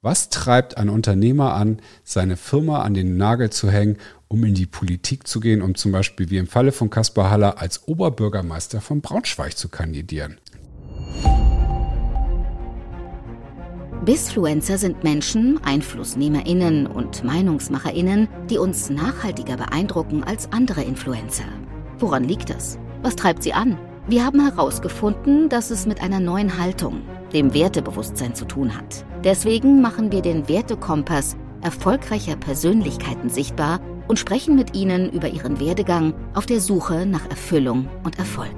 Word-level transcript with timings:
Was 0.00 0.28
treibt 0.28 0.76
ein 0.76 0.90
Unternehmer 0.90 1.54
an, 1.54 1.82
seine 2.04 2.36
Firma 2.36 2.82
an 2.82 2.94
den 2.94 3.16
Nagel 3.16 3.50
zu 3.50 3.68
hängen, 3.68 3.96
um 4.28 4.44
in 4.44 4.54
die 4.54 4.66
Politik 4.66 5.26
zu 5.26 5.40
gehen, 5.40 5.60
um 5.60 5.74
zum 5.74 5.90
Beispiel 5.90 6.30
wie 6.30 6.36
im 6.36 6.46
Falle 6.46 6.70
von 6.70 6.88
Kaspar 6.88 7.32
Haller 7.32 7.60
als 7.60 7.88
Oberbürgermeister 7.88 8.80
von 8.80 9.00
Braunschweig 9.00 9.56
zu 9.56 9.68
kandidieren? 9.68 10.38
Bisfluencer 14.04 14.78
sind 14.78 15.02
Menschen, 15.02 15.58
EinflussnehmerInnen 15.64 16.86
und 16.86 17.24
MeinungsmacherInnen, 17.24 18.28
die 18.48 18.58
uns 18.58 18.90
nachhaltiger 18.90 19.56
beeindrucken 19.56 20.22
als 20.22 20.52
andere 20.52 20.84
Influencer. 20.84 21.48
Woran 21.98 22.22
liegt 22.22 22.50
das? 22.50 22.78
Was 23.02 23.16
treibt 23.16 23.42
sie 23.42 23.52
an? 23.52 23.76
Wir 24.06 24.24
haben 24.24 24.40
herausgefunden, 24.40 25.48
dass 25.48 25.72
es 25.72 25.86
mit 25.86 26.00
einer 26.00 26.20
neuen 26.20 26.56
Haltung, 26.56 27.02
dem 27.32 27.54
Wertebewusstsein 27.54 28.34
zu 28.34 28.44
tun 28.44 28.76
hat. 28.76 29.04
Deswegen 29.24 29.80
machen 29.80 30.12
wir 30.12 30.22
den 30.22 30.48
Wertekompass 30.48 31.36
erfolgreicher 31.60 32.36
Persönlichkeiten 32.36 33.28
sichtbar 33.28 33.80
und 34.06 34.18
sprechen 34.18 34.56
mit 34.56 34.74
ihnen 34.74 35.10
über 35.10 35.28
ihren 35.28 35.60
Werdegang 35.60 36.14
auf 36.34 36.46
der 36.46 36.60
Suche 36.60 37.06
nach 37.06 37.28
Erfüllung 37.28 37.88
und 38.04 38.18
Erfolg. 38.18 38.56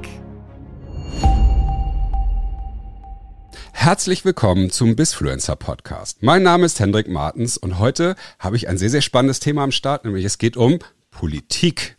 Herzlich 3.72 4.26
willkommen 4.26 4.70
zum 4.70 4.94
Bisfluencer 4.94 5.56
Podcast. 5.56 6.22
Mein 6.22 6.42
Name 6.42 6.66
ist 6.66 6.78
Hendrik 6.80 7.08
Martens 7.08 7.56
und 7.56 7.78
heute 7.78 8.14
habe 8.38 8.56
ich 8.56 8.68
ein 8.68 8.76
sehr, 8.76 8.90
sehr 8.90 9.00
spannendes 9.00 9.40
Thema 9.40 9.64
am 9.64 9.72
Start, 9.72 10.04
nämlich 10.04 10.26
es 10.26 10.36
geht 10.36 10.58
um 10.58 10.80
Politik 11.10 11.96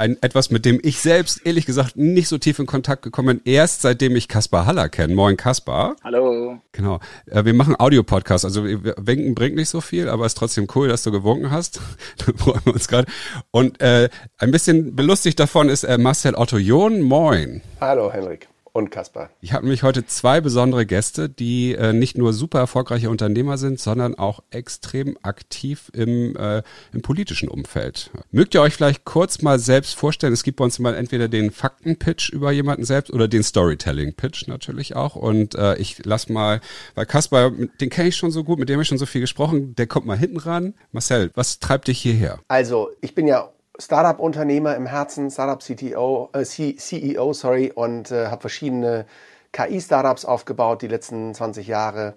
ein, 0.00 0.16
etwas, 0.22 0.50
mit 0.50 0.64
dem 0.64 0.80
ich 0.82 0.98
selbst 0.98 1.46
ehrlich 1.46 1.66
gesagt 1.66 1.96
nicht 1.96 2.28
so 2.28 2.38
tief 2.38 2.58
in 2.58 2.66
Kontakt 2.66 3.02
gekommen 3.02 3.38
bin, 3.38 3.52
erst 3.52 3.82
seitdem 3.82 4.16
ich 4.16 4.28
Kaspar 4.28 4.66
Haller 4.66 4.88
kenne. 4.88 5.14
Moin 5.14 5.36
Kaspar. 5.36 5.96
Hallo. 6.02 6.58
Genau. 6.72 7.00
Äh, 7.26 7.44
wir 7.44 7.54
machen 7.54 7.76
Audio-Podcast, 7.78 8.44
also 8.44 8.64
winken 8.64 9.34
bringt 9.34 9.56
nicht 9.56 9.68
so 9.68 9.80
viel, 9.80 10.08
aber 10.08 10.24
es 10.24 10.32
ist 10.32 10.38
trotzdem 10.38 10.66
cool, 10.74 10.88
dass 10.88 11.02
du 11.02 11.12
gewunken 11.12 11.50
hast. 11.50 11.80
da 12.18 12.32
freuen 12.34 12.60
wir 12.64 12.72
uns 12.72 12.88
gerade. 12.88 13.06
Und 13.50 13.80
äh, 13.80 14.08
ein 14.38 14.50
bisschen 14.50 14.96
belustigt 14.96 15.38
davon 15.38 15.68
ist 15.68 15.84
äh, 15.84 15.98
Marcel 15.98 16.34
Otto 16.34 16.56
John. 16.56 17.02
Moin. 17.02 17.60
Hallo 17.80 18.10
Henrik 18.10 18.49
und 18.72 18.90
Kaspar. 18.90 19.30
Ich 19.40 19.52
habe 19.52 19.64
nämlich 19.64 19.82
heute 19.82 20.06
zwei 20.06 20.40
besondere 20.40 20.86
Gäste, 20.86 21.28
die 21.28 21.74
äh, 21.74 21.92
nicht 21.92 22.16
nur 22.16 22.32
super 22.32 22.58
erfolgreiche 22.58 23.10
Unternehmer 23.10 23.58
sind, 23.58 23.80
sondern 23.80 24.14
auch 24.14 24.42
extrem 24.50 25.16
aktiv 25.22 25.90
im, 25.94 26.36
äh, 26.36 26.62
im 26.92 27.02
politischen 27.02 27.48
Umfeld. 27.48 28.10
Mögt 28.30 28.54
ihr 28.54 28.62
euch 28.62 28.74
vielleicht 28.74 29.04
kurz 29.04 29.42
mal 29.42 29.58
selbst 29.58 29.94
vorstellen? 29.94 30.32
Es 30.32 30.42
gibt 30.42 30.58
bei 30.58 30.64
uns 30.64 30.78
mal 30.78 30.94
entweder 30.94 31.28
den 31.28 31.50
Faktenpitch 31.50 32.30
über 32.30 32.52
jemanden 32.52 32.84
selbst 32.84 33.12
oder 33.12 33.28
den 33.28 33.42
Storytelling-Pitch 33.42 34.48
natürlich 34.48 34.96
auch. 34.96 35.16
Und 35.16 35.54
äh, 35.54 35.76
ich 35.76 36.04
lass 36.04 36.28
mal, 36.28 36.60
weil 36.94 37.06
Kaspar, 37.06 37.50
den 37.80 37.90
kenne 37.90 38.08
ich 38.08 38.16
schon 38.16 38.30
so 38.30 38.44
gut, 38.44 38.58
mit 38.58 38.68
dem 38.68 38.74
habe 38.74 38.82
ich 38.82 38.88
schon 38.88 38.98
so 38.98 39.06
viel 39.06 39.20
gesprochen, 39.20 39.74
der 39.74 39.86
kommt 39.86 40.06
mal 40.06 40.18
hinten 40.18 40.38
ran. 40.38 40.74
Marcel, 40.92 41.30
was 41.34 41.58
treibt 41.58 41.88
dich 41.88 42.00
hierher? 42.00 42.40
Also, 42.48 42.90
ich 43.00 43.14
bin 43.14 43.26
ja 43.26 43.50
Startup-Unternehmer 43.80 44.76
im 44.76 44.86
Herzen, 44.86 45.30
Startup-CTO, 45.30 46.30
äh, 46.32 46.44
CEO, 46.44 47.32
sorry, 47.32 47.72
und 47.74 48.10
äh, 48.10 48.26
habe 48.26 48.42
verschiedene 48.42 49.06
KI-Startups 49.52 50.24
aufgebaut 50.24 50.82
die 50.82 50.88
letzten 50.88 51.34
20 51.34 51.66
Jahre 51.66 52.14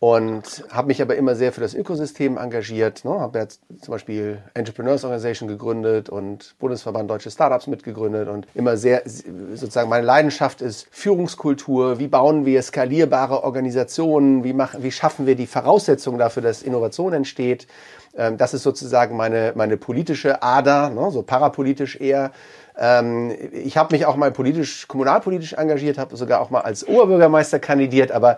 und 0.00 0.64
habe 0.70 0.88
mich 0.88 1.00
aber 1.00 1.16
immer 1.16 1.34
sehr 1.34 1.50
für 1.50 1.62
das 1.62 1.72
Ökosystem 1.72 2.36
engagiert. 2.36 3.06
Ne? 3.06 3.12
Habe 3.12 3.38
jetzt 3.38 3.62
zum 3.80 3.92
Beispiel 3.92 4.42
Entrepreneurs 4.52 5.02
Organization 5.04 5.48
gegründet 5.48 6.10
und 6.10 6.56
Bundesverband 6.58 7.10
Deutsche 7.10 7.30
Startups 7.30 7.68
mitgegründet 7.68 8.28
und 8.28 8.46
immer 8.54 8.76
sehr, 8.76 9.02
sozusagen 9.06 9.88
meine 9.88 10.04
Leidenschaft 10.04 10.60
ist 10.60 10.88
Führungskultur. 10.90 11.98
Wie 11.98 12.08
bauen 12.08 12.44
wir 12.44 12.60
skalierbare 12.60 13.44
Organisationen? 13.44 14.44
Wie, 14.44 14.52
machen, 14.52 14.82
wie 14.82 14.92
schaffen 14.92 15.26
wir 15.26 15.36
die 15.36 15.46
Voraussetzungen 15.46 16.18
dafür, 16.18 16.42
dass 16.42 16.62
Innovation 16.62 17.14
entsteht? 17.14 17.66
Ähm, 18.16 18.36
das 18.36 18.54
ist 18.54 18.62
sozusagen 18.62 19.16
meine, 19.16 19.52
meine 19.54 19.76
politische 19.76 20.42
Ader, 20.42 20.90
ne, 20.90 21.10
so 21.10 21.22
parapolitisch 21.22 22.00
eher. 22.00 22.32
Ähm, 22.76 23.32
ich 23.52 23.76
habe 23.76 23.94
mich 23.94 24.06
auch 24.06 24.16
mal 24.16 24.32
politisch, 24.32 24.88
kommunalpolitisch 24.88 25.54
engagiert, 25.54 25.98
habe 25.98 26.16
sogar 26.16 26.40
auch 26.40 26.50
mal 26.50 26.60
als 26.60 26.86
Oberbürgermeister 26.86 27.58
kandidiert, 27.58 28.10
aber 28.10 28.36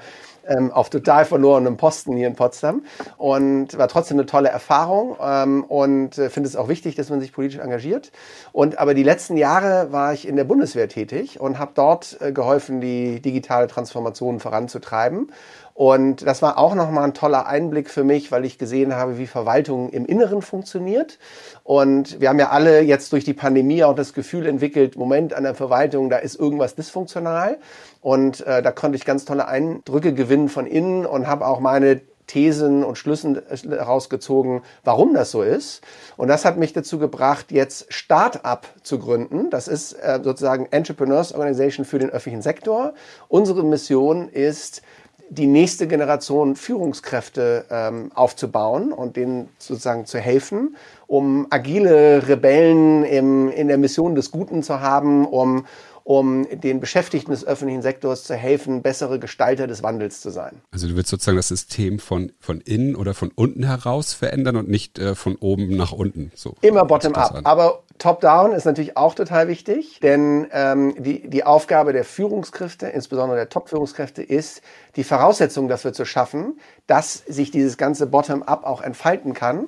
ähm, 0.49 0.71
auf 0.73 0.91
total 0.91 1.25
verlorenem 1.25 1.77
Posten 1.77 2.17
hier 2.17 2.27
in 2.27 2.37
Potsdam 2.37 2.85
und 3.17 3.77
war 3.77 3.89
trotzdem 3.89 4.19
eine 4.19 4.27
tolle 4.27 4.49
Erfahrung 4.49 5.17
ähm, 5.21 5.65
und 5.65 6.19
äh, 6.19 6.31
finde 6.31 6.49
es 6.49 6.57
auch 6.57 6.69
wichtig, 6.69 6.95
dass 6.95 7.11
man 7.11 7.21
sich 7.21 7.33
politisch 7.33 7.59
engagiert. 7.59 8.13
Und 8.53 8.79
aber 8.79 8.95
die 8.95 9.03
letzten 9.03 9.37
Jahre 9.37 9.93
war 9.93 10.13
ich 10.13 10.29
in 10.29 10.37
der 10.37 10.45
Bundeswehr 10.45 10.89
tätig 10.89 11.41
und 11.41 11.59
habe 11.59 11.73
dort 11.75 12.19
äh, 12.21 12.33
geholfen, 12.33 12.81
die 12.81 13.21
digitale 13.21 13.67
Transformation 13.67 14.39
voranzutreiben 14.41 15.33
und 15.77 16.27
das 16.27 16.41
war 16.41 16.57
auch 16.57 16.75
nochmal 16.75 17.05
ein 17.05 17.13
toller 17.13 17.47
Einblick 17.47 17.91
für 17.91 18.03
mich, 18.03 18.33
weil 18.33 18.47
ich 18.47 18.57
gesehen 18.57 18.95
habe, 18.95 19.19
wie 19.19 19.27
Verwaltung 19.27 19.91
im 19.91 20.07
Inneren 20.07 20.41
funktioniert. 20.41 21.19
Und 21.65 22.19
wir 22.19 22.31
haben 22.31 22.39
ja 22.39 22.49
alle 22.49 22.81
jetzt 22.81 23.13
durch 23.13 23.25
die 23.25 23.35
Pandemie 23.35 23.85
auch 23.85 23.95
das 23.95 24.15
Gefühl 24.15 24.47
entwickelt, 24.47 24.97
Moment, 24.97 25.35
an 25.35 25.43
der 25.43 25.55
Verwaltung, 25.55 26.09
da 26.09 26.17
ist 26.17 26.41
irgendwas 26.41 26.77
dysfunktional. 26.77 27.59
Und 28.01 28.41
äh, 28.47 28.63
da 28.63 28.73
konnte 28.73 28.97
ich 28.97 29.05
ganz 29.05 29.27
tolle 29.27 29.49
Eindrücke 29.49 30.15
gewinnen 30.15 30.49
von 30.49 30.65
innen 30.65 31.05
und 31.05 31.27
habe 31.27 31.47
auch 31.47 31.61
meine 31.61 32.01
Thesen 32.27 32.83
und 32.83 32.97
Schlüssen 32.97 33.43
herausgezogen, 33.69 34.63
warum 34.83 35.13
das 35.13 35.31
so 35.31 35.43
ist. 35.43 35.83
Und 36.17 36.29
das 36.29 36.47
hat 36.47 36.57
mich 36.57 36.73
dazu 36.73 36.99
gebracht, 36.99 37.53
jetzt 37.53 37.93
Start-up 37.93 38.67
zu 38.83 38.99
gründen. 38.99 39.51
Das 39.51 39.69
ist 39.69 39.93
äh, 39.93 40.21
sozusagen 40.25 40.69
Entrepreneurs 40.71 41.35
Organization 41.35 41.85
für 41.85 41.99
den 41.99 42.09
öffentlichen 42.09 42.41
Sektor. 42.41 42.95
Unsere 43.29 43.63
Mission 43.63 44.29
ist, 44.31 44.81
die 45.29 45.47
nächste 45.47 45.89
Generation 45.89 46.57
Führungskräfte 46.57 47.65
ähm, 47.71 48.11
aufzubauen 48.15 48.93
und 48.93 49.17
denen 49.17 49.49
sozusagen 49.59 50.07
zu 50.07 50.19
helfen, 50.19 50.77
um 51.07 51.47
agile 51.51 52.29
Rebellen 52.29 53.05
im, 53.05 53.51
in 53.51 53.69
der 53.69 53.79
Mission 53.79 54.15
des 54.15 54.31
Guten 54.31 54.63
zu 54.63 54.81
haben, 54.81 55.27
um 55.27 55.67
um 56.07 56.47
den 56.49 56.79
Beschäftigten 56.79 57.33
des 57.33 57.45
öffentlichen 57.45 57.83
Sektors 57.83 58.23
zu 58.23 58.37
helfen, 58.37 58.81
bessere 58.81 59.19
Gestalter 59.19 59.67
des 59.67 59.83
Wandels 59.83 60.21
zu 60.21 60.31
sein. 60.31 60.63
Also 60.71 60.87
du 60.87 60.95
willst 60.95 61.11
sozusagen 61.11 61.37
das 61.37 61.49
System 61.49 61.99
von, 61.99 62.31
von 62.39 62.61
innen 62.61 62.95
oder 62.95 63.13
von 63.13 63.33
unten 63.35 63.65
heraus 63.65 64.15
verändern 64.15 64.55
und 64.55 64.69
nicht 64.69 65.01
äh, 65.01 65.17
von 65.17 65.35
oben 65.35 65.77
nach 65.77 65.91
unten. 65.91 66.31
So. 66.37 66.55
Immer 66.61 66.85
bottom-up. 66.85 67.41
Aber 67.43 67.83
top-down 67.99 68.53
ist 68.53 68.67
natürlich 68.67 68.97
auch 68.97 69.17
total 69.17 69.49
wichtig, 69.49 69.99
denn 70.01 70.47
ähm, 70.53 70.95
die, 70.97 71.29
die 71.29 71.43
Aufgabe 71.43 71.93
der 71.93 72.05
Führungskräfte, 72.05 72.87
insbesondere 72.87 73.39
der 73.39 73.49
Top-Führungskräfte, 73.49 74.23
ist, 74.23 74.63
die 74.95 75.03
Voraussetzungen 75.03 75.69
dafür 75.69 75.93
zu 75.93 76.05
schaffen, 76.05 76.61
dass 76.87 77.15
sich 77.27 77.51
dieses 77.51 77.79
ganze 77.79 78.07
Bottom-up 78.07 78.65
auch 78.65 78.81
entfalten 78.81 79.35
kann. 79.35 79.67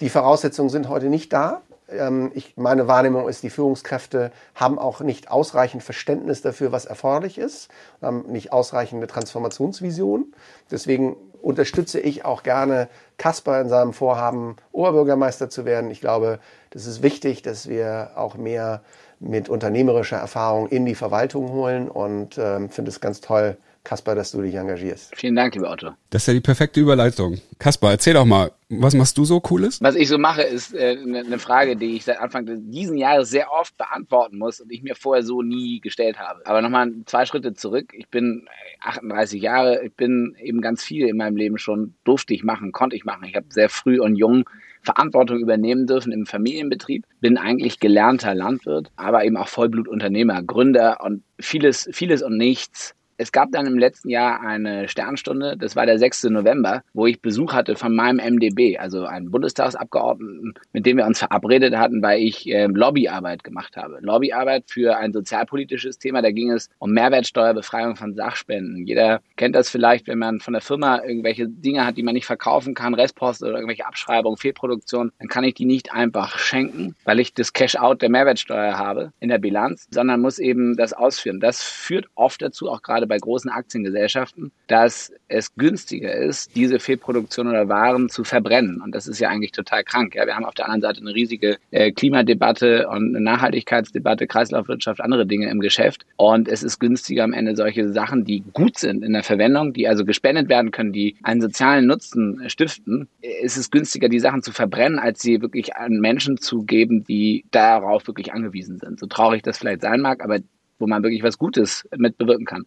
Die 0.00 0.08
Voraussetzungen 0.08 0.70
sind 0.70 0.88
heute 0.88 1.06
nicht 1.06 1.32
da. 1.32 1.62
Ähm, 1.92 2.30
ich, 2.34 2.56
meine 2.56 2.88
Wahrnehmung 2.88 3.28
ist, 3.28 3.42
die 3.42 3.50
Führungskräfte 3.50 4.32
haben 4.54 4.78
auch 4.78 5.00
nicht 5.00 5.30
ausreichend 5.30 5.82
Verständnis 5.82 6.42
dafür, 6.42 6.72
was 6.72 6.84
erforderlich 6.84 7.38
ist, 7.38 7.68
haben 8.02 8.24
nicht 8.28 8.52
ausreichende 8.52 9.06
Transformationsvision. 9.06 10.32
Deswegen 10.70 11.16
unterstütze 11.42 12.00
ich 12.00 12.24
auch 12.24 12.42
gerne 12.42 12.88
Kasper 13.16 13.60
in 13.60 13.68
seinem 13.68 13.92
Vorhaben, 13.92 14.56
Oberbürgermeister 14.72 15.48
zu 15.48 15.64
werden. 15.64 15.90
Ich 15.90 16.00
glaube, 16.00 16.38
das 16.70 16.86
ist 16.86 17.02
wichtig, 17.02 17.42
dass 17.42 17.68
wir 17.68 18.12
auch 18.16 18.36
mehr 18.36 18.82
mit 19.18 19.48
unternehmerischer 19.48 20.16
Erfahrung 20.16 20.68
in 20.68 20.86
die 20.86 20.94
Verwaltung 20.94 21.50
holen 21.50 21.88
und 21.88 22.38
ähm, 22.38 22.70
finde 22.70 22.90
es 22.90 23.00
ganz 23.00 23.20
toll, 23.20 23.56
Kaspar, 23.82 24.14
dass 24.14 24.30
du 24.32 24.42
dich 24.42 24.54
engagierst. 24.54 25.12
Vielen 25.16 25.34
Dank, 25.36 25.54
lieber 25.54 25.70
Otto. 25.70 25.92
Das 26.10 26.22
ist 26.22 26.26
ja 26.26 26.34
die 26.34 26.40
perfekte 26.40 26.80
Überleitung. 26.80 27.38
Kaspar, 27.58 27.92
erzähl 27.92 28.14
doch 28.14 28.26
mal, 28.26 28.52
was 28.68 28.94
machst 28.94 29.16
du 29.16 29.24
so 29.24 29.40
Cooles? 29.40 29.80
Was 29.80 29.94
ich 29.94 30.06
so 30.06 30.18
mache, 30.18 30.42
ist 30.42 30.74
äh, 30.74 30.98
eine 31.02 31.24
ne 31.24 31.38
Frage, 31.38 31.76
die 31.76 31.96
ich 31.96 32.04
seit 32.04 32.20
Anfang 32.20 32.46
diesen 32.70 32.98
Jahres 32.98 33.30
sehr 33.30 33.50
oft 33.50 33.76
beantworten 33.78 34.38
muss 34.38 34.60
und 34.60 34.70
ich 34.70 34.82
mir 34.82 34.94
vorher 34.94 35.24
so 35.24 35.42
nie 35.42 35.80
gestellt 35.80 36.18
habe. 36.18 36.44
Aber 36.46 36.60
nochmal 36.60 36.92
zwei 37.06 37.24
Schritte 37.24 37.54
zurück. 37.54 37.92
Ich 37.94 38.08
bin 38.08 38.46
38 38.82 39.40
Jahre, 39.40 39.82
ich 39.84 39.94
bin 39.94 40.36
eben 40.38 40.60
ganz 40.60 40.84
viel 40.84 41.08
in 41.08 41.16
meinem 41.16 41.36
Leben 41.36 41.56
schon, 41.56 41.94
durfte 42.04 42.34
ich 42.34 42.44
machen, 42.44 42.72
konnte 42.72 42.96
ich 42.96 43.04
machen. 43.04 43.24
Ich 43.24 43.34
habe 43.34 43.46
sehr 43.48 43.70
früh 43.70 43.98
und 43.98 44.14
jung 44.14 44.48
Verantwortung 44.82 45.38
übernehmen 45.38 45.86
dürfen 45.86 46.12
im 46.12 46.26
Familienbetrieb. 46.26 47.04
Bin 47.20 47.38
eigentlich 47.38 47.80
gelernter 47.80 48.34
Landwirt, 48.34 48.90
aber 48.96 49.24
eben 49.24 49.36
auch 49.36 49.48
Vollblutunternehmer, 49.48 50.42
Gründer 50.42 50.98
und 51.02 51.22
vieles, 51.38 51.88
vieles 51.92 52.22
und 52.22 52.36
nichts 52.36 52.94
es 53.20 53.32
gab 53.32 53.52
dann 53.52 53.66
im 53.66 53.78
letzten 53.78 54.08
Jahr 54.08 54.40
eine 54.40 54.88
Sternstunde, 54.88 55.54
das 55.58 55.76
war 55.76 55.84
der 55.84 55.98
6. 55.98 56.24
November, 56.24 56.82
wo 56.94 57.06
ich 57.06 57.20
Besuch 57.20 57.52
hatte 57.52 57.76
von 57.76 57.94
meinem 57.94 58.16
MDB, 58.16 58.78
also 58.78 59.04
einem 59.04 59.30
Bundestagsabgeordneten, 59.30 60.54
mit 60.72 60.86
dem 60.86 60.96
wir 60.96 61.04
uns 61.04 61.18
verabredet 61.18 61.76
hatten, 61.76 62.02
weil 62.02 62.22
ich 62.22 62.48
äh, 62.48 62.64
Lobbyarbeit 62.64 63.44
gemacht 63.44 63.76
habe. 63.76 63.98
Lobbyarbeit 64.00 64.64
für 64.68 64.96
ein 64.96 65.12
sozialpolitisches 65.12 65.98
Thema, 65.98 66.22
da 66.22 66.30
ging 66.30 66.50
es 66.50 66.70
um 66.78 66.92
Mehrwertsteuerbefreiung 66.92 67.94
von 67.96 68.14
Sachspenden. 68.14 68.86
Jeder 68.86 69.20
kennt 69.36 69.54
das 69.54 69.68
vielleicht, 69.68 70.08
wenn 70.08 70.18
man 70.18 70.40
von 70.40 70.54
der 70.54 70.62
Firma 70.62 71.02
irgendwelche 71.04 71.46
Dinge 71.46 71.84
hat, 71.84 71.98
die 71.98 72.02
man 72.02 72.14
nicht 72.14 72.26
verkaufen 72.26 72.72
kann, 72.72 72.94
Restpost 72.94 73.42
oder 73.42 73.52
irgendwelche 73.52 73.84
Abschreibungen, 73.84 74.38
Fehlproduktion, 74.38 75.12
dann 75.18 75.28
kann 75.28 75.44
ich 75.44 75.52
die 75.52 75.66
nicht 75.66 75.92
einfach 75.92 76.38
schenken, 76.38 76.96
weil 77.04 77.20
ich 77.20 77.34
das 77.34 77.52
Cash-out 77.52 78.00
der 78.00 78.08
Mehrwertsteuer 78.08 78.78
habe 78.78 79.12
in 79.20 79.28
der 79.28 79.38
Bilanz, 79.38 79.88
sondern 79.90 80.22
muss 80.22 80.38
eben 80.38 80.74
das 80.74 80.94
ausführen. 80.94 81.38
Das 81.38 81.62
führt 81.62 82.06
oft 82.14 82.40
dazu, 82.40 82.70
auch 82.70 82.80
gerade 82.80 83.09
bei 83.10 83.18
großen 83.18 83.50
Aktiengesellschaften, 83.50 84.52
dass 84.68 85.12
es 85.28 85.54
günstiger 85.56 86.14
ist, 86.14 86.56
diese 86.56 86.78
Fehlproduktion 86.78 87.48
oder 87.48 87.68
Waren 87.68 88.08
zu 88.08 88.24
verbrennen. 88.24 88.80
Und 88.80 88.94
das 88.94 89.06
ist 89.06 89.20
ja 89.20 89.28
eigentlich 89.28 89.52
total 89.52 89.84
krank. 89.84 90.14
Ja, 90.14 90.26
wir 90.26 90.36
haben 90.36 90.46
auf 90.46 90.54
der 90.54 90.66
anderen 90.66 90.80
Seite 90.80 91.00
eine 91.00 91.14
riesige 91.14 91.58
äh, 91.72 91.92
Klimadebatte 91.92 92.88
und 92.88 93.14
eine 93.14 93.20
Nachhaltigkeitsdebatte, 93.20 94.26
Kreislaufwirtschaft, 94.26 95.00
andere 95.00 95.26
Dinge 95.26 95.50
im 95.50 95.60
Geschäft. 95.60 96.06
Und 96.16 96.48
es 96.48 96.62
ist 96.62 96.78
günstiger 96.78 97.24
am 97.24 97.32
Ende 97.32 97.56
solche 97.56 97.92
Sachen, 97.92 98.24
die 98.24 98.42
gut 98.52 98.78
sind 98.78 99.04
in 99.04 99.12
der 99.12 99.24
Verwendung, 99.24 99.72
die 99.72 99.88
also 99.88 100.04
gespendet 100.04 100.48
werden 100.48 100.70
können, 100.70 100.92
die 100.92 101.16
einen 101.22 101.40
sozialen 101.40 101.86
Nutzen 101.86 102.48
stiften. 102.48 103.08
Es 103.42 103.56
ist 103.56 103.72
günstiger, 103.72 104.08
die 104.08 104.20
Sachen 104.20 104.42
zu 104.42 104.52
verbrennen, 104.52 104.98
als 105.00 105.20
sie 105.20 105.42
wirklich 105.42 105.76
an 105.76 105.98
Menschen 105.98 106.38
zu 106.38 106.62
geben, 106.62 107.04
die 107.04 107.44
darauf 107.50 108.06
wirklich 108.06 108.32
angewiesen 108.32 108.78
sind. 108.78 109.00
So 109.00 109.06
traurig 109.06 109.42
das 109.42 109.58
vielleicht 109.58 109.82
sein 109.82 110.00
mag, 110.00 110.22
aber 110.22 110.38
wo 110.80 110.86
man 110.86 111.02
wirklich 111.02 111.22
was 111.22 111.38
Gutes 111.38 111.88
mit 111.96 112.18
bewirken 112.18 112.46
kann. 112.46 112.64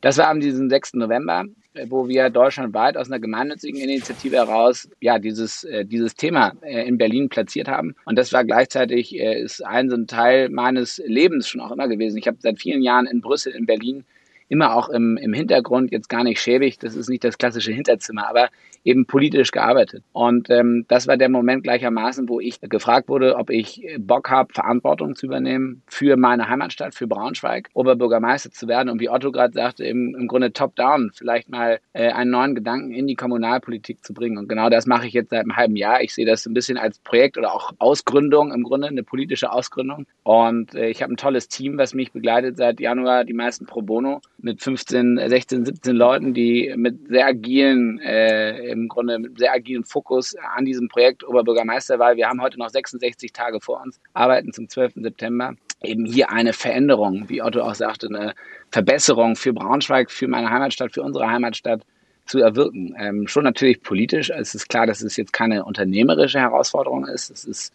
Das 0.00 0.16
war 0.18 0.28
am 0.28 0.40
diesen 0.40 0.70
6. 0.70 0.94
November, 0.94 1.44
wo 1.88 2.08
wir 2.08 2.30
deutschlandweit 2.30 2.96
aus 2.96 3.10
einer 3.10 3.20
gemeinnützigen 3.20 3.80
Initiative 3.80 4.36
heraus 4.36 4.88
ja 5.00 5.18
dieses 5.18 5.64
äh, 5.64 5.84
dieses 5.84 6.14
Thema 6.14 6.52
äh, 6.62 6.86
in 6.86 6.96
Berlin 6.96 7.28
platziert 7.28 7.68
haben 7.68 7.94
und 8.06 8.16
das 8.18 8.32
war 8.32 8.44
gleichzeitig 8.44 9.14
äh, 9.14 9.42
ist 9.42 9.64
ein 9.64 9.90
so 9.90 9.96
ein 9.96 10.06
Teil 10.06 10.48
meines 10.48 11.02
Lebens 11.04 11.48
schon 11.48 11.60
auch 11.60 11.72
immer 11.72 11.88
gewesen. 11.88 12.16
Ich 12.16 12.26
habe 12.26 12.38
seit 12.40 12.58
vielen 12.58 12.82
Jahren 12.82 13.06
in 13.06 13.20
Brüssel 13.20 13.52
in 13.52 13.66
Berlin 13.66 14.04
immer 14.48 14.74
auch 14.74 14.88
im, 14.88 15.16
im 15.16 15.32
Hintergrund, 15.32 15.90
jetzt 15.90 16.08
gar 16.08 16.22
nicht 16.22 16.40
schäbig, 16.40 16.78
das 16.78 16.94
ist 16.94 17.08
nicht 17.08 17.24
das 17.24 17.38
klassische 17.38 17.72
Hinterzimmer, 17.72 18.28
aber 18.28 18.48
eben 18.86 19.04
politisch 19.04 19.50
gearbeitet. 19.50 20.04
Und 20.12 20.48
ähm, 20.48 20.84
das 20.88 21.06
war 21.08 21.16
der 21.16 21.28
Moment 21.28 21.64
gleichermaßen, 21.64 22.28
wo 22.28 22.40
ich 22.40 22.60
gefragt 22.60 23.08
wurde, 23.08 23.36
ob 23.36 23.50
ich 23.50 23.82
Bock 23.98 24.30
habe, 24.30 24.54
Verantwortung 24.54 25.16
zu 25.16 25.26
übernehmen 25.26 25.82
für 25.86 26.16
meine 26.16 26.48
Heimatstadt, 26.48 26.94
für 26.94 27.06
Braunschweig, 27.06 27.68
Oberbürgermeister 27.74 28.52
zu 28.52 28.68
werden 28.68 28.88
und 28.88 29.00
wie 29.00 29.10
Otto 29.10 29.32
gerade 29.32 29.52
sagte, 29.52 29.84
im, 29.84 30.14
im 30.14 30.28
Grunde 30.28 30.52
top-down 30.52 31.10
vielleicht 31.14 31.50
mal 31.50 31.80
äh, 31.92 32.10
einen 32.12 32.30
neuen 32.30 32.54
Gedanken 32.54 32.92
in 32.92 33.08
die 33.08 33.16
Kommunalpolitik 33.16 34.04
zu 34.04 34.14
bringen. 34.14 34.38
Und 34.38 34.48
genau 34.48 34.70
das 34.70 34.86
mache 34.86 35.06
ich 35.08 35.12
jetzt 35.12 35.30
seit 35.30 35.40
einem 35.40 35.56
halben 35.56 35.76
Jahr. 35.76 36.02
Ich 36.02 36.14
sehe 36.14 36.26
das 36.26 36.46
ein 36.46 36.54
bisschen 36.54 36.78
als 36.78 37.00
Projekt 37.00 37.36
oder 37.36 37.52
auch 37.52 37.72
Ausgründung 37.78 38.52
im 38.52 38.62
Grunde, 38.62 38.86
eine 38.86 39.02
politische 39.02 39.50
Ausgründung. 39.50 40.06
Und 40.22 40.74
äh, 40.74 40.88
ich 40.88 41.02
habe 41.02 41.12
ein 41.12 41.16
tolles 41.16 41.48
Team, 41.48 41.76
was 41.76 41.92
mich 41.92 42.12
begleitet 42.12 42.56
seit 42.56 42.78
Januar, 42.78 43.24
die 43.24 43.32
meisten 43.32 43.66
pro 43.66 43.82
bono 43.82 44.20
mit 44.38 44.62
15, 44.62 45.20
16, 45.26 45.64
17 45.64 45.96
Leuten, 45.96 46.34
die 46.34 46.72
mit 46.76 47.08
sehr 47.08 47.26
agilen, 47.26 47.98
äh, 47.98 48.75
im 48.76 48.88
Grunde 48.88 49.18
mit 49.18 49.38
sehr 49.38 49.52
agilen 49.52 49.84
Fokus 49.84 50.36
an 50.56 50.64
diesem 50.64 50.88
Projekt 50.88 51.26
Oberbürgermeisterwahl. 51.26 52.16
Wir 52.16 52.28
haben 52.28 52.40
heute 52.40 52.58
noch 52.58 52.68
66 52.68 53.32
Tage 53.32 53.60
vor 53.60 53.82
uns, 53.84 54.00
arbeiten 54.14 54.52
zum 54.52 54.68
12. 54.68 54.94
September. 54.96 55.54
Eben 55.82 56.04
hier 56.06 56.30
eine 56.30 56.52
Veränderung, 56.52 57.28
wie 57.28 57.42
Otto 57.42 57.60
auch 57.60 57.74
sagte, 57.74 58.08
eine 58.08 58.34
Verbesserung 58.70 59.36
für 59.36 59.52
Braunschweig, 59.52 60.10
für 60.10 60.28
meine 60.28 60.50
Heimatstadt, 60.50 60.92
für 60.92 61.02
unsere 61.02 61.28
Heimatstadt 61.28 61.82
zu 62.26 62.40
erwirken. 62.40 62.94
Ähm, 62.98 63.28
schon 63.28 63.44
natürlich 63.44 63.82
politisch. 63.82 64.30
Es 64.30 64.54
ist 64.54 64.68
klar, 64.68 64.86
dass 64.86 65.02
es 65.02 65.16
jetzt 65.16 65.32
keine 65.32 65.64
unternehmerische 65.64 66.40
Herausforderung 66.40 67.06
ist. 67.06 67.30
Es 67.30 67.44
ist 67.44 67.72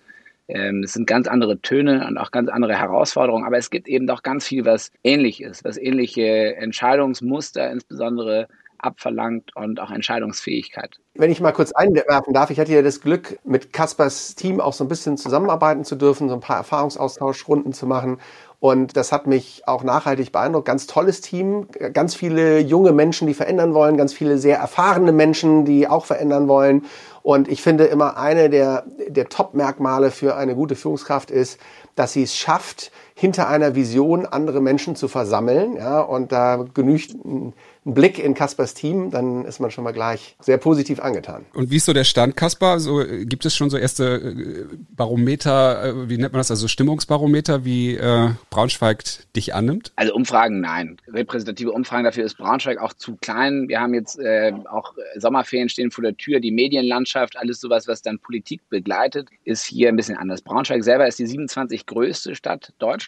ähm, 0.47 0.83
es 0.83 0.93
sind 0.93 1.07
ganz 1.07 1.27
andere 1.27 1.59
Töne 1.61 2.05
und 2.07 2.17
auch 2.17 2.31
ganz 2.31 2.49
andere 2.49 2.77
Herausforderungen, 2.77 3.45
aber 3.45 3.57
es 3.57 3.69
gibt 3.69 3.87
eben 3.87 4.05
doch 4.05 4.21
ganz 4.21 4.45
viel, 4.45 4.65
was 4.65 4.91
ähnlich 5.03 5.41
ist, 5.41 5.63
was 5.63 5.77
ähnliche 5.77 6.55
Entscheidungsmuster 6.57 7.71
insbesondere 7.71 8.47
abverlangt 8.83 9.55
und 9.55 9.79
auch 9.79 9.91
Entscheidungsfähigkeit. 9.91 10.99
Wenn 11.13 11.31
ich 11.31 11.41
mal 11.41 11.51
kurz 11.51 11.71
einwerfen 11.71 12.33
darf, 12.33 12.49
ich 12.49 12.59
hatte 12.59 12.71
ja 12.71 12.81
das 12.81 13.01
Glück, 13.01 13.39
mit 13.43 13.73
Kaspers 13.73 14.35
Team 14.35 14.61
auch 14.61 14.73
so 14.73 14.83
ein 14.83 14.87
bisschen 14.87 15.17
zusammenarbeiten 15.17 15.83
zu 15.83 15.95
dürfen, 15.95 16.29
so 16.29 16.35
ein 16.35 16.41
paar 16.41 16.57
Erfahrungsaustauschrunden 16.57 17.73
zu 17.73 17.85
machen. 17.85 18.17
Und 18.59 18.95
das 18.95 19.11
hat 19.11 19.25
mich 19.25 19.63
auch 19.67 19.83
nachhaltig 19.83 20.31
beeindruckt. 20.31 20.67
Ganz 20.67 20.85
tolles 20.85 21.21
Team, 21.21 21.67
ganz 21.93 22.13
viele 22.13 22.59
junge 22.59 22.91
Menschen, 22.91 23.27
die 23.27 23.33
verändern 23.33 23.73
wollen, 23.73 23.97
ganz 23.97 24.13
viele 24.13 24.37
sehr 24.37 24.59
erfahrene 24.59 25.11
Menschen, 25.11 25.65
die 25.65 25.87
auch 25.87 26.05
verändern 26.05 26.47
wollen. 26.47 26.85
Und 27.23 27.47
ich 27.47 27.61
finde 27.61 27.85
immer 27.85 28.17
eine 28.17 28.49
der, 28.49 28.85
der 29.07 29.29
Top-Merkmale 29.29 30.11
für 30.11 30.35
eine 30.35 30.55
gute 30.55 30.75
Führungskraft 30.75 31.31
ist, 31.31 31.59
dass 31.95 32.13
sie 32.13 32.23
es 32.23 32.37
schafft, 32.37 32.91
hinter 33.13 33.47
einer 33.47 33.75
Vision 33.75 34.25
andere 34.25 34.61
Menschen 34.61 34.95
zu 34.95 35.07
versammeln. 35.07 35.75
Ja, 35.77 36.01
und 36.01 36.31
da 36.31 36.65
genügt 36.73 37.13
ein 37.13 37.53
einen 37.83 37.95
Blick 37.95 38.19
in 38.19 38.35
Kaspers 38.35 38.75
Team, 38.75 39.09
dann 39.09 39.43
ist 39.43 39.59
man 39.59 39.71
schon 39.71 39.83
mal 39.83 39.91
gleich 39.91 40.35
sehr 40.39 40.57
positiv 40.57 40.99
angetan. 40.99 41.45
Und 41.53 41.71
wie 41.71 41.77
ist 41.77 41.85
so 41.85 41.93
der 41.93 42.03
Stand, 42.03 42.37
Kasper? 42.37 42.79
So, 42.79 43.03
gibt 43.23 43.43
es 43.45 43.55
schon 43.55 43.71
so 43.71 43.77
erste 43.77 44.17
äh, 44.17 44.75
Barometer, 44.95 45.85
äh, 45.85 46.09
wie 46.09 46.17
nennt 46.17 46.31
man 46.33 46.39
das, 46.39 46.51
also 46.51 46.67
Stimmungsbarometer, 46.67 47.65
wie 47.65 47.95
äh, 47.95 48.29
Braunschweig 48.51 49.03
dich 49.35 49.55
annimmt? 49.55 49.91
Also 49.95 50.13
Umfragen, 50.13 50.61
nein. 50.61 50.97
Repräsentative 51.07 51.71
Umfragen, 51.71 52.03
dafür 52.03 52.23
ist 52.23 52.37
Braunschweig 52.37 52.79
auch 52.79 52.93
zu 52.93 53.15
klein. 53.15 53.67
Wir 53.67 53.81
haben 53.81 53.95
jetzt 53.95 54.19
äh, 54.19 54.53
auch 54.69 54.93
Sommerferien 55.17 55.69
stehen 55.69 55.89
vor 55.89 56.03
der 56.03 56.15
Tür, 56.15 56.39
die 56.39 56.51
Medienlandschaft, 56.51 57.35
alles 57.37 57.59
sowas, 57.59 57.87
was 57.87 58.03
dann 58.03 58.19
Politik 58.19 58.61
begleitet, 58.69 59.29
ist 59.43 59.65
hier 59.65 59.89
ein 59.89 59.95
bisschen 59.95 60.17
anders. 60.17 60.43
Braunschweig 60.43 60.83
selber 60.83 61.07
ist 61.07 61.17
die 61.17 61.25
27 61.25 61.87
größte 61.87 62.35
Stadt 62.35 62.73
Deutschlands. 62.77 63.00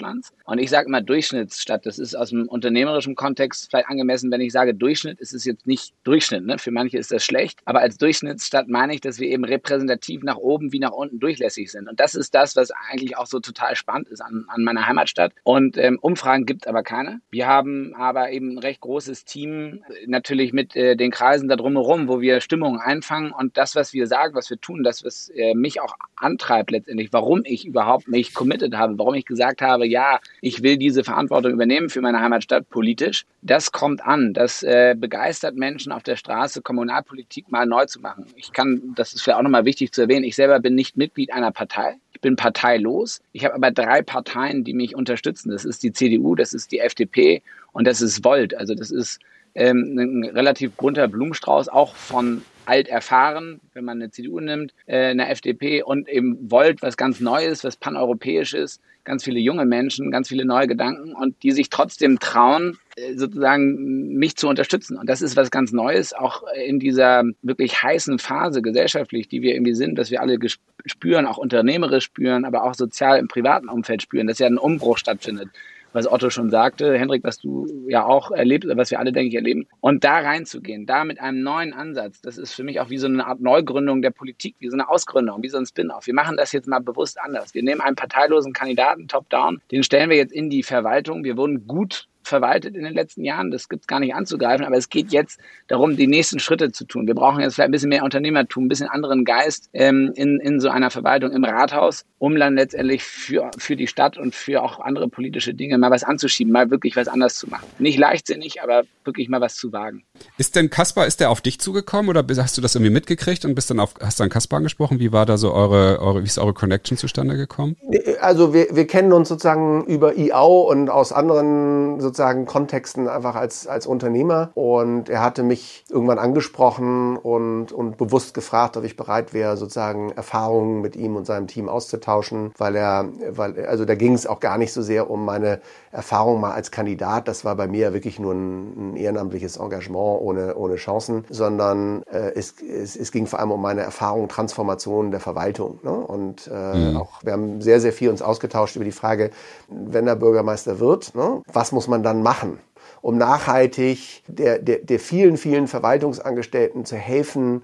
Und 0.46 0.60
ich 0.60 0.70
sage 0.70 0.88
immer 0.88 1.02
Durchschnittsstadt. 1.02 1.86
Das 1.86 2.00
ist 2.00 2.16
aus 2.16 2.30
dem 2.30 2.48
unternehmerischen 2.48 3.16
Kontext 3.16 3.70
vielleicht 3.70 3.90
angemessen, 3.90 4.32
wenn 4.32 4.42
ich 4.42 4.52
sage, 4.52 4.74
Durchschnitt, 4.74 5.20
ist 5.20 5.34
es 5.34 5.46
jetzt 5.46 5.68
nicht 5.68 5.94
Durchschnitt. 6.04 6.46
Ne? 6.46 6.58
Für 6.58 6.72
manche 6.72 6.98
ist 6.98 7.12
das 7.12 7.24
schlecht. 7.24 7.60
Aber 7.66 7.80
als 7.80 7.98
Durchschnittsstadt 7.98 8.68
meine 8.68 8.94
ich, 8.94 9.02
dass 9.02 9.20
wir 9.20 9.28
eben 9.30 9.46
repräsentativ 9.46 10.24
nach 10.24 10.38
oben 10.38 10.72
wie 10.72 10.80
nach 10.80 10.92
unten 10.92 11.20
durchlässig 11.20 11.72
sind. 11.72 11.88
Und 11.90 12.00
das 12.00 12.16
ist 12.16 12.36
das, 12.36 12.56
was 12.56 12.72
eigentlich 12.90 13.18
auch 13.18 13.28
so 13.28 13.40
total 13.40 13.76
spannend 13.76 14.10
ist 14.10 14.22
an, 14.22 14.46
an 14.48 14.64
meiner 14.64 14.88
Heimatstadt. 14.88 15.34
Und 15.44 15.78
ähm, 15.78 15.98
Umfragen 16.02 16.46
gibt 16.46 16.66
es 16.66 16.68
aber 16.68 16.84
keine. 16.84 17.22
Wir 17.32 17.48
haben 17.48 17.94
aber 17.96 18.32
eben 18.32 18.54
ein 18.54 18.60
recht 18.60 18.82
großes 18.82 19.26
Team, 19.26 19.84
natürlich 20.06 20.54
mit 20.54 20.76
äh, 20.76 20.96
den 20.96 21.12
Kreisen 21.12 21.48
da 21.48 21.56
drumherum, 21.56 22.08
wo 22.08 22.22
wir 22.22 22.42
Stimmungen 22.42 22.80
einfangen. 22.80 23.32
Und 23.32 23.58
das, 23.58 23.76
was 23.76 23.94
wir 23.94 24.08
sagen, 24.08 24.36
was 24.36 24.50
wir 24.50 24.60
tun, 24.60 24.84
das, 24.84 25.04
was 25.04 25.30
äh, 25.30 25.54
mich 25.54 25.82
auch 25.82 25.96
antreibt 26.16 26.72
letztendlich, 26.72 27.12
warum 27.12 27.42
ich 27.46 27.66
überhaupt 27.66 28.08
mich 28.08 28.34
committed 28.34 28.76
habe, 28.76 28.98
warum 28.98 29.16
ich 29.16 29.26
gesagt 29.26 29.62
habe, 29.62 29.83
ja, 29.84 30.20
ich 30.42 30.64
will 30.64 30.78
diese 30.78 31.04
Verantwortung 31.04 31.52
übernehmen 31.52 31.90
für 31.90 32.02
meine 32.02 32.22
Heimatstadt 32.22 32.70
politisch, 32.70 33.26
das 33.42 33.72
kommt 33.72 34.04
an. 34.04 34.34
Das 34.34 34.54
das 34.54 34.62
äh, 34.62 34.96
begeistert 34.98 35.56
Menschen 35.56 35.92
auf 35.92 36.04
der 36.04 36.16
Straße, 36.16 36.62
Kommunalpolitik 36.62 37.52
mal 37.52 37.66
neu 37.66 37.86
zu 37.86 38.02
machen. 38.02 38.26
Ich 38.36 38.52
kann, 38.52 38.94
das 38.96 39.14
ist 39.14 39.22
vielleicht 39.22 39.40
auch 39.40 39.44
nochmal 39.44 39.66
wichtig 39.66 39.92
zu 39.92 40.02
erwähnen, 40.02 40.26
ich 40.26 40.36
selber 40.36 40.60
bin 40.60 40.76
nicht 40.76 40.98
Mitglied 40.98 41.34
einer 41.34 41.52
Partei. 41.52 41.96
Ich 42.12 42.22
bin 42.22 42.36
parteilos. 42.36 43.22
Ich 43.32 43.46
habe 43.46 43.56
aber 43.56 43.72
drei 43.72 44.02
Parteien, 44.02 44.64
die 44.64 44.74
mich 44.74 44.96
unterstützen. 44.96 45.50
Das 45.50 45.66
ist 45.66 45.82
die 45.82 45.92
CDU, 45.92 46.36
das 46.36 46.54
ist 46.54 46.72
die 46.72 46.80
FDP 46.80 47.42
und 47.72 47.88
das 47.88 48.02
ist 48.02 48.24
Volt. 48.24 48.54
Also 48.56 48.76
das 48.76 48.92
ist 48.92 49.20
ähm, 49.56 49.98
ein 49.98 50.24
relativ 50.26 50.74
bunter 50.74 51.08
Blumenstrauß, 51.08 51.70
auch 51.70 51.96
von 51.96 52.44
alt 52.66 52.88
erfahren, 52.88 53.60
wenn 53.74 53.86
man 53.86 54.02
eine 54.02 54.12
CDU 54.12 54.40
nimmt, 54.40 54.74
äh, 54.86 55.08
eine 55.08 55.30
FDP 55.30 55.84
und 55.84 56.10
eben 56.10 56.52
Volt, 56.52 56.82
was 56.82 56.98
ganz 56.98 57.20
Neues, 57.20 57.64
was 57.64 57.76
paneuropäisch 57.76 58.54
ist, 58.54 58.82
ganz 59.04 59.24
viele 59.24 59.40
junge 59.40 59.66
Menschen, 59.66 60.12
ganz 60.12 60.30
viele 60.30 60.46
neue 60.46 60.68
Gedanken 60.68 61.14
und 61.14 61.42
die 61.44 61.52
sich 61.52 61.70
trotzdem 61.70 62.20
trauen, 62.20 62.78
äh, 62.96 63.16
sozusagen 63.16 64.16
mich 64.16 64.36
zu 64.38 64.48
unterstützen. 64.48 64.98
Und 64.98 65.08
das 65.10 65.22
ist 65.22 65.36
was 65.36 65.52
ganz 65.52 65.72
Neues, 65.72 66.14
auch 66.14 66.44
in 66.66 66.80
dieser 66.80 67.24
wirklich 67.42 67.82
heißen 67.82 68.20
Phase 68.20 68.62
gesellschaftlich, 68.62 69.28
die 69.28 69.42
wir 69.42 69.54
irgendwie 69.54 69.76
sind, 69.76 69.98
dass 69.98 70.12
wir 70.12 70.22
alle 70.22 70.38
spüren, 70.86 71.26
auch 71.26 71.38
unternehmerisch 71.38 72.06
spüren, 72.06 72.46
aber 72.46 72.64
auch 72.64 72.76
sozial 72.76 73.20
im 73.20 73.28
privaten 73.28 73.70
Umfeld 73.70 74.02
spüren, 74.02 74.28
dass 74.28 74.40
ja 74.40 74.48
ein 74.48 74.58
Umbruch 74.58 74.98
stattfindet 74.98 75.50
was 75.94 76.12
Otto 76.12 76.30
schon 76.30 76.50
sagte, 76.50 76.98
Hendrik, 76.98 77.24
was 77.24 77.38
du 77.38 77.68
ja 77.88 78.06
auch 78.06 78.32
erlebt, 78.32 78.66
was 78.76 78.92
wir 78.92 79.00
alle, 79.00 79.12
denke 79.12 79.30
ich, 79.30 79.36
erleben. 79.36 79.68
Und 79.80 80.04
da 80.04 80.20
reinzugehen, 80.20 80.86
da 80.86 81.04
mit 81.04 81.20
einem 81.20 81.42
neuen 81.44 81.74
Ansatz, 81.74 82.22
das 82.22 82.38
ist 82.38 82.54
für 82.54 82.64
mich 82.64 82.80
auch 82.80 82.90
wie 82.90 82.98
so 82.98 83.08
eine 83.08 83.26
Art 83.26 83.40
Neugründung 83.40 84.02
der 84.02 84.12
Politik, 84.12 84.56
wie 84.60 84.70
so 84.70 84.76
eine 84.76 84.90
Ausgründung, 84.90 85.42
wie 85.44 85.50
so 85.50 85.58
ein 85.58 85.66
Spin-off. 85.66 86.08
Wir 86.08 86.14
machen 86.14 86.38
das 86.38 86.52
jetzt 86.52 86.68
mal 86.68 86.80
bewusst 86.80 87.20
anders. 87.22 87.54
Wir 87.54 87.64
nehmen 87.64 87.82
einen 87.82 87.96
parteilosen 87.96 88.54
Kandidaten 88.54 89.08
top-down, 89.08 89.62
den 89.72 89.84
stellen 89.84 90.10
wir 90.10 90.18
jetzt 90.18 90.34
in 90.34 90.50
die 90.50 90.64
Verwaltung. 90.64 91.24
Wir 91.24 91.38
wurden 91.38 91.68
gut 91.68 92.08
verwaltet 92.24 92.76
in 92.76 92.84
den 92.84 92.94
letzten 92.94 93.24
Jahren. 93.24 93.52
Das 93.52 93.70
gibt 93.70 93.84
es 93.84 93.88
gar 93.88 94.00
nicht 94.00 94.14
anzugreifen, 94.16 94.66
aber 94.66 94.78
es 94.78 94.90
geht 94.90 95.12
jetzt 95.12 95.40
darum, 95.68 95.96
die 95.96 96.08
nächsten 96.08 96.40
Schritte 96.40 96.72
zu 96.72 96.86
tun. 96.86 97.08
Wir 97.08 97.16
brauchen 97.16 97.42
jetzt 97.42 97.56
vielleicht 97.56 97.70
ein 97.70 97.72
bisschen 97.72 97.90
mehr 97.90 98.04
Unternehmertum, 98.04 98.66
ein 98.66 98.68
bisschen 98.68 98.90
anderen 98.90 99.26
Geist 99.26 99.70
ähm, 99.74 100.12
in, 100.16 100.40
in 100.40 100.60
so 100.60 100.70
einer 100.70 100.90
Verwaltung 100.90 101.32
im 101.32 101.44
Rathaus, 101.44 102.06
um 102.20 102.36
dann 102.36 102.56
letztendlich 102.56 103.04
für, 103.04 103.52
für 103.58 103.76
die 103.76 103.88
Stadt 103.88 104.18
und 104.18 104.36
für 104.36 104.64
auch 104.64 104.80
andere 104.80 105.08
politische 105.08 105.54
Dinge 105.54 105.78
mal 105.78 105.92
was 105.92 106.04
anzuschieben, 106.04 106.52
mal 106.52 106.70
wirklich 106.70 106.96
was 106.96 107.08
anders 107.08 107.36
zu 107.36 107.48
machen. 107.48 107.68
Nicht 107.80 107.98
leichtsinnig, 107.98 108.62
aber 108.62 108.84
wirklich 109.04 109.30
mal 109.30 109.42
was 109.42 109.56
zu 109.56 109.72
wagen. 109.74 110.04
Ist 110.38 110.56
denn 110.56 110.70
Kaspar, 110.70 111.06
ist 111.08 111.20
der 111.20 111.30
auf 111.30 111.42
dich 111.42 111.60
zugekommen 111.60 112.10
oder 112.10 112.26
hast 112.38 112.58
du 112.58 112.62
das 112.62 112.76
irgendwie 112.76 112.92
mitgekriegt 112.92 113.46
und 113.46 113.56
bist 113.56 113.70
dann 113.70 113.80
auf, 113.80 113.96
hast 114.02 114.20
dann 114.20 114.30
Kaspar 114.30 114.58
angesprochen? 114.58 115.00
Wie 115.00 115.12
war 115.12 115.26
da 115.26 115.38
so 115.38 115.54
eure, 115.54 116.00
eure 116.00 116.22
wie 116.22 116.28
ist 116.28 116.40
eure 116.40 116.54
Connection 116.54 116.98
zustande 116.98 117.36
gekommen? 117.36 117.76
Also 118.22 118.54
wir, 118.54 118.68
wir 118.72 118.88
kennen 118.88 119.12
uns 119.12 119.30
sozusagen 119.30 119.86
über 119.86 120.18
IAU 120.18 120.70
und 120.70 120.90
aus 120.90 121.12
anderen 121.12 122.00
sozusagen 122.00 122.13
sozusagen 122.14 122.46
Kontexten 122.46 123.08
einfach 123.08 123.36
als, 123.36 123.66
als 123.66 123.88
Unternehmer. 123.88 124.52
Und 124.54 125.10
er 125.10 125.22
hatte 125.22 125.42
mich 125.42 125.84
irgendwann 125.90 126.20
angesprochen 126.20 127.18
und, 127.18 127.72
und 127.72 127.98
bewusst 127.98 128.36
gefragt, 128.36 128.78
ob 128.78 128.84
ich 128.84 128.96
bereit 128.96 129.34
wäre, 129.34 129.58
sozusagen 129.58 130.12
Erfahrungen 130.12 130.82
mit 130.82 130.96
ihm 130.96 131.16
und 131.16 131.26
seinem 131.26 131.48
Team 131.48 131.68
auszutauschen, 131.68 132.54
weil 132.58 132.76
er, 132.76 133.10
weil, 133.30 133.66
also 133.66 133.86
da 133.86 133.96
ging 133.96 134.14
es 134.14 134.28
auch 134.28 134.40
gar 134.40 134.60
nicht 134.60 134.74
so 134.74 134.84
sehr 134.84 135.10
um 135.10 135.26
meine 135.26 135.60
Erfahrung 135.92 136.40
mal 136.40 136.52
als 136.52 136.70
Kandidat. 136.70 137.28
Das 137.28 137.46
war 137.46 137.56
bei 137.56 137.68
mir 137.68 137.94
wirklich 137.94 138.20
nur 138.20 138.34
ein, 138.34 138.94
ein 138.94 138.96
ehrenamtliches 138.96 139.58
Engagement 139.58 140.22
ohne, 140.22 140.56
ohne 140.56 140.76
Chancen, 140.76 141.26
sondern 141.30 142.04
äh, 142.04 142.32
es, 142.36 142.56
es, 142.62 142.96
es 142.96 143.12
ging 143.12 143.26
vor 143.26 143.40
allem 143.40 143.52
um 143.52 143.62
meine 143.62 143.82
Erfahrung, 143.82 144.28
Transformation 144.28 145.10
der 145.10 145.20
Verwaltung. 145.20 145.80
Ne? 145.82 145.92
Und 145.92 146.48
äh, 146.54 146.92
mhm. 146.92 146.98
auch, 146.98 147.24
wir 147.24 147.34
haben 147.34 147.62
sehr, 147.62 147.80
sehr 147.80 147.94
viel 147.94 148.10
uns 148.10 148.22
ausgetauscht 148.22 148.76
über 148.76 148.86
die 148.86 148.92
Frage, 148.92 149.32
wenn 149.68 150.08
er 150.08 150.16
Bürgermeister 150.16 150.80
wird, 150.80 151.16
ne, 151.16 151.42
was 151.52 151.72
muss 151.72 151.88
man 151.88 152.03
dann 152.04 152.22
machen? 152.22 152.60
um 153.04 153.18
nachhaltig 153.18 154.24
der, 154.28 154.60
der, 154.60 154.78
der 154.78 154.98
vielen, 154.98 155.36
vielen 155.36 155.68
Verwaltungsangestellten 155.68 156.86
zu 156.86 156.96
helfen, 156.96 157.62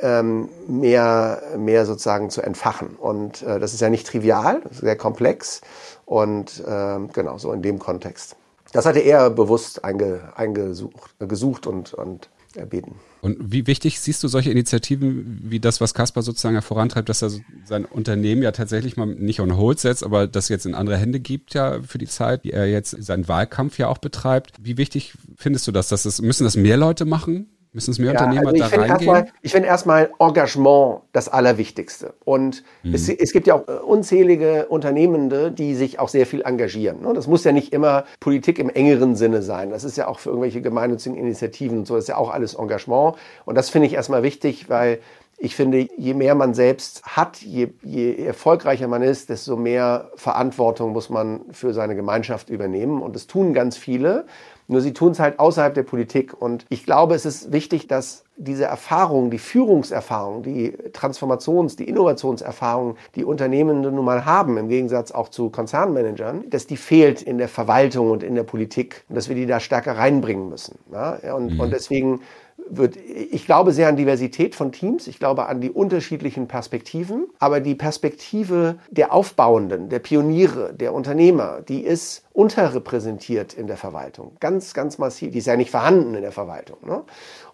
ähm, 0.00 0.48
mehr, 0.66 1.42
mehr 1.58 1.84
sozusagen 1.84 2.30
zu 2.30 2.40
entfachen. 2.40 2.96
Und 2.96 3.42
äh, 3.42 3.60
das 3.60 3.74
ist 3.74 3.80
ja 3.80 3.90
nicht 3.90 4.06
trivial, 4.06 4.62
sehr 4.70 4.96
komplex 4.96 5.60
und 6.06 6.64
äh, 6.66 6.98
genau 7.12 7.36
so 7.36 7.52
in 7.52 7.60
dem 7.60 7.78
Kontext. 7.78 8.34
Das 8.72 8.86
hatte 8.86 9.00
er 9.00 9.28
bewusst 9.28 9.84
einge, 9.84 10.32
eingesucht, 10.34 11.14
gesucht 11.18 11.66
und, 11.66 11.92
und 11.92 12.30
erbeten. 12.56 12.96
Und 13.20 13.52
wie 13.52 13.66
wichtig 13.66 14.00
siehst 14.00 14.22
du 14.22 14.28
solche 14.28 14.50
Initiativen 14.50 15.40
wie 15.44 15.60
das, 15.60 15.80
was 15.80 15.94
Kaspar 15.94 16.22
sozusagen 16.22 16.60
vorantreibt, 16.62 17.08
dass 17.08 17.22
er 17.22 17.30
sein 17.64 17.84
Unternehmen 17.84 18.42
ja 18.42 18.52
tatsächlich 18.52 18.96
mal 18.96 19.06
nicht 19.06 19.40
on 19.40 19.56
hold 19.56 19.78
setzt, 19.78 20.04
aber 20.04 20.26
das 20.26 20.48
jetzt 20.48 20.66
in 20.66 20.74
andere 20.74 20.96
Hände 20.96 21.20
gibt 21.20 21.54
ja 21.54 21.82
für 21.82 21.98
die 21.98 22.06
Zeit, 22.06 22.44
die 22.44 22.52
er 22.52 22.66
jetzt 22.66 22.90
seinen 23.02 23.28
Wahlkampf 23.28 23.78
ja 23.78 23.88
auch 23.88 23.98
betreibt. 23.98 24.52
Wie 24.60 24.76
wichtig 24.76 25.14
findest 25.36 25.66
du 25.66 25.72
das? 25.72 25.88
Dass 25.88 26.02
das 26.02 26.20
müssen 26.20 26.44
das 26.44 26.56
mehr 26.56 26.76
Leute 26.76 27.04
machen? 27.04 27.46
Müssen 27.74 27.92
es 27.92 27.98
mehr 27.98 28.12
ja, 28.12 28.20
Unternehmer 28.20 28.48
also 28.48 28.58
da 28.58 28.66
reingehen? 28.66 28.90
Erstmal, 28.90 29.26
ich 29.40 29.52
finde 29.52 29.68
erstmal 29.68 30.10
Engagement 30.18 31.00
das 31.12 31.30
Allerwichtigste. 31.30 32.12
Und 32.24 32.64
mhm. 32.82 32.94
es, 32.94 33.08
es, 33.08 33.32
gibt 33.32 33.46
ja 33.46 33.54
auch 33.54 33.66
äh, 33.66 33.72
unzählige 33.72 34.66
Unternehmende, 34.66 35.50
die 35.50 35.74
sich 35.74 35.98
auch 35.98 36.10
sehr 36.10 36.26
viel 36.26 36.42
engagieren. 36.42 37.00
Ne? 37.00 37.14
Das 37.14 37.26
muss 37.26 37.44
ja 37.44 37.52
nicht 37.52 37.72
immer 37.72 38.04
Politik 38.20 38.58
im 38.58 38.68
engeren 38.68 39.16
Sinne 39.16 39.40
sein. 39.40 39.70
Das 39.70 39.84
ist 39.84 39.96
ja 39.96 40.06
auch 40.06 40.18
für 40.18 40.28
irgendwelche 40.28 40.60
gemeinnützigen 40.60 41.16
Initiativen 41.16 41.78
und 41.78 41.86
so. 41.86 41.94
Das 41.94 42.04
ist 42.04 42.08
ja 42.08 42.18
auch 42.18 42.30
alles 42.30 42.54
Engagement. 42.54 43.16
Und 43.46 43.54
das 43.54 43.70
finde 43.70 43.86
ich 43.86 43.94
erstmal 43.94 44.22
wichtig, 44.22 44.68
weil 44.68 44.98
ich 45.38 45.56
finde, 45.56 45.88
je 45.96 46.14
mehr 46.14 46.36
man 46.36 46.54
selbst 46.54 47.02
hat, 47.04 47.38
je, 47.38 47.70
je 47.82 48.14
erfolgreicher 48.14 48.86
man 48.86 49.02
ist, 49.02 49.28
desto 49.28 49.56
mehr 49.56 50.10
Verantwortung 50.14 50.92
muss 50.92 51.10
man 51.10 51.40
für 51.50 51.72
seine 51.72 51.96
Gemeinschaft 51.96 52.48
übernehmen. 52.48 53.02
Und 53.02 53.16
das 53.16 53.26
tun 53.26 53.52
ganz 53.52 53.76
viele. 53.76 54.26
Nur 54.72 54.80
sie 54.80 54.94
tun 54.94 55.12
es 55.12 55.20
halt 55.20 55.38
außerhalb 55.38 55.74
der 55.74 55.82
Politik. 55.82 56.34
Und 56.40 56.64
ich 56.70 56.84
glaube, 56.84 57.14
es 57.14 57.26
ist 57.26 57.52
wichtig, 57.52 57.86
dass 57.86 58.24
diese 58.36 58.64
Erfahrung, 58.64 59.30
die 59.30 59.38
Führungserfahrung, 59.38 60.42
die 60.42 60.72
Transformations-, 60.92 61.76
die 61.76 61.88
Innovationserfahrung, 61.88 62.96
die 63.14 63.24
Unternehmen 63.24 63.82
nun 63.82 64.04
mal 64.04 64.24
haben, 64.24 64.56
im 64.56 64.68
Gegensatz 64.68 65.12
auch 65.12 65.28
zu 65.28 65.50
Konzernmanagern, 65.50 66.48
dass 66.48 66.66
die 66.66 66.78
fehlt 66.78 67.20
in 67.20 67.38
der 67.38 67.48
Verwaltung 67.48 68.10
und 68.10 68.22
in 68.22 68.34
der 68.34 68.44
Politik 68.44 69.04
und 69.08 69.16
dass 69.16 69.28
wir 69.28 69.36
die 69.36 69.46
da 69.46 69.60
stärker 69.60 69.98
reinbringen 69.98 70.48
müssen. 70.48 70.78
Ja? 70.90 71.18
Und, 71.34 71.54
mhm. 71.54 71.60
und 71.60 71.72
deswegen 71.72 72.20
wird, 72.56 72.96
ich 72.96 73.44
glaube 73.44 73.72
sehr 73.72 73.88
an 73.88 73.96
Diversität 73.96 74.54
von 74.54 74.72
Teams, 74.72 75.06
ich 75.06 75.18
glaube 75.18 75.46
an 75.46 75.60
die 75.60 75.70
unterschiedlichen 75.70 76.48
Perspektiven, 76.48 77.26
aber 77.38 77.60
die 77.60 77.74
Perspektive 77.74 78.78
der 78.90 79.12
Aufbauenden, 79.12 79.88
der 79.88 79.98
Pioniere, 79.98 80.72
der 80.74 80.94
Unternehmer, 80.94 81.60
die 81.60 81.82
ist 81.82 82.24
unterrepräsentiert 82.32 83.52
in 83.54 83.66
der 83.66 83.76
Verwaltung. 83.76 84.36
Ganz, 84.40 84.72
ganz 84.74 84.98
massiv. 84.98 85.32
Die 85.32 85.38
ist 85.38 85.46
ja 85.46 85.56
nicht 85.56 85.70
vorhanden 85.70 86.14
in 86.14 86.22
der 86.22 86.32
Verwaltung. 86.32 86.78
Ne? 86.86 87.02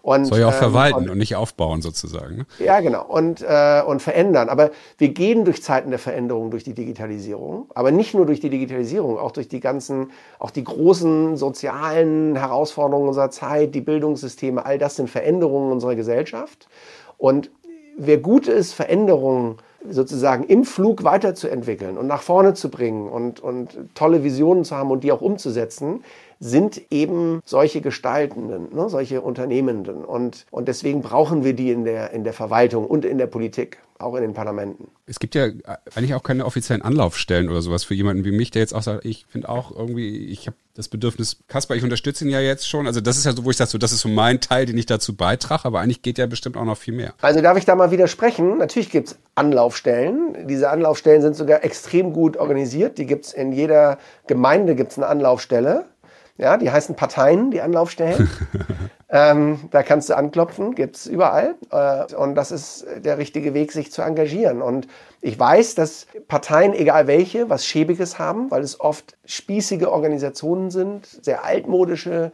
Und, 0.01 0.25
Soll 0.25 0.39
ja 0.39 0.47
auch 0.47 0.53
ähm, 0.53 0.57
verwalten 0.57 0.97
und, 0.99 1.09
und, 1.09 1.17
nicht 1.17 1.35
aufbauen 1.35 1.81
sozusagen. 1.81 2.37
Ne? 2.37 2.45
Ja, 2.59 2.79
genau. 2.79 3.05
Und, 3.05 3.41
äh, 3.41 3.81
und 3.85 4.01
verändern. 4.01 4.49
Aber 4.49 4.71
wir 4.97 5.09
gehen 5.09 5.45
durch 5.45 5.61
Zeiten 5.61 5.89
der 5.89 5.99
Veränderung, 5.99 6.51
durch 6.51 6.63
die 6.63 6.73
Digitalisierung. 6.73 7.69
Aber 7.75 7.91
nicht 7.91 8.13
nur 8.13 8.25
durch 8.25 8.39
die 8.39 8.49
Digitalisierung, 8.49 9.17
auch 9.19 9.31
durch 9.31 9.47
die 9.47 9.59
ganzen, 9.59 10.11
auch 10.39 10.51
die 10.51 10.63
großen 10.63 11.37
sozialen 11.37 12.35
Herausforderungen 12.35 13.09
unserer 13.09 13.29
Zeit, 13.29 13.75
die 13.75 13.81
Bildungssysteme, 13.81 14.65
all 14.65 14.77
das 14.77 14.95
sind 14.95 15.09
Veränderungen 15.09 15.71
unserer 15.71 15.95
Gesellschaft. 15.95 16.69
Und 17.17 17.51
wer 17.97 18.17
gut 18.17 18.47
ist, 18.47 18.73
Veränderungen 18.73 19.57
sozusagen 19.87 20.43
im 20.43 20.65
Flug 20.65 21.03
weiterzuentwickeln 21.03 21.97
und 21.97 22.07
nach 22.07 22.21
vorne 22.21 22.53
zu 22.53 22.69
bringen 22.69 23.07
und, 23.07 23.39
und 23.39 23.77
tolle 23.95 24.23
Visionen 24.23 24.65
zu 24.65 24.75
haben 24.75 24.91
und 24.91 25.03
die 25.03 25.11
auch 25.11 25.21
umzusetzen, 25.21 26.03
sind 26.39 26.81
eben 26.89 27.41
solche 27.43 27.81
Gestaltenden, 27.81 28.73
ne, 28.73 28.89
solche 28.89 29.21
Unternehmenden. 29.21 30.05
Und, 30.05 30.45
und 30.51 30.67
deswegen 30.67 31.01
brauchen 31.01 31.43
wir 31.43 31.53
die 31.53 31.71
in 31.71 31.83
der, 31.83 32.11
in 32.11 32.23
der 32.23 32.33
Verwaltung 32.33 32.85
und 32.85 33.03
in 33.03 33.17
der 33.17 33.27
Politik, 33.27 33.79
auch 33.97 34.15
in 34.15 34.21
den 34.21 34.33
Parlamenten. 34.33 34.87
Es 35.05 35.19
gibt 35.19 35.35
ja 35.35 35.49
eigentlich 35.95 36.13
auch 36.13 36.23
keine 36.23 36.45
offiziellen 36.45 36.81
Anlaufstellen 36.81 37.49
oder 37.49 37.61
sowas 37.61 37.83
für 37.83 37.93
jemanden 37.93 38.23
wie 38.23 38.31
mich, 38.31 38.51
der 38.51 38.61
jetzt 38.61 38.73
auch 38.73 38.83
sagt, 38.83 39.03
ich 39.03 39.25
finde 39.27 39.49
auch 39.49 39.75
irgendwie, 39.75 40.27
ich 40.27 40.47
habe 40.47 40.55
das 40.75 40.87
Bedürfnis, 40.87 41.39
Kasper, 41.49 41.75
ich 41.75 41.83
unterstütze 41.83 42.23
ihn 42.23 42.31
ja 42.31 42.39
jetzt 42.39 42.69
schon. 42.69 42.87
Also 42.87 43.01
das 43.01 43.17
ist 43.17 43.25
ja 43.25 43.33
so, 43.33 43.43
wo 43.43 43.49
ich 43.49 43.57
sage, 43.57 43.71
so, 43.71 43.77
das 43.77 43.91
ist 43.91 43.99
so 43.99 44.07
mein 44.07 44.39
Teil, 44.39 44.65
den 44.65 44.77
ich 44.77 44.85
dazu 44.85 45.17
beitrage, 45.17 45.65
aber 45.65 45.81
eigentlich 45.81 46.01
geht 46.01 46.17
ja 46.17 46.25
bestimmt 46.25 46.55
auch 46.55 46.63
noch 46.63 46.77
viel 46.77 46.93
mehr. 46.93 47.13
Also 47.19 47.41
darf 47.41 47.57
ich 47.57 47.65
da 47.65 47.75
mal 47.75 47.91
widersprechen? 47.91 48.57
Natürlich 48.59 48.89
gibt 48.89 49.09
es 49.09 49.19
Anlaufstellen. 49.35 50.47
Diese 50.47 50.69
Anlaufstellen 50.69 51.21
sind 51.21 51.35
sogar 51.35 51.65
extrem 51.65 52.13
gut 52.13 52.37
organisiert. 52.37 52.97
Die 52.97 53.05
gibt 53.05 53.25
es 53.25 53.33
in 53.33 53.51
jeder 53.51 53.97
Gemeinde 54.27 54.75
gibt 54.75 54.93
es 54.93 54.97
eine 54.97 55.07
Anlaufstelle. 55.07 55.85
Ja, 56.39 56.55
die 56.55 56.71
heißen 56.71 56.95
Parteien, 56.95 57.51
die 57.51 57.59
Anlaufstellen. 57.59 58.29
ähm, 59.09 59.59
da 59.71 59.83
kannst 59.83 60.09
du 60.09 60.15
anklopfen, 60.15 60.73
gibt's 60.73 61.05
überall. 61.05 61.55
Äh, 61.69 62.15
und 62.15 62.35
das 62.35 62.51
ist 62.51 62.85
der 63.03 63.17
richtige 63.17 63.53
Weg, 63.53 63.73
sich 63.73 63.91
zu 63.91 64.01
engagieren. 64.01 64.61
Und 64.61 64.87
ich 65.19 65.37
weiß, 65.37 65.75
dass 65.75 66.07
Parteien, 66.29 66.73
egal 66.73 67.07
welche, 67.07 67.49
was 67.49 67.65
Schäbiges 67.65 68.19
haben, 68.19 68.49
weil 68.51 68.61
es 68.61 68.79
oft 68.79 69.17
spießige 69.25 69.91
Organisationen 69.91 70.71
sind, 70.71 71.05
sehr 71.07 71.43
altmodische, 71.43 72.31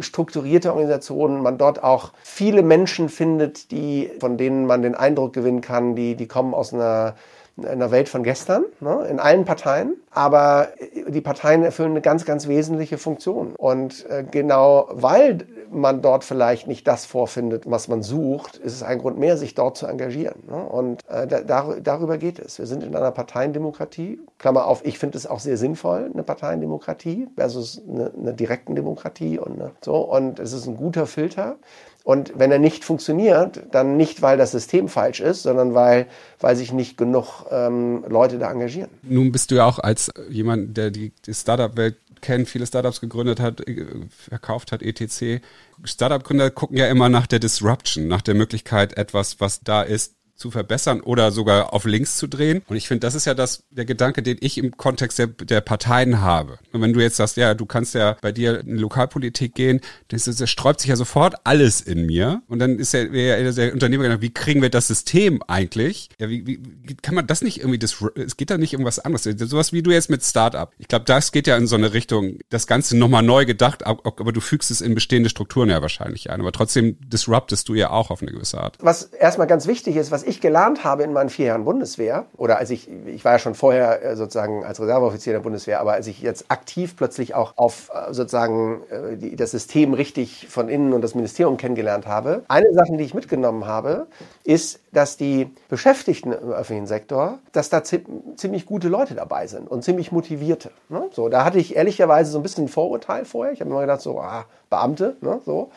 strukturierte 0.00 0.70
Organisationen, 0.70 1.42
man 1.42 1.58
dort 1.58 1.84
auch 1.84 2.12
viele 2.22 2.62
Menschen 2.62 3.10
findet, 3.10 3.70
die, 3.70 4.10
von 4.18 4.38
denen 4.38 4.64
man 4.64 4.80
den 4.80 4.94
Eindruck 4.94 5.34
gewinnen 5.34 5.60
kann, 5.60 5.94
die, 5.94 6.14
die 6.14 6.26
kommen 6.26 6.54
aus 6.54 6.72
einer 6.72 7.16
in 7.56 7.78
der 7.78 7.90
Welt 7.90 8.08
von 8.08 8.22
gestern, 8.22 8.64
ne, 8.80 9.06
in 9.08 9.20
allen 9.20 9.44
Parteien. 9.44 9.94
Aber 10.10 10.68
die 11.08 11.20
Parteien 11.20 11.62
erfüllen 11.62 11.90
eine 11.90 12.00
ganz, 12.00 12.24
ganz 12.24 12.48
wesentliche 12.48 12.98
Funktion. 12.98 13.54
Und 13.56 14.08
äh, 14.08 14.24
genau 14.28 14.88
weil 14.90 15.46
man 15.72 16.02
dort 16.02 16.24
vielleicht 16.24 16.66
nicht 16.66 16.86
das 16.86 17.04
vorfindet, 17.04 17.64
was 17.66 17.88
man 17.88 18.02
sucht, 18.02 18.56
ist 18.56 18.74
es 18.74 18.82
ein 18.82 18.98
Grund 18.98 19.18
mehr, 19.18 19.36
sich 19.36 19.54
dort 19.54 19.76
zu 19.76 19.86
engagieren. 19.86 20.42
Ne? 20.48 20.56
Und 20.56 21.00
äh, 21.08 21.26
da, 21.26 21.74
darüber 21.82 22.18
geht 22.18 22.38
es. 22.38 22.58
Wir 22.58 22.66
sind 22.66 22.82
in 22.82 22.94
einer 22.94 23.10
Parteiendemokratie. 23.10 24.20
Klammer 24.38 24.66
auf, 24.66 24.84
ich 24.84 24.98
finde 24.98 25.18
es 25.18 25.26
auch 25.26 25.40
sehr 25.40 25.56
sinnvoll, 25.56 26.10
eine 26.12 26.22
Parteiendemokratie 26.22 27.28
versus 27.36 27.80
eine, 27.88 28.12
eine 28.18 28.34
direkten 28.34 28.74
Demokratie 28.74 29.38
und 29.38 29.60
eine, 29.60 29.72
so. 29.84 29.96
Und 29.96 30.38
es 30.38 30.52
ist 30.52 30.66
ein 30.66 30.76
guter 30.76 31.06
Filter. 31.06 31.56
Und 32.04 32.32
wenn 32.36 32.50
er 32.50 32.58
nicht 32.58 32.84
funktioniert, 32.84 33.62
dann 33.70 33.96
nicht, 33.96 34.22
weil 34.22 34.36
das 34.36 34.50
System 34.50 34.88
falsch 34.88 35.20
ist, 35.20 35.44
sondern 35.44 35.74
weil, 35.74 36.06
weil 36.40 36.56
sich 36.56 36.72
nicht 36.72 36.96
genug 36.96 37.46
ähm, 37.50 38.04
Leute 38.08 38.38
da 38.38 38.50
engagieren. 38.50 38.90
Nun 39.02 39.30
bist 39.30 39.50
du 39.50 39.56
ja 39.56 39.66
auch 39.66 39.78
als 39.78 40.10
jemand, 40.28 40.76
der 40.76 40.90
die, 40.90 41.12
die 41.24 41.34
Startup-Welt 41.34 41.96
kennt, 42.22 42.48
viele 42.48 42.66
Startups 42.66 43.00
gegründet 43.00 43.40
hat, 43.40 43.66
äh, 43.68 43.86
verkauft 44.08 44.72
hat, 44.72 44.82
etc. 44.82 45.42
Startup-Gründer 45.84 46.50
gucken 46.50 46.78
ja 46.78 46.86
immer 46.88 47.08
nach 47.08 47.26
der 47.26 47.38
Disruption, 47.38 48.08
nach 48.08 48.22
der 48.22 48.34
Möglichkeit, 48.34 48.96
etwas, 48.96 49.40
was 49.40 49.60
da 49.60 49.82
ist, 49.82 50.14
zu 50.42 50.50
verbessern 50.50 51.00
oder 51.00 51.30
sogar 51.30 51.72
auf 51.72 51.84
links 51.84 52.16
zu 52.16 52.26
drehen. 52.26 52.62
Und 52.68 52.76
ich 52.76 52.88
finde, 52.88 53.06
das 53.06 53.14
ist 53.14 53.26
ja 53.26 53.34
das, 53.34 53.62
der 53.70 53.84
Gedanke, 53.84 54.22
den 54.22 54.38
ich 54.40 54.58
im 54.58 54.76
Kontext 54.76 55.20
der, 55.20 55.28
der 55.28 55.60
Parteien 55.60 56.20
habe. 56.20 56.58
Und 56.72 56.82
wenn 56.82 56.92
du 56.92 57.00
jetzt 57.00 57.16
sagst, 57.16 57.36
ja, 57.36 57.54
du 57.54 57.64
kannst 57.64 57.94
ja 57.94 58.16
bei 58.20 58.32
dir 58.32 58.60
in 58.60 58.76
Lokalpolitik 58.76 59.54
gehen, 59.54 59.80
das, 60.08 60.24
das 60.24 60.50
sträubt 60.50 60.80
sich 60.80 60.90
ja 60.90 60.96
sofort 60.96 61.36
alles 61.44 61.80
in 61.80 62.06
mir. 62.06 62.42
Und 62.48 62.58
dann 62.58 62.80
ist 62.80 62.92
ja 62.92 63.04
der, 63.04 63.52
der 63.52 63.72
Unternehmer 63.72 64.02
gedacht, 64.02 64.20
wie 64.20 64.34
kriegen 64.34 64.62
wir 64.62 64.70
das 64.70 64.88
System 64.88 65.42
eigentlich? 65.46 66.08
Ja, 66.18 66.28
wie, 66.28 66.44
wie 66.44 66.94
kann 66.96 67.14
man 67.14 67.28
das 67.28 67.42
nicht 67.42 67.58
irgendwie, 67.58 67.78
das, 67.78 68.02
es 68.16 68.36
geht 68.36 68.50
da 68.50 68.58
nicht 68.58 68.72
irgendwas 68.72 68.98
anderes. 68.98 69.22
Sowas 69.48 69.72
wie 69.72 69.82
du 69.82 69.92
jetzt 69.92 70.10
mit 70.10 70.24
Startup. 70.24 70.72
Ich 70.78 70.88
glaube, 70.88 71.04
das 71.04 71.30
geht 71.30 71.46
ja 71.46 71.56
in 71.56 71.68
so 71.68 71.76
eine 71.76 71.92
Richtung, 71.92 72.38
das 72.50 72.66
Ganze 72.66 72.96
nochmal 72.96 73.22
neu 73.22 73.44
gedacht, 73.44 73.86
aber 73.86 74.32
du 74.32 74.40
fügst 74.40 74.72
es 74.72 74.80
in 74.80 74.96
bestehende 74.96 75.30
Strukturen 75.30 75.70
ja 75.70 75.80
wahrscheinlich 75.82 76.30
ein. 76.30 76.40
Aber 76.40 76.50
trotzdem 76.50 76.96
disruptest 77.00 77.68
du 77.68 77.74
ja 77.74 77.90
auch 77.90 78.10
auf 78.10 78.22
eine 78.22 78.32
gewisse 78.32 78.60
Art. 78.60 78.76
Was 78.80 79.04
erstmal 79.04 79.46
ganz 79.46 79.68
wichtig 79.68 79.94
ist, 79.94 80.10
was 80.10 80.24
ich 80.24 80.31
ich 80.32 80.40
gelernt 80.40 80.84
habe 80.84 81.04
in 81.04 81.12
meinen 81.12 81.30
vier 81.30 81.46
Jahren 81.46 81.64
Bundeswehr, 81.64 82.26
oder 82.36 82.58
als 82.58 82.70
ich, 82.70 82.88
ich 83.06 83.24
war 83.24 83.32
ja 83.32 83.38
schon 83.38 83.54
vorher 83.54 84.02
äh, 84.04 84.16
sozusagen 84.16 84.64
als 84.64 84.80
Reserveoffizier 84.80 85.32
der 85.32 85.40
Bundeswehr, 85.40 85.80
aber 85.80 85.92
als 85.92 86.06
ich 86.06 86.20
jetzt 86.20 86.46
aktiv 86.50 86.96
plötzlich 86.96 87.34
auch 87.34 87.54
auf 87.56 87.90
äh, 87.94 88.12
sozusagen 88.12 88.82
äh, 88.90 89.36
das 89.36 89.52
System 89.52 89.94
richtig 89.94 90.48
von 90.48 90.68
innen 90.68 90.92
und 90.92 91.02
das 91.02 91.14
Ministerium 91.14 91.56
kennengelernt 91.56 92.06
habe, 92.06 92.42
eine 92.48 92.72
Sache, 92.72 92.96
die 92.96 93.04
ich 93.04 93.14
mitgenommen 93.14 93.66
habe, 93.66 94.08
ist, 94.44 94.80
dass 94.92 95.16
die 95.16 95.50
Beschäftigten 95.68 96.32
im 96.32 96.50
öffentlichen 96.50 96.86
Sektor, 96.86 97.38
dass 97.52 97.70
da 97.70 97.82
ziemlich 97.84 98.66
gute 98.66 98.88
Leute 98.88 99.14
dabei 99.14 99.46
sind 99.46 99.70
und 99.70 99.84
ziemlich 99.84 100.12
motivierte. 100.12 100.70
Ne? 100.88 101.08
So, 101.12 101.28
da 101.28 101.44
hatte 101.44 101.58
ich 101.58 101.76
ehrlicherweise 101.76 102.30
so 102.30 102.38
ein 102.38 102.42
bisschen 102.42 102.64
ein 102.64 102.68
Vorurteil 102.68 103.24
vorher. 103.24 103.52
Ich 103.52 103.60
habe 103.60 103.70
immer 103.70 103.80
gedacht, 103.80 104.00
so, 104.00 104.20
ah, 104.20 104.44
Beamte, 104.70 105.16
ne? 105.20 105.40
so. 105.44 105.70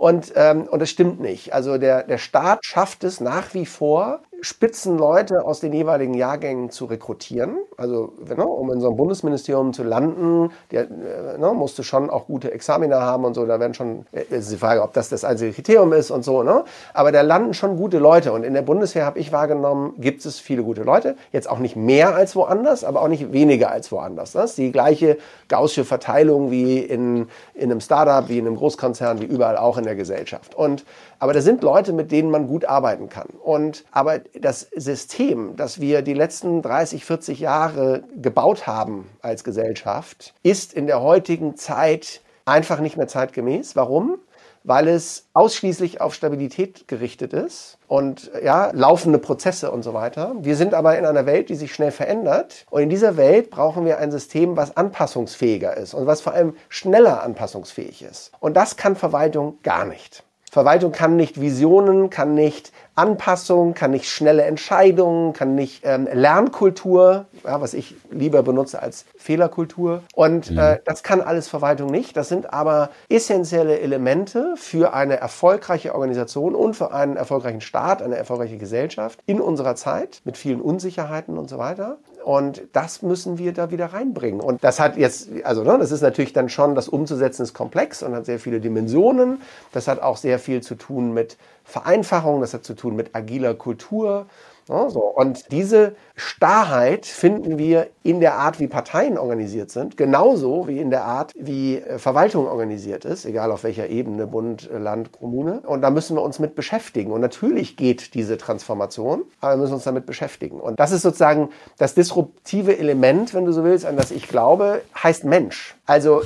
Und, 0.00 0.32
ähm, 0.34 0.62
und 0.62 0.80
das 0.80 0.88
stimmt 0.88 1.20
nicht. 1.20 1.52
Also 1.52 1.76
der, 1.76 2.04
der 2.04 2.16
Staat 2.16 2.64
schafft 2.64 3.04
es 3.04 3.20
nach 3.20 3.52
wie 3.52 3.66
vor, 3.66 4.22
Spitzenleute 4.42 5.44
aus 5.44 5.60
den 5.60 5.72
jeweiligen 5.72 6.14
Jahrgängen 6.14 6.70
zu 6.70 6.86
rekrutieren. 6.86 7.58
Also, 7.76 8.12
ne, 8.24 8.44
um 8.44 8.72
in 8.72 8.80
so 8.80 8.88
einem 8.88 8.96
Bundesministerium 8.96 9.72
zu 9.72 9.82
landen, 9.82 10.50
der, 10.70 10.82
äh, 10.82 11.38
ne, 11.38 11.52
musst 11.54 11.78
du 11.78 11.82
schon 11.82 12.10
auch 12.10 12.26
gute 12.26 12.52
Examiner 12.52 13.00
haben 13.00 13.24
und 13.24 13.34
so. 13.34 13.46
Da 13.46 13.60
werden 13.60 13.74
schon, 13.74 14.06
äh, 14.12 14.22
ist 14.30 14.50
die 14.50 14.56
Frage, 14.56 14.82
ob 14.82 14.92
das 14.92 15.08
das 15.08 15.24
einzige 15.24 15.52
Kriterium 15.52 15.92
ist 15.92 16.10
und 16.10 16.24
so. 16.24 16.42
Ne? 16.42 16.64
Aber 16.94 17.12
da 17.12 17.22
landen 17.22 17.54
schon 17.54 17.76
gute 17.76 17.98
Leute. 17.98 18.32
Und 18.32 18.44
in 18.44 18.54
der 18.54 18.62
Bundeswehr 18.62 19.04
habe 19.04 19.18
ich 19.18 19.32
wahrgenommen, 19.32 19.94
gibt 19.98 20.24
es 20.24 20.38
viele 20.38 20.62
gute 20.62 20.82
Leute. 20.82 21.16
Jetzt 21.32 21.48
auch 21.48 21.58
nicht 21.58 21.76
mehr 21.76 22.14
als 22.14 22.36
woanders, 22.36 22.84
aber 22.84 23.02
auch 23.02 23.08
nicht 23.08 23.32
weniger 23.32 23.70
als 23.70 23.92
woanders. 23.92 24.32
Das 24.32 24.50
ist 24.50 24.58
die 24.58 24.72
gleiche 24.72 25.18
gaussische 25.48 25.84
Verteilung 25.84 26.50
wie 26.50 26.78
in, 26.78 27.28
in 27.54 27.70
einem 27.70 27.80
Startup, 27.80 28.28
wie 28.28 28.38
in 28.38 28.46
einem 28.46 28.56
Großkonzern, 28.56 29.20
wie 29.20 29.26
überall 29.26 29.56
auch 29.56 29.78
in 29.78 29.84
der 29.84 29.96
Gesellschaft. 29.96 30.54
Und 30.54 30.84
aber 31.20 31.32
da 31.32 31.40
sind 31.42 31.62
Leute, 31.62 31.92
mit 31.92 32.10
denen 32.10 32.30
man 32.30 32.48
gut 32.48 32.64
arbeiten 32.64 33.08
kann. 33.08 33.28
Und, 33.42 33.84
aber 33.92 34.18
das 34.40 34.68
System, 34.74 35.54
das 35.54 35.80
wir 35.80 36.02
die 36.02 36.14
letzten 36.14 36.62
30, 36.62 37.04
40 37.04 37.40
Jahre 37.40 38.02
gebaut 38.20 38.66
haben 38.66 39.08
als 39.22 39.44
Gesellschaft, 39.44 40.34
ist 40.42 40.72
in 40.72 40.86
der 40.86 41.00
heutigen 41.00 41.56
Zeit 41.56 42.22
einfach 42.46 42.80
nicht 42.80 42.96
mehr 42.96 43.08
zeitgemäß. 43.08 43.76
Warum? 43.76 44.18
weil 44.64 44.88
es 44.88 45.26
ausschließlich 45.32 46.00
auf 46.00 46.14
Stabilität 46.14 46.86
gerichtet 46.86 47.32
ist 47.32 47.78
und 47.88 48.30
ja, 48.42 48.70
laufende 48.74 49.18
Prozesse 49.18 49.70
und 49.70 49.82
so 49.82 49.94
weiter. 49.94 50.34
Wir 50.40 50.56
sind 50.56 50.74
aber 50.74 50.98
in 50.98 51.06
einer 51.06 51.26
Welt, 51.26 51.48
die 51.48 51.54
sich 51.54 51.72
schnell 51.72 51.90
verändert 51.90 52.66
und 52.70 52.82
in 52.82 52.90
dieser 52.90 53.16
Welt 53.16 53.50
brauchen 53.50 53.84
wir 53.84 53.98
ein 53.98 54.10
System, 54.10 54.56
was 54.56 54.76
anpassungsfähiger 54.76 55.76
ist 55.76 55.94
und 55.94 56.06
was 56.06 56.20
vor 56.20 56.34
allem 56.34 56.54
schneller 56.68 57.22
anpassungsfähig 57.22 58.02
ist. 58.02 58.32
Und 58.40 58.54
das 58.54 58.76
kann 58.76 58.96
Verwaltung 58.96 59.58
gar 59.62 59.84
nicht. 59.84 60.24
Verwaltung 60.50 60.90
kann 60.90 61.14
nicht 61.14 61.40
Visionen, 61.40 62.10
kann 62.10 62.34
nicht 62.34 62.72
Anpassung, 62.94 63.74
kann 63.74 63.92
nicht 63.92 64.08
schnelle 64.08 64.42
Entscheidungen, 64.42 65.32
kann 65.32 65.54
nicht 65.54 65.82
ähm, 65.84 66.08
Lernkultur, 66.12 67.26
ja, 67.44 67.60
was 67.60 67.74
ich 67.74 67.94
lieber 68.10 68.42
benutze 68.42 68.82
als 68.82 69.04
Fehlerkultur. 69.16 70.02
Und 70.14 70.50
mhm. 70.50 70.58
äh, 70.58 70.78
das 70.84 71.02
kann 71.02 71.20
alles 71.20 71.48
Verwaltung 71.48 71.90
nicht. 71.90 72.16
Das 72.16 72.28
sind 72.28 72.52
aber 72.52 72.90
essentielle 73.08 73.80
Elemente 73.80 74.54
für 74.56 74.92
eine 74.92 75.18
erfolgreiche 75.18 75.94
Organisation 75.94 76.54
und 76.54 76.74
für 76.74 76.92
einen 76.92 77.16
erfolgreichen 77.16 77.60
Staat, 77.60 78.02
eine 78.02 78.16
erfolgreiche 78.16 78.58
Gesellschaft 78.58 79.18
in 79.26 79.40
unserer 79.40 79.76
Zeit 79.76 80.20
mit 80.24 80.36
vielen 80.36 80.60
Unsicherheiten 80.60 81.38
und 81.38 81.48
so 81.48 81.58
weiter. 81.58 81.98
Und 82.24 82.62
das 82.72 83.02
müssen 83.02 83.38
wir 83.38 83.52
da 83.52 83.70
wieder 83.70 83.86
reinbringen. 83.86 84.40
Und 84.40 84.62
das 84.62 84.78
hat 84.78 84.96
jetzt, 84.96 85.30
also 85.44 85.64
ne, 85.64 85.78
das 85.78 85.90
ist 85.90 86.02
natürlich 86.02 86.32
dann 86.32 86.48
schon, 86.48 86.74
das 86.74 86.88
umzusetzen 86.88 87.42
ist 87.42 87.54
komplex 87.54 88.02
und 88.02 88.14
hat 88.14 88.26
sehr 88.26 88.38
viele 88.38 88.60
Dimensionen. 88.60 89.40
Das 89.72 89.88
hat 89.88 90.02
auch 90.02 90.16
sehr 90.16 90.38
viel 90.38 90.62
zu 90.62 90.74
tun 90.74 91.14
mit 91.14 91.38
Vereinfachung, 91.70 92.40
das 92.40 92.54
hat 92.54 92.64
zu 92.64 92.74
tun 92.74 92.96
mit 92.96 93.14
agiler 93.14 93.54
Kultur 93.54 94.26
ja, 94.70 94.88
so. 94.88 95.00
Und 95.00 95.50
diese 95.50 95.96
Starrheit 96.14 97.04
finden 97.04 97.58
wir 97.58 97.88
in 98.04 98.20
der 98.20 98.34
Art, 98.34 98.60
wie 98.60 98.68
Parteien 98.68 99.18
organisiert 99.18 99.72
sind, 99.72 99.96
genauso 99.96 100.68
wie 100.68 100.78
in 100.78 100.90
der 100.90 101.04
Art, 101.04 101.34
wie 101.36 101.78
äh, 101.78 101.98
Verwaltung 101.98 102.46
organisiert 102.46 103.04
ist, 103.04 103.24
egal 103.24 103.50
auf 103.50 103.64
welcher 103.64 103.88
Ebene, 103.88 104.28
Bund, 104.28 104.70
Land, 104.72 105.10
Kommune. 105.10 105.62
Und 105.66 105.82
da 105.82 105.90
müssen 105.90 106.16
wir 106.16 106.22
uns 106.22 106.38
mit 106.38 106.54
beschäftigen. 106.54 107.10
Und 107.10 107.20
natürlich 107.20 107.76
geht 107.76 108.14
diese 108.14 108.38
Transformation, 108.38 109.24
aber 109.40 109.54
wir 109.54 109.56
müssen 109.56 109.74
uns 109.74 109.84
damit 109.84 110.06
beschäftigen. 110.06 110.60
Und 110.60 110.78
das 110.78 110.92
ist 110.92 111.02
sozusagen 111.02 111.48
das 111.76 111.94
disruptive 111.94 112.78
Element, 112.78 113.34
wenn 113.34 113.46
du 113.46 113.52
so 113.52 113.64
willst, 113.64 113.84
an 113.84 113.96
das 113.96 114.12
ich 114.12 114.28
glaube, 114.28 114.82
heißt 115.02 115.24
Mensch. 115.24 115.74
Also 115.90 116.22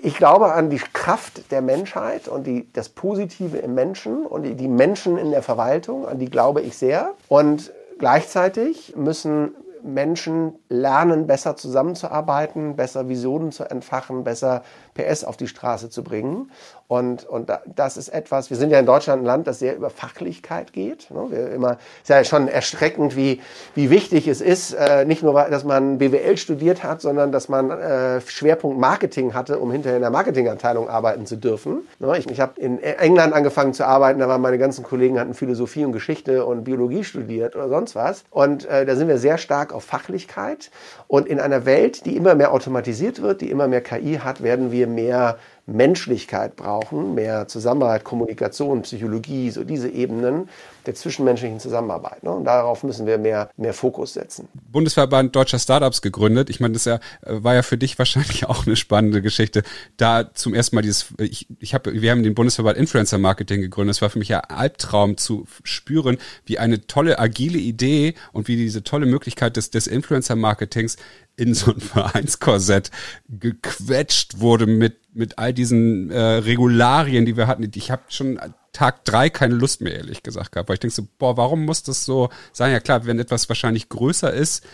ich 0.00 0.16
glaube 0.16 0.52
an 0.52 0.70
die 0.70 0.80
Kraft 0.94 1.50
der 1.50 1.60
Menschheit 1.60 2.28
und 2.28 2.46
die, 2.46 2.72
das 2.72 2.88
Positive 2.88 3.58
im 3.58 3.74
Menschen 3.74 4.24
und 4.24 4.44
die, 4.44 4.54
die 4.54 4.68
Menschen 4.68 5.18
in 5.18 5.30
der 5.30 5.42
Verwaltung, 5.42 6.08
an 6.08 6.18
die 6.18 6.30
glaube 6.30 6.62
ich 6.62 6.78
sehr. 6.78 7.12
Und 7.28 7.72
Gleichzeitig 8.02 8.96
müssen 8.96 9.54
Menschen 9.84 10.54
lernen, 10.68 11.28
besser 11.28 11.54
zusammenzuarbeiten, 11.54 12.74
besser 12.74 13.08
Visionen 13.08 13.52
zu 13.52 13.62
entfachen, 13.62 14.24
besser 14.24 14.64
PS 14.94 15.24
auf 15.24 15.36
die 15.36 15.48
Straße 15.48 15.90
zu 15.90 16.02
bringen. 16.02 16.50
Und, 16.88 17.24
und 17.24 17.50
das 17.74 17.96
ist 17.96 18.10
etwas, 18.10 18.50
wir 18.50 18.58
sind 18.58 18.68
ja 18.68 18.78
in 18.78 18.84
Deutschland 18.84 19.22
ein 19.22 19.24
Land, 19.24 19.46
das 19.46 19.60
sehr 19.60 19.74
über 19.74 19.88
Fachlichkeit 19.88 20.74
geht. 20.74 21.10
Ne? 21.10 21.26
Wir 21.30 21.50
immer, 21.52 21.78
ist 22.02 22.10
ja 22.10 22.22
schon 22.22 22.48
erschreckend, 22.48 23.16
wie, 23.16 23.40
wie 23.74 23.88
wichtig 23.88 24.28
es 24.28 24.42
ist, 24.42 24.74
äh, 24.74 25.06
nicht 25.06 25.22
nur, 25.22 25.32
dass 25.32 25.64
man 25.64 25.96
BWL 25.96 26.36
studiert 26.36 26.84
hat, 26.84 27.00
sondern 27.00 27.32
dass 27.32 27.48
man 27.48 27.70
äh, 27.70 28.20
Schwerpunkt 28.20 28.78
Marketing 28.78 29.32
hatte, 29.32 29.58
um 29.58 29.72
hinterher 29.72 29.96
in 29.96 30.02
der 30.02 30.10
Marketingabteilung 30.10 30.90
arbeiten 30.90 31.24
zu 31.24 31.36
dürfen. 31.36 31.88
Ne? 31.98 32.18
Ich, 32.18 32.28
ich 32.28 32.40
habe 32.40 32.60
in 32.60 32.82
England 32.82 33.32
angefangen 33.32 33.72
zu 33.72 33.86
arbeiten, 33.86 34.20
da 34.20 34.28
waren 34.28 34.42
meine 34.42 34.58
ganzen 34.58 34.84
Kollegen, 34.84 35.18
hatten 35.18 35.32
Philosophie 35.32 35.86
und 35.86 35.92
Geschichte 35.92 36.44
und 36.44 36.64
Biologie 36.64 37.04
studiert 37.04 37.56
oder 37.56 37.70
sonst 37.70 37.94
was. 37.94 38.24
Und 38.30 38.66
äh, 38.66 38.84
da 38.84 38.96
sind 38.96 39.08
wir 39.08 39.16
sehr 39.16 39.38
stark 39.38 39.72
auf 39.72 39.84
Fachlichkeit. 39.84 40.70
Und 41.08 41.26
in 41.26 41.40
einer 41.40 41.64
Welt, 41.64 42.04
die 42.04 42.18
immer 42.18 42.34
mehr 42.34 42.52
automatisiert 42.52 43.22
wird, 43.22 43.40
die 43.40 43.50
immer 43.50 43.66
mehr 43.66 43.80
KI 43.80 44.20
hat, 44.22 44.42
werden 44.42 44.72
wir 44.72 44.81
mehr 44.86 45.38
Menschlichkeit 45.66 46.56
brauchen, 46.56 47.14
mehr 47.14 47.46
Zusammenarbeit, 47.46 48.02
Kommunikation, 48.02 48.82
Psychologie, 48.82 49.50
so 49.50 49.62
diese 49.62 49.88
Ebenen 49.88 50.48
der 50.86 50.96
zwischenmenschlichen 50.96 51.60
Zusammenarbeit. 51.60 52.24
Ne? 52.24 52.32
Und 52.32 52.44
darauf 52.44 52.82
müssen 52.82 53.06
wir 53.06 53.16
mehr, 53.16 53.48
mehr 53.56 53.72
Fokus 53.72 54.14
setzen. 54.14 54.48
Bundesverband 54.72 55.36
Deutscher 55.36 55.60
Startups 55.60 56.02
gegründet. 56.02 56.50
Ich 56.50 56.58
meine, 56.58 56.74
das 56.74 56.88
äh, 56.88 56.98
war 57.22 57.54
ja 57.54 57.62
für 57.62 57.78
dich 57.78 57.96
wahrscheinlich 57.98 58.48
auch 58.48 58.66
eine 58.66 58.74
spannende 58.74 59.22
Geschichte. 59.22 59.62
Da 59.96 60.34
zum 60.34 60.52
ersten 60.52 60.74
Mal 60.74 60.82
dieses, 60.82 61.06
ich, 61.18 61.46
ich 61.60 61.74
habe, 61.74 61.92
wir 62.00 62.10
haben 62.10 62.24
den 62.24 62.34
Bundesverband 62.34 62.76
Influencer 62.76 63.18
Marketing 63.18 63.60
gegründet. 63.60 63.96
Es 63.96 64.02
war 64.02 64.10
für 64.10 64.18
mich 64.18 64.28
ja 64.28 64.40
Albtraum 64.40 65.16
zu 65.16 65.46
spüren, 65.62 66.18
wie 66.44 66.58
eine 66.58 66.88
tolle 66.88 67.20
agile 67.20 67.58
Idee 67.58 68.14
und 68.32 68.48
wie 68.48 68.56
diese 68.56 68.82
tolle 68.82 69.06
Möglichkeit 69.06 69.56
des, 69.56 69.70
des 69.70 69.86
Influencer 69.86 70.34
Marketings 70.34 70.96
in 71.42 71.54
so 71.54 71.72
ein 71.72 71.80
Vereinskorsett 71.80 72.90
gequetscht 73.28 74.40
wurde 74.40 74.66
mit, 74.66 74.96
mit 75.12 75.38
all 75.38 75.52
diesen 75.52 76.10
äh, 76.10 76.18
Regularien, 76.18 77.26
die 77.26 77.36
wir 77.36 77.46
hatten. 77.46 77.68
Ich 77.74 77.90
habe 77.90 78.02
schon 78.08 78.38
Tag 78.72 79.04
drei 79.04 79.28
keine 79.28 79.54
Lust 79.54 79.82
mehr, 79.82 79.94
ehrlich 79.94 80.22
gesagt, 80.22 80.52
gehabt, 80.52 80.68
weil 80.68 80.74
ich 80.74 80.80
denke 80.80 80.94
so, 80.94 81.06
boah, 81.18 81.36
warum 81.36 81.64
muss 81.64 81.82
das 81.82 82.04
so 82.04 82.30
sein? 82.52 82.72
Ja 82.72 82.80
klar, 82.80 83.04
wenn 83.04 83.18
etwas 83.18 83.48
wahrscheinlich 83.48 83.88
größer 83.88 84.32
ist, 84.32 84.64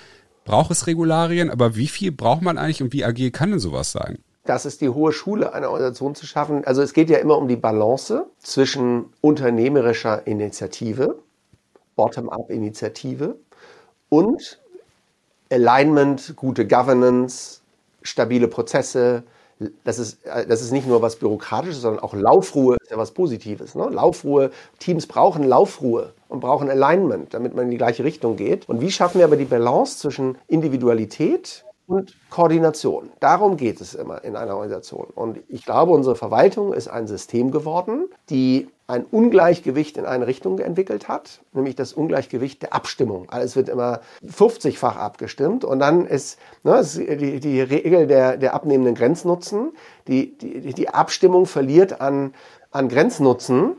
braucht 0.45 0.71
es 0.71 0.87
Regularien, 0.87 1.51
aber 1.51 1.75
wie 1.75 1.89
viel 1.89 2.13
braucht 2.13 2.43
man 2.43 2.59
eigentlich 2.59 2.83
und 2.83 2.93
wie 2.93 3.05
agil 3.05 3.31
kann 3.31 3.51
denn 3.51 3.59
sowas 3.59 3.91
sein? 3.93 4.19
Das 4.45 4.65
ist 4.65 4.81
die 4.81 4.89
hohe 4.89 5.13
Schule 5.13 5.53
einer 5.53 5.71
Organisation 5.71 6.15
zu 6.15 6.27
schaffen. 6.27 6.65
Also 6.65 6.81
es 6.81 6.95
geht 6.95 7.11
ja 7.11 7.19
immer 7.19 7.37
um 7.37 7.49
die 7.49 7.57
Balance 7.57 8.25
zwischen 8.39 9.07
unternehmerischer 9.21 10.27
Initiative, 10.27 11.19
Bottom-up-Initiative 11.97 13.37
und 14.09 14.61
Alignment, 15.51 16.35
gute 16.37 16.67
Governance, 16.67 17.61
stabile 18.03 18.49
Prozesse. 18.49 19.23
Das 19.83 19.99
ist, 19.99 20.19
das 20.25 20.63
ist 20.63 20.71
nicht 20.71 20.87
nur 20.87 21.03
was 21.03 21.17
Bürokratisches, 21.17 21.81
sondern 21.81 22.03
auch 22.03 22.15
Laufruhe 22.15 22.77
ist 22.81 22.91
ja 22.91 22.97
was 22.97 23.11
Positives. 23.11 23.75
Ne? 23.75 23.89
Laufruhe, 23.91 24.51
Teams 24.79 25.07
brauchen 25.07 25.43
Laufruhe 25.43 26.13
und 26.29 26.41
brauchen 26.41 26.71
Alignment, 26.71 27.35
damit 27.35 27.55
man 27.55 27.65
in 27.65 27.71
die 27.73 27.77
gleiche 27.77 28.05
Richtung 28.05 28.37
geht. 28.37 28.69
Und 28.69 28.81
wie 28.81 28.91
schaffen 28.91 29.19
wir 29.19 29.25
aber 29.25 29.37
die 29.37 29.45
Balance 29.45 29.99
zwischen 29.99 30.39
Individualität 30.47 31.65
und 31.89 32.15
Koordination. 32.29 33.11
Darum 33.19 33.57
geht 33.57 33.81
es 33.81 33.95
immer 33.95 34.23
in 34.23 34.37
einer 34.37 34.55
Organisation. 34.55 35.07
Und 35.15 35.39
ich 35.49 35.65
glaube, 35.65 35.93
unsere 35.93 36.17
Verwaltung 36.17 36.75
ist 36.75 36.87
ein 36.87 37.07
System 37.07 37.51
geworden, 37.51 38.05
die 38.29 38.69
ein 38.87 39.05
Ungleichgewicht 39.05 39.97
in 39.97 40.05
eine 40.05 40.27
Richtung 40.27 40.59
entwickelt 40.59 41.09
hat, 41.09 41.41
nämlich 41.53 41.77
das 41.77 41.95
Ungleichgewicht 41.95 42.63
der 42.63 42.75
Abstimmung. 42.75 43.29
Alles 43.31 43.57
wird 43.57 43.71
immer 43.71 44.01
50-fach 44.27 44.97
abgestimmt 44.97 45.65
und 45.65 45.79
dann 45.79 46.07
ist, 46.07 46.39
ne, 46.63 46.79
ist 46.79 46.99
die, 46.99 47.41
die, 47.41 47.61
Regel 47.61 48.07
der, 48.07 48.37
der 48.37 48.55
abnehmenden 48.55 48.95
Grenznutzen. 48.95 49.73
Die, 50.09 50.37
die, 50.37 50.75
die 50.75 50.89
Abstimmung 50.91 51.47
verliert 51.47 52.03
an, 52.03 52.35
an 52.71 52.89
Grenznutzen 52.89 53.77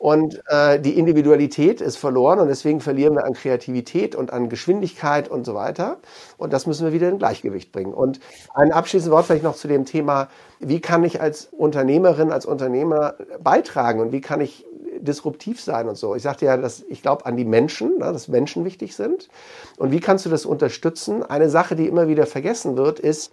und 0.00 0.40
äh, 0.46 0.80
die 0.80 0.98
Individualität 0.98 1.82
ist 1.82 1.98
verloren 1.98 2.40
und 2.40 2.48
deswegen 2.48 2.80
verlieren 2.80 3.16
wir 3.16 3.26
an 3.26 3.34
Kreativität 3.34 4.16
und 4.16 4.32
an 4.32 4.48
Geschwindigkeit 4.48 5.28
und 5.28 5.44
so 5.44 5.54
weiter. 5.54 5.98
Und 6.38 6.54
das 6.54 6.66
müssen 6.66 6.86
wir 6.86 6.94
wieder 6.94 7.10
in 7.10 7.18
Gleichgewicht 7.18 7.70
bringen. 7.70 7.92
Und 7.92 8.18
ein 8.54 8.72
abschließendes 8.72 9.14
Wort 9.14 9.26
vielleicht 9.26 9.42
noch 9.42 9.56
zu 9.56 9.68
dem 9.68 9.84
Thema, 9.84 10.28
wie 10.58 10.80
kann 10.80 11.04
ich 11.04 11.20
als 11.20 11.50
Unternehmerin, 11.52 12.32
als 12.32 12.46
Unternehmer 12.46 13.16
beitragen 13.44 14.00
und 14.00 14.10
wie 14.10 14.22
kann 14.22 14.40
ich 14.40 14.64
disruptiv 15.00 15.60
sein 15.60 15.86
und 15.86 15.96
so. 15.96 16.14
Ich 16.14 16.22
sagte 16.22 16.46
ja, 16.46 16.56
dass 16.56 16.82
ich 16.88 17.02
glaube 17.02 17.26
an 17.26 17.36
die 17.36 17.44
Menschen, 17.44 17.98
ne, 17.98 18.10
dass 18.10 18.26
Menschen 18.26 18.64
wichtig 18.64 18.96
sind. 18.96 19.28
Und 19.76 19.90
wie 19.90 20.00
kannst 20.00 20.24
du 20.24 20.30
das 20.30 20.46
unterstützen? 20.46 21.24
Eine 21.24 21.50
Sache, 21.50 21.76
die 21.76 21.86
immer 21.86 22.08
wieder 22.08 22.24
vergessen 22.24 22.78
wird, 22.78 23.00
ist, 23.00 23.32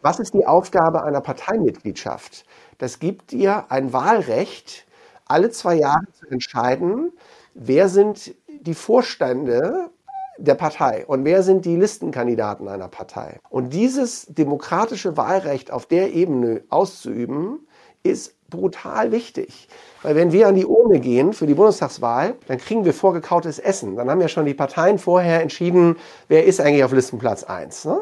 was 0.00 0.20
ist 0.20 0.32
die 0.32 0.46
Aufgabe 0.46 1.02
einer 1.02 1.20
Parteimitgliedschaft? 1.20 2.44
Das 2.78 3.00
gibt 3.00 3.32
dir 3.32 3.64
ein 3.70 3.92
Wahlrecht, 3.92 4.86
alle 5.34 5.50
zwei 5.50 5.74
Jahre 5.74 6.06
zu 6.12 6.26
entscheiden, 6.28 7.10
wer 7.54 7.88
sind 7.88 8.36
die 8.48 8.74
Vorstände 8.74 9.90
der 10.38 10.54
Partei 10.54 11.04
und 11.06 11.24
wer 11.24 11.42
sind 11.42 11.64
die 11.64 11.74
Listenkandidaten 11.74 12.68
einer 12.68 12.86
Partei. 12.86 13.40
Und 13.50 13.70
dieses 13.70 14.26
demokratische 14.26 15.16
Wahlrecht 15.16 15.72
auf 15.72 15.86
der 15.86 16.12
Ebene 16.14 16.62
auszuüben, 16.68 17.66
ist 18.04 18.36
brutal 18.48 19.10
wichtig. 19.10 19.68
Weil 20.04 20.16
wenn 20.16 20.32
wir 20.32 20.48
an 20.48 20.54
die 20.54 20.66
Urne 20.66 21.00
gehen 21.00 21.32
für 21.32 21.46
die 21.46 21.54
Bundestagswahl, 21.54 22.34
dann 22.46 22.58
kriegen 22.58 22.84
wir 22.84 22.92
vorgekautes 22.92 23.58
Essen. 23.58 23.96
Dann 23.96 24.10
haben 24.10 24.20
ja 24.20 24.28
schon 24.28 24.44
die 24.44 24.52
Parteien 24.52 24.98
vorher 24.98 25.40
entschieden, 25.40 25.96
wer 26.28 26.44
ist 26.44 26.60
eigentlich 26.60 26.84
auf 26.84 26.92
Listenplatz 26.92 27.42
1. 27.42 27.86
Ne? 27.86 28.00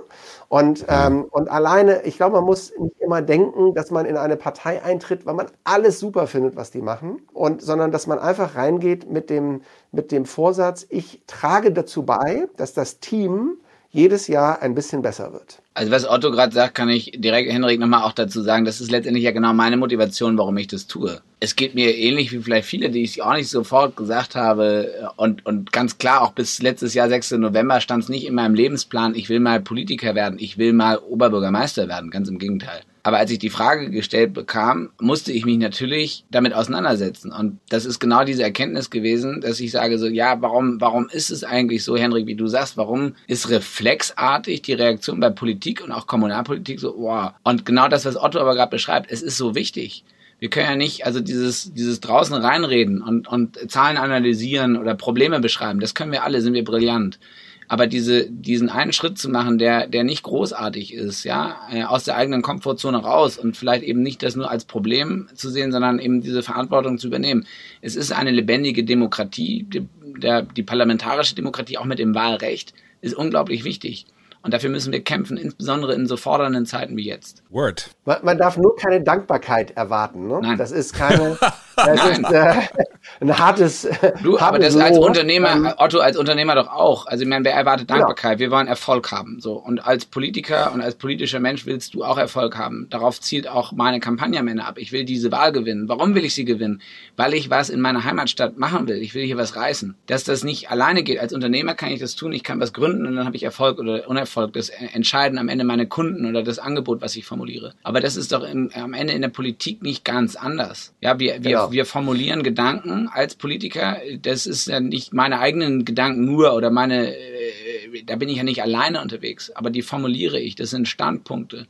Und, 0.49 0.85
ähm, 0.89 1.27
und 1.31 1.49
alleine, 1.49 2.03
ich 2.03 2.17
glaube, 2.17 2.35
man 2.37 2.45
muss 2.45 2.73
nicht 2.77 3.01
immer 3.01 3.23
denken, 3.23 3.73
dass 3.75 3.93
man 3.93 4.05
in 4.05 4.17
eine 4.17 4.37
Partei 4.37 4.83
eintritt, 4.83 5.27
weil 5.27 5.35
man 5.35 5.47
alles 5.63 6.01
super 6.01 6.27
findet, 6.27 6.57
was 6.57 6.73
die 6.73 6.83
machen, 6.83 7.23
und, 7.33 7.63
sondern 7.63 7.93
dass 7.93 8.09
man 8.09 8.19
einfach 8.19 8.57
reingeht 8.57 9.09
mit 9.09 9.31
dem, 9.31 9.63
mit 9.93 10.11
dem 10.11 10.25
Vorsatz, 10.25 10.85
ich 10.91 11.23
trage 11.29 11.71
dazu 11.71 12.03
bei, 12.03 12.49
dass 12.57 12.75
das 12.75 12.99
Team 12.99 13.59
jedes 13.91 14.27
Jahr 14.27 14.61
ein 14.61 14.75
bisschen 14.75 15.03
besser 15.03 15.33
wird. 15.33 15.63
Also 15.75 15.91
was 15.91 16.09
Otto 16.09 16.31
gerade 16.31 16.53
sagt, 16.53 16.75
kann 16.75 16.91
ich 16.91 17.13
direkt 17.17 17.51
Henrik 17.51 17.81
nochmal 17.81 18.03
auch 18.03 18.13
dazu 18.13 18.43
sagen, 18.43 18.65
das 18.67 18.81
ist 18.81 18.91
letztendlich 18.91 19.25
ja 19.25 19.31
genau 19.31 19.55
meine 19.55 19.79
Motivation, 19.79 20.37
warum 20.37 20.57
ich 20.59 20.67
das 20.67 20.87
tue. 20.87 21.23
Es 21.41 21.57
geht 21.57 21.75
mir 21.75 21.97
ähnlich 21.97 22.31
wie 22.31 22.41
vielleicht 22.41 22.69
viele, 22.69 22.91
die 22.91 23.03
ich 23.03 23.23
auch 23.23 23.35
nicht 23.35 23.49
sofort 23.49 23.97
gesagt 23.97 24.35
habe 24.35 25.11
und, 25.17 25.47
und 25.47 25.73
ganz 25.73 25.97
klar 25.97 26.21
auch 26.21 26.33
bis 26.33 26.61
letztes 26.61 26.93
Jahr, 26.93 27.09
6. 27.09 27.33
November, 27.33 27.81
stand 27.81 28.05
es 28.05 28.11
nicht 28.11 28.27
in 28.27 28.35
meinem 28.35 28.55
Lebensplan, 28.55 29.15
ich 29.15 29.29
will 29.29 29.41
mal 29.41 29.61
Politiker 29.61 30.15
werden, 30.15 30.39
ich 30.39 30.59
will 30.59 30.75
mal 30.75 30.99
Oberbürgermeister 30.99 31.89
werden, 31.89 32.11
ganz 32.11 32.29
im 32.29 32.39
Gegenteil. 32.39 32.83
Aber 33.05 33.19
als 33.19 33.33
ich 33.33 33.41
die 33.41 33.51
Frage 33.51 33.91
gestellt 33.91 34.33
bekam, 34.33 34.91
musste 35.01 35.33
ich 35.33 35.45
mich 35.45 35.59
natürlich 35.59 36.25
damit 36.31 36.55
auseinandersetzen. 36.55 37.33
Und 37.33 37.59
das 37.69 37.85
ist 37.85 37.99
genau 37.99 38.23
diese 38.23 38.45
Erkenntnis 38.45 38.91
gewesen, 38.91 39.41
dass 39.41 39.59
ich 39.59 39.73
sage 39.73 39.99
so, 39.99 40.07
ja, 40.07 40.41
warum, 40.41 40.81
warum 40.81 41.09
ist 41.09 41.31
es 41.31 41.43
eigentlich 41.43 41.83
so, 41.83 41.97
Henrik, 41.97 42.27
wie 42.27 42.37
du 42.37 42.47
sagst, 42.47 42.77
warum 42.77 43.17
ist 43.27 43.51
reflexartig 43.51 44.63
die 44.63 44.75
Reaktion 44.75 45.19
bei 45.19 45.31
Politik 45.31 45.62
und 45.83 45.93
auch 45.93 46.07
Kommunalpolitik 46.07 46.81
so, 46.81 46.95
wow. 46.97 47.33
Und 47.43 47.65
genau 47.65 47.89
das, 47.89 48.05
was 48.05 48.17
Otto 48.17 48.41
aber 48.41 48.55
gerade 48.55 48.71
beschreibt, 48.71 49.11
es 49.11 49.23
ist 49.23 49.37
so 49.37 49.55
wichtig. 49.55 50.05
Wir 50.39 50.51
können 50.51 50.69
ja 50.69 50.77
nicht, 50.77 51.07
also 51.07 51.21
dieses, 51.21 51.73
dieses 51.73 52.01
draußen 52.01 52.35
reinreden 52.35 53.01
und, 53.01 53.29
und 53.29 53.71
Zahlen 53.71 53.97
analysieren 53.97 54.77
oder 54.77 54.97
Probleme 54.97 55.39
beschreiben, 55.39 55.79
das 55.79 55.95
können 55.95 56.11
wir 56.11 56.25
alle, 56.25 56.41
sind 56.41 56.55
wir 56.55 56.65
brillant. 56.65 57.21
Aber 57.69 57.87
diese, 57.87 58.29
diesen 58.29 58.69
einen 58.69 58.93
Schritt 58.93 59.19
zu 59.19 59.31
machen, 59.31 59.57
der, 59.57 59.87
der 59.87 60.05
nicht 60.05 60.25
großartig 60.25 60.93
ist, 60.93 61.25
ja, 61.25 61.57
äh, 61.71 61.85
aus 61.85 62.05
der 62.05 62.17
eigenen 62.17 62.43
Komfortzone 62.43 62.99
raus 62.99 63.39
und 63.39 63.57
vielleicht 63.57 63.85
eben 63.85 64.03
nicht 64.03 64.23
das 64.23 64.37
nur 64.37 64.51
als 64.51 64.65
Problem 64.65 65.29
zu 65.35 65.49
sehen, 65.49 65.73
sondern 65.73 65.99
eben 65.99 66.21
diese 66.21 66.43
Verantwortung 66.43 66.99
zu 66.99 67.07
übernehmen. 67.07 67.47
Es 67.81 67.97
ist 67.97 68.13
eine 68.13 68.31
lebendige 68.31 68.85
Demokratie, 68.85 69.63
die, 69.63 69.87
der, 70.19 70.43
die 70.43 70.63
parlamentarische 70.63 71.35
Demokratie 71.35 71.79
auch 71.79 71.85
mit 71.85 71.99
dem 71.99 72.15
Wahlrecht 72.15 72.75
ist 73.01 73.15
unglaublich 73.15 73.65
wichtig. 73.65 74.07
Und 74.43 74.53
dafür 74.53 74.71
müssen 74.71 74.93
wir 74.93 75.03
kämpfen, 75.05 75.37
insbesondere 75.37 75.95
in 75.95 76.07
so 76.07 76.17
fordernden 76.17 76.67
Zeiten 76.67 76.97
wie 76.97 77.07
jetzt. 77.07 77.45
Word. 77.51 77.91
Man, 78.05 78.19
man 78.25 78.39
darf 78.39 78.57
nur 78.57 78.75
keine 78.77 79.01
Dankbarkeit 79.01 79.71
erwarten. 79.73 80.27
Ne? 80.27 80.41
Nein. 80.43 80.59
Das 80.59 80.73
ist 80.73 80.95
keine. 80.95 81.39
Das 81.77 82.19
ist 82.19 82.31
äh, 82.31 82.55
ein 83.21 83.39
hartes. 83.39 83.89
Du, 84.23 84.41
hartes 84.41 84.43
aber 84.43 84.59
das 84.59 84.77
als 84.77 84.99
Unternehmer, 84.99 85.53
ähm, 85.53 85.73
Otto 85.77 85.99
als 86.01 86.17
Unternehmer 86.17 86.55
doch 86.55 86.69
auch. 86.69 87.07
Also 87.07 87.23
ich 87.23 87.29
meine, 87.29 87.45
wer 87.45 87.55
erwartet 87.55 87.89
genau. 87.89 88.01
Dankbarkeit? 88.01 88.33
Ja. 88.33 88.39
Wir 88.39 88.51
wollen 88.51 88.67
Erfolg 88.67 89.11
haben. 89.11 89.41
So 89.41 89.55
und 89.55 89.85
als 89.87 90.05
Politiker 90.05 90.73
und 90.73 90.81
als 90.81 90.95
politischer 90.95 91.41
Mensch 91.41 91.67
willst 91.67 91.95
du 91.95 92.05
auch 92.05 92.19
Erfolg 92.19 92.57
haben. 92.57 92.87
Darauf 92.91 93.21
zielt 93.21 93.49
auch 93.49 93.73
meine 93.73 94.01
Kampagne 94.01 94.39
am 94.39 94.49
Ende 94.49 94.65
ab. 94.65 94.79
Ich 94.79 94.93
will 94.93 95.05
diese 95.05 95.33
Wahl 95.33 95.53
gewinnen. 95.53 95.89
Warum 95.89 96.15
will 96.15 96.25
ich 96.25 96.35
sie 96.35 96.45
gewinnen? 96.45 96.83
Weil 97.17 97.35
ich 97.35 97.51
was 97.51 97.71
in 97.71 97.81
meiner 97.81 98.05
Heimatstadt 98.05 98.59
machen 98.59 98.87
will. 98.89 98.97
Ich 98.97 99.15
will 99.15 99.25
hier 99.25 99.37
was 99.37 99.57
reißen. 99.57 99.95
Dass 100.07 100.25
das 100.25 100.45
nicht 100.45 100.71
alleine 100.71 101.03
geht. 101.03 101.19
Als 101.19 101.33
Unternehmer 101.33 101.75
kann 101.75 101.91
ich 101.91 102.01
das 102.01 102.17
tun. 102.17 102.33
Ich 102.33 102.45
kann 102.45 102.61
was 102.61 102.73
gründen 102.73 103.07
und 103.07 103.17
dann 103.17 103.27
habe 103.27 103.37
ich 103.37 103.43
Erfolg 103.43 103.79
oder 103.79 104.09
Unerfolg. 104.09 104.53
Das 104.53 104.69
entscheiden 104.69 105.39
am 105.39 105.49
Ende 105.49 105.65
meine 105.65 105.87
Kunden 105.87 106.27
oder 106.27 106.43
das 106.43 106.59
Angebot, 106.59 107.01
was 107.01 107.17
ich 107.17 107.25
formuliere. 107.25 107.75
Aber 107.83 108.01
das 108.01 108.17
ist 108.17 108.33
doch 108.33 108.43
im, 108.43 108.71
am 108.75 108.95
Ende 108.95 109.13
in 109.13 109.23
der 109.23 109.29
Politik 109.29 109.83
nicht 109.83 110.05
ganz 110.05 110.37
anders. 110.37 110.93
Ja, 111.01 111.19
wir, 111.19 111.35
wir, 111.35 111.51
genau. 111.51 111.62
Wir 111.71 111.85
formulieren 111.85 112.43
Gedanken 112.43 113.09
als 113.09 113.35
Politiker. 113.35 113.99
Das 114.21 114.47
ist 114.47 114.67
ja 114.67 114.81
nicht 114.81 115.13
meine 115.13 115.39
eigenen 115.39 115.85
Gedanken 115.85 116.25
nur 116.25 116.55
oder 116.55 116.71
meine, 116.71 117.15
äh, 117.15 118.03
da 118.05 118.17
bin 118.17 118.29
ich 118.29 118.39
ja 118.39 118.43
nicht 118.43 118.63
alleine 118.63 119.01
unterwegs, 119.01 119.51
aber 119.51 119.71
die 119.71 119.83
formuliere 119.83 120.41
ich. 120.41 120.57
Das 120.57 120.71
sind 120.71 120.89
Standpunkte. 120.89 121.67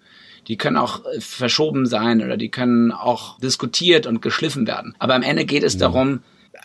Die 0.48 0.56
können 0.56 0.76
auch 0.76 1.04
äh, 1.04 1.20
verschoben 1.20 1.86
sein 1.86 2.22
oder 2.22 2.36
die 2.36 2.50
können 2.50 2.92
auch 2.92 3.38
diskutiert 3.38 4.06
und 4.06 4.22
geschliffen 4.22 4.66
werden. 4.66 4.94
Aber 4.98 5.14
am 5.14 5.22
Ende 5.22 5.44
geht 5.44 5.62
es 5.62 5.74
ja. 5.74 5.80
darum, 5.80 6.20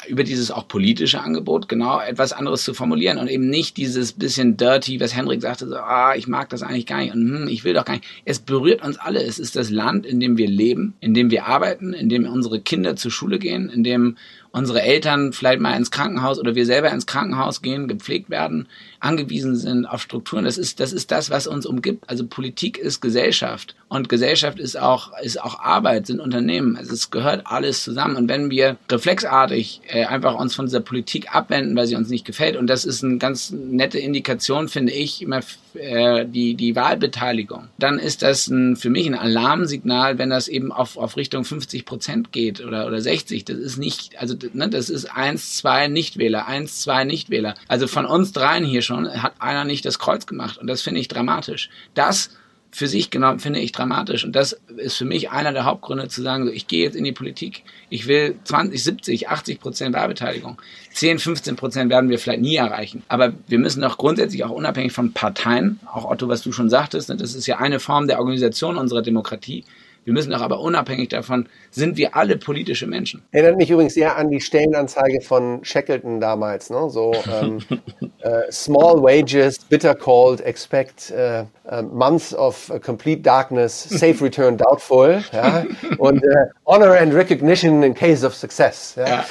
über 0.07 0.23
dieses 0.23 0.51
auch 0.51 0.67
politische 0.67 1.21
Angebot 1.21 1.67
genau 1.67 1.99
etwas 1.99 2.33
anderes 2.33 2.63
zu 2.63 2.73
formulieren 2.73 3.17
und 3.17 3.27
eben 3.27 3.49
nicht 3.49 3.77
dieses 3.77 4.13
bisschen 4.13 4.57
dirty, 4.57 4.99
was 4.99 5.15
Henrik 5.15 5.41
sagte, 5.41 5.67
so, 5.67 5.75
ah, 5.75 6.15
ich 6.15 6.27
mag 6.27 6.49
das 6.49 6.63
eigentlich 6.63 6.85
gar 6.85 6.99
nicht 6.99 7.13
und 7.13 7.21
hm, 7.21 7.47
ich 7.47 7.63
will 7.63 7.73
doch 7.73 7.85
gar 7.85 7.93
nicht. 7.93 8.05
Es 8.25 8.39
berührt 8.39 8.83
uns 8.83 8.97
alle. 8.97 9.23
Es 9.23 9.39
ist 9.39 9.55
das 9.55 9.69
Land, 9.69 10.05
in 10.05 10.19
dem 10.19 10.37
wir 10.37 10.47
leben, 10.47 10.95
in 10.99 11.13
dem 11.13 11.31
wir 11.31 11.45
arbeiten, 11.45 11.93
in 11.93 12.09
dem 12.09 12.25
unsere 12.27 12.59
Kinder 12.59 12.95
zur 12.95 13.11
Schule 13.11 13.39
gehen, 13.39 13.69
in 13.69 13.83
dem 13.83 14.17
unsere 14.51 14.81
Eltern 14.81 15.33
vielleicht 15.33 15.59
mal 15.59 15.75
ins 15.77 15.91
Krankenhaus 15.91 16.39
oder 16.39 16.55
wir 16.55 16.65
selber 16.65 16.91
ins 16.91 17.05
Krankenhaus 17.05 17.61
gehen, 17.61 17.87
gepflegt 17.87 18.29
werden, 18.29 18.67
angewiesen 18.99 19.55
sind 19.55 19.85
auf 19.85 20.01
Strukturen. 20.01 20.45
Das 20.45 20.57
ist, 20.57 20.79
das 20.79 20.93
ist 20.93 21.11
das, 21.11 21.29
was 21.29 21.47
uns 21.47 21.65
umgibt. 21.65 22.03
Also 22.07 22.25
Politik 22.25 22.77
ist 22.77 23.01
Gesellschaft 23.01 23.75
und 23.89 24.09
Gesellschaft 24.09 24.59
ist 24.59 24.77
auch, 24.77 25.11
ist 25.21 25.41
auch 25.41 25.59
Arbeit, 25.59 26.07
sind 26.07 26.19
Unternehmen. 26.19 26.75
Also 26.75 26.93
es 26.93 27.09
gehört 27.09 27.43
alles 27.45 27.83
zusammen. 27.83 28.17
Und 28.17 28.27
wenn 28.27 28.49
wir 28.49 28.75
reflexartig 28.91 29.81
äh, 29.87 30.05
einfach 30.05 30.35
uns 30.35 30.55
von 30.55 30.65
dieser 30.65 30.81
Politik 30.81 31.33
abwenden, 31.33 31.75
weil 31.75 31.87
sie 31.87 31.95
uns 31.95 32.09
nicht 32.09 32.25
gefällt, 32.25 32.57
und 32.57 32.67
das 32.67 32.83
ist 32.83 33.03
eine 33.03 33.17
ganz 33.17 33.51
nette 33.51 33.97
Indikation, 33.97 34.67
finde 34.67 34.91
ich, 34.91 35.21
immer 35.21 35.39
äh, 35.75 36.25
die, 36.25 36.55
die 36.55 36.75
Wahlbeteiligung, 36.75 37.69
dann 37.77 37.97
ist 37.97 38.23
das 38.23 38.47
ein, 38.47 38.75
für 38.75 38.89
mich 38.89 39.07
ein 39.07 39.15
Alarmsignal, 39.15 40.17
wenn 40.17 40.29
das 40.29 40.49
eben 40.49 40.73
auf, 40.73 40.97
auf 40.97 41.15
Richtung 41.15 41.45
50 41.45 41.85
Prozent 41.85 42.33
geht 42.33 42.65
oder, 42.65 42.87
oder 42.87 42.99
60. 42.99 43.45
Das 43.45 43.57
ist 43.57 43.77
nicht, 43.77 44.19
also 44.19 44.35
ne, 44.53 44.69
das 44.69 44.89
ist 44.89 45.05
eins, 45.05 45.55
zwei 45.55 45.87
Nichtwähler, 45.87 46.45
eins, 46.45 46.81
zwei 46.81 47.05
Nichtwähler. 47.05 47.55
Also 47.69 47.87
von 47.87 48.05
uns 48.05 48.33
dreien 48.33 48.65
hier 48.65 48.81
schon 48.87 49.21
hat 49.21 49.33
einer 49.39 49.65
nicht 49.65 49.85
das 49.85 49.99
Kreuz 49.99 50.25
gemacht 50.25 50.57
und 50.57 50.67
das 50.67 50.81
finde 50.81 50.99
ich 50.99 51.07
dramatisch. 51.07 51.69
Das 51.93 52.31
für 52.71 52.87
sich 52.87 53.09
genommen 53.09 53.39
finde 53.39 53.59
ich 53.59 53.71
dramatisch. 53.71 54.23
Und 54.23 54.35
das 54.35 54.59
ist 54.77 54.97
für 54.97 55.05
mich 55.05 55.31
einer 55.31 55.53
der 55.53 55.65
Hauptgründe 55.65 56.09
zu 56.09 56.21
sagen, 56.21 56.45
so, 56.45 56.51
ich 56.51 56.67
gehe 56.67 56.83
jetzt 56.83 56.95
in 56.95 57.03
die 57.03 57.11
Politik, 57.11 57.63
ich 57.89 58.07
will 58.07 58.35
20, 58.43 58.83
70, 58.83 59.29
80 59.29 59.59
Prozent 59.59 59.95
Wahlbeteiligung. 59.95 60.61
10, 60.93 61.19
15 61.19 61.55
Prozent 61.55 61.89
werden 61.89 62.09
wir 62.09 62.19
vielleicht 62.19 62.41
nie 62.41 62.55
erreichen. 62.55 63.03
Aber 63.07 63.33
wir 63.47 63.59
müssen 63.59 63.81
doch 63.81 63.97
grundsätzlich 63.97 64.43
auch 64.43 64.51
unabhängig 64.51 64.91
von 64.91 65.13
Parteien, 65.13 65.79
auch 65.91 66.05
Otto, 66.05 66.27
was 66.27 66.41
du 66.41 66.51
schon 66.51 66.69
sagtest, 66.69 67.09
ne, 67.09 67.15
das 67.15 67.35
ist 67.35 67.47
ja 67.47 67.57
eine 67.57 67.79
Form 67.79 68.07
der 68.07 68.19
Organisation 68.19 68.77
unserer 68.77 69.01
Demokratie, 69.01 69.63
wir 70.07 70.13
müssen 70.13 70.31
doch 70.31 70.39
aber 70.39 70.61
unabhängig 70.61 71.09
davon, 71.09 71.49
sind 71.69 71.97
wir 71.97 72.15
alle 72.15 72.37
politische 72.37 72.87
Menschen. 72.87 73.23
Erinnert 73.31 73.57
mich 73.57 73.69
übrigens 73.69 73.93
sehr 73.93 74.15
an 74.15 74.31
die 74.31 74.39
Stellenanzeige 74.39 75.19
von 75.19 75.59
Shackleton 75.65 76.21
damals. 76.21 76.69
Ne? 76.69 76.89
So 76.89 77.13
ähm, 77.29 77.59
äh, 78.21 78.49
Small 78.49 79.03
Wages, 79.03 79.59
Bitter 79.59 79.93
Cold, 79.93 80.39
Expect 80.39 81.11
uh, 81.11 81.43
uh, 81.69 81.81
Months 81.81 82.33
of 82.33 82.71
Complete 82.85 83.21
Darkness, 83.21 83.83
Safe 83.83 84.23
Return 84.23 84.55
Doubtful 84.55 85.21
ja? 85.33 85.65
und 85.97 86.23
uh, 86.23 86.45
Honor 86.65 86.97
and 86.97 87.13
Recognition 87.13 87.83
in 87.83 87.93
Case 87.93 88.25
of 88.25 88.33
Success. 88.33 88.95
Ja? 88.95 89.07
ja. 89.07 89.25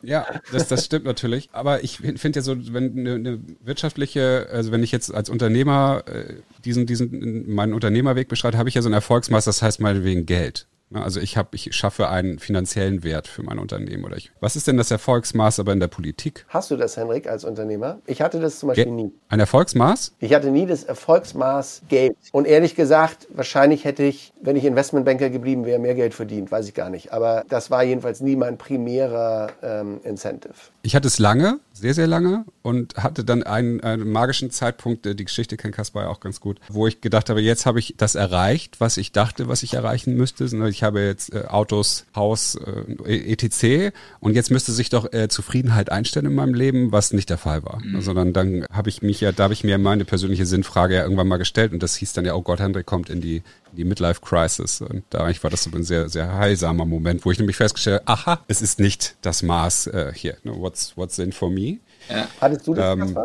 Ja, 0.01 0.25
das, 0.51 0.67
das 0.67 0.85
stimmt 0.85 1.05
natürlich. 1.05 1.49
Aber 1.51 1.83
ich 1.83 1.97
finde 1.97 2.39
ja 2.39 2.41
so, 2.41 2.55
wenn 2.73 2.97
eine, 2.97 3.13
eine 3.15 3.39
wirtschaftliche, 3.61 4.47
also 4.51 4.71
wenn 4.71 4.83
ich 4.83 4.91
jetzt 4.91 5.13
als 5.13 5.29
Unternehmer 5.29 6.03
äh, 6.07 6.35
diesen, 6.65 6.85
diesen 6.85 7.53
meinen 7.53 7.73
Unternehmerweg 7.73 8.27
beschreite, 8.27 8.57
habe 8.57 8.69
ich 8.69 8.75
ja 8.75 8.81
so 8.81 8.89
ein 8.89 8.93
Erfolgsmaß, 8.93 9.45
das 9.45 9.61
heißt 9.61 9.79
meinetwegen 9.79 10.25
Geld. 10.25 10.67
Ne, 10.91 11.03
also 11.03 11.19
ich 11.19 11.37
habe, 11.37 11.49
ich 11.53 11.69
schaffe 11.75 12.09
einen 12.09 12.39
finanziellen 12.39 13.03
Wert 13.03 13.27
für 13.27 13.43
mein 13.43 13.59
Unternehmen 13.59 14.03
oder 14.05 14.17
ich. 14.17 14.31
Was 14.39 14.55
ist 14.55 14.67
denn 14.67 14.77
das 14.77 14.89
Erfolgsmaß 14.89 15.59
aber 15.59 15.71
in 15.71 15.79
der 15.79 15.87
Politik? 15.87 16.45
Hast 16.49 16.71
du 16.71 16.77
das, 16.77 16.97
Henrik, 16.97 17.27
als 17.29 17.43
Unternehmer? 17.43 17.99
Ich 18.07 18.21
hatte 18.21 18.39
das 18.39 18.57
zum 18.57 18.69
Beispiel 18.69 18.85
Ge 18.85 18.93
nie. 18.93 19.13
Ein 19.27 19.39
Erfolgsmaß? 19.39 20.15
Ich 20.19 20.33
hatte 20.33 20.49
nie 20.49 20.65
das 20.65 20.83
Erfolgsmaß 20.83 21.83
Geld. 21.89 22.17
Und 22.31 22.47
ehrlich 22.47 22.73
gesagt, 22.73 23.27
wahrscheinlich 23.29 23.85
hätte 23.85 24.01
ich, 24.01 24.33
wenn 24.41 24.55
ich 24.55 24.65
Investmentbanker 24.65 25.29
geblieben 25.29 25.65
wäre, 25.65 25.77
mehr 25.77 25.93
Geld 25.93 26.15
verdient, 26.15 26.51
weiß 26.51 26.67
ich 26.67 26.73
gar 26.73 26.89
nicht. 26.89 27.13
Aber 27.13 27.45
das 27.49 27.69
war 27.69 27.83
jedenfalls 27.83 28.21
nie 28.21 28.35
mein 28.35 28.57
primärer 28.57 29.51
ähm, 29.61 30.01
Incentive. 30.03 30.55
Ich 30.81 30.95
hatte 30.95 31.07
es 31.07 31.19
lange, 31.19 31.59
sehr, 31.79 31.93
sehr 31.93 32.07
lange 32.07 32.45
und 32.61 32.95
hatte 32.95 33.23
dann 33.23 33.43
einen, 33.43 33.81
einen 33.81 34.11
magischen 34.11 34.51
Zeitpunkt, 34.51 35.05
die 35.05 35.25
Geschichte 35.25 35.57
kennt 35.57 35.75
Kaspar 35.75 36.03
ja 36.03 36.09
auch 36.09 36.19
ganz 36.19 36.39
gut, 36.39 36.59
wo 36.69 36.87
ich 36.87 37.01
gedacht 37.01 37.29
habe, 37.29 37.41
jetzt 37.41 37.65
habe 37.65 37.79
ich 37.79 37.95
das 37.97 38.15
erreicht, 38.15 38.79
was 38.79 38.97
ich 38.97 39.11
dachte, 39.11 39.47
was 39.47 39.63
ich 39.63 39.73
erreichen 39.73 40.15
müsste. 40.15 40.45
Ich 40.67 40.83
habe 40.83 41.01
jetzt 41.01 41.33
äh, 41.33 41.45
Autos, 41.47 42.05
Haus, 42.15 42.57
äh, 43.05 43.31
etc. 43.31 43.95
Und 44.19 44.35
jetzt 44.35 44.51
müsste 44.51 44.71
sich 44.71 44.89
doch 44.89 45.11
äh, 45.13 45.27
Zufriedenheit 45.29 45.91
einstellen 45.91 46.27
in 46.27 46.35
meinem 46.35 46.53
Leben, 46.53 46.91
was 46.91 47.13
nicht 47.13 47.29
der 47.29 47.37
Fall 47.37 47.63
war. 47.63 47.81
Mhm. 47.83 48.01
Sondern 48.01 48.33
dann 48.33 48.65
habe 48.71 48.89
ich 48.89 49.01
mich 49.01 49.21
ja, 49.21 49.31
da 49.31 49.43
habe 49.43 49.53
ich 49.53 49.63
mir 49.63 49.77
meine 49.77 50.05
persönliche 50.05 50.45
Sinnfrage 50.45 50.95
ja 50.95 51.03
irgendwann 51.03 51.27
mal 51.27 51.37
gestellt 51.37 51.73
und 51.73 51.81
das 51.81 51.95
hieß 51.95 52.13
dann 52.13 52.25
ja, 52.25 52.35
oh 52.35 52.41
Gott, 52.41 52.59
Hendrik 52.59 52.85
kommt 52.85 53.09
in 53.09 53.21
die 53.21 53.41
die 53.71 53.83
Midlife 53.83 54.21
Crisis. 54.21 54.81
Und 54.81 55.03
da 55.09 55.19
eigentlich 55.19 55.43
war 55.43 55.49
das 55.49 55.63
so 55.63 55.71
ein 55.71 55.83
sehr, 55.83 56.09
sehr 56.09 56.33
heilsamer 56.33 56.85
Moment, 56.85 57.25
wo 57.25 57.31
ich 57.31 57.39
nämlich 57.39 57.57
festgestellt 57.57 58.01
habe, 58.05 58.19
aha, 58.19 58.43
es 58.47 58.61
ist 58.61 58.79
nicht 58.79 59.15
das 59.21 59.43
Maß 59.43 59.87
äh, 59.87 60.11
hier. 60.15 60.37
Ne, 60.43 60.53
what's, 60.55 60.95
what's 60.95 61.19
in 61.19 61.31
for 61.31 61.49
me? 61.49 61.77
Ja. 62.09 62.27
Hattest 62.41 62.67
du 62.67 62.73
das, 62.73 62.97
ähm, 62.97 63.17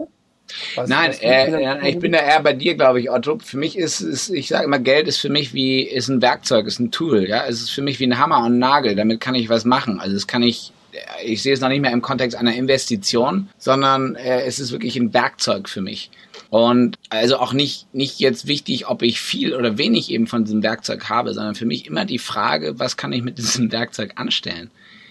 was, 0.75 0.89
Nein, 0.89 1.11
was 1.11 1.21
äh, 1.21 1.89
ich 1.89 1.99
bin 1.99 2.13
da 2.13 2.19
eher 2.19 2.43
bei 2.43 2.53
dir, 2.53 2.75
glaube 2.75 3.01
ich, 3.01 3.11
Otto. 3.11 3.39
Für 3.39 3.57
mich 3.57 3.79
ist, 3.79 4.01
ist 4.01 4.29
ich 4.31 4.49
sage 4.49 4.65
immer, 4.65 4.79
Geld 4.79 5.09
ist 5.09 5.17
für 5.17 5.31
mich 5.31 5.55
wie, 5.55 5.83
ist 5.83 6.09
ein 6.09 6.21
Werkzeug, 6.21 6.67
ist 6.67 6.79
ein 6.79 6.91
Tool, 6.91 7.29
ja. 7.29 7.47
Es 7.47 7.61
ist 7.61 7.71
für 7.71 7.83
mich 7.83 7.99
wie 7.99 8.07
ein 8.07 8.19
Hammer 8.19 8.39
und 8.39 8.55
ein 8.55 8.59
Nagel. 8.59 8.95
Damit 8.95 9.21
kann 9.21 9.35
ich 9.35 9.49
was 9.49 9.65
machen. 9.65 10.01
Also 10.01 10.15
das 10.15 10.27
kann 10.27 10.43
ich, 10.43 10.73
ich 11.25 11.43
sehe 11.43 11.55
es 11.55 11.61
noch 11.61 11.71
nicht 11.71 11.81
mehr 11.81 11.93
im 11.93 12.03
Kontext 12.03 12.37
einer 12.37 12.55
Investition, 12.55 13.49
sondern 13.59 14.17
äh, 14.17 14.43
es 14.43 14.59
ist 14.59 14.71
wirklich 14.71 14.97
ein 14.97 15.15
Werkzeug 15.15 15.69
für 15.69 15.81
mich. 15.81 16.11
Und 16.55 17.01
also 17.11 17.39
auch 17.39 17.53
nicht, 17.53 17.93
nicht 17.93 18.21
jetzt 18.21 18.47
wichtig, 18.47 18.87
ob 18.87 19.03
ich 19.03 19.21
viel 19.21 19.57
oder 19.57 19.77
wenig 19.77 20.09
eben 20.13 20.29
von 20.29 20.45
diesem 20.45 20.63
Werkzeug 20.63 21.09
habe, 21.09 21.35
sondern 21.35 21.57
für 21.57 21.67
mich 21.67 21.85
immer 21.85 22.05
die 22.05 22.21
Frage, 22.21 22.79
was 22.79 22.97
kann 22.97 23.13
ich 23.13 23.25
mit 23.25 23.39
diesem 23.39 23.73
Werkzeug 23.73 24.13
anstellen? 24.15 24.71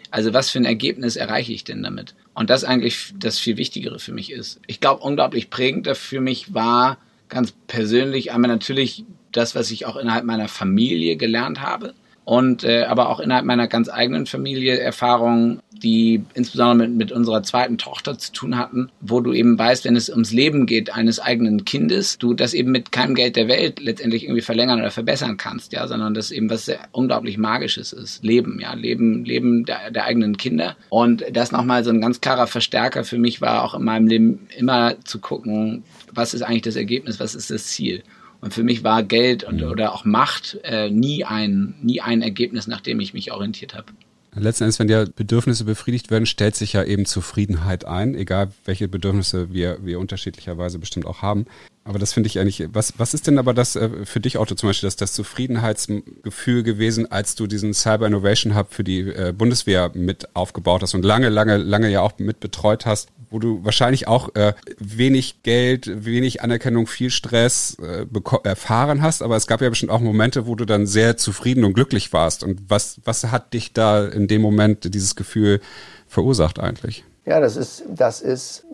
Also 0.09 0.33
was 0.33 0.49
für 0.49 0.59
ein 0.59 0.65
Ergebnis 0.65 1.17
erreiche 1.17 1.51
ich 1.51 1.65
denn 1.65 1.83
damit? 1.83 2.15
Und 2.33 2.49
das 2.49 2.63
eigentlich 2.63 3.13
das 3.19 3.39
viel 3.39 3.57
Wichtigere 3.57 3.99
für 3.99 4.13
mich 4.13 4.31
ist. 4.31 4.61
Ich 4.67 4.79
glaube, 4.79 5.03
unglaublich 5.03 5.49
prägend 5.49 5.85
für 5.97 6.21
mich 6.21 6.53
war 6.53 6.97
ganz 7.27 7.51
persönlich 7.67 8.31
einmal 8.31 8.49
natürlich 8.49 9.03
das, 9.33 9.53
was 9.53 9.69
ich 9.69 9.85
auch 9.85 9.97
innerhalb 9.97 10.23
meiner 10.23 10.47
Familie 10.47 11.17
gelernt 11.17 11.59
habe 11.59 11.93
und 12.25 12.63
äh, 12.63 12.83
aber 12.83 13.09
auch 13.09 13.19
innerhalb 13.19 13.45
meiner 13.45 13.67
ganz 13.67 13.89
eigenen 13.89 14.25
Familie 14.25 14.79
Erfahrungen, 14.79 15.59
die 15.71 16.23
insbesondere 16.33 16.87
mit, 16.87 16.97
mit 16.97 17.11
unserer 17.11 17.43
zweiten 17.43 17.77
Tochter 17.77 18.17
zu 18.17 18.31
tun 18.31 18.57
hatten, 18.57 18.89
wo 19.01 19.19
du 19.19 19.33
eben 19.33 19.59
weißt, 19.59 19.83
wenn 19.85 19.95
es 19.95 20.09
ums 20.09 20.31
Leben 20.31 20.65
geht 20.65 20.93
eines 20.93 21.19
eigenen 21.19 21.65
Kindes, 21.65 22.17
du 22.17 22.33
das 22.33 22.53
eben 22.53 22.71
mit 22.71 22.91
keinem 22.91 23.15
Geld 23.15 23.35
der 23.35 23.47
Welt 23.47 23.81
letztendlich 23.81 24.23
irgendwie 24.23 24.41
verlängern 24.41 24.79
oder 24.79 24.91
verbessern 24.91 25.37
kannst, 25.37 25.73
ja, 25.73 25.87
sondern 25.87 26.13
das 26.13 26.31
eben 26.31 26.49
was 26.49 26.65
sehr 26.65 26.79
unglaublich 26.91 27.37
Magisches 27.37 27.91
ist. 27.91 28.23
Leben, 28.23 28.59
ja, 28.61 28.73
Leben, 28.73 29.25
Leben 29.25 29.65
der, 29.65 29.91
der 29.91 30.05
eigenen 30.05 30.37
Kinder. 30.37 30.77
Und 30.89 31.25
das 31.33 31.51
nochmal 31.51 31.83
so 31.83 31.89
ein 31.89 32.01
ganz 32.01 32.21
klarer 32.21 32.47
Verstärker 32.47 33.03
für 33.03 33.17
mich 33.17 33.41
war 33.41 33.63
auch 33.63 33.73
in 33.73 33.83
meinem 33.83 34.07
Leben 34.07 34.47
immer 34.57 34.95
zu 35.03 35.19
gucken, 35.19 35.83
was 36.13 36.33
ist 36.33 36.43
eigentlich 36.43 36.61
das 36.61 36.75
Ergebnis, 36.75 37.19
was 37.19 37.35
ist 37.35 37.51
das 37.51 37.67
Ziel. 37.67 38.03
Und 38.43 38.53
für 38.53 38.63
mich 38.63 38.83
war 38.83 39.03
Geld 39.03 39.45
und, 39.45 39.63
oder 39.63 39.93
auch 39.93 40.03
Macht 40.03 40.59
äh, 40.65 40.89
nie, 40.89 41.23
ein, 41.23 41.75
nie 41.81 42.01
ein 42.01 42.21
Ergebnis, 42.21 42.67
nach 42.67 42.81
dem 42.81 42.99
ich 42.99 43.13
mich 43.13 43.31
orientiert 43.31 43.73
habe. 43.73 43.85
Letzten 44.35 44.65
Endes, 44.65 44.79
wenn 44.79 44.89
ja 44.89 45.05
Bedürfnisse 45.05 45.63
befriedigt 45.63 46.11
werden, 46.11 46.25
stellt 46.25 46.55
sich 46.57 46.73
ja 46.73 46.83
eben 46.83 47.05
Zufriedenheit 47.05 47.85
ein, 47.85 48.15
egal 48.15 48.51
welche 48.65 48.89
Bedürfnisse 48.89 49.53
wir, 49.53 49.77
wir 49.85 49.97
unterschiedlicherweise 49.97 50.77
bestimmt 50.77 51.05
auch 51.05 51.21
haben. 51.21 51.45
Aber 51.85 51.99
das 51.99 52.11
finde 52.11 52.27
ich 52.27 52.37
eigentlich, 52.37 52.67
was, 52.73 52.95
was 52.97 53.13
ist 53.13 53.27
denn 53.27 53.37
aber 53.37 53.53
das 53.53 53.77
äh, 53.77 53.89
für 54.03 54.19
dich, 54.19 54.37
Otto, 54.37 54.55
zum 54.55 54.67
Beispiel, 54.67 54.87
das, 54.87 54.97
das 54.97 55.13
Zufriedenheitsgefühl 55.13 56.63
gewesen, 56.63 57.09
als 57.09 57.35
du 57.35 57.47
diesen 57.47 57.73
Cyber 57.73 58.07
Innovation 58.07 58.55
Hub 58.57 58.73
für 58.73 58.83
die 58.83 59.01
äh, 59.01 59.33
Bundeswehr 59.37 59.91
mit 59.93 60.35
aufgebaut 60.35 60.81
hast 60.81 60.95
und 60.95 61.05
lange, 61.05 61.29
lange, 61.29 61.55
lange 61.55 61.89
ja 61.89 62.01
auch 62.01 62.19
mit 62.19 62.41
betreut 62.41 62.85
hast, 62.85 63.07
wo 63.33 63.39
du 63.39 63.65
wahrscheinlich 63.65 64.07
auch 64.07 64.33
äh, 64.35 64.53
wenig 64.77 65.41
Geld, 65.41 66.05
wenig 66.05 66.43
Anerkennung, 66.43 66.85
viel 66.85 67.09
Stress 67.09 67.75
äh, 67.81 68.05
erfahren 68.43 69.01
hast, 69.01 69.23
aber 69.23 69.35
es 69.35 69.47
gab 69.47 69.59
ja 69.61 69.69
bestimmt 69.69 69.91
auch 69.91 69.99
Momente, 69.99 70.45
wo 70.45 70.55
du 70.55 70.65
dann 70.65 70.85
sehr 70.85 71.17
zufrieden 71.17 71.63
und 71.63 71.73
glücklich 71.73 72.13
warst. 72.13 72.43
Und 72.43 72.69
was, 72.69 73.01
was 73.03 73.23
hat 73.31 73.53
dich 73.53 73.73
da 73.73 74.05
in 74.05 74.27
dem 74.27 74.41
Moment 74.41 74.93
dieses 74.93 75.15
Gefühl 75.15 75.61
verursacht 76.07 76.59
eigentlich? 76.59 77.03
Ja, 77.25 77.39
das 77.39 77.55
ist, 77.55 77.83
das 77.89 78.21
ist 78.21 78.65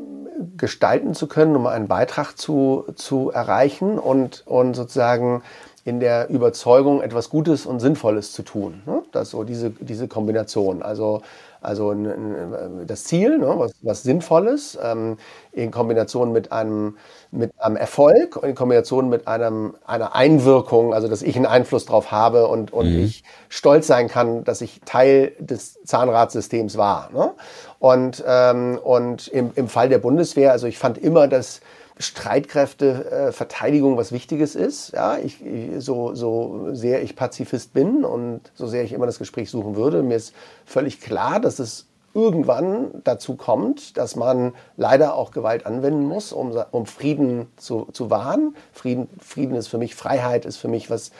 gestalten 0.57 1.13
zu 1.13 1.27
können, 1.27 1.55
um 1.55 1.65
einen 1.65 1.87
Beitrag 1.87 2.37
zu, 2.37 2.85
zu 2.95 3.31
erreichen 3.31 3.97
und, 3.97 4.43
und 4.45 4.73
sozusagen 4.73 5.41
in 5.85 6.01
der 6.01 6.29
Überzeugung, 6.29 7.01
etwas 7.01 7.29
Gutes 7.29 7.65
und 7.65 7.79
Sinnvolles 7.79 8.33
zu 8.33 8.43
tun. 8.43 8.81
Ne? 8.85 9.03
Das 9.11 9.29
so 9.29 9.43
diese, 9.43 9.69
diese 9.69 10.07
Kombination. 10.07 10.83
Also, 10.83 11.21
also 11.61 11.93
das 12.85 13.03
Ziel, 13.03 13.37
ne? 13.37 13.53
was, 13.57 13.73
was 13.81 14.03
Sinnvolles, 14.03 14.77
ähm, 14.81 15.17
in 15.51 15.71
Kombination 15.71 16.31
mit 16.31 16.51
einem, 16.51 16.97
mit 17.31 17.51
einem 17.57 17.75
Erfolg 17.75 18.37
und 18.37 18.47
in 18.47 18.55
Kombination 18.55 19.09
mit 19.09 19.27
einem, 19.27 19.75
einer 19.85 20.15
Einwirkung, 20.15 20.93
also 20.93 21.07
dass 21.07 21.21
ich 21.21 21.35
einen 21.35 21.45
Einfluss 21.45 21.85
drauf 21.85 22.11
habe 22.11 22.47
und, 22.47 22.71
und 22.71 22.93
mhm. 22.93 22.99
ich 22.99 23.23
stolz 23.49 23.87
sein 23.87 24.07
kann, 24.07 24.43
dass 24.43 24.61
ich 24.61 24.81
Teil 24.85 25.33
des 25.39 25.81
Zahnradsystems 25.83 26.77
war. 26.77 27.09
Ne? 27.13 27.31
Und, 27.79 28.23
ähm, 28.25 28.79
und 28.81 29.27
im, 29.27 29.51
im 29.55 29.67
Fall 29.67 29.89
der 29.89 29.99
Bundeswehr, 29.99 30.51
also 30.51 30.67
ich 30.67 30.77
fand 30.77 30.97
immer, 30.97 31.27
dass 31.27 31.61
Streitkräfte, 31.99 33.11
äh, 33.11 33.31
Verteidigung 33.33 33.97
was 33.97 34.11
Wichtiges 34.13 34.55
ist. 34.55 34.93
Ja, 34.93 35.17
ich, 35.17 35.45
ich, 35.45 35.83
so, 35.83 36.15
so 36.15 36.73
sehr 36.73 37.03
ich 37.03 37.15
Pazifist 37.15 37.73
bin 37.73 38.05
und 38.05 38.41
so 38.55 38.67
sehr 38.67 38.83
ich 38.83 38.93
immer 38.93 39.05
das 39.05 39.19
Gespräch 39.19 39.49
suchen 39.49 39.75
würde, 39.75 40.01
mir 40.01 40.15
ist 40.15 40.33
völlig 40.65 41.01
klar, 41.01 41.41
dass 41.41 41.59
es 41.59 41.87
irgendwann 42.13 43.01
dazu 43.03 43.35
kommt, 43.35 43.97
dass 43.97 44.15
man 44.15 44.53
leider 44.77 45.13
auch 45.15 45.31
Gewalt 45.31 45.65
anwenden 45.65 46.05
muss, 46.05 46.33
um, 46.33 46.57
um 46.71 46.85
Frieden 46.85 47.47
zu, 47.57 47.87
zu 47.91 48.09
wahren. 48.09 48.55
Frieden, 48.71 49.07
Frieden 49.19 49.55
ist 49.55 49.67
für 49.67 49.77
mich, 49.77 49.93
Freiheit 49.93 50.45
ist 50.45 50.57
für 50.57 50.67
mich 50.67 50.89
was 50.89 51.11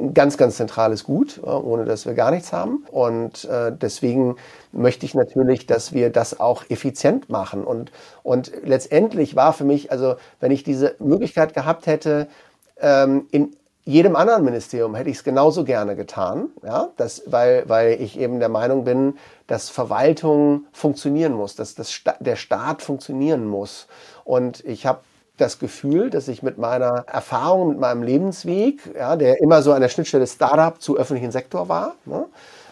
ein 0.00 0.14
ganz, 0.14 0.36
ganz 0.36 0.56
zentrales 0.56 1.04
Gut, 1.04 1.38
äh, 1.38 1.46
ohne 1.48 1.84
dass 1.84 2.06
wir 2.06 2.14
gar 2.14 2.30
nichts 2.30 2.52
haben. 2.52 2.84
Und 2.90 3.44
äh, 3.44 3.72
deswegen 3.72 4.36
möchte 4.72 5.06
ich 5.06 5.14
natürlich, 5.14 5.66
dass 5.66 5.92
wir 5.92 6.10
das 6.10 6.40
auch 6.40 6.64
effizient 6.68 7.28
machen. 7.28 7.64
Und, 7.64 7.90
und 8.22 8.52
letztendlich 8.64 9.36
war 9.36 9.52
für 9.52 9.64
mich, 9.64 9.90
also 9.90 10.16
wenn 10.40 10.50
ich 10.50 10.62
diese 10.62 10.94
Möglichkeit 10.98 11.54
gehabt 11.54 11.86
hätte, 11.86 12.28
ähm, 12.80 13.26
in 13.30 13.56
jedem 13.84 14.16
anderen 14.16 14.44
Ministerium 14.44 14.94
hätte 14.94 15.08
ich 15.08 15.16
es 15.16 15.24
genauso 15.24 15.64
gerne 15.64 15.96
getan, 15.96 16.50
ja, 16.62 16.90
das, 16.98 17.22
weil, 17.24 17.66
weil 17.68 17.98
ich 18.02 18.18
eben 18.18 18.38
der 18.38 18.50
Meinung 18.50 18.84
bin, 18.84 19.16
dass 19.46 19.70
Verwaltung 19.70 20.66
funktionieren 20.72 21.32
muss, 21.32 21.56
dass 21.56 21.74
das, 21.74 22.02
der 22.20 22.36
Staat 22.36 22.82
funktionieren 22.82 23.46
muss. 23.46 23.86
Und 24.24 24.62
ich 24.66 24.84
habe 24.84 25.00
das 25.40 25.58
Gefühl, 25.58 26.10
dass 26.10 26.28
ich 26.28 26.42
mit 26.42 26.58
meiner 26.58 27.04
Erfahrung, 27.06 27.70
mit 27.70 27.78
meinem 27.78 28.02
Lebensweg, 28.02 28.80
ja, 28.96 29.16
der 29.16 29.40
immer 29.40 29.62
so 29.62 29.72
an 29.72 29.80
der 29.80 29.88
Schnittstelle 29.88 30.26
Startup 30.26 30.80
zu 30.80 30.96
öffentlichen 30.98 31.32
Sektor 31.32 31.68
war, 31.68 31.94
ne, 32.04 32.26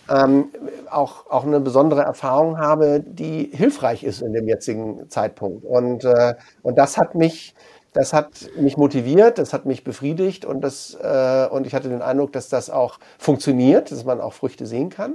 ähm, 0.08 0.50
auch, 0.90 1.28
auch 1.30 1.44
eine 1.44 1.60
besondere 1.60 2.02
Erfahrung 2.02 2.58
habe, 2.58 3.02
die 3.04 3.50
hilfreich 3.52 4.04
ist 4.04 4.22
in 4.22 4.32
dem 4.32 4.46
jetzigen 4.48 5.08
Zeitpunkt. 5.10 5.64
Und, 5.64 6.04
äh, 6.04 6.34
und 6.62 6.78
das 6.78 6.96
hat 6.96 7.14
mich, 7.14 7.54
das 7.92 8.12
hat 8.12 8.28
mich 8.58 8.76
motiviert, 8.76 9.38
das 9.38 9.52
hat 9.52 9.64
mich 9.66 9.82
befriedigt 9.82 10.44
und, 10.44 10.60
das, 10.60 10.96
äh, 11.02 11.46
und 11.50 11.66
ich 11.66 11.74
hatte 11.74 11.88
den 11.88 12.02
Eindruck, 12.02 12.32
dass 12.32 12.48
das 12.48 12.70
auch 12.70 12.98
funktioniert, 13.18 13.90
dass 13.90 14.04
man 14.04 14.20
auch 14.20 14.32
Früchte 14.34 14.66
sehen 14.66 14.90
kann. 14.90 15.14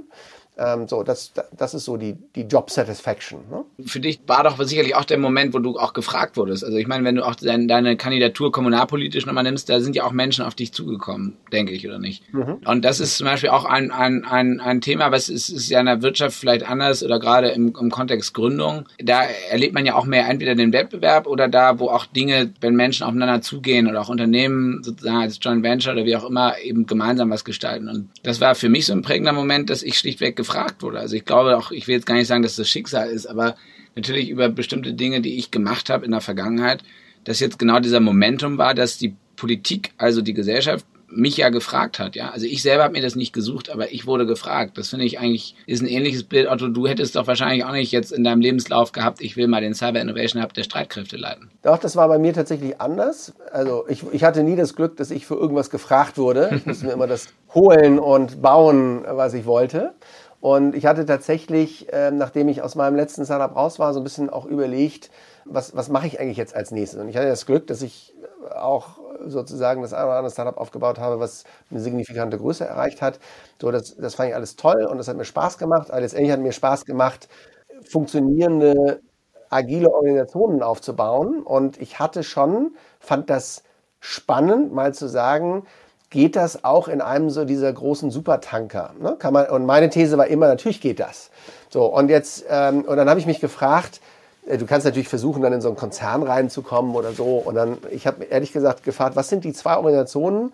Ähm, 0.58 0.86
so, 0.86 1.02
das, 1.02 1.32
das 1.56 1.72
ist 1.72 1.86
so 1.86 1.96
die, 1.96 2.14
die 2.36 2.42
Job 2.42 2.70
Satisfaction. 2.70 3.40
Ne? 3.50 3.64
Für 3.86 4.00
dich 4.00 4.20
war 4.26 4.44
doch 4.44 4.62
sicherlich 4.62 4.94
auch 4.94 5.06
der 5.06 5.16
Moment, 5.16 5.54
wo 5.54 5.58
du 5.58 5.78
auch 5.78 5.94
gefragt 5.94 6.36
wurdest. 6.36 6.62
Also 6.62 6.76
ich 6.76 6.86
meine, 6.86 7.04
wenn 7.04 7.16
du 7.16 7.26
auch 7.26 7.34
deine, 7.34 7.66
deine 7.66 7.96
Kandidatur 7.96 8.52
kommunalpolitisch 8.52 9.24
nochmal 9.24 9.44
nimmst, 9.44 9.70
da 9.70 9.80
sind 9.80 9.96
ja 9.96 10.04
auch 10.04 10.12
Menschen 10.12 10.44
auf 10.44 10.54
dich 10.54 10.72
zugekommen, 10.74 11.38
denke 11.52 11.72
ich, 11.72 11.86
oder 11.86 11.98
nicht? 11.98 12.22
Mhm. 12.34 12.58
Und 12.66 12.84
das 12.84 13.00
ist 13.00 13.16
zum 13.16 13.26
Beispiel 13.26 13.48
auch 13.48 13.64
ein, 13.64 13.90
ein, 13.90 14.26
ein, 14.26 14.60
ein 14.60 14.82
Thema, 14.82 15.10
was 15.10 15.30
ist, 15.30 15.48
ist 15.48 15.70
ja 15.70 15.80
in 15.80 15.86
der 15.86 16.02
Wirtschaft 16.02 16.36
vielleicht 16.36 16.68
anders 16.68 17.02
oder 17.02 17.18
gerade 17.18 17.48
im, 17.48 17.74
im 17.80 17.90
Kontext 17.90 18.34
Gründung. 18.34 18.86
Da 18.98 19.22
erlebt 19.50 19.72
man 19.72 19.86
ja 19.86 19.94
auch 19.94 20.04
mehr 20.04 20.28
entweder 20.28 20.54
den 20.54 20.74
Wettbewerb 20.74 21.26
oder 21.26 21.48
da, 21.48 21.78
wo 21.78 21.88
auch 21.88 22.04
Dinge, 22.04 22.52
wenn 22.60 22.74
Menschen 22.74 23.04
aufeinander 23.04 23.40
zugehen 23.40 23.88
oder 23.88 24.02
auch 24.02 24.10
Unternehmen 24.10 24.82
sozusagen 24.82 25.16
als 25.16 25.38
Joint 25.40 25.62
Venture 25.62 25.94
oder 25.94 26.04
wie 26.04 26.16
auch 26.16 26.28
immer 26.28 26.58
eben 26.58 26.84
gemeinsam 26.84 27.30
was 27.30 27.46
gestalten. 27.46 27.88
Und 27.88 28.10
das 28.22 28.42
war 28.42 28.54
für 28.54 28.68
mich 28.68 28.84
so 28.84 28.92
ein 28.92 29.00
prägender 29.00 29.32
Moment, 29.32 29.70
dass 29.70 29.82
ich 29.82 29.96
schlichtweg 29.96 30.41
gefragt 30.42 30.82
wurde. 30.82 30.98
Also 30.98 31.16
ich 31.16 31.24
glaube 31.24 31.56
auch, 31.56 31.70
ich 31.70 31.86
will 31.86 31.94
jetzt 31.94 32.06
gar 32.06 32.16
nicht 32.16 32.26
sagen, 32.26 32.42
dass 32.42 32.56
das 32.56 32.68
Schicksal 32.68 33.08
ist, 33.08 33.26
aber 33.26 33.54
natürlich 33.94 34.28
über 34.28 34.48
bestimmte 34.48 34.92
Dinge, 34.94 35.20
die 35.20 35.38
ich 35.38 35.50
gemacht 35.50 35.90
habe 35.90 36.04
in 36.04 36.10
der 36.10 36.20
Vergangenheit, 36.20 36.82
dass 37.24 37.40
jetzt 37.40 37.58
genau 37.58 37.78
dieser 37.78 38.00
Momentum 38.00 38.58
war, 38.58 38.74
dass 38.74 38.98
die 38.98 39.14
Politik, 39.36 39.92
also 39.98 40.20
die 40.20 40.34
Gesellschaft, 40.34 40.84
mich 41.14 41.36
ja 41.36 41.50
gefragt 41.50 41.98
hat, 41.98 42.16
ja. 42.16 42.30
Also 42.30 42.46
ich 42.46 42.62
selber 42.62 42.84
habe 42.84 42.94
mir 42.94 43.02
das 43.02 43.16
nicht 43.16 43.32
gesucht, 43.32 43.70
aber 43.70 43.92
ich 43.92 44.06
wurde 44.06 44.26
gefragt. 44.26 44.78
Das 44.78 44.88
finde 44.88 45.04
ich 45.04 45.18
eigentlich, 45.18 45.54
ist 45.66 45.82
ein 45.82 45.86
ähnliches 45.86 46.24
Bild. 46.24 46.48
Otto, 46.48 46.68
du 46.68 46.86
hättest 46.86 47.16
doch 47.16 47.26
wahrscheinlich 47.26 47.64
auch 47.64 47.72
nicht 47.72 47.92
jetzt 47.92 48.12
in 48.12 48.24
deinem 48.24 48.40
Lebenslauf 48.40 48.92
gehabt, 48.92 49.20
ich 49.20 49.36
will 49.36 49.46
mal 49.46 49.60
den 49.60 49.74
Cyber 49.74 50.00
Innovation 50.00 50.42
Hub 50.42 50.54
der 50.54 50.62
Streitkräfte 50.62 51.16
leiten. 51.16 51.50
Doch, 51.62 51.78
das 51.78 51.96
war 51.96 52.08
bei 52.08 52.18
mir 52.18 52.32
tatsächlich 52.32 52.80
anders. 52.80 53.32
Also 53.52 53.84
ich, 53.88 54.04
ich 54.12 54.24
hatte 54.24 54.42
nie 54.42 54.56
das 54.56 54.74
Glück, 54.74 54.96
dass 54.96 55.10
ich 55.10 55.26
für 55.26 55.34
irgendwas 55.34 55.70
gefragt 55.70 56.18
wurde. 56.18 56.50
Ich 56.56 56.66
musste 56.66 56.86
mir 56.86 56.92
immer 56.92 57.06
das 57.06 57.28
holen 57.54 57.98
und 57.98 58.40
bauen, 58.40 59.04
was 59.06 59.34
ich 59.34 59.44
wollte. 59.44 59.92
Und 60.42 60.74
ich 60.74 60.86
hatte 60.86 61.06
tatsächlich, 61.06 61.86
ähm, 61.92 62.16
nachdem 62.18 62.48
ich 62.48 62.62
aus 62.62 62.74
meinem 62.74 62.96
letzten 62.96 63.24
Startup 63.24 63.54
raus 63.56 63.78
war, 63.78 63.94
so 63.94 64.00
ein 64.00 64.02
bisschen 64.02 64.28
auch 64.28 64.44
überlegt, 64.44 65.08
was, 65.44 65.76
was 65.76 65.88
mache 65.88 66.08
ich 66.08 66.18
eigentlich 66.18 66.36
jetzt 66.36 66.56
als 66.56 66.72
nächstes? 66.72 67.00
Und 67.00 67.08
ich 67.08 67.16
hatte 67.16 67.28
das 67.28 67.46
Glück, 67.46 67.68
dass 67.68 67.80
ich 67.80 68.12
auch 68.52 68.98
sozusagen 69.24 69.82
das 69.82 69.92
eine 69.92 70.06
oder 70.06 70.16
andere 70.16 70.32
Startup 70.32 70.56
aufgebaut 70.58 70.98
habe, 70.98 71.20
was 71.20 71.44
eine 71.70 71.78
signifikante 71.78 72.38
Größe 72.38 72.64
erreicht 72.64 73.02
hat. 73.02 73.20
So, 73.60 73.70
das, 73.70 73.94
das 73.96 74.16
fand 74.16 74.30
ich 74.30 74.34
alles 74.34 74.56
toll 74.56 74.84
und 74.84 74.98
das 74.98 75.06
hat 75.06 75.16
mir 75.16 75.24
Spaß 75.24 75.58
gemacht. 75.58 75.92
Aber 75.92 76.00
letztendlich 76.00 76.32
hat 76.32 76.40
mir 76.40 76.50
Spaß 76.50 76.86
gemacht, 76.86 77.28
funktionierende, 77.88 79.00
agile 79.48 79.94
Organisationen 79.94 80.64
aufzubauen. 80.64 81.44
Und 81.44 81.80
ich 81.80 82.00
hatte 82.00 82.24
schon, 82.24 82.74
fand 82.98 83.30
das 83.30 83.62
spannend, 84.00 84.72
mal 84.72 84.92
zu 84.92 85.06
sagen, 85.08 85.66
geht 86.12 86.36
das 86.36 86.62
auch 86.62 86.88
in 86.88 87.00
einem 87.00 87.30
so 87.30 87.44
dieser 87.44 87.72
großen 87.72 88.10
Supertanker? 88.10 88.90
Ne? 89.00 89.16
Kann 89.18 89.32
man, 89.32 89.48
und 89.48 89.66
meine 89.66 89.88
These 89.88 90.16
war 90.18 90.26
immer, 90.26 90.46
natürlich 90.46 90.80
geht 90.80 91.00
das. 91.00 91.30
So, 91.70 91.86
und 91.86 92.10
jetzt, 92.10 92.44
ähm, 92.48 92.82
und 92.82 92.96
dann 92.98 93.08
habe 93.08 93.18
ich 93.18 93.26
mich 93.26 93.40
gefragt, 93.40 94.00
äh, 94.46 94.58
du 94.58 94.66
kannst 94.66 94.84
natürlich 94.84 95.08
versuchen, 95.08 95.42
dann 95.42 95.54
in 95.54 95.62
so 95.62 95.68
einen 95.68 95.76
Konzern 95.76 96.22
reinzukommen 96.22 96.94
oder 96.94 97.12
so. 97.12 97.38
Und 97.38 97.54
dann, 97.54 97.78
ich 97.90 98.06
habe 98.06 98.24
ehrlich 98.24 98.52
gesagt 98.52 98.84
gefragt, 98.84 99.16
was 99.16 99.30
sind 99.30 99.42
die 99.44 99.54
zwei 99.54 99.76
Organisationen, 99.76 100.52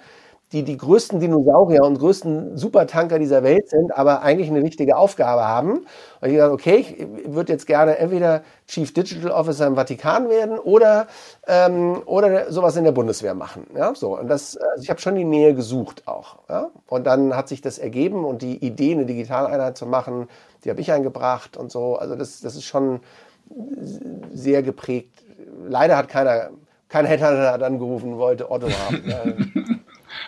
die 0.53 0.63
die 0.63 0.79
größten 0.79 1.21
Dinosaurier 1.21 1.83
und 1.83 1.99
größten 1.99 2.57
Supertanker 2.57 3.19
dieser 3.19 3.43
Welt 3.43 3.69
sind, 3.69 3.95
aber 3.95 4.23
eigentlich 4.23 4.49
eine 4.49 4.63
wichtige 4.63 4.97
Aufgabe 4.97 5.47
haben. 5.47 5.87
Und 6.21 6.31
ich 6.31 6.39
dachte, 6.39 6.53
okay, 6.53 6.87
ich 7.23 7.35
würde 7.35 7.53
jetzt 7.53 7.67
gerne 7.67 7.99
entweder 7.99 8.43
Chief 8.67 8.93
Digital 8.95 9.31
Officer 9.31 9.67
im 9.67 9.77
Vatikan 9.77 10.31
werden 10.31 10.59
oder, 10.59 11.07
ähm, 11.47 12.01
oder 12.07 12.51
sowas 12.51 12.77
in 12.77 12.85
der 12.85 12.93
Bundeswehr 12.93 13.35
machen. 13.35 13.67
Ja, 13.77 13.95
so. 13.95 14.19
Und 14.19 14.29
das, 14.29 14.57
also 14.57 14.83
ich 14.83 14.89
habe 14.89 15.01
schon 15.01 15.17
die 15.17 15.25
Nähe 15.25 15.55
gesucht 15.55 16.09
auch. 16.09 16.39
Ja? 16.49 16.71
Und 16.87 17.07
dann 17.07 17.37
hat 17.37 17.49
sich 17.49 17.61
das 17.61 17.79
ergeben 17.79 18.25
und 18.25 18.41
die 18.41 18.57
Idee, 18.65 18.93
eine 18.93 19.05
Digitaleinheit 19.05 19.77
zu 19.77 19.85
machen, 19.85 20.29
die 20.65 20.71
habe 20.71 20.81
ich 20.81 20.91
eingebracht 20.91 21.59
und 21.59 21.71
so. 21.71 21.97
Also 21.97 22.17
das, 22.17 22.41
das 22.41 22.57
ist 22.57 22.65
schon 22.65 23.01
sehr 24.33 24.63
geprägt. 24.63 25.23
Leider 25.69 25.97
hat 25.97 26.09
keiner, 26.09 26.51
kein 26.89 27.05
Headhunter 27.05 27.53
hat 27.53 27.63
angerufen, 27.63 28.17
wollte 28.17 28.51
Otto 28.51 28.69
haben. 28.69 29.53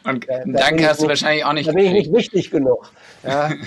Und 0.05 0.27
da, 0.29 0.45
Danke 0.45 0.89
hast 0.89 1.03
du 1.03 1.09
wahrscheinlich 1.09 1.45
auch 1.45 1.53
nicht. 1.53 1.69
Da 1.69 1.73
bin 1.73 1.85
ich 1.87 1.93
nicht 1.93 2.13
wichtig 2.13 2.51
genug. 2.51 2.91
Ja. 3.23 3.51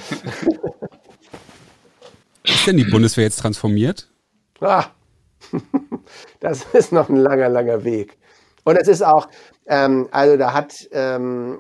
Ist 2.44 2.68
denn 2.68 2.78
die 2.78 2.84
Bundeswehr 2.84 3.24
jetzt 3.24 3.40
transformiert? 3.40 4.10
Ah, 4.60 4.88
das 6.40 6.66
ist 6.74 6.92
noch 6.92 7.10
ein 7.10 7.16
langer, 7.16 7.50
langer 7.50 7.84
Weg. 7.84 8.18
Und 8.66 8.78
es 8.78 8.88
ist 8.88 9.02
auch, 9.02 9.28
ähm, 9.68 10.08
also 10.12 10.38
da 10.38 10.54
hat, 10.54 10.88
ähm, 10.92 11.60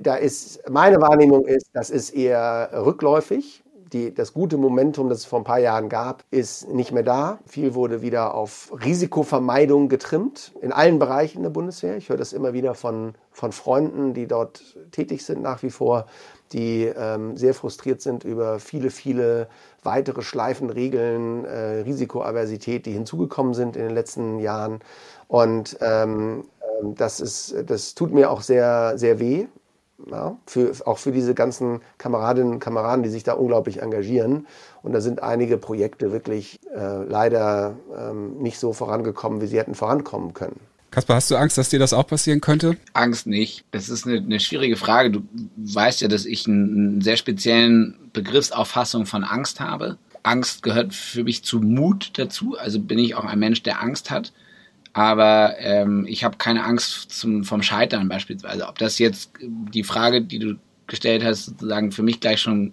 da 0.00 0.16
ist, 0.16 0.60
meine 0.68 1.00
Wahrnehmung 1.00 1.46
ist, 1.46 1.70
das 1.72 1.90
ist 1.90 2.10
eher 2.10 2.70
rückläufig 2.72 3.62
die, 3.92 4.14
das 4.14 4.32
gute 4.32 4.56
Momentum, 4.56 5.08
das 5.08 5.18
es 5.18 5.24
vor 5.24 5.40
ein 5.40 5.44
paar 5.44 5.58
Jahren 5.58 5.88
gab, 5.88 6.24
ist 6.30 6.68
nicht 6.68 6.92
mehr 6.92 7.02
da. 7.02 7.38
Viel 7.46 7.74
wurde 7.74 8.02
wieder 8.02 8.34
auf 8.34 8.72
Risikovermeidung 8.84 9.88
getrimmt, 9.88 10.52
in 10.60 10.72
allen 10.72 10.98
Bereichen 10.98 11.42
der 11.42 11.50
Bundeswehr. 11.50 11.96
Ich 11.96 12.08
höre 12.08 12.16
das 12.16 12.32
immer 12.32 12.52
wieder 12.52 12.74
von, 12.74 13.14
von 13.30 13.52
Freunden, 13.52 14.14
die 14.14 14.26
dort 14.26 14.76
tätig 14.90 15.24
sind 15.24 15.42
nach 15.42 15.62
wie 15.62 15.70
vor, 15.70 16.06
die 16.52 16.84
ähm, 16.84 17.36
sehr 17.36 17.54
frustriert 17.54 18.00
sind 18.00 18.24
über 18.24 18.58
viele, 18.58 18.90
viele 18.90 19.48
weitere 19.82 20.22
Schleifen, 20.22 20.70
Regeln, 20.70 21.44
äh, 21.44 21.80
Risikoaversität, 21.80 22.86
die 22.86 22.92
hinzugekommen 22.92 23.54
sind 23.54 23.76
in 23.76 23.82
den 23.82 23.94
letzten 23.94 24.38
Jahren. 24.38 24.80
Und 25.28 25.78
ähm, 25.80 26.44
ähm 26.80 26.94
das, 26.94 27.20
ist, 27.20 27.54
das 27.66 27.94
tut 27.94 28.12
mir 28.12 28.30
auch 28.30 28.42
sehr, 28.42 28.96
sehr 28.96 29.18
weh, 29.18 29.46
ja, 30.10 30.36
für, 30.46 30.72
auch 30.86 30.98
für 30.98 31.12
diese 31.12 31.34
ganzen 31.34 31.80
Kameradinnen 31.98 32.54
und 32.54 32.60
Kameraden, 32.60 33.02
die 33.02 33.10
sich 33.10 33.24
da 33.24 33.34
unglaublich 33.34 33.82
engagieren. 33.82 34.46
Und 34.82 34.92
da 34.92 35.00
sind 35.00 35.22
einige 35.22 35.58
Projekte 35.58 36.12
wirklich 36.12 36.60
äh, 36.74 37.04
leider 37.04 37.76
ähm, 37.96 38.38
nicht 38.38 38.58
so 38.58 38.72
vorangekommen, 38.72 39.40
wie 39.40 39.46
sie 39.46 39.58
hätten 39.58 39.74
vorankommen 39.74 40.34
können. 40.34 40.60
Kaspar, 40.90 41.16
hast 41.16 41.30
du 41.30 41.36
Angst, 41.36 41.56
dass 41.56 41.70
dir 41.70 41.78
das 41.78 41.94
auch 41.94 42.06
passieren 42.06 42.42
könnte? 42.42 42.76
Angst 42.92 43.26
nicht. 43.26 43.64
Das 43.70 43.88
ist 43.88 44.06
eine, 44.06 44.18
eine 44.18 44.40
schwierige 44.40 44.76
Frage. 44.76 45.10
Du 45.10 45.22
weißt 45.56 46.02
ja, 46.02 46.08
dass 46.08 46.26
ich 46.26 46.46
einen, 46.46 46.76
einen 46.76 47.00
sehr 47.00 47.16
speziellen 47.16 48.10
Begriffsauffassung 48.12 49.06
von 49.06 49.24
Angst 49.24 49.60
habe. 49.60 49.96
Angst 50.22 50.62
gehört 50.62 50.92
für 50.94 51.24
mich 51.24 51.44
zu 51.44 51.60
Mut 51.60 52.10
dazu. 52.18 52.56
Also 52.58 52.78
bin 52.78 52.98
ich 52.98 53.14
auch 53.14 53.24
ein 53.24 53.38
Mensch, 53.38 53.62
der 53.62 53.80
Angst 53.80 54.10
hat. 54.10 54.32
Aber 54.92 55.56
ähm, 55.58 56.04
ich 56.06 56.24
habe 56.24 56.36
keine 56.36 56.64
Angst 56.64 57.10
zum, 57.10 57.44
vom 57.44 57.62
Scheitern 57.62 58.08
beispielsweise. 58.08 58.68
Ob 58.68 58.78
das 58.78 58.98
jetzt 58.98 59.32
die 59.40 59.84
Frage, 59.84 60.22
die 60.22 60.38
du 60.38 60.54
gestellt 60.86 61.24
hast, 61.24 61.46
sozusagen 61.46 61.92
für 61.92 62.02
mich 62.02 62.20
gleich 62.20 62.40
schon 62.40 62.72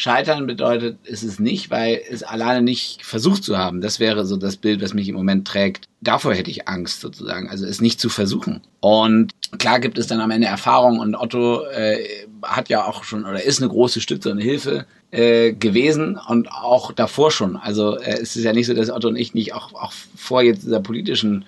Scheitern 0.00 0.46
bedeutet, 0.46 0.96
ist 1.02 1.24
es 1.24 1.40
nicht, 1.40 1.72
weil 1.72 2.00
es 2.08 2.22
alleine 2.22 2.62
nicht 2.62 3.04
versucht 3.04 3.42
zu 3.42 3.58
haben. 3.58 3.80
Das 3.80 3.98
wäre 3.98 4.26
so 4.26 4.36
das 4.36 4.56
Bild, 4.56 4.80
was 4.80 4.94
mich 4.94 5.08
im 5.08 5.16
Moment 5.16 5.48
trägt. 5.48 5.86
Davor 6.00 6.34
hätte 6.34 6.52
ich 6.52 6.68
Angst 6.68 7.00
sozusagen, 7.00 7.50
also 7.50 7.66
es 7.66 7.80
nicht 7.80 7.98
zu 7.98 8.08
versuchen. 8.08 8.60
Und 8.78 9.32
klar 9.58 9.80
gibt 9.80 9.98
es 9.98 10.06
dann 10.06 10.20
am 10.20 10.30
Ende 10.30 10.46
Erfahrung 10.46 11.00
und 11.00 11.16
Otto 11.16 11.64
äh, 11.64 11.98
hat 12.44 12.68
ja 12.68 12.84
auch 12.84 13.02
schon 13.02 13.24
oder 13.24 13.42
ist 13.42 13.60
eine 13.60 13.72
große 13.72 14.00
Stütze 14.00 14.30
und 14.30 14.38
Hilfe 14.38 14.86
äh, 15.10 15.52
gewesen 15.52 16.16
und 16.28 16.48
auch 16.52 16.92
davor 16.92 17.32
schon. 17.32 17.56
Also 17.56 17.98
äh, 17.98 18.20
es 18.22 18.36
ist 18.36 18.44
ja 18.44 18.52
nicht 18.52 18.68
so, 18.68 18.74
dass 18.74 18.92
Otto 18.92 19.08
und 19.08 19.16
ich 19.16 19.34
nicht 19.34 19.52
auch, 19.52 19.74
auch 19.74 19.92
vor 20.14 20.42
jetzt 20.42 20.62
dieser 20.62 20.78
politischen 20.78 21.44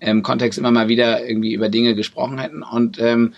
ähm, 0.00 0.24
Kontext 0.24 0.58
immer 0.58 0.72
mal 0.72 0.88
wieder 0.88 1.24
irgendwie 1.24 1.54
über 1.54 1.68
Dinge 1.68 1.94
gesprochen 1.94 2.40
hätten. 2.40 2.64
Und 2.64 2.98
ähm, 2.98 3.32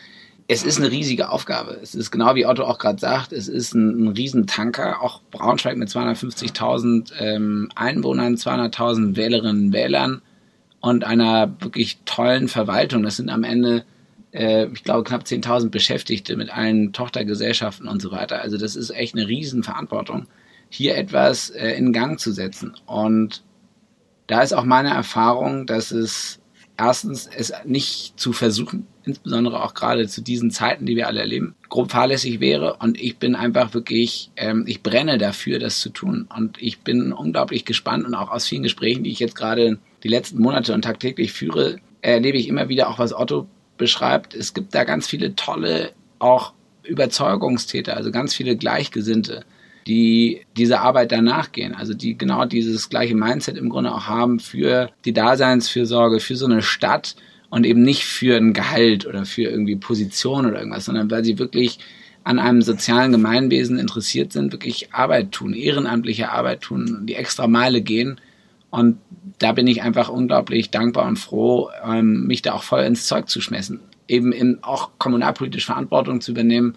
es 0.47 0.63
ist 0.63 0.79
eine 0.79 0.91
riesige 0.91 1.31
Aufgabe. 1.31 1.79
Es 1.83 1.95
ist 1.95 2.11
genau 2.11 2.35
wie 2.35 2.47
Otto 2.47 2.65
auch 2.65 2.79
gerade 2.79 2.99
sagt, 2.99 3.33
es 3.33 3.49
ist 3.49 3.75
ein, 3.75 4.05
ein 4.05 4.09
Riesentanker. 4.09 5.03
Auch 5.03 5.23
Braunschweig 5.31 5.77
mit 5.77 5.89
250.000 5.89 7.13
ähm, 7.19 7.71
Einwohnern, 7.75 8.37
200.000 8.37 9.17
Wählerinnen 9.17 9.67
und 9.67 9.73
Wählern 9.73 10.23
und 10.81 11.05
einer 11.05 11.57
wirklich 11.61 11.99
tollen 12.05 12.49
Verwaltung. 12.49 13.03
Das 13.03 13.17
sind 13.17 13.31
am 13.31 13.43
Ende 13.43 13.85
äh, 14.35 14.67
ich 14.67 14.85
glaube, 14.85 15.05
knapp 15.05 15.23
10.000 15.23 15.71
Beschäftigte 15.71 16.37
mit 16.37 16.51
allen 16.51 16.93
Tochtergesellschaften 16.93 17.89
und 17.89 18.03
so 18.03 18.11
weiter. 18.11 18.43
Also 18.43 18.59
das 18.59 18.77
ist 18.77 18.91
echt 18.91 19.15
eine 19.15 19.29
Riesenverantwortung, 19.29 20.27
hier 20.69 20.97
etwas 20.97 21.51
äh, 21.51 21.71
in 21.71 21.93
Gang 21.93 22.19
zu 22.19 22.33
setzen. 22.33 22.75
Und 22.87 23.43
da 24.27 24.43
ist 24.43 24.53
auch 24.53 24.65
meine 24.65 24.91
Erfahrung, 24.91 25.67
dass 25.67 25.93
es 25.93 26.41
erstens 26.77 27.29
es 27.35 27.53
nicht 27.65 28.19
zu 28.19 28.33
versuchen, 28.33 28.87
insbesondere 29.07 29.63
auch 29.63 29.75
gerade 29.75 30.09
zu 30.09 30.23
diesen 30.23 30.51
Zeiten, 30.51 30.87
die 30.87 30.97
wir 30.97 31.07
alle 31.07 31.21
erleben, 31.21 31.55
grob 31.69 31.91
fahrlässig 31.91 32.41
wäre. 32.41 32.77
Und 32.81 33.01
ich 33.01 33.19
bin 33.19 33.35
einfach 33.35 33.75
wirklich, 33.75 34.31
ähm, 34.37 34.65
ich 34.67 34.83
brenne 34.83 35.19
dafür, 35.19 35.59
das 35.59 35.81
zu 35.81 35.91
tun. 35.91 36.29
Und 36.35 36.61
ich 36.61 36.81
bin 36.81 37.13
unglaublich 37.13 37.65
gespannt 37.65 38.07
und 38.07 38.15
auch 38.15 38.31
aus 38.31 38.47
vielen 38.47 38.63
Gesprächen, 38.63 39.05
die 39.05 39.11
ich 39.11 39.19
jetzt 39.19 39.37
gerade 39.37 39.79
die 40.03 40.09
letzten 40.09 40.41
Monate 40.41 40.75
und 40.75 40.83
tagtäglich 40.83 41.33
führe, 41.33 41.77
erlebe 42.03 42.39
ich 42.39 42.49
immer 42.49 42.69
wieder 42.69 42.89
auch, 42.89 42.99
was 42.99 43.15
Otto 43.15 43.47
beschreibt, 43.77 44.35
es 44.35 44.55
gibt 44.55 44.75
da 44.75 44.85
ganz 44.85 45.07
viele 45.09 45.35
tolle, 45.35 45.93
auch 46.19 46.53
Überzeugungstäter, 46.85 47.97
also 47.97 48.11
ganz 48.11 48.35
viele 48.35 48.57
Gleichgesinnte, 48.57 49.45
die 49.87 50.43
dieser 50.57 50.83
Arbeit 50.83 51.13
danach 51.13 51.53
gehen, 51.53 51.75
also 51.75 51.95
die 51.95 52.17
genau 52.17 52.45
dieses 52.45 52.89
gleiche 52.89 53.15
Mindset 53.15 53.57
im 53.57 53.69
Grunde 53.69 53.93
auch 53.93 54.07
haben 54.07 54.39
für 54.39 54.91
die 55.05 55.13
Daseinsfürsorge, 55.13 56.21
für 56.21 56.37
so 56.37 56.47
eine 56.47 56.63
Stadt 56.63 57.17
und 57.55 57.65
eben 57.65 57.83
nicht 57.83 58.05
für 58.05 58.37
ein 58.37 58.53
Gehalt 58.53 59.07
oder 59.07 59.25
für 59.25 59.43
irgendwie 59.43 59.77
Position 59.77 60.45
oder 60.45 60.59
irgendwas, 60.59 60.87
sondern 60.87 61.09
weil 61.09 61.25
sie 61.25 61.39
wirklich 61.39 61.79
an 62.25 62.41
einem 62.41 62.63
sozialen 62.63 63.13
Gemeinwesen 63.13 63.79
interessiert 63.79 64.33
sind, 64.33 64.51
wirklich 64.51 64.93
Arbeit 64.93 65.31
tun, 65.31 65.55
ehrenamtliche 65.55 66.33
Arbeit 66.33 66.63
tun, 66.63 67.07
die 67.07 67.15
extra 67.15 67.47
Meile 67.47 67.81
gehen 67.81 68.21
und 68.71 68.99
da 69.39 69.53
bin 69.53 69.69
ich 69.69 69.83
einfach 69.83 70.09
unglaublich 70.09 70.73
dankbar 70.73 71.07
und 71.07 71.17
froh, 71.17 71.71
ähm, 71.87 72.27
mich 72.27 72.43
da 72.43 72.55
auch 72.55 72.65
voll 72.65 72.83
ins 72.83 73.07
Zeug 73.07 73.29
zu 73.29 73.41
schmessen. 73.41 73.79
Eben 74.09 74.33
in, 74.33 74.59
auch 74.65 74.91
kommunalpolitisch 74.99 75.67
Verantwortung 75.67 76.21
zu 76.21 76.33
übernehmen, 76.33 76.75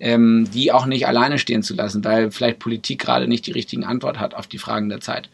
ähm, 0.00 0.48
die 0.54 0.72
auch 0.72 0.86
nicht 0.86 1.06
alleine 1.06 1.38
stehen 1.38 1.62
zu 1.62 1.74
lassen, 1.74 2.02
weil 2.02 2.30
vielleicht 2.30 2.60
Politik 2.60 2.98
gerade 2.98 3.28
nicht 3.28 3.46
die 3.46 3.52
richtigen 3.52 3.84
Antwort 3.84 4.18
hat 4.18 4.32
auf 4.32 4.46
die 4.46 4.56
Fragen 4.56 4.88
der 4.88 5.02
Zeit. 5.02 5.28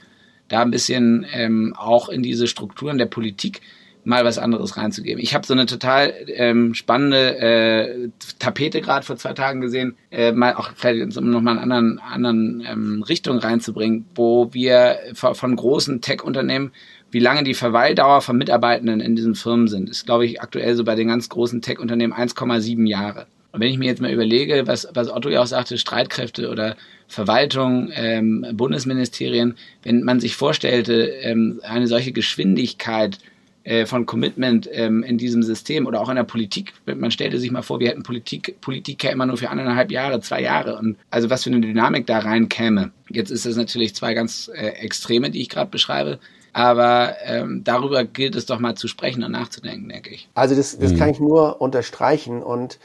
Da 0.48 0.62
ein 0.62 0.72
bisschen 0.72 1.24
ähm, 1.33 1.76
auch 1.79 2.09
in 2.09 2.24
diese 2.24 2.48
Strukturen 2.48 2.98
der 2.98 3.07
Politik 3.07 3.61
mal 4.05 4.25
was 4.25 4.39
anderes 4.39 4.77
reinzugeben. 4.77 5.23
Ich 5.23 5.35
habe 5.35 5.47
so 5.47 5.53
eine 5.53 5.67
total 5.67 6.13
ähm, 6.29 6.75
spannende 6.75 7.39
äh, 7.39 8.09
Tapete 8.39 8.81
gerade 8.81 9.05
vor 9.05 9.17
zwei 9.17 9.33
Tagen 9.33 9.61
gesehen, 9.61 9.97
äh, 10.11 10.33
mal 10.33 10.55
auch 10.55 10.71
vielleicht 10.75 11.17
um 11.17 11.31
nochmal 11.31 11.59
einen 11.59 11.73
anderen, 11.73 11.99
anderen 11.99 12.67
ähm, 12.67 13.03
Richtung 13.03 13.39
reinzubringen, 13.39 14.07
wo 14.15 14.53
wir 14.53 14.99
von 15.15 15.57
großen 15.57 16.01
Tech-Unternehmen, 16.01 16.73
wie 17.11 17.19
lange 17.19 17.43
die 17.43 17.55
Verweildauer 17.55 18.21
von 18.21 18.39
Mitarbeitenden 18.39 19.01
in 19.01 19.17
diesen 19.17 19.35
Firmen 19.35 19.69
sind, 19.69 19.91
ist, 19.91 20.07
glaube 20.07 20.25
ich, 20.25 20.41
aktuell 20.41 20.75
so 20.75 20.85
bei 20.85 20.95
den 20.95 21.09
ganz 21.09 21.29
großen 21.29 21.61
Tech-Unternehmen 21.61 22.13
1,7 22.13 22.87
Jahre. 22.87 23.27
Und 23.53 23.61
wenn 23.61 23.71
ich 23.71 23.79
mir 23.79 23.87
jetzt 23.87 24.01
mal 24.01 24.13
überlege, 24.13 24.67
was, 24.67 24.87
was 24.95 25.11
Otto 25.11 25.29
ja 25.29 25.43
auch 25.43 25.47
sagte, 25.47 25.77
Streitkräfte 25.77 26.51
oder 26.51 26.77
Verwaltung, 27.09 27.91
ähm, 27.93 28.47
Bundesministerien, 28.53 29.57
wenn 29.83 30.05
man 30.05 30.21
sich 30.21 30.37
vorstellte, 30.37 31.07
ähm, 31.23 31.61
eine 31.65 31.89
solche 31.89 32.13
Geschwindigkeit 32.13 33.19
äh, 33.64 33.87
von 33.87 34.07
Commitment 34.07 34.68
ähm, 34.73 35.03
in 35.03 35.18
diesem 35.18 35.42
System 35.42 35.87
oder 35.87 36.01
auch 36.01 36.09
in 36.09 36.16
der 36.16 36.25
Politik. 36.25 36.73
Man 36.87 37.11
stellte 37.11 37.38
sich 37.38 37.51
mal 37.51 37.62
vor, 37.62 37.81
wir 37.81 37.88
hätten 37.88 38.03
Politik, 38.03 38.61
Politiker 38.61 39.11
immer 39.11 39.27
nur 39.27 39.37
für 39.37 39.51
anderthalb 39.51 39.90
Jahre, 39.90 40.20
zwei 40.20 40.42
Jahre. 40.42 40.79
Und 40.79 40.96
also 41.11 41.31
was 41.31 41.44
für 41.44 41.51
eine 41.51 41.61
Dynamik 41.61 42.07
da 42.07 42.20
reinkäme. 42.20 42.92
Jetzt 43.11 43.31
ist 43.31 43.46
es 43.46 43.57
natürlich 43.57 43.94
zwei 43.94 44.14
ganz 44.14 44.51
äh, 44.55 44.68
Extreme, 44.68 45.31
die 45.31 45.42
ich 45.42 45.49
gerade 45.49 45.70
beschreibe. 45.70 46.18
Aber 46.53 47.16
ähm, 47.25 47.62
darüber 47.62 48.05
gilt 48.05 48.35
es 48.35 48.46
doch 48.46 48.59
mal 48.59 48.75
zu 48.75 48.88
sprechen 48.88 49.23
und 49.23 49.33
nachzudenken, 49.33 49.88
denke 49.88 50.11
ich. 50.11 50.29
Also 50.35 50.57
das, 50.57 50.79
das 50.79 50.92
mhm. 50.92 50.96
kann 50.96 51.11
ich 51.11 51.20
nur 51.20 51.61
unterstreichen. 51.61 52.42
Und 52.42 52.79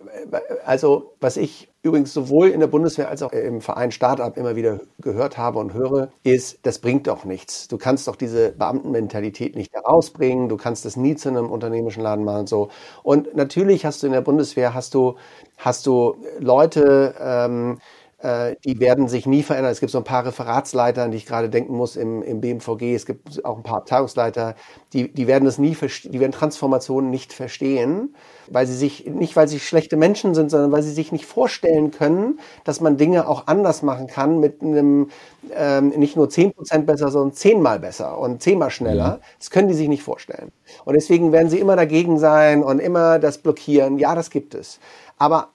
äh, 0.00 0.36
also 0.64 1.14
was 1.20 1.36
ich 1.36 1.68
übrigens 1.84 2.14
sowohl 2.14 2.48
in 2.48 2.60
der 2.60 2.66
Bundeswehr 2.66 3.10
als 3.10 3.22
auch 3.22 3.32
im 3.32 3.60
Verein 3.60 3.92
Startup 3.92 4.34
immer 4.38 4.56
wieder 4.56 4.80
gehört 5.00 5.36
habe 5.36 5.58
und 5.58 5.74
höre, 5.74 6.08
ist, 6.22 6.58
das 6.62 6.78
bringt 6.78 7.06
doch 7.06 7.26
nichts. 7.26 7.68
Du 7.68 7.76
kannst 7.76 8.08
doch 8.08 8.16
diese 8.16 8.52
Beamtenmentalität 8.52 9.54
nicht 9.54 9.72
herausbringen, 9.72 10.48
du 10.48 10.56
kannst 10.56 10.86
das 10.86 10.96
nie 10.96 11.14
zu 11.14 11.28
einem 11.28 11.50
unternehmerischen 11.50 12.02
Laden 12.02 12.24
machen 12.24 12.40
und 12.40 12.48
so. 12.48 12.70
Und 13.02 13.36
natürlich 13.36 13.84
hast 13.84 14.02
du 14.02 14.06
in 14.06 14.14
der 14.14 14.22
Bundeswehr, 14.22 14.72
hast 14.72 14.94
du, 14.94 15.16
hast 15.58 15.86
du 15.86 16.16
Leute, 16.38 17.14
ähm, 17.20 17.78
äh, 18.24 18.56
die 18.64 18.80
werden 18.80 19.06
sich 19.06 19.26
nie 19.26 19.42
verändern. 19.42 19.70
Es 19.70 19.80
gibt 19.80 19.92
so 19.92 19.98
ein 19.98 20.04
paar 20.04 20.24
Referatsleiter, 20.24 21.02
an 21.02 21.10
die 21.10 21.18
ich 21.18 21.26
gerade 21.26 21.50
denken 21.50 21.76
muss 21.76 21.94
im, 21.94 22.22
im 22.22 22.40
BMVG. 22.40 22.94
Es 22.94 23.04
gibt 23.04 23.44
auch 23.44 23.58
ein 23.58 23.62
paar 23.62 23.76
Abteilungsleiter, 23.78 24.54
die, 24.94 25.12
die 25.12 25.26
werden 25.26 25.44
das 25.44 25.58
nie, 25.58 25.76
die 26.04 26.20
werden 26.20 26.32
Transformationen 26.32 27.10
nicht 27.10 27.34
verstehen, 27.34 28.14
weil 28.48 28.66
sie 28.66 28.76
sich, 28.76 29.04
nicht 29.04 29.36
weil 29.36 29.46
sie 29.46 29.60
schlechte 29.60 29.98
Menschen 29.98 30.34
sind, 30.34 30.50
sondern 30.50 30.72
weil 30.72 30.82
sie 30.82 30.92
sich 30.92 31.12
nicht 31.12 31.26
vorstellen 31.26 31.90
können, 31.90 32.40
dass 32.64 32.80
man 32.80 32.96
Dinge 32.96 33.28
auch 33.28 33.46
anders 33.46 33.82
machen 33.82 34.06
kann 34.06 34.40
mit 34.40 34.62
einem, 34.62 35.10
ähm, 35.54 35.90
nicht 35.90 36.16
nur 36.16 36.30
zehn 36.30 36.54
Prozent 36.54 36.86
besser, 36.86 37.10
sondern 37.10 37.34
zehnmal 37.34 37.78
besser 37.78 38.18
und 38.18 38.42
zehnmal 38.42 38.70
schneller. 38.70 39.20
Das 39.38 39.50
können 39.50 39.68
die 39.68 39.74
sich 39.74 39.88
nicht 39.88 40.02
vorstellen. 40.02 40.50
Und 40.86 40.94
deswegen 40.94 41.30
werden 41.30 41.50
sie 41.50 41.58
immer 41.58 41.76
dagegen 41.76 42.18
sein 42.18 42.62
und 42.62 42.78
immer 42.78 43.18
das 43.18 43.36
blockieren. 43.36 43.98
Ja, 43.98 44.14
das 44.14 44.30
gibt 44.30 44.54
es. 44.54 44.80
Aber 45.18 45.53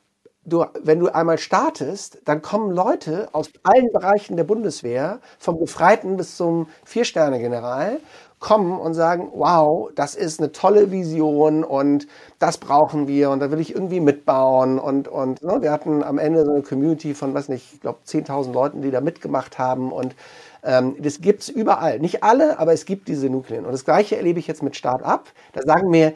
du, 0.50 0.66
wenn 0.84 1.00
du 1.00 1.08
einmal 1.08 1.38
startest, 1.38 2.20
dann 2.26 2.42
kommen 2.42 2.72
Leute 2.72 3.30
aus 3.32 3.50
allen 3.64 3.92
Bereichen 3.92 4.38
der 4.38 4.44
Bundeswehr, 4.44 5.20
vom 5.38 5.60
Gefreiten 5.60 6.18
bis 6.18 6.36
zum 6.38 6.68
Vier-Sterne-General, 6.86 8.00
kommen 8.40 8.80
und 8.80 8.94
sagen, 8.94 9.30
wow, 9.34 9.90
das 9.96 10.16
ist 10.16 10.40
eine 10.40 10.52
tolle 10.52 10.92
Vision 10.92 11.64
und 11.64 12.08
das 12.40 12.58
brauchen 12.58 13.08
wir 13.08 13.32
und 13.32 13.42
da 13.42 13.52
will 13.52 13.60
ich 13.60 13.76
irgendwie 13.76 14.00
mitbauen 14.00 14.80
und, 14.80 15.10
und 15.10 15.44
ne, 15.44 15.62
wir 15.62 15.72
hatten 15.72 16.04
am 16.04 16.18
Ende 16.18 16.46
so 16.46 16.52
eine 16.52 16.62
Community 16.62 17.14
von, 17.14 17.34
weiß 17.34 17.50
nicht, 17.50 17.74
ich 17.74 17.82
glaube 17.82 18.00
10.000 18.08 18.54
Leuten, 18.54 18.82
die 18.82 18.92
da 18.92 19.02
mitgemacht 19.02 19.60
haben 19.60 19.92
und 19.92 20.16
ähm, 20.64 20.96
das 21.00 21.22
gibt's 21.22 21.50
überall. 21.50 22.00
Nicht 22.00 22.24
alle, 22.24 22.60
aber 22.60 22.74
es 22.74 22.86
gibt 22.86 23.08
diese 23.08 23.30
Nukleen. 23.30 23.66
Und 23.66 23.72
das 23.72 23.86
Gleiche 23.86 24.18
erlebe 24.18 24.40
ich 24.40 24.48
jetzt 24.48 24.64
mit 24.64 24.76
Start-up. 24.76 25.26
Da 25.54 25.62
sagen 25.62 25.90
mir, 25.90 26.14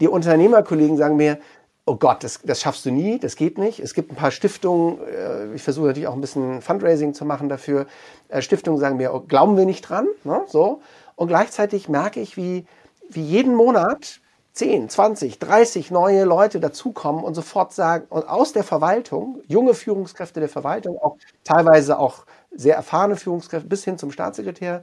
die 0.00 0.08
Unternehmerkollegen 0.08 0.96
sagen 0.96 1.16
mir, 1.16 1.38
oh 1.86 1.94
Gott, 1.94 2.24
das, 2.24 2.40
das 2.42 2.60
schaffst 2.60 2.84
du 2.84 2.90
nie, 2.90 3.18
das 3.18 3.36
geht 3.36 3.58
nicht. 3.58 3.78
Es 3.78 3.94
gibt 3.94 4.10
ein 4.12 4.16
paar 4.16 4.32
Stiftungen, 4.32 4.98
äh, 5.06 5.54
ich 5.54 5.62
versuche 5.62 5.86
natürlich 5.86 6.08
auch 6.08 6.14
ein 6.14 6.20
bisschen 6.20 6.60
Fundraising 6.60 7.14
zu 7.14 7.24
machen 7.24 7.48
dafür. 7.48 7.86
Äh, 8.28 8.42
Stiftungen 8.42 8.80
sagen 8.80 8.96
mir, 8.96 9.14
oh, 9.14 9.20
glauben 9.20 9.56
wir 9.56 9.64
nicht 9.64 9.82
dran, 9.82 10.08
ne? 10.24 10.42
so. 10.48 10.82
Und 11.14 11.28
gleichzeitig 11.28 11.88
merke 11.88 12.20
ich, 12.20 12.36
wie, 12.36 12.66
wie 13.08 13.22
jeden 13.22 13.54
Monat 13.54 14.20
10, 14.54 14.88
20, 14.88 15.38
30 15.38 15.90
neue 15.90 16.24
Leute 16.24 16.58
dazukommen 16.60 17.22
und 17.22 17.34
sofort 17.34 17.72
sagen, 17.72 18.06
und 18.08 18.28
aus 18.28 18.52
der 18.52 18.64
Verwaltung, 18.64 19.40
junge 19.46 19.74
Führungskräfte 19.74 20.40
der 20.40 20.48
Verwaltung, 20.48 20.98
auch 20.98 21.16
teilweise 21.44 21.98
auch 21.98 22.26
sehr 22.50 22.74
erfahrene 22.74 23.16
Führungskräfte 23.16 23.68
bis 23.68 23.84
hin 23.84 23.96
zum 23.96 24.10
Staatssekretär, 24.10 24.82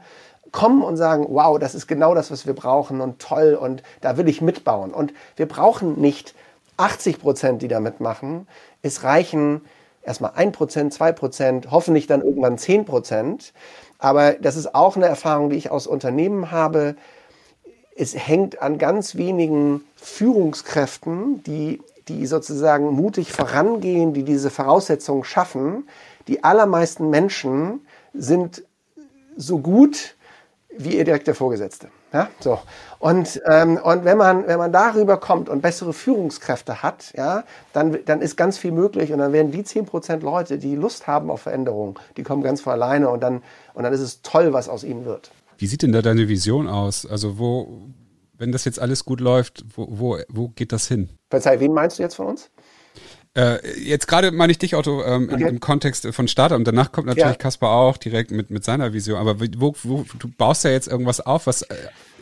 kommen 0.52 0.84
und 0.84 0.96
sagen, 0.96 1.26
wow, 1.30 1.58
das 1.60 1.76
ist 1.76 1.88
genau 1.88 2.16
das, 2.16 2.32
was 2.32 2.46
wir 2.46 2.54
brauchen 2.54 3.02
und 3.02 3.20
toll 3.20 3.58
und 3.60 3.84
da 4.02 4.16
will 4.16 4.30
ich 4.30 4.42
mitbauen. 4.42 4.94
Und 4.94 5.14
wir 5.36 5.48
brauchen 5.48 6.00
nicht 6.00 6.36
80 6.78 7.20
Prozent, 7.20 7.62
die 7.62 7.68
da 7.68 7.80
mitmachen. 7.80 8.48
Es 8.82 9.04
reichen 9.04 9.62
erstmal 10.04 10.32
1 10.36 10.56
Prozent, 10.56 10.94
2 10.94 11.12
Prozent, 11.14 11.72
hoffentlich 11.72 12.08
dann 12.08 12.22
irgendwann 12.22 12.58
10 12.58 12.86
Prozent. 12.86 13.54
Aber 14.00 14.34
das 14.34 14.56
ist 14.56 14.76
auch 14.76 14.96
eine 14.96 15.06
Erfahrung, 15.06 15.50
die 15.50 15.56
ich 15.56 15.72
aus 15.72 15.88
Unternehmen 15.88 16.52
habe. 16.52 16.96
Es 17.96 18.16
hängt 18.16 18.62
an 18.62 18.78
ganz 18.78 19.16
wenigen 19.16 19.84
Führungskräften, 19.96 21.44
die, 21.44 21.82
die 22.08 22.26
sozusagen 22.26 22.88
mutig 22.88 23.32
vorangehen, 23.32 24.14
die 24.14 24.24
diese 24.24 24.50
Voraussetzungen 24.50 25.24
schaffen. 25.24 25.88
Die 26.28 26.44
allermeisten 26.44 27.10
Menschen 27.10 27.86
sind 28.14 28.64
so 29.38 29.60
gut 29.60 30.16
wie 30.76 30.98
ihr 30.98 31.06
direkter 31.06 31.36
Vorgesetzte. 31.36 31.90
Ja, 32.14 32.30
so. 32.40 32.60
Und, 33.00 33.42
ähm, 33.48 33.78
und 33.84 34.06
wenn, 34.06 34.18
man, 34.18 34.48
wenn 34.48 34.60
man 34.60 34.72
darüber 34.72 35.18
kommt 35.18 35.50
und 35.50 35.62
bessere 35.62 35.94
Führungskräfte 35.94 36.84
hat, 36.84 37.12
ja, 37.18 37.44
dann, 37.74 37.98
dann 38.06 38.22
ist 38.22 38.38
ganz 38.38 38.60
viel 38.60 38.72
möglich 38.72 39.12
und 39.12 39.18
dann 39.18 39.34
werden 39.34 39.52
die 39.52 39.64
10% 39.64 40.22
Leute, 40.22 40.60
die 40.60 40.76
Lust 40.76 41.08
haben 41.08 41.32
auf 41.32 41.42
Veränderung, 41.42 41.98
die 42.16 42.24
kommen 42.24 42.44
ganz 42.44 42.62
von 42.62 42.74
alleine 42.74 43.10
und 43.10 43.22
dann, 43.22 43.42
und 43.74 43.84
dann 43.84 43.92
ist 43.92 44.00
es 44.00 44.22
toll, 44.22 44.54
was 44.54 44.70
aus 44.70 44.84
ihnen 44.84 45.06
wird. 45.06 45.32
Wie 45.58 45.66
sieht 45.66 45.82
denn 45.82 45.92
da 45.92 46.02
deine 46.02 46.30
Vision 46.30 46.68
aus? 46.68 47.06
Also 47.06 47.40
wo, 47.40 47.82
wenn 48.38 48.52
das 48.52 48.64
jetzt 48.66 48.80
alles 48.80 49.06
gut 49.06 49.20
läuft, 49.20 49.66
wo, 49.76 49.88
wo, 49.90 50.18
wo 50.30 50.50
geht 50.50 50.72
das 50.72 50.88
hin? 50.88 51.10
Verzeih, 51.32 51.60
wen 51.60 51.74
meinst 51.74 51.98
du 51.98 52.04
jetzt 52.04 52.16
von 52.16 52.28
uns? 52.28 52.52
Äh, 53.36 53.80
jetzt 53.80 54.08
gerade 54.08 54.32
meine 54.32 54.52
ich 54.52 54.60
dich, 54.60 54.76
Otto, 54.76 55.04
ähm, 55.04 55.30
okay. 55.32 55.42
im, 55.42 55.48
im, 55.50 55.60
Kontext 55.60 56.06
von 56.14 56.28
Startup 56.28 56.58
und 56.58 56.68
danach 56.68 56.92
kommt 56.92 57.08
natürlich 57.08 57.32
ja. 57.32 57.36
Kaspar 57.36 57.72
auch 57.72 57.98
direkt 57.98 58.30
mit, 58.32 58.52
mit 58.52 58.64
seiner 58.64 58.94
Vision. 58.94 59.18
Aber 59.18 59.40
wo, 59.40 59.76
wo, 59.84 60.06
du 60.20 60.28
baust 60.28 60.64
ja 60.66 60.72
jetzt 60.72 60.88
irgendwas 60.88 61.20
auf, 61.20 61.48
was 61.48 61.64
äh, 61.64 61.76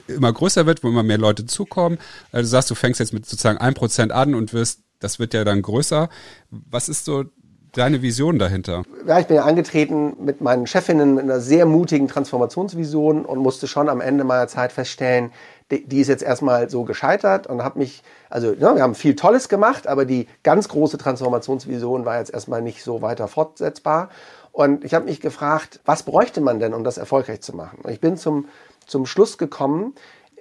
immer 0.08 0.32
größer 0.32 0.66
wird, 0.66 0.84
wo 0.84 0.88
immer 0.90 1.04
mehr 1.04 1.18
Leute 1.18 1.46
zukommen. 1.46 1.98
Also 2.32 2.44
du 2.44 2.48
sagst, 2.48 2.72
du 2.72 2.76
fängst 2.76 3.00
jetzt 3.00 3.14
mit 3.14 3.26
sozusagen 3.26 3.58
ein 3.58 3.74
Prozent 3.74 4.12
an 4.12 4.36
und 4.36 4.54
wirst, 4.54 4.82
das 5.00 5.20
wird 5.20 5.34
ja 5.34 5.44
dann 5.44 5.62
größer. 5.62 6.10
Was 6.50 6.88
ist 6.88 7.06
so 7.06 7.26
deine 7.74 8.02
Vision 8.02 8.40
dahinter? 8.40 8.84
Ja, 9.08 9.20
ich 9.20 9.28
bin 9.28 9.38
ja 9.38 9.44
angetreten 9.44 10.16
mit 10.20 10.42
meinen 10.42 10.68
Chefinnen 10.68 11.16
mit 11.16 11.24
einer 11.24 11.40
sehr 11.40 11.66
mutigen 11.66 12.08
Transformationsvision 12.08 13.26
und 13.26 13.40
musste 13.40 13.68
schon 13.68 13.90
am 13.90 14.02
Ende 14.02 14.24
meiner 14.24 14.48
Zeit 14.48 14.72
feststellen, 14.72 15.32
die, 15.72 16.02
ist 16.02 16.08
jetzt 16.08 16.24
erstmal 16.24 16.70
so 16.70 16.84
gescheitert 16.84 17.48
und 17.48 17.64
habe 17.64 17.80
mich, 17.80 18.04
also 18.30 18.54
ja, 18.54 18.76
wir 18.76 18.84
haben 18.84 18.96
viel 18.96 19.16
Tolles 19.16 19.50
gemacht, 19.50 19.88
aber 19.88 20.06
die 20.06 20.28
ganz 20.44 20.68
große 20.68 20.98
Transformationsvision 20.98 22.06
war 22.06 22.20
jetzt 22.20 22.34
erstmal 22.34 22.62
nicht 22.62 22.84
so 22.84 23.02
weiter 23.02 23.28
fortsetzbar. 23.28 24.10
Und 24.52 24.84
ich 24.84 24.94
habe 24.94 25.06
mich 25.06 25.22
gefragt, 25.22 25.80
was 25.86 26.04
bräuchte 26.04 26.42
man 26.42 26.60
denn, 26.60 26.74
um 26.74 26.84
das 26.84 26.98
erfolgreich 26.98 27.42
zu 27.42 27.56
machen? 27.56 27.80
Und 27.84 27.92
ich 27.92 28.02
bin 28.02 28.18
zum, 28.18 28.48
zum 28.86 29.06
Schluss 29.06 29.38
gekommen, 29.38 29.96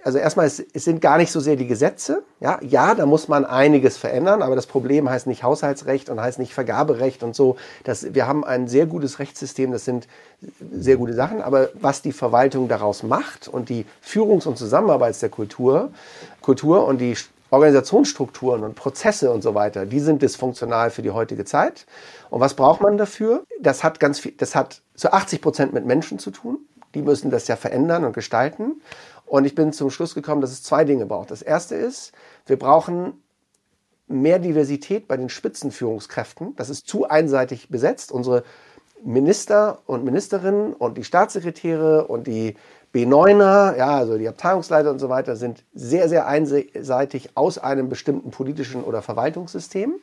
also 0.05 0.19
erstmal, 0.19 0.47
es, 0.47 0.61
es, 0.61 0.85
sind 0.85 1.01
gar 1.01 1.19
nicht 1.19 1.31
so 1.31 1.41
sehr 1.41 1.57
die 1.57 1.67
Gesetze. 1.67 2.23
Ja, 2.41 2.59
ja, 2.63 2.95
da 2.95 3.07
muss 3.07 3.29
man 3.29 3.45
einiges 3.45 3.97
verändern, 3.97 4.43
aber 4.43 4.57
das 4.57 4.67
Problem 4.67 5.09
heißt 5.09 5.27
nicht 5.27 5.43
Haushaltsrecht 5.43 6.09
und 6.09 6.21
heißt 6.21 6.39
nicht 6.39 6.55
Vergaberecht 6.55 7.23
und 7.23 7.35
so. 7.35 7.57
Das, 7.85 8.15
wir 8.15 8.27
haben 8.27 8.45
ein 8.45 8.69
sehr 8.69 8.87
gutes 8.87 9.19
Rechtssystem, 9.19 9.73
das 9.73 9.85
sind 9.85 10.09
sehr 10.73 10.97
gute 10.97 11.15
Sachen, 11.15 11.43
aber 11.43 11.71
was 11.75 12.03
die 12.03 12.13
Verwaltung 12.13 12.69
daraus 12.69 13.03
macht 13.03 13.49
und 13.49 13.69
die 13.69 13.85
Führungs- 14.01 14.47
und 14.47 14.57
Zusammenarbeit 14.57 15.21
der 15.21 15.29
Kultur, 15.29 15.91
Kultur 16.41 16.87
und 16.87 16.99
die 16.99 17.17
Organisationsstrukturen 17.51 18.63
und 18.63 18.77
Prozesse 18.77 19.31
und 19.33 19.43
so 19.43 19.55
weiter, 19.55 19.85
die 19.85 20.01
sind 20.01 20.23
dysfunktional 20.23 20.91
für 20.91 21.03
die 21.03 21.11
heutige 21.11 21.45
Zeit. 21.45 21.87
Und 22.31 22.41
was 22.41 22.55
braucht 22.55 22.81
man 22.81 22.97
dafür? 22.97 23.45
Das 23.61 23.83
hat 23.83 24.01
ganz 24.01 24.21
viel, 24.21 24.33
das 24.33 24.55
hat 24.55 24.83
zu 24.95 25.13
80 25.13 25.43
Prozent 25.43 25.73
mit 25.73 25.85
Menschen 25.85 26.19
zu 26.19 26.31
tun. 26.31 26.59
Die 26.95 27.03
müssen 27.03 27.31
das 27.31 27.49
ja 27.49 27.57
verändern 27.57 28.05
und 28.05 28.13
gestalten. 28.13 28.81
Und 29.31 29.45
ich 29.45 29.55
bin 29.55 29.73
zum 29.73 29.91
Schluss 29.91 30.17
gekommen, 30.17 30.41
dass 30.41 30.51
es 30.51 30.65
zwei 30.65 30.85
Dinge 30.85 31.07
braucht. 31.07 31.31
Das 31.31 31.41
erste 31.41 31.77
ist, 31.77 32.11
wir 32.47 32.59
brauchen 32.59 33.23
mehr 34.09 34.41
Diversität 34.41 35.07
bei 35.07 35.17
den 35.17 35.29
Spitzenführungskräften. 35.29 36.57
Das 36.57 36.69
ist 36.69 36.89
zu 36.89 37.09
einseitig 37.09 37.69
besetzt. 37.69 38.11
Unsere 38.11 38.43
Minister 39.05 39.83
und 39.87 40.05
Ministerinnen 40.05 40.73
und 40.73 40.99
die 40.99 41.05
Staatssekretäre 41.05 42.09
und 42.09 42.27
die 42.27 42.57
B9er, 42.93 43.77
ja, 43.77 43.99
also 43.99 44.19
die 44.19 44.27
Abteilungsleiter 44.27 44.91
und 44.91 44.99
so 44.99 45.09
weiter, 45.09 45.37
sind 45.37 45.63
sehr, 45.73 46.09
sehr 46.09 46.27
einseitig 46.27 47.31
aus 47.37 47.57
einem 47.57 47.89
bestimmten 47.89 48.33
politischen 48.33 48.83
oder 48.83 49.01
Verwaltungssystem. 49.01 49.95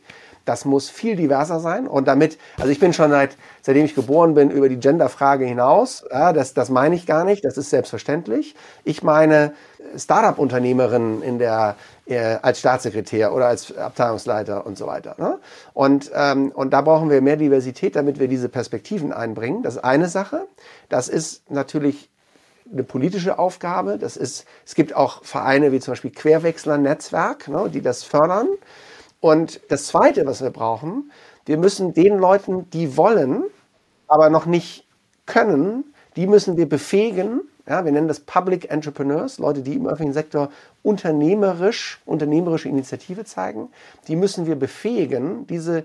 Das 0.48 0.64
muss 0.64 0.90
viel 0.90 1.18
diverser 1.18 1.60
sein. 1.60 1.88
Und 1.88 2.08
damit, 2.08 2.38
also 2.58 2.70
ich 2.70 2.80
bin 2.80 2.94
schon 2.94 3.12
seit, 3.12 3.36
seitdem 3.62 3.84
ich 3.84 3.96
geboren 3.96 4.34
bin, 4.34 4.50
über 4.50 4.70
die 4.70 4.80
Genderfrage 4.80 5.44
hinaus. 5.44 6.06
Ja, 6.10 6.32
das, 6.32 6.54
das 6.54 6.70
meine 6.70 6.96
ich 6.96 7.06
gar 7.06 7.26
nicht. 7.26 7.44
Das 7.44 7.58
ist 7.58 7.70
selbstverständlich. 7.70 8.56
Ich 8.86 9.04
meine 9.04 9.54
Startup-Unternehmerinnen 9.98 11.22
in 11.22 11.38
der, 11.38 11.76
äh, 12.06 12.38
als 12.42 12.60
Staatssekretär 12.60 13.34
oder 13.34 13.48
als 13.48 13.76
Abteilungsleiter 13.76 14.66
und 14.66 14.78
so 14.78 14.88
weiter. 14.88 15.16
Ne? 15.18 15.38
Und, 15.74 16.12
ähm, 16.16 16.54
und 16.56 16.72
da 16.72 16.80
brauchen 16.80 17.10
wir 17.10 17.22
mehr 17.22 17.36
Diversität, 17.36 17.98
damit 17.98 18.18
wir 18.18 18.30
diese 18.30 18.48
Perspektiven 18.48 19.12
einbringen. 19.12 19.64
Das 19.64 19.76
ist 19.76 19.84
eine 19.84 20.08
Sache. 20.08 20.48
Das 20.88 21.10
ist 21.10 21.52
natürlich 21.52 22.10
eine 22.72 22.84
politische 22.84 23.38
Aufgabe. 23.38 23.98
Das 23.98 24.16
ist, 24.16 24.46
es 24.66 24.76
gibt 24.76 24.96
auch 24.96 25.26
Vereine 25.26 25.74
wie 25.74 25.82
zum 25.82 25.92
Beispiel 25.92 26.12
Querwechsler 26.12 26.78
Netzwerk, 26.78 27.50
ne, 27.50 27.70
die 27.70 27.82
das 27.82 28.04
fördern. 28.04 28.48
Und 29.20 29.62
das 29.70 29.88
Zweite, 29.88 30.26
was 30.26 30.42
wir 30.42 30.52
brauchen, 30.52 31.12
wir 31.46 31.58
müssen 31.58 31.94
den 31.94 32.18
Leuten, 32.18 32.70
die 32.72 32.98
wollen, 32.98 33.44
aber 34.08 34.30
noch 34.30 34.46
nicht 34.46 34.86
können, 35.26 35.94
die 36.16 36.28
müssen 36.28 36.58
wir 36.58 36.68
befähigen 36.68 37.42
Ja, 37.68 37.84
wir 37.84 37.92
nennen 37.92 38.08
das 38.08 38.22
Public 38.22 38.72
Entrepreneurs, 38.72 39.40
Leute, 39.40 39.62
die 39.62 39.74
im 39.74 39.88
öffentlichen 39.88 40.14
Sektor 40.14 40.50
unternehmerisch, 40.84 42.00
unternehmerische 42.06 42.70
Initiative 42.70 43.26
zeigen. 43.26 43.70
Die 44.08 44.16
müssen 44.16 44.46
wir 44.46 44.56
befähigen, 44.56 45.46
diese 45.48 45.84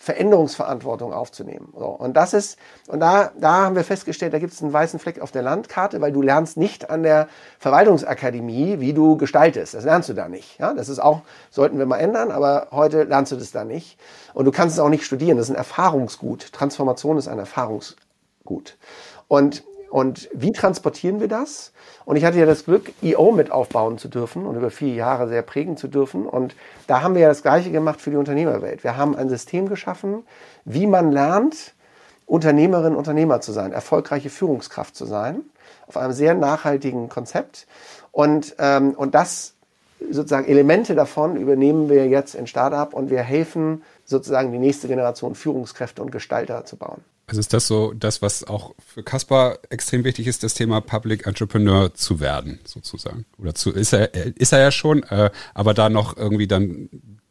Veränderungsverantwortung 0.00 1.12
aufzunehmen. 1.12 1.72
So, 1.76 1.86
und 1.86 2.16
das 2.16 2.32
ist, 2.32 2.56
und 2.86 3.00
da, 3.00 3.32
da 3.38 3.64
haben 3.64 3.74
wir 3.74 3.82
festgestellt, 3.82 4.32
da 4.32 4.38
gibt 4.38 4.52
es 4.52 4.62
einen 4.62 4.72
weißen 4.72 5.00
Fleck 5.00 5.20
auf 5.20 5.32
der 5.32 5.42
Landkarte, 5.42 6.00
weil 6.00 6.12
du 6.12 6.22
lernst 6.22 6.56
nicht 6.56 6.88
an 6.88 7.02
der 7.02 7.28
Verwaltungsakademie, 7.58 8.78
wie 8.78 8.92
du 8.92 9.16
gestaltest. 9.16 9.74
Das 9.74 9.84
lernst 9.84 10.08
du 10.08 10.14
da 10.14 10.28
nicht. 10.28 10.58
Ja, 10.60 10.72
das 10.72 10.88
ist 10.88 11.00
auch, 11.00 11.22
sollten 11.50 11.78
wir 11.78 11.86
mal 11.86 11.98
ändern, 11.98 12.30
aber 12.30 12.68
heute 12.70 13.02
lernst 13.02 13.32
du 13.32 13.36
das 13.36 13.50
da 13.50 13.64
nicht. 13.64 13.98
Und 14.34 14.44
du 14.44 14.52
kannst 14.52 14.76
es 14.76 14.80
auch 14.80 14.88
nicht 14.88 15.04
studieren. 15.04 15.36
Das 15.36 15.48
ist 15.48 15.54
ein 15.54 15.56
Erfahrungsgut. 15.56 16.52
Transformation 16.52 17.18
ist 17.18 17.26
ein 17.26 17.40
Erfahrungsgut. 17.40 18.76
Und 19.26 19.64
und 19.90 20.28
wie 20.32 20.52
transportieren 20.52 21.20
wir 21.20 21.28
das? 21.28 21.72
Und 22.04 22.16
ich 22.16 22.24
hatte 22.24 22.38
ja 22.38 22.46
das 22.46 22.64
Glück, 22.64 22.92
EO 23.02 23.32
mit 23.32 23.50
aufbauen 23.50 23.98
zu 23.98 24.08
dürfen 24.08 24.46
und 24.46 24.56
über 24.56 24.70
vier 24.70 24.94
Jahre 24.94 25.28
sehr 25.28 25.42
prägen 25.42 25.76
zu 25.76 25.88
dürfen. 25.88 26.26
Und 26.26 26.54
da 26.86 27.02
haben 27.02 27.14
wir 27.14 27.22
ja 27.22 27.28
das 27.28 27.42
Gleiche 27.42 27.70
gemacht 27.70 28.00
für 28.00 28.10
die 28.10 28.16
Unternehmerwelt. 28.16 28.84
Wir 28.84 28.96
haben 28.96 29.16
ein 29.16 29.28
System 29.28 29.68
geschaffen, 29.68 30.24
wie 30.64 30.86
man 30.86 31.10
lernt, 31.12 31.74
Unternehmerin, 32.26 32.94
Unternehmer 32.94 33.40
zu 33.40 33.52
sein, 33.52 33.72
erfolgreiche 33.72 34.28
Führungskraft 34.28 34.94
zu 34.94 35.06
sein, 35.06 35.40
auf 35.86 35.96
einem 35.96 36.12
sehr 36.12 36.34
nachhaltigen 36.34 37.08
Konzept. 37.08 37.66
Und, 38.12 38.54
ähm, 38.58 38.90
und 38.90 39.14
das 39.14 39.54
sozusagen 40.10 40.46
Elemente 40.46 40.94
davon 40.94 41.36
übernehmen 41.36 41.88
wir 41.88 42.06
jetzt 42.08 42.34
in 42.34 42.46
Startup 42.46 42.92
und 42.92 43.10
wir 43.10 43.22
helfen 43.22 43.82
sozusagen 44.04 44.52
die 44.52 44.58
nächste 44.58 44.88
Generation 44.88 45.34
Führungskräfte 45.34 46.02
und 46.02 46.12
Gestalter 46.12 46.64
zu 46.66 46.76
bauen. 46.76 47.02
Also 47.28 47.40
ist 47.40 47.52
das 47.52 47.66
so 47.66 47.92
das, 47.92 48.22
was 48.22 48.42
auch 48.44 48.74
für 48.78 49.02
Kaspar 49.02 49.58
extrem 49.68 50.02
wichtig 50.02 50.26
ist, 50.26 50.42
das 50.42 50.54
Thema 50.54 50.80
Public 50.80 51.26
Entrepreneur 51.26 51.92
zu 51.92 52.20
werden, 52.20 52.58
sozusagen. 52.64 53.26
Oder 53.38 53.54
zu 53.54 53.70
ist 53.70 53.92
er, 53.92 54.14
ist 54.14 54.52
er 54.54 54.60
ja 54.60 54.70
schon, 54.70 55.02
äh, 55.02 55.30
aber 55.52 55.74
da 55.74 55.90
noch 55.90 56.16
irgendwie 56.16 56.46
dann 56.46 56.88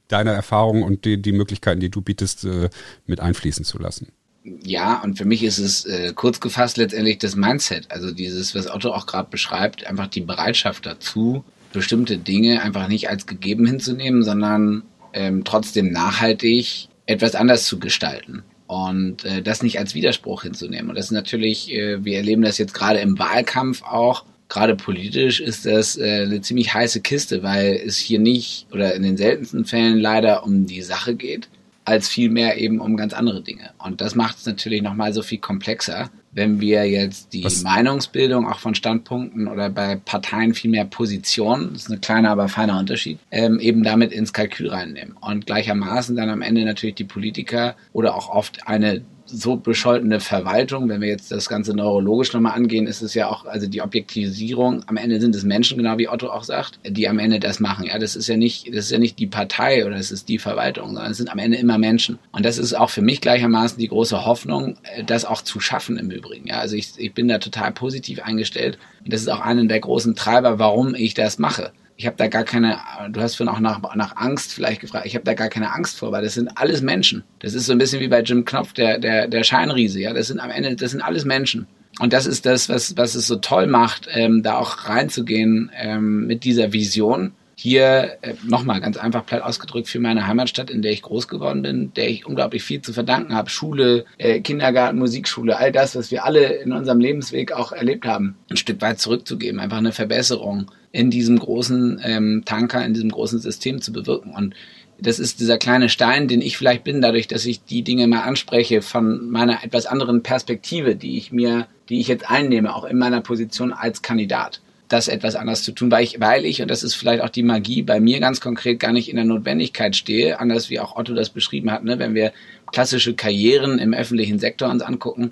deine 0.07 0.33
Erfahrungen 0.33 0.83
und 0.83 1.03
die, 1.03 1.19
die 1.19 1.31
Möglichkeiten, 1.31 1.79
die 1.79 1.89
du 1.89 2.01
bietest, 2.01 2.45
äh, 2.45 2.69
mit 3.07 3.19
einfließen 3.19 3.65
zu 3.65 3.79
lassen. 3.79 4.09
Ja, 4.43 5.01
und 5.01 5.17
für 5.17 5.25
mich 5.25 5.43
ist 5.43 5.57
es 5.57 5.85
äh, 5.85 6.13
kurz 6.13 6.39
gefasst 6.39 6.77
letztendlich 6.77 7.17
das 7.17 7.35
Mindset. 7.35 7.89
Also 7.89 8.11
dieses, 8.11 8.53
was 8.53 8.69
Otto 8.69 8.91
auch 8.91 9.07
gerade 9.07 9.31
beschreibt, 9.31 9.87
einfach 9.87 10.07
die 10.07 10.21
Bereitschaft 10.21 10.85
dazu, 10.85 11.43
bestimmte 11.73 12.19
Dinge 12.19 12.61
einfach 12.61 12.87
nicht 12.87 13.09
als 13.09 13.25
gegeben 13.25 13.65
hinzunehmen, 13.65 14.23
sondern 14.23 14.83
ähm, 15.13 15.43
trotzdem 15.43 15.91
nachhaltig 15.91 16.87
etwas 17.07 17.33
anders 17.33 17.65
zu 17.65 17.79
gestalten 17.79 18.43
und 18.68 19.26
äh, 19.26 19.41
das 19.41 19.63
nicht 19.63 19.80
als 19.80 19.95
Widerspruch 19.95 20.43
hinzunehmen. 20.43 20.89
Und 20.89 20.97
das 20.97 21.05
ist 21.05 21.11
natürlich, 21.11 21.72
äh, 21.72 22.03
wir 22.03 22.18
erleben 22.18 22.41
das 22.41 22.57
jetzt 22.57 22.74
gerade 22.74 22.99
im 22.99 23.18
Wahlkampf 23.18 23.82
auch, 23.84 24.26
gerade 24.49 24.76
politisch 24.76 25.39
ist 25.39 25.65
das 25.65 25.97
äh, 25.97 26.24
eine 26.24 26.41
ziemlich 26.41 26.74
heiße 26.74 27.01
Kiste, 27.01 27.43
weil 27.43 27.82
es 27.86 27.97
hier 27.97 28.20
nicht 28.20 28.68
oder 28.72 28.93
in 28.93 29.03
den 29.03 29.18
seltensten 29.18 29.65
Fällen 29.65 29.97
leider 29.97 30.43
um 30.43 30.65
die 30.65 30.82
Sache 30.82 31.15
geht, 31.15 31.49
als 31.86 32.07
vielmehr 32.07 32.57
eben 32.57 32.80
um 32.80 32.97
ganz 32.97 33.13
andere 33.13 33.41
Dinge. 33.41 33.72
Und 33.78 34.01
das 34.01 34.15
macht 34.15 34.38
es 34.38 34.45
natürlich 34.45 34.82
nochmal 34.82 35.13
so 35.13 35.24
viel 35.24 35.39
komplexer, 35.39 36.09
wenn 36.38 36.61
wir 36.61 36.88
jetzt 36.88 37.33
die 37.33 37.43
Was? 37.43 37.63
Meinungsbildung 37.63 38.47
auch 38.47 38.59
von 38.59 38.75
Standpunkten 38.75 39.47
oder 39.47 39.71
bei 39.71 39.95
Parteien 39.95 40.53
vielmehr 40.53 40.85
Positionen, 40.85 41.73
das 41.73 41.83
ist 41.83 41.91
ein 41.91 41.99
kleiner, 41.99 42.29
aber 42.29 42.47
feiner 42.47 42.77
Unterschied, 42.77 43.17
ähm, 43.31 43.59
eben 43.59 43.83
damit 43.83 44.11
ins 44.11 44.33
Kalkül 44.33 44.69
reinnehmen. 44.69 45.15
Und 45.19 45.47
gleichermaßen 45.47 46.15
dann 46.15 46.29
am 46.29 46.43
Ende 46.43 46.63
natürlich 46.63 46.95
die 46.95 47.05
Politiker 47.05 47.75
oder 47.91 48.13
auch 48.13 48.29
oft 48.29 48.67
eine 48.67 49.01
so 49.28 49.57
bescholtene 49.57 50.19
Verwaltung, 50.19 50.89
wenn 50.89 51.01
wir 51.01 51.09
jetzt 51.09 51.32
das 51.32 51.49
Ganze 51.49 51.75
neurologisch 51.75 52.34
nochmal 52.34 52.53
angehen, 52.53 52.88
ist 52.88 53.01
es 53.01 53.13
ja 53.13 53.30
auch, 53.30 53.45
also 53.45 53.67
die 53.67 53.82
Objektivisierung, 53.82 54.84
am 54.88 54.97
Ende 54.97 55.19
sind 55.19 55.36
es 55.36 55.43
Menschen, 55.43 55.78
genau 55.78 55.97
wie 55.97 56.09
Otto 56.09 56.30
auch 56.30 56.43
sagt, 56.43 56.80
die 56.88 57.07
am 57.07 57.19
Ende 57.19 57.39
das 57.39 57.59
machen. 57.59 57.86
Ja, 57.86 57.99
das 57.99 58.15
ist 58.15 58.28
ja 58.28 58.38
nicht, 58.38 58.67
das 58.69 58.86
ist 58.86 58.91
ja 58.91 58.99
nicht 58.99 59.19
die 59.19 59.28
Partei 59.28 59.86
oder 59.86 59.97
es 59.97 60.11
ist 60.11 60.30
die 60.30 60.39
Verwaltung, 60.39 60.93
sondern 60.93 61.11
es 61.11 61.17
sind 61.17 61.32
am 61.32 61.39
Ende 61.39 61.57
immer 61.57 61.78
Menschen. 61.78 62.19
Und 62.32 62.45
das 62.45 62.57
ist 62.57 62.73
auch 62.73 62.89
für 62.89 63.01
mich 63.01 63.21
gleichermaßen 63.21 63.78
die 63.78 63.88
große 63.88 64.25
Hoffnung, 64.25 64.78
das 65.05 65.25
auch 65.25 65.41
zu 65.41 65.59
schaffen 65.59 65.97
im 65.97 66.09
Übrigen. 66.09 66.47
Ja, 66.47 66.59
also 66.59 66.75
ich, 66.75 66.93
ich 66.97 67.13
bin 67.13 67.28
da 67.28 67.38
total 67.39 67.71
positiv 67.71 68.21
eingestellt. 68.21 68.78
Und 69.03 69.13
das 69.13 69.21
ist 69.21 69.30
auch 69.30 69.41
einer 69.41 69.65
der 69.65 69.80
großen 69.80 70.15
Treiber, 70.15 70.59
warum 70.59 70.95
ich 70.95 71.13
das 71.13 71.39
mache 71.39 71.71
ich 71.97 72.05
habe 72.05 72.15
da 72.15 72.27
gar 72.27 72.43
keine, 72.43 72.77
du 73.09 73.19
hast 73.21 73.35
vorhin 73.35 73.53
auch 73.53 73.59
nach, 73.59 73.81
nach 73.95 74.15
Angst 74.17 74.53
vielleicht 74.53 74.81
gefragt, 74.81 75.07
ich 75.07 75.15
habe 75.15 75.25
da 75.25 75.33
gar 75.33 75.49
keine 75.49 75.73
Angst 75.73 75.97
vor, 75.97 76.11
weil 76.11 76.23
das 76.23 76.35
sind 76.35 76.55
alles 76.55 76.81
Menschen. 76.81 77.23
Das 77.39 77.55
ist 77.55 77.65
so 77.65 77.71
ein 77.71 77.79
bisschen 77.79 77.99
wie 77.99 78.07
bei 78.07 78.21
Jim 78.21 78.45
Knopf, 78.45 78.73
der, 78.73 78.99
der, 78.99 79.27
der 79.27 79.43
Scheinriese, 79.43 79.99
ja, 79.99 80.13
das 80.13 80.27
sind 80.27 80.39
am 80.39 80.51
Ende, 80.51 80.75
das 80.75 80.91
sind 80.91 81.01
alles 81.01 81.25
Menschen. 81.25 81.65
Und 81.99 82.13
das 82.13 82.27
ist 82.27 82.45
das, 82.45 82.69
was, 82.69 82.95
was 82.97 83.15
es 83.15 83.25
so 83.25 83.37
toll 83.37 83.65
macht, 83.65 84.07
ähm, 84.11 84.43
da 84.43 84.57
auch 84.57 84.87
reinzugehen 84.87 85.71
ähm, 85.75 86.27
mit 86.27 86.43
dieser 86.43 86.71
Vision. 86.71 87.33
Hier 87.55 88.17
äh, 88.21 88.35
nochmal 88.45 88.79
ganz 88.81 88.97
einfach 88.97 89.25
platt 89.25 89.41
ausgedrückt 89.41 89.87
für 89.87 89.99
meine 89.99 90.27
Heimatstadt, 90.27 90.69
in 90.69 90.83
der 90.83 90.91
ich 90.91 91.01
groß 91.01 91.27
geworden 91.27 91.63
bin, 91.63 91.91
der 91.95 92.07
ich 92.07 92.27
unglaublich 92.27 92.61
viel 92.61 92.83
zu 92.83 92.93
verdanken 92.93 93.33
habe. 93.33 93.49
Schule, 93.49 94.05
äh, 94.19 94.41
Kindergarten, 94.41 94.99
Musikschule, 94.99 95.57
all 95.57 95.71
das, 95.71 95.95
was 95.95 96.11
wir 96.11 96.23
alle 96.23 96.45
in 96.45 96.71
unserem 96.71 96.99
Lebensweg 96.99 97.51
auch 97.51 97.71
erlebt 97.71 98.05
haben, 98.05 98.35
ein 98.51 98.57
Stück 98.57 98.79
weit 98.81 98.99
zurückzugeben, 98.99 99.59
einfach 99.59 99.77
eine 99.77 99.91
Verbesserung 99.91 100.69
in 100.91 101.11
diesem 101.11 101.38
großen 101.38 102.01
ähm, 102.03 102.43
Tanker, 102.45 102.85
in 102.85 102.93
diesem 102.93 103.09
großen 103.09 103.39
System 103.39 103.81
zu 103.81 103.91
bewirken. 103.91 104.33
Und 104.33 104.55
das 104.99 105.19
ist 105.19 105.39
dieser 105.39 105.57
kleine 105.57 105.89
Stein, 105.89 106.27
den 106.27 106.41
ich 106.41 106.57
vielleicht 106.57 106.83
bin, 106.83 107.01
dadurch, 107.01 107.27
dass 107.27 107.45
ich 107.45 107.63
die 107.63 107.83
Dinge 107.83 108.07
mal 108.07 108.21
anspreche 108.21 108.81
von 108.81 109.29
meiner 109.29 109.63
etwas 109.63 109.85
anderen 109.85 110.23
Perspektive, 110.23 110.95
die 110.95 111.17
ich 111.17 111.31
mir, 111.31 111.67
die 111.89 111.99
ich 111.99 112.07
jetzt 112.07 112.29
einnehme, 112.29 112.75
auch 112.75 112.85
in 112.85 112.97
meiner 112.97 113.21
Position 113.21 113.73
als 113.73 114.01
Kandidat 114.01 114.61
das 114.88 115.07
etwas 115.07 115.35
anders 115.35 115.63
zu 115.63 115.73
tun, 115.73 115.91
weil 115.91 116.03
ich, 116.03 116.19
weil 116.19 116.45
ich, 116.45 116.61
und 116.61 116.71
das 116.71 116.83
ist 116.83 116.95
vielleicht 116.95 117.21
auch 117.21 117.29
die 117.29 117.43
Magie, 117.43 117.81
bei 117.81 117.99
mir 117.99 118.19
ganz 118.19 118.39
konkret 118.39 118.79
gar 118.79 118.93
nicht 118.93 119.09
in 119.09 119.17
der 119.17 119.25
Notwendigkeit 119.25 119.95
stehe, 119.95 120.39
anders 120.39 120.69
wie 120.69 120.79
auch 120.79 120.95
Otto 120.95 121.13
das 121.13 121.29
beschrieben 121.29 121.71
hat, 121.71 121.83
ne, 121.83 121.99
wenn 121.99 122.15
wir 122.15 122.31
klassische 122.71 123.13
Karrieren 123.13 123.79
im 123.79 123.93
öffentlichen 123.93 124.39
Sektor 124.39 124.69
uns 124.69 124.81
angucken, 124.81 125.31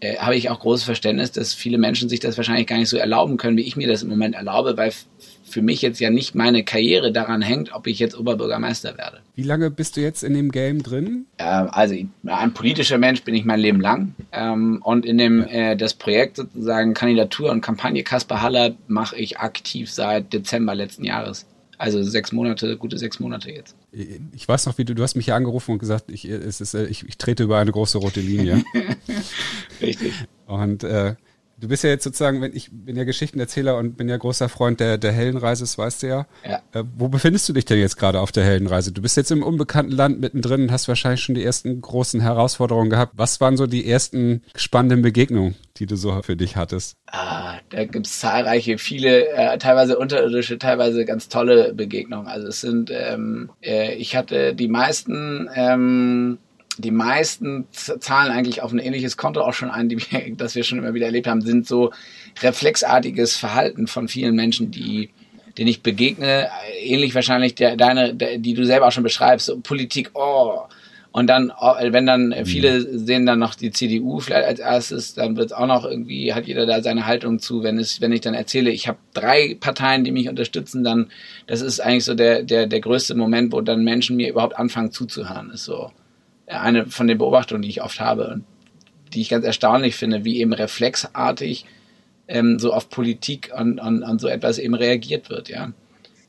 äh, 0.00 0.16
habe 0.16 0.36
ich 0.36 0.50
auch 0.50 0.60
großes 0.60 0.84
Verständnis, 0.84 1.32
dass 1.32 1.54
viele 1.54 1.78
Menschen 1.78 2.08
sich 2.08 2.20
das 2.20 2.36
wahrscheinlich 2.36 2.66
gar 2.66 2.78
nicht 2.78 2.88
so 2.88 2.96
erlauben 2.96 3.36
können, 3.36 3.56
wie 3.56 3.62
ich 3.62 3.76
mir 3.76 3.88
das 3.88 4.02
im 4.02 4.08
Moment 4.08 4.34
erlaube, 4.34 4.76
weil 4.76 4.92
für 5.48 5.62
mich 5.62 5.82
jetzt 5.82 5.98
ja 5.98 6.10
nicht 6.10 6.34
meine 6.34 6.62
Karriere 6.62 7.10
daran 7.10 7.42
hängt, 7.42 7.74
ob 7.74 7.86
ich 7.86 7.98
jetzt 7.98 8.18
Oberbürgermeister 8.18 8.96
werde. 8.98 9.20
Wie 9.34 9.42
lange 9.42 9.70
bist 9.70 9.96
du 9.96 10.00
jetzt 10.00 10.22
in 10.22 10.34
dem 10.34 10.52
Game 10.52 10.82
drin? 10.82 11.26
Ähm, 11.38 11.68
also 11.70 11.96
ein 12.26 12.54
politischer 12.54 12.98
Mensch 12.98 13.22
bin 13.22 13.34
ich 13.34 13.44
mein 13.44 13.60
Leben 13.60 13.80
lang 13.80 14.14
ähm, 14.32 14.80
und 14.82 15.06
in 15.06 15.18
dem 15.18 15.42
äh, 15.42 15.76
das 15.76 15.94
Projekt 15.94 16.36
sozusagen 16.36 16.94
Kandidatur 16.94 17.50
und 17.50 17.60
Kampagne 17.60 18.02
Kaspar 18.02 18.42
Haller 18.42 18.74
mache 18.86 19.16
ich 19.16 19.38
aktiv 19.38 19.90
seit 19.90 20.32
Dezember 20.32 20.74
letzten 20.74 21.04
Jahres. 21.04 21.46
Also 21.78 22.02
sechs 22.02 22.32
Monate, 22.32 22.76
gute 22.76 22.98
sechs 22.98 23.20
Monate 23.20 23.50
jetzt. 23.50 23.74
Ich 23.90 24.46
weiß 24.46 24.66
noch, 24.66 24.76
wie 24.78 24.84
du, 24.84 24.94
du 24.94 25.02
hast 25.02 25.14
mich 25.14 25.26
ja 25.26 25.36
angerufen 25.36 25.72
und 25.72 25.78
gesagt, 25.78 26.10
ich, 26.10 26.26
es 26.26 26.60
ist, 26.60 26.74
äh, 26.74 26.86
ich, 26.86 27.08
ich 27.08 27.16
trete 27.16 27.44
über 27.44 27.58
eine 27.58 27.72
große 27.72 27.98
rote 27.98 28.20
Linie. 28.20 28.62
Richtig. 29.80 30.12
Und 30.46 30.84
äh, 30.84 31.14
Du 31.60 31.66
bist 31.66 31.82
ja 31.82 31.90
jetzt 31.90 32.04
sozusagen, 32.04 32.40
wenn 32.40 32.54
ich 32.54 32.70
bin 32.70 32.94
ja 32.94 33.02
Geschichtenerzähler 33.02 33.76
und 33.76 33.96
bin 33.96 34.08
ja 34.08 34.16
großer 34.16 34.48
Freund 34.48 34.78
der, 34.78 34.96
der 34.96 35.10
Heldenreise, 35.10 35.64
das 35.64 35.76
weißt 35.76 36.04
du 36.04 36.06
ja. 36.06 36.26
ja. 36.44 36.62
Äh, 36.72 36.84
wo 36.96 37.08
befindest 37.08 37.48
du 37.48 37.52
dich 37.52 37.64
denn 37.64 37.80
jetzt 37.80 37.96
gerade 37.96 38.20
auf 38.20 38.30
der 38.30 38.44
Heldenreise? 38.44 38.92
Du 38.92 39.02
bist 39.02 39.16
jetzt 39.16 39.32
im 39.32 39.42
unbekannten 39.42 39.90
Land 39.90 40.20
mittendrin 40.20 40.62
und 40.62 40.72
hast 40.72 40.86
wahrscheinlich 40.86 41.20
schon 41.20 41.34
die 41.34 41.44
ersten 41.44 41.80
großen 41.80 42.20
Herausforderungen 42.20 42.90
gehabt. 42.90 43.14
Was 43.16 43.40
waren 43.40 43.56
so 43.56 43.66
die 43.66 43.90
ersten 43.90 44.42
spannenden 44.54 45.02
Begegnungen, 45.02 45.56
die 45.78 45.86
du 45.86 45.96
so 45.96 46.22
für 46.22 46.36
dich 46.36 46.54
hattest? 46.54 46.96
Ah, 47.06 47.56
da 47.70 47.84
gibt's 47.84 48.20
zahlreiche, 48.20 48.78
viele, 48.78 49.28
äh, 49.30 49.58
teilweise 49.58 49.98
unterirdische, 49.98 50.58
teilweise 50.58 51.04
ganz 51.04 51.28
tolle 51.28 51.74
Begegnungen. 51.74 52.28
Also 52.28 52.46
es 52.46 52.60
sind, 52.60 52.92
ähm, 52.94 53.50
äh, 53.62 53.94
ich 53.94 54.14
hatte 54.14 54.54
die 54.54 54.68
meisten 54.68 55.50
ähm, 55.54 56.38
die 56.78 56.90
meisten 56.90 57.66
zahlen 57.72 58.32
eigentlich 58.32 58.62
auf 58.62 58.72
ein 58.72 58.78
ähnliches 58.78 59.16
Konto 59.16 59.40
auch 59.40 59.52
schon 59.52 59.70
ein, 59.70 59.88
die 59.88 59.98
wir, 59.98 60.34
das 60.36 60.54
wir 60.54 60.64
schon 60.64 60.78
immer 60.78 60.94
wieder 60.94 61.06
erlebt 61.06 61.26
haben, 61.26 61.42
sind 61.42 61.66
so 61.66 61.92
reflexartiges 62.42 63.36
Verhalten 63.36 63.86
von 63.86 64.08
vielen 64.08 64.34
Menschen, 64.34 64.70
die 64.70 65.10
denen 65.56 65.68
ich 65.68 65.82
begegne, 65.82 66.48
ähnlich 66.84 67.16
wahrscheinlich 67.16 67.56
der, 67.56 67.76
deine, 67.76 68.14
der, 68.14 68.38
die 68.38 68.54
du 68.54 68.64
selber 68.64 68.86
auch 68.86 68.92
schon 68.92 69.02
beschreibst, 69.02 69.46
so 69.46 69.58
Politik, 69.58 70.10
oh, 70.14 70.60
und 71.10 71.26
dann, 71.26 71.50
oh, 71.58 71.74
wenn 71.80 72.06
dann 72.06 72.28
mhm. 72.28 72.46
viele 72.46 72.80
sehen 72.98 73.26
dann 73.26 73.38
noch 73.38 73.54
die 73.54 73.72
CDU 73.72 74.20
vielleicht 74.20 74.46
als 74.46 74.60
erstes, 74.60 75.14
dann 75.14 75.36
wird 75.36 75.46
es 75.46 75.52
auch 75.52 75.66
noch 75.66 75.84
irgendwie, 75.84 76.32
hat 76.34 76.46
jeder 76.46 76.66
da 76.66 76.82
seine 76.82 77.06
Haltung 77.06 77.38
zu. 77.40 77.62
Wenn 77.62 77.78
es, 77.78 78.00
wenn 78.00 78.12
ich 78.12 78.20
dann 78.20 78.34
erzähle, 78.34 78.70
ich 78.70 78.86
habe 78.86 78.98
drei 79.14 79.56
Parteien, 79.58 80.04
die 80.04 80.12
mich 80.12 80.28
unterstützen, 80.28 80.84
dann, 80.84 81.10
das 81.46 81.60
ist 81.62 81.80
eigentlich 81.80 82.04
so 82.04 82.14
der, 82.14 82.42
der, 82.42 82.66
der 82.66 82.80
größte 82.80 83.14
Moment, 83.14 83.52
wo 83.52 83.60
dann 83.62 83.82
Menschen 83.82 84.16
mir 84.16 84.28
überhaupt 84.28 84.58
anfangen 84.58 84.92
zuzuhören. 84.92 85.50
Ist 85.50 85.64
so 85.64 85.90
eine 86.48 86.86
von 86.86 87.06
den 87.06 87.18
Beobachtungen, 87.18 87.62
die 87.62 87.68
ich 87.68 87.82
oft 87.82 88.00
habe 88.00 88.28
und 88.28 88.44
die 89.12 89.20
ich 89.20 89.28
ganz 89.28 89.44
erstaunlich 89.44 89.96
finde, 89.96 90.24
wie 90.24 90.38
eben 90.40 90.52
reflexartig 90.52 91.64
ähm, 92.26 92.58
so 92.58 92.72
auf 92.72 92.90
Politik 92.90 93.50
und, 93.56 93.80
und, 93.80 94.02
und 94.02 94.20
so 94.20 94.28
etwas 94.28 94.58
eben 94.58 94.74
reagiert 94.74 95.30
wird, 95.30 95.48
ja. 95.48 95.72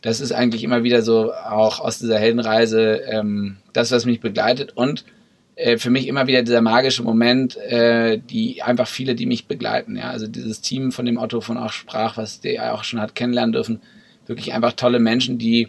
Das 0.02 0.22
ist 0.22 0.32
eigentlich 0.32 0.64
immer 0.64 0.84
wieder 0.84 1.02
so 1.02 1.34
auch 1.34 1.82
aus 1.82 2.00
dieser 2.00 2.18
Heldenreise 2.18 3.02
ähm, 3.06 3.58
das, 3.74 3.92
was 3.92 4.06
mich 4.06 4.22
begleitet 4.22 4.72
und 4.78 5.04
äh, 5.60 5.78
für 5.78 5.90
mich 5.90 6.08
immer 6.08 6.26
wieder 6.26 6.42
dieser 6.42 6.62
magische 6.62 7.04
Moment, 7.04 7.58
äh, 7.58 8.18
die 8.18 8.64
einfach 8.64 8.88
viele, 8.88 9.14
die 9.14 9.26
mich 9.26 9.46
begleiten. 9.46 9.98
Ja, 9.98 10.10
also 10.10 10.26
dieses 10.26 10.62
Team, 10.62 10.94
von 10.94 11.06
dem 11.06 11.18
Otto 11.18 11.42
von 11.42 11.58
auch 11.58 11.74
sprach, 11.74 12.16
was 12.16 12.40
der 12.40 12.74
auch 12.74 12.86
schon 12.86 13.02
hat 13.02 13.14
kennenlernen 13.14 13.52
dürfen, 13.52 13.82
wirklich 14.26 14.54
einfach 14.54 14.72
tolle 14.74 15.00
Menschen, 15.00 15.38
die 15.38 15.68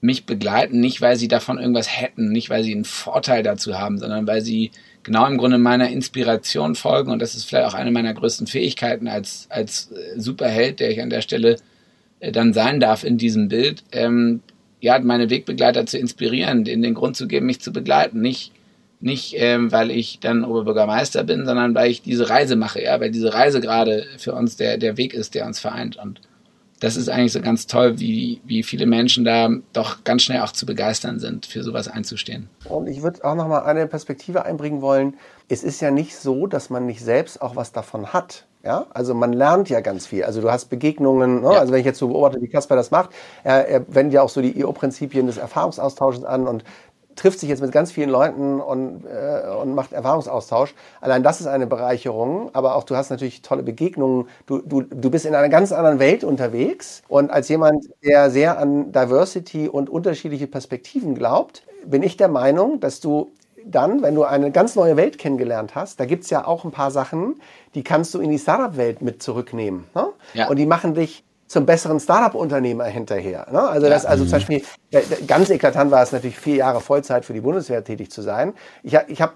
mich 0.00 0.26
begleiten, 0.26 0.80
nicht 0.80 1.00
weil 1.00 1.16
sie 1.16 1.28
davon 1.28 1.58
irgendwas 1.58 2.00
hätten, 2.00 2.30
nicht 2.30 2.50
weil 2.50 2.62
sie 2.62 2.74
einen 2.74 2.84
Vorteil 2.84 3.42
dazu 3.42 3.78
haben, 3.78 3.98
sondern 3.98 4.26
weil 4.26 4.42
sie 4.42 4.70
genau 5.02 5.26
im 5.26 5.38
Grunde 5.38 5.58
meiner 5.58 5.90
Inspiration 5.90 6.74
folgen 6.74 7.10
und 7.10 7.20
das 7.20 7.34
ist 7.34 7.44
vielleicht 7.44 7.66
auch 7.66 7.74
eine 7.74 7.90
meiner 7.90 8.14
größten 8.14 8.46
Fähigkeiten 8.46 9.08
als 9.08 9.46
als 9.50 9.90
äh, 9.92 10.20
Superheld, 10.20 10.80
der 10.80 10.90
ich 10.90 11.02
an 11.02 11.10
der 11.10 11.22
Stelle 11.22 11.56
äh, 12.20 12.30
dann 12.30 12.52
sein 12.52 12.80
darf 12.80 13.04
in 13.04 13.18
diesem 13.18 13.48
Bild. 13.48 13.82
Ähm, 13.92 14.40
ja, 14.80 14.98
meine 15.00 15.30
Wegbegleiter 15.30 15.86
zu 15.86 15.98
inspirieren, 15.98 16.64
denen 16.64 16.82
den 16.82 16.94
Grund 16.94 17.16
zu 17.16 17.26
geben, 17.26 17.46
mich 17.46 17.60
zu 17.60 17.72
begleiten, 17.72 18.20
nicht 18.20 18.52
nicht, 19.00 19.34
ähm, 19.36 19.70
weil 19.70 19.90
ich 19.90 20.18
dann 20.20 20.44
Oberbürgermeister 20.44 21.22
bin, 21.24 21.46
sondern 21.46 21.74
weil 21.74 21.90
ich 21.90 22.02
diese 22.02 22.28
Reise 22.28 22.56
mache, 22.56 22.82
ja, 22.82 23.00
weil 23.00 23.10
diese 23.10 23.32
Reise 23.32 23.60
gerade 23.60 24.04
für 24.18 24.32
uns 24.34 24.56
der, 24.56 24.76
der 24.76 24.96
Weg 24.96 25.14
ist, 25.14 25.34
der 25.34 25.46
uns 25.46 25.60
vereint. 25.60 25.96
Und 25.96 26.20
das 26.80 26.96
ist 26.96 27.08
eigentlich 27.08 27.32
so 27.32 27.40
ganz 27.40 27.66
toll, 27.66 27.98
wie, 27.98 28.40
wie 28.44 28.62
viele 28.62 28.86
Menschen 28.86 29.24
da 29.24 29.50
doch 29.72 30.04
ganz 30.04 30.22
schnell 30.22 30.40
auch 30.42 30.52
zu 30.52 30.66
begeistern 30.66 31.18
sind, 31.18 31.46
für 31.46 31.62
sowas 31.62 31.88
einzustehen. 31.88 32.48
Und 32.68 32.86
ich 32.86 33.02
würde 33.02 33.24
auch 33.24 33.34
noch 33.34 33.48
mal 33.48 33.60
eine 33.60 33.86
Perspektive 33.86 34.44
einbringen 34.44 34.80
wollen. 34.80 35.14
Es 35.48 35.64
ist 35.64 35.80
ja 35.80 35.90
nicht 35.90 36.16
so, 36.16 36.46
dass 36.46 36.70
man 36.70 36.86
nicht 36.86 37.02
selbst 37.02 37.42
auch 37.42 37.56
was 37.56 37.72
davon 37.72 38.12
hat. 38.12 38.44
Ja, 38.64 38.86
also 38.90 39.14
man 39.14 39.32
lernt 39.32 39.70
ja 39.70 39.80
ganz 39.80 40.06
viel. 40.06 40.24
Also 40.24 40.40
du 40.40 40.50
hast 40.50 40.66
Begegnungen, 40.66 41.42
ne? 41.42 41.52
ja. 41.52 41.60
also 41.60 41.72
wenn 41.72 41.78
ich 41.78 41.86
jetzt 41.86 42.00
so 42.00 42.08
beobachte, 42.08 42.42
wie 42.42 42.48
Kasper 42.48 42.74
das 42.74 42.90
macht, 42.90 43.10
er, 43.44 43.68
er 43.68 43.94
wendet 43.94 44.14
ja 44.14 44.22
auch 44.22 44.28
so 44.28 44.42
die 44.42 44.58
IO-Prinzipien 44.58 45.26
des 45.26 45.38
Erfahrungsaustausches 45.38 46.24
an 46.24 46.48
und 46.48 46.64
trifft 47.18 47.40
sich 47.40 47.48
jetzt 47.48 47.60
mit 47.60 47.72
ganz 47.72 47.92
vielen 47.92 48.10
Leuten 48.10 48.60
und, 48.60 49.04
äh, 49.04 49.48
und 49.50 49.74
macht 49.74 49.92
Erfahrungsaustausch. 49.92 50.74
Allein 51.00 51.22
das 51.22 51.40
ist 51.40 51.46
eine 51.46 51.66
Bereicherung, 51.66 52.50
aber 52.54 52.76
auch 52.76 52.84
du 52.84 52.96
hast 52.96 53.10
natürlich 53.10 53.42
tolle 53.42 53.62
Begegnungen. 53.62 54.28
Du, 54.46 54.58
du, 54.58 54.82
du 54.82 55.10
bist 55.10 55.26
in 55.26 55.34
einer 55.34 55.48
ganz 55.48 55.72
anderen 55.72 55.98
Welt 55.98 56.24
unterwegs 56.24 57.02
und 57.08 57.30
als 57.30 57.48
jemand, 57.48 57.86
der 58.04 58.30
sehr 58.30 58.58
an 58.58 58.92
Diversity 58.92 59.68
und 59.68 59.90
unterschiedliche 59.90 60.46
Perspektiven 60.46 61.14
glaubt, 61.14 61.62
bin 61.84 62.02
ich 62.02 62.16
der 62.16 62.28
Meinung, 62.28 62.80
dass 62.80 63.00
du 63.00 63.32
dann, 63.64 64.02
wenn 64.02 64.14
du 64.14 64.24
eine 64.24 64.50
ganz 64.50 64.76
neue 64.76 64.96
Welt 64.96 65.18
kennengelernt 65.18 65.74
hast, 65.74 66.00
da 66.00 66.06
gibt's 66.06 66.30
ja 66.30 66.46
auch 66.46 66.64
ein 66.64 66.70
paar 66.70 66.90
Sachen, 66.90 67.40
die 67.74 67.82
kannst 67.82 68.14
du 68.14 68.20
in 68.20 68.30
die 68.30 68.38
Startup-Welt 68.38 69.02
mit 69.02 69.22
zurücknehmen. 69.22 69.84
Ne? 69.94 70.08
Ja. 70.34 70.48
Und 70.48 70.56
die 70.56 70.66
machen 70.66 70.94
dich 70.94 71.24
zum 71.48 71.66
besseren 71.66 71.98
Startup-Unternehmer 71.98 72.84
hinterher. 72.84 73.46
Ne? 73.50 73.60
Also 73.60 73.88
das, 73.88 74.06
also 74.06 74.24
zum 74.24 74.32
Beispiel 74.32 74.62
ganz 75.26 75.50
eklatant 75.50 75.90
war 75.90 76.02
es 76.02 76.12
natürlich 76.12 76.38
vier 76.38 76.56
Jahre 76.56 76.80
Vollzeit 76.80 77.24
für 77.24 77.32
die 77.32 77.40
Bundeswehr 77.40 77.82
tätig 77.82 78.10
zu 78.10 78.22
sein. 78.22 78.52
Ich, 78.82 78.96
ich 79.08 79.20
habe 79.20 79.32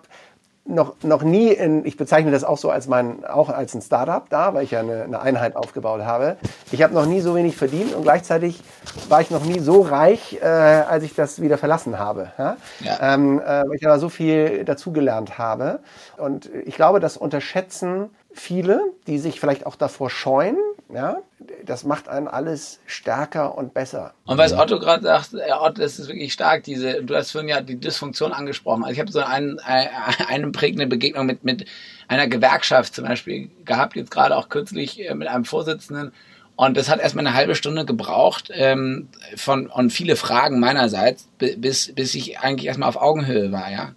noch, 0.64 0.94
noch 1.02 1.22
nie 1.22 1.48
in, 1.48 1.84
ich 1.84 1.96
bezeichne 1.96 2.30
das 2.30 2.44
auch 2.44 2.58
so 2.58 2.70
als 2.70 2.86
mein, 2.86 3.24
auch 3.24 3.48
als 3.48 3.74
ein 3.74 3.82
Startup 3.82 4.28
da, 4.28 4.54
weil 4.54 4.62
ich 4.62 4.70
ja 4.70 4.80
eine, 4.80 5.02
eine 5.02 5.20
Einheit 5.20 5.56
aufgebaut 5.56 6.02
habe. 6.02 6.36
Ich 6.70 6.82
habe 6.82 6.94
noch 6.94 7.06
nie 7.06 7.20
so 7.20 7.34
wenig 7.34 7.56
verdient 7.56 7.94
und 7.94 8.02
gleichzeitig 8.02 8.62
war 9.08 9.20
ich 9.20 9.30
noch 9.30 9.44
nie 9.44 9.58
so 9.58 9.80
reich, 9.80 10.38
äh, 10.40 10.46
als 10.46 11.02
ich 11.02 11.14
das 11.14 11.40
wieder 11.40 11.58
verlassen 11.58 11.98
habe. 11.98 12.30
Ja? 12.38 12.56
Ja. 12.80 13.14
Ähm, 13.14 13.40
äh, 13.40 13.44
weil 13.44 13.74
ich 13.74 13.86
aber 13.86 13.98
so 13.98 14.08
viel 14.08 14.64
dazugelernt 14.64 15.36
habe. 15.38 15.80
Und 16.16 16.48
ich 16.64 16.76
glaube, 16.76 17.00
das 17.00 17.16
unterschätzen 17.16 18.10
viele, 18.34 18.80
die 19.06 19.18
sich 19.18 19.40
vielleicht 19.40 19.66
auch 19.66 19.76
davor 19.76 20.10
scheuen, 20.10 20.56
ja, 20.92 21.18
das 21.64 21.84
macht 21.84 22.08
einen 22.08 22.28
alles 22.28 22.80
stärker 22.86 23.56
und 23.56 23.72
besser. 23.72 24.12
Und 24.26 24.38
was 24.38 24.52
Otto 24.52 24.78
gerade 24.78 25.02
sagt, 25.02 25.34
Otto, 25.34 25.80
das 25.80 25.98
ist 25.98 26.08
wirklich 26.08 26.32
stark, 26.32 26.64
diese, 26.64 27.02
du 27.02 27.14
hast 27.14 27.32
vorhin 27.32 27.48
ja 27.48 27.60
die 27.60 27.78
Dysfunktion 27.78 28.32
angesprochen. 28.32 28.82
Also 28.82 28.94
ich 28.94 29.00
habe 29.00 29.10
so 29.10 29.20
einen, 29.20 29.58
eine 29.60 30.50
prägende 30.50 30.86
Begegnung 30.86 31.26
mit, 31.26 31.44
mit 31.44 31.64
einer 32.08 32.26
Gewerkschaft 32.26 32.94
zum 32.94 33.06
Beispiel 33.06 33.50
gehabt, 33.64 33.96
jetzt 33.96 34.10
gerade 34.10 34.36
auch 34.36 34.48
kürzlich 34.48 35.08
äh, 35.08 35.14
mit 35.14 35.28
einem 35.28 35.44
Vorsitzenden. 35.44 36.12
Und 36.56 36.76
das 36.76 36.90
hat 36.90 37.00
erstmal 37.00 37.26
eine 37.26 37.34
halbe 37.34 37.54
Stunde 37.54 37.86
gebraucht 37.86 38.50
ähm, 38.52 39.08
von, 39.36 39.68
und 39.68 39.90
viele 39.90 40.16
Fragen 40.16 40.60
meinerseits, 40.60 41.28
bis, 41.38 41.94
bis 41.94 42.14
ich 42.14 42.40
eigentlich 42.40 42.66
erstmal 42.66 42.90
auf 42.90 43.00
Augenhöhe 43.00 43.50
war, 43.50 43.70
ja 43.70 43.92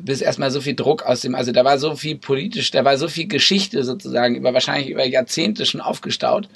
bis 0.00 0.20
erstmal 0.20 0.50
so 0.50 0.60
viel 0.60 0.74
Druck 0.74 1.02
aus 1.02 1.20
dem, 1.20 1.34
also 1.34 1.52
da 1.52 1.64
war 1.64 1.78
so 1.78 1.96
viel 1.96 2.16
politisch, 2.16 2.70
da 2.70 2.84
war 2.84 2.98
so 2.98 3.08
viel 3.08 3.26
Geschichte 3.26 3.84
sozusagen 3.84 4.34
über 4.34 4.54
wahrscheinlich 4.54 4.90
über 4.90 5.04
Jahrzehnte 5.04 5.66
schon 5.66 5.80
aufgestaut 5.80 6.48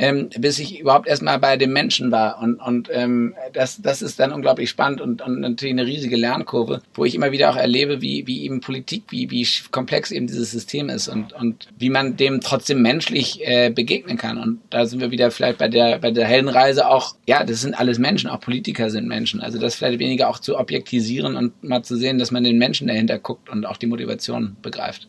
ähm, 0.00 0.30
bis 0.38 0.58
ich 0.58 0.80
überhaupt 0.80 1.06
erstmal 1.06 1.38
bei 1.38 1.58
dem 1.58 1.74
Menschen 1.74 2.10
war. 2.10 2.40
Und, 2.40 2.56
und 2.56 2.88
ähm, 2.90 3.34
das, 3.52 3.82
das 3.82 4.00
ist 4.00 4.18
dann 4.18 4.32
unglaublich 4.32 4.70
spannend 4.70 5.02
und, 5.02 5.20
und 5.20 5.40
natürlich 5.40 5.74
eine 5.74 5.84
riesige 5.84 6.16
Lernkurve, 6.16 6.80
wo 6.94 7.04
ich 7.04 7.14
immer 7.14 7.32
wieder 7.32 7.50
auch 7.50 7.56
erlebe, 7.56 8.00
wie, 8.00 8.26
wie 8.26 8.44
eben 8.44 8.62
Politik, 8.62 9.04
wie, 9.10 9.30
wie 9.30 9.46
komplex 9.70 10.10
eben 10.10 10.26
dieses 10.26 10.52
System 10.52 10.88
ist 10.88 11.08
und, 11.08 11.34
und 11.34 11.68
wie 11.78 11.90
man 11.90 12.16
dem 12.16 12.40
trotzdem 12.40 12.80
menschlich 12.80 13.46
äh, 13.46 13.68
begegnen 13.68 14.16
kann. 14.16 14.38
Und 14.38 14.60
da 14.70 14.86
sind 14.86 15.00
wir 15.00 15.10
wieder 15.10 15.30
vielleicht 15.30 15.58
bei 15.58 15.68
der, 15.68 15.98
bei 15.98 16.10
der 16.10 16.26
Heldenreise 16.26 16.88
auch, 16.88 17.14
ja, 17.26 17.44
das 17.44 17.60
sind 17.60 17.74
alles 17.74 17.98
Menschen, 17.98 18.30
auch 18.30 18.40
Politiker 18.40 18.88
sind 18.88 19.06
Menschen. 19.06 19.42
Also 19.42 19.58
das 19.58 19.74
vielleicht 19.74 19.98
weniger 19.98 20.30
auch 20.30 20.38
zu 20.38 20.58
objektisieren 20.58 21.36
und 21.36 21.62
mal 21.62 21.82
zu 21.82 21.96
sehen, 21.96 22.18
dass 22.18 22.30
man 22.30 22.42
den 22.42 22.56
Menschen 22.56 22.88
dahinter 22.88 23.18
guckt 23.18 23.50
und 23.50 23.66
auch 23.66 23.76
die 23.76 23.86
Motivation 23.86 24.56
begreift 24.62 25.08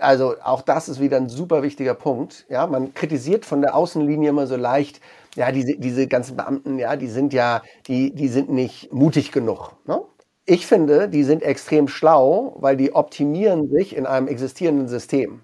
also 0.00 0.34
auch 0.42 0.62
das 0.62 0.88
ist 0.88 1.00
wieder 1.00 1.16
ein 1.16 1.28
super 1.28 1.62
wichtiger 1.62 1.94
Punkt. 1.94 2.46
Ja, 2.48 2.66
man 2.66 2.94
kritisiert 2.94 3.44
von 3.44 3.60
der 3.60 3.74
Außenlinie 3.74 4.30
immer 4.30 4.46
so 4.46 4.56
leicht, 4.56 5.00
ja, 5.34 5.52
diese, 5.52 5.76
diese 5.78 6.06
ganzen 6.06 6.36
Beamten, 6.36 6.78
ja, 6.78 6.96
die 6.96 7.08
sind 7.08 7.32
ja, 7.32 7.62
die, 7.86 8.14
die 8.14 8.28
sind 8.28 8.50
nicht 8.50 8.92
mutig 8.92 9.32
genug. 9.32 9.72
Ne? 9.86 10.00
Ich 10.46 10.66
finde, 10.66 11.08
die 11.08 11.24
sind 11.24 11.42
extrem 11.42 11.88
schlau, 11.88 12.56
weil 12.58 12.76
die 12.76 12.94
optimieren 12.94 13.68
sich 13.68 13.96
in 13.96 14.06
einem 14.06 14.28
existierenden 14.28 14.88
System. 14.88 15.42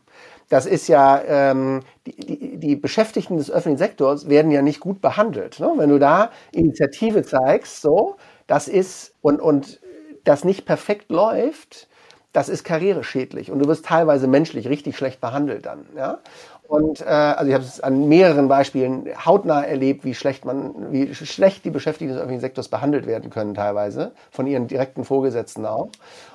Das 0.48 0.66
ist 0.66 0.86
ja, 0.88 1.22
ähm, 1.26 1.80
die, 2.06 2.14
die, 2.14 2.58
die 2.58 2.76
Beschäftigten 2.76 3.36
des 3.38 3.50
öffentlichen 3.50 3.78
Sektors 3.78 4.28
werden 4.28 4.50
ja 4.50 4.62
nicht 4.62 4.80
gut 4.80 5.00
behandelt. 5.00 5.60
Ne? 5.60 5.72
Wenn 5.76 5.88
du 5.88 5.98
da 5.98 6.30
Initiative 6.52 7.22
zeigst, 7.22 7.80
so, 7.80 8.16
das 8.46 8.68
ist, 8.68 9.14
und, 9.22 9.40
und 9.40 9.80
das 10.24 10.44
nicht 10.44 10.66
perfekt 10.66 11.10
läuft, 11.10 11.88
das 12.32 12.48
ist 12.48 12.64
karriereschädlich 12.64 13.50
und 13.50 13.58
du 13.58 13.68
wirst 13.68 13.84
teilweise 13.84 14.26
menschlich 14.26 14.68
richtig 14.68 14.96
schlecht 14.96 15.20
behandelt 15.20 15.66
dann. 15.66 15.86
Ja? 15.96 16.18
Und 16.66 17.02
äh, 17.02 17.04
also 17.04 17.48
ich 17.48 17.54
habe 17.54 17.64
es 17.64 17.80
an 17.80 18.08
mehreren 18.08 18.48
Beispielen 18.48 19.06
hautnah 19.26 19.62
erlebt, 19.62 20.04
wie 20.06 20.14
schlecht 20.14 20.46
man, 20.46 20.90
wie 20.90 21.14
schlecht 21.14 21.64
die 21.66 21.70
Beschäftigten 21.70 22.14
des 22.14 22.16
öffentlichen 22.16 22.40
Sektors 22.40 22.68
behandelt 22.68 23.06
werden 23.06 23.28
können 23.28 23.52
teilweise 23.54 24.12
von 24.30 24.46
ihren 24.46 24.68
direkten 24.68 25.04
Vorgesetzten 25.04 25.66
auch 25.66 25.90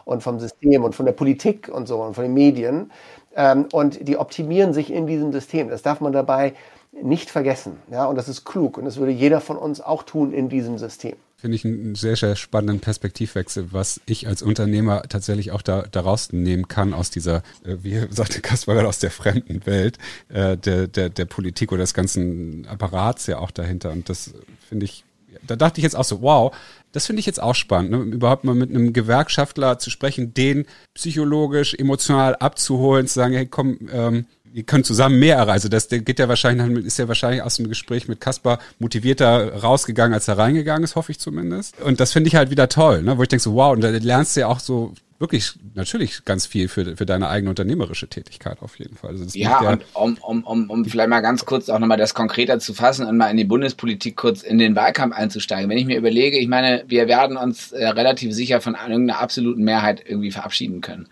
und 0.05 0.21
vom 0.21 0.39
System 0.39 0.83
und 0.83 0.93
von 0.93 1.07
der 1.07 1.13
Politik 1.13 1.69
und 1.73 1.87
so 1.87 2.01
und 2.03 2.13
von 2.13 2.23
den 2.23 2.35
Medien. 2.35 2.91
Ähm, 3.35 3.65
und 3.73 4.07
die 4.07 4.17
optimieren 4.17 4.73
sich 4.73 4.91
in 4.93 5.07
diesem 5.07 5.31
System. 5.31 5.69
Das 5.69 5.81
darf 5.81 6.01
man 6.01 6.13
dabei 6.13 6.53
nicht 6.91 7.31
vergessen. 7.31 7.79
Ja, 7.91 8.05
und 8.05 8.15
das 8.15 8.29
ist 8.29 8.45
klug 8.45 8.77
und 8.77 8.85
das 8.85 8.97
würde 8.97 9.11
jeder 9.11 9.41
von 9.41 9.57
uns 9.57 9.81
auch 9.81 10.03
tun 10.03 10.31
in 10.33 10.49
diesem 10.49 10.77
System. 10.77 11.15
Finde 11.39 11.55
ich 11.55 11.65
einen 11.65 11.93
sehr, 11.93 12.15
sehr 12.15 12.35
spannenden 12.35 12.79
Perspektivwechsel, 12.79 13.71
was 13.71 14.01
ich 14.07 14.27
als 14.27 14.41
Unternehmer 14.41 15.03
tatsächlich 15.03 15.51
auch 15.51 15.61
da, 15.61 15.83
daraus 15.83 16.33
nehmen 16.33 16.67
kann 16.67 16.95
aus 16.95 17.11
dieser, 17.11 17.43
äh, 17.63 17.77
wie 17.81 18.07
sagte 18.09 18.41
Kaspar 18.41 18.83
aus 18.88 18.97
der 18.97 19.11
fremden 19.11 19.63
Welt, 19.67 19.99
äh, 20.29 20.57
der, 20.57 20.88
der, 20.88 21.09
der 21.09 21.25
Politik 21.25 21.71
oder 21.71 21.81
des 21.81 21.93
ganzen 21.93 22.65
Apparats 22.67 23.27
ja 23.27 23.38
auch 23.38 23.51
dahinter. 23.51 23.91
Und 23.91 24.09
das 24.09 24.33
finde 24.67 24.85
ich, 24.85 25.03
da 25.45 25.55
dachte 25.55 25.79
ich 25.79 25.83
jetzt 25.83 25.95
auch 25.95 26.05
so, 26.05 26.23
wow, 26.23 26.55
das 26.91 27.05
finde 27.05 27.19
ich 27.19 27.27
jetzt 27.27 27.41
auch 27.41 27.53
spannend, 27.53 27.91
ne? 27.91 27.97
überhaupt 27.99 28.43
mal 28.43 28.55
mit 28.55 28.71
einem 28.71 28.91
Gewerkschaftler 28.91 29.77
zu 29.77 29.91
sprechen, 29.91 30.33
den 30.33 30.65
psychologisch, 30.95 31.75
emotional 31.75 32.35
abzuholen, 32.35 33.05
zu 33.05 33.13
sagen, 33.13 33.35
hey, 33.35 33.45
komm, 33.45 33.77
ähm, 33.91 34.25
ihr 34.53 34.63
könnt 34.63 34.85
zusammen 34.85 35.19
mehr 35.19 35.37
erreichen. 35.37 35.69
Das 35.69 35.89
geht 35.89 36.19
ja 36.19 36.27
wahrscheinlich, 36.27 36.85
ist 36.85 36.99
ja 36.99 37.07
wahrscheinlich 37.07 37.41
aus 37.41 37.55
dem 37.57 37.67
Gespräch 37.67 38.07
mit 38.07 38.21
Kaspar 38.21 38.59
motivierter 38.79 39.55
rausgegangen, 39.61 40.13
als 40.13 40.27
er 40.27 40.37
reingegangen 40.37 40.83
ist, 40.83 40.95
hoffe 40.95 41.11
ich 41.11 41.19
zumindest. 41.19 41.79
Und 41.81 41.99
das 41.99 42.13
finde 42.13 42.27
ich 42.27 42.35
halt 42.35 42.49
wieder 42.49 42.69
toll, 42.69 43.03
ne? 43.03 43.17
wo 43.17 43.23
ich 43.23 43.29
denke 43.29 43.43
so, 43.43 43.53
wow, 43.53 43.73
und 43.73 43.81
da 43.81 43.89
lernst 43.89 44.35
du 44.35 44.41
ja 44.41 44.47
auch 44.47 44.59
so 44.59 44.93
wirklich 45.19 45.53
natürlich 45.73 46.25
ganz 46.25 46.45
viel 46.45 46.67
für, 46.67 46.95
für 46.95 47.05
deine 47.05 47.27
eigene 47.27 47.49
unternehmerische 47.49 48.07
Tätigkeit 48.07 48.61
auf 48.61 48.77
jeden 48.77 48.95
Fall. 48.95 49.11
Also 49.11 49.25
ja, 49.37 49.63
ja, 49.63 49.69
und 49.71 49.83
um, 49.93 50.17
um, 50.21 50.43
um, 50.43 50.69
um 50.69 50.85
vielleicht 50.85 51.09
mal 51.09 51.21
ganz 51.21 51.45
kurz 51.45 51.69
auch 51.69 51.79
nochmal 51.79 51.97
das 51.97 52.13
konkreter 52.13 52.59
zu 52.59 52.73
fassen 52.73 53.05
und 53.07 53.17
mal 53.17 53.29
in 53.29 53.37
die 53.37 53.43
Bundespolitik 53.43 54.15
kurz 54.15 54.43
in 54.43 54.59
den 54.59 54.75
Wahlkampf 54.75 55.15
einzusteigen. 55.15 55.69
Wenn 55.69 55.77
ich 55.77 55.85
mir 55.85 55.97
überlege, 55.97 56.37
ich 56.37 56.47
meine, 56.47 56.83
wir 56.87 57.07
werden 57.07 57.37
uns 57.37 57.71
äh, 57.71 57.87
relativ 57.87 58.33
sicher 58.33 58.61
von 58.61 58.75
irgendeiner 58.75 59.19
absoluten 59.19 59.63
Mehrheit 59.63 60.03
irgendwie 60.05 60.31
verabschieden 60.31 60.81
können. 60.81 61.07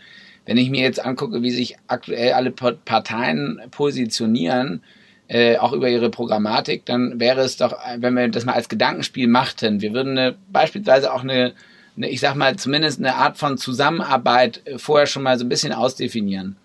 Wenn 0.45 0.57
ich 0.57 0.69
mir 0.69 0.81
jetzt 0.81 1.03
angucke, 1.03 1.41
wie 1.41 1.51
sich 1.51 1.77
aktuell 1.87 2.33
alle 2.33 2.51
Parteien 2.51 3.61
positionieren, 3.71 4.81
äh, 5.27 5.57
auch 5.57 5.73
über 5.73 5.89
ihre 5.89 6.09
Programmatik, 6.09 6.85
dann 6.85 7.19
wäre 7.19 7.41
es 7.41 7.57
doch, 7.57 7.75
wenn 7.97 8.13
wir 8.13 8.27
das 8.27 8.45
mal 8.45 8.53
als 8.53 8.69
Gedankenspiel 8.69 9.27
machten, 9.27 9.81
wir 9.81 9.93
würden 9.93 10.17
eine, 10.17 10.35
beispielsweise 10.51 11.11
auch 11.11 11.23
eine, 11.23 11.53
eine, 11.97 12.09
ich 12.09 12.19
sag 12.19 12.35
mal, 12.35 12.55
zumindest 12.57 12.99
eine 12.99 13.15
Art 13.15 13.37
von 13.37 13.57
Zusammenarbeit 13.57 14.61
äh, 14.65 14.77
vorher 14.77 15.07
schon 15.07 15.23
mal 15.23 15.37
so 15.39 15.45
ein 15.45 15.49
bisschen 15.49 15.73
ausdefinieren. 15.73 16.57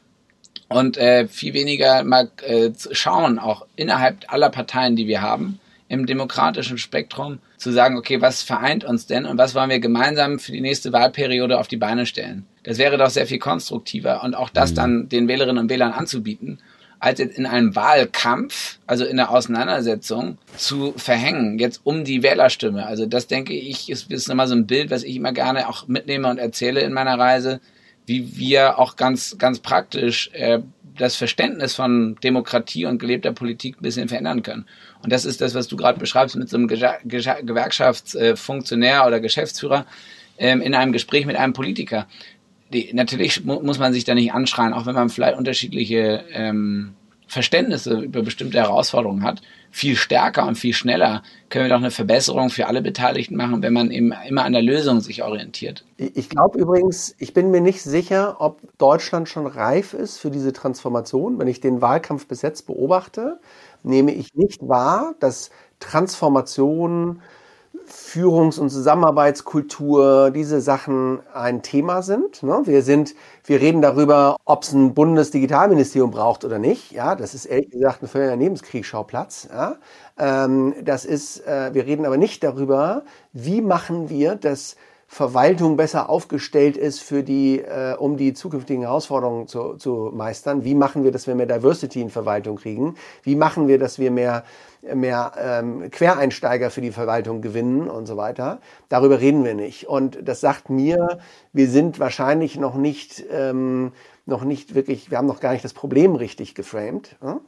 Und 0.69 0.99
äh, 0.99 1.27
viel 1.27 1.55
weniger 1.55 2.05
mal 2.05 2.31
äh, 2.47 2.71
schauen, 2.93 3.39
auch 3.39 3.67
innerhalb 3.77 4.33
aller 4.33 4.51
Parteien, 4.51 4.95
die 4.95 5.09
wir 5.09 5.21
haben, 5.23 5.59
im 5.89 6.07
demokratischen 6.07 6.79
Spektrum 6.79 7.41
zu 7.57 7.73
sagen, 7.73 7.97
okay, 7.97 8.21
was 8.21 8.43
vereint 8.43 8.85
uns 8.85 9.07
denn 9.07 9.27
und 9.27 9.39
was 9.39 9.55
wollen 9.55 9.71
wir 9.71 9.81
gemeinsam 9.81 10.39
für 10.39 10.53
die 10.53 10.61
nächste 10.61 10.93
Wahlperiode 10.93 11.59
auf 11.59 11.67
die 11.67 11.77
Beine 11.77 12.07
stellen? 12.07 12.47
Das 12.63 12.79
wäre 12.79 12.99
doch 12.99 13.11
sehr 13.11 13.27
viel 13.27 13.39
konstruktiver 13.39 14.23
und 14.23 14.35
auch 14.35 14.51
das 14.51 14.73
mhm. 14.73 14.75
dann 14.75 15.09
den 15.09 15.29
Wählerinnen 15.29 15.59
und 15.59 15.71
Wählern 15.71 15.93
anzubieten 15.93 16.59
als 17.01 17.19
jetzt 17.19 17.37
in 17.37 17.47
einem 17.47 17.75
Wahlkampf, 17.75 18.79
also 18.87 19.05
in 19.07 19.17
der 19.17 19.31
Auseinandersetzung, 19.31 20.39
zu 20.57 20.93
verhängen, 20.97 21.59
jetzt 21.59 21.81
um 21.83 22.05
die 22.05 22.23
Wählerstimme. 22.23 22.87
Also 22.87 23.07
das 23.07 23.27
denke 23.27 23.55
ich, 23.55 23.91
ist, 23.91 24.13
ist 24.13 24.29
nochmal 24.29 24.47
so 24.47 24.55
ein 24.55 24.67
Bild, 24.67 24.91
was 24.91 25.03
ich 25.03 25.17
immer 25.17 25.33
gerne 25.33 25.67
auch 25.69 25.89
mitnehme 25.89 26.29
und 26.29 26.39
erzähle 26.39 26.83
in 26.83 26.93
meiner 26.93 27.19
Reise, 27.19 27.61
wie 28.05 28.37
wir 28.37 28.79
auch 28.79 28.97
ganz, 28.97 29.39
ganz 29.39 29.61
praktisch 29.61 30.29
äh, 30.35 30.59
das 30.99 31.17
Verständnis 31.17 31.75
von 31.75 32.17
Demokratie 32.23 32.85
und 32.85 32.99
gelebter 32.99 33.33
Politik 33.33 33.79
ein 33.79 33.83
bisschen 33.83 34.11
verändern 34.11 34.43
können. 34.43 34.67
Und 35.03 35.11
das 35.11 35.25
ist 35.25 35.41
das, 35.41 35.55
was 35.55 35.69
du 35.69 35.77
gerade 35.77 35.99
beschreibst 35.99 36.37
mit 36.37 36.51
so 36.51 36.59
einem 36.59 36.69
Gewerkschaftsfunktionär 36.69 39.07
oder 39.07 39.21
Geschäftsführer 39.21 39.87
ähm, 40.37 40.61
in 40.61 40.75
einem 40.75 40.93
Gespräch 40.93 41.25
mit 41.25 41.37
einem 41.37 41.55
Politiker 41.55 42.07
die, 42.73 42.93
natürlich 42.93 43.45
mu 43.45 43.61
muss 43.61 43.79
man 43.79 43.93
sich 43.93 44.05
da 44.05 44.15
nicht 44.15 44.33
anschreien, 44.33 44.73
auch 44.73 44.87
wenn 44.87 44.95
man 44.95 45.11
vielleicht 45.11 45.37
unterschiedliche 45.37 46.25
ähm, 46.33 46.95
Verständnisse 47.31 48.01
über 48.01 48.23
bestimmte 48.23 48.59
Herausforderungen 48.59 49.23
hat. 49.23 49.41
Viel 49.71 49.95
stärker 49.95 50.49
und 50.49 50.57
viel 50.57 50.75
schneller 50.75 51.23
können 51.49 51.67
wir 51.67 51.69
doch 51.69 51.77
eine 51.77 51.93
Verbesserung 51.93 52.51
für 52.51 52.67
alle 52.67 52.83
Beteiligten 52.83 53.37
machen, 53.37 53.63
wenn 53.63 53.73
man 53.73 53.93
eben 53.93 54.13
immer 54.29 54.43
an 54.43 54.53
der 54.53 54.63
Lösung 54.63 55.01
sich 55.01 55.23
orientiert. 55.23 55.85
Ich 55.97 56.29
glaube 56.29 56.59
übrigens, 56.59 57.15
ich 57.19 57.33
bin 57.33 57.53
mir 57.53 57.61
nicht 57.61 57.83
sicher, 57.83 58.41
ob 58.41 58.61
Deutschland 58.79 59.29
schon 59.29 59.47
reif 59.47 59.95
ist 59.95 60.19
für 60.19 60.33
diese 60.33 60.53
Transformation. 60.53 61.39
Wenn 61.39 61.47
ich 61.47 61.61
den 61.61 61.81
Wahlkampf 61.81 62.27
bis 62.27 62.43
jetzt 62.43 62.67
beobachte, 62.67 63.39
nehme 63.85 64.13
ich 64.13 64.35
nicht 64.35 64.67
wahr, 64.67 65.15
dass 65.21 65.51
Transformation 65.79 67.23
Führungs- 67.93 68.59
und 68.59 68.71
Zusammenarbeitskultur, 68.71 70.31
diese 70.31 70.61
Sachen 70.61 71.21
ein 71.35 71.63
Thema 71.63 72.03
sind. 72.03 72.43
Ne? 72.43 72.63
Wir 72.65 72.83
sind, 72.83 73.15
wir 73.45 73.61
reden 73.61 73.83
darüber, 73.83 74.37
ob 74.45 74.63
es 74.63 74.73
ein 74.73 74.95
Bundesdigitalministerium 74.95 76.11
braucht 76.11 76.45
oder 76.45 76.59
nicht. 76.59 76.93
Ja, 76.93 77.15
das 77.15 77.35
ist 77.35 77.47
ehrlich 77.47 77.71
gesagt 77.71 78.03
ein 78.03 78.09
völliger 78.09 78.37
Nebenkriegsschauplatz. 78.37 79.49
Ja? 79.51 79.77
Ähm, 80.19 80.75
das 80.83 81.05
ist, 81.05 81.47
äh, 81.47 81.75
wir 81.75 81.87
reden 81.87 82.07
aber 82.07 82.17
nicht 82.17 82.43
darüber, 82.45 83.03
wie 83.33 83.61
machen 83.61 84.09
wir 84.09 84.35
das 84.35 84.77
Verwaltung 85.13 85.77
besser 85.77 86.09
aufgestellt 86.09 86.77
ist 86.77 87.01
für 87.01 87.25
die, 87.25 87.59
äh, 87.59 87.97
um 87.97 88.17
die 88.17 88.33
zukünftigen 88.33 88.83
Herausforderungen 88.83 89.49
zu, 89.49 89.75
zu 89.75 90.13
meistern. 90.15 90.63
Wie 90.63 90.77
machen 90.77 91.03
wir, 91.03 91.11
dass 91.11 91.27
wir 91.27 91.35
mehr 91.35 91.47
Diversity 91.47 92.01
in 92.01 92.11
Verwaltung 92.11 92.57
kriegen? 92.57 92.95
Wie 93.25 93.35
machen 93.35 93.67
wir, 93.67 93.81
dass 93.81 93.99
wir 93.99 94.13
mehr 94.13 94.45
mehr 94.83 95.33
ähm, 95.39 95.91
Quereinsteiger 95.91 96.71
für 96.71 96.81
die 96.81 96.93
Verwaltung 96.93 97.43
gewinnen 97.43 97.89
und 97.89 98.07
so 98.07 98.17
weiter. 98.17 98.61
Darüber 98.89 99.21
reden 99.21 99.45
wir 99.45 99.55
nicht. 99.55 99.89
Und 99.89 100.19
das 100.27 100.41
sagt 100.41 100.71
mir, 100.71 101.19
wir 101.53 101.69
sind 101.69 102.01
wahrscheinlich 102.01 102.59
noch 102.59 102.75
nicht, 102.75 103.25
ähm, 103.31 103.93
noch 104.27 104.45
nicht 104.45 104.75
wirklich, 104.75 105.11
wir 105.11 105.19
haben 105.19 105.27
noch 105.27 105.41
gar 105.41 105.53
nicht 105.53 105.65
das 105.65 105.75
Problem 105.75 106.15
richtig 106.15 106.55
geframed. 106.55 107.17
Ne? 107.23 107.41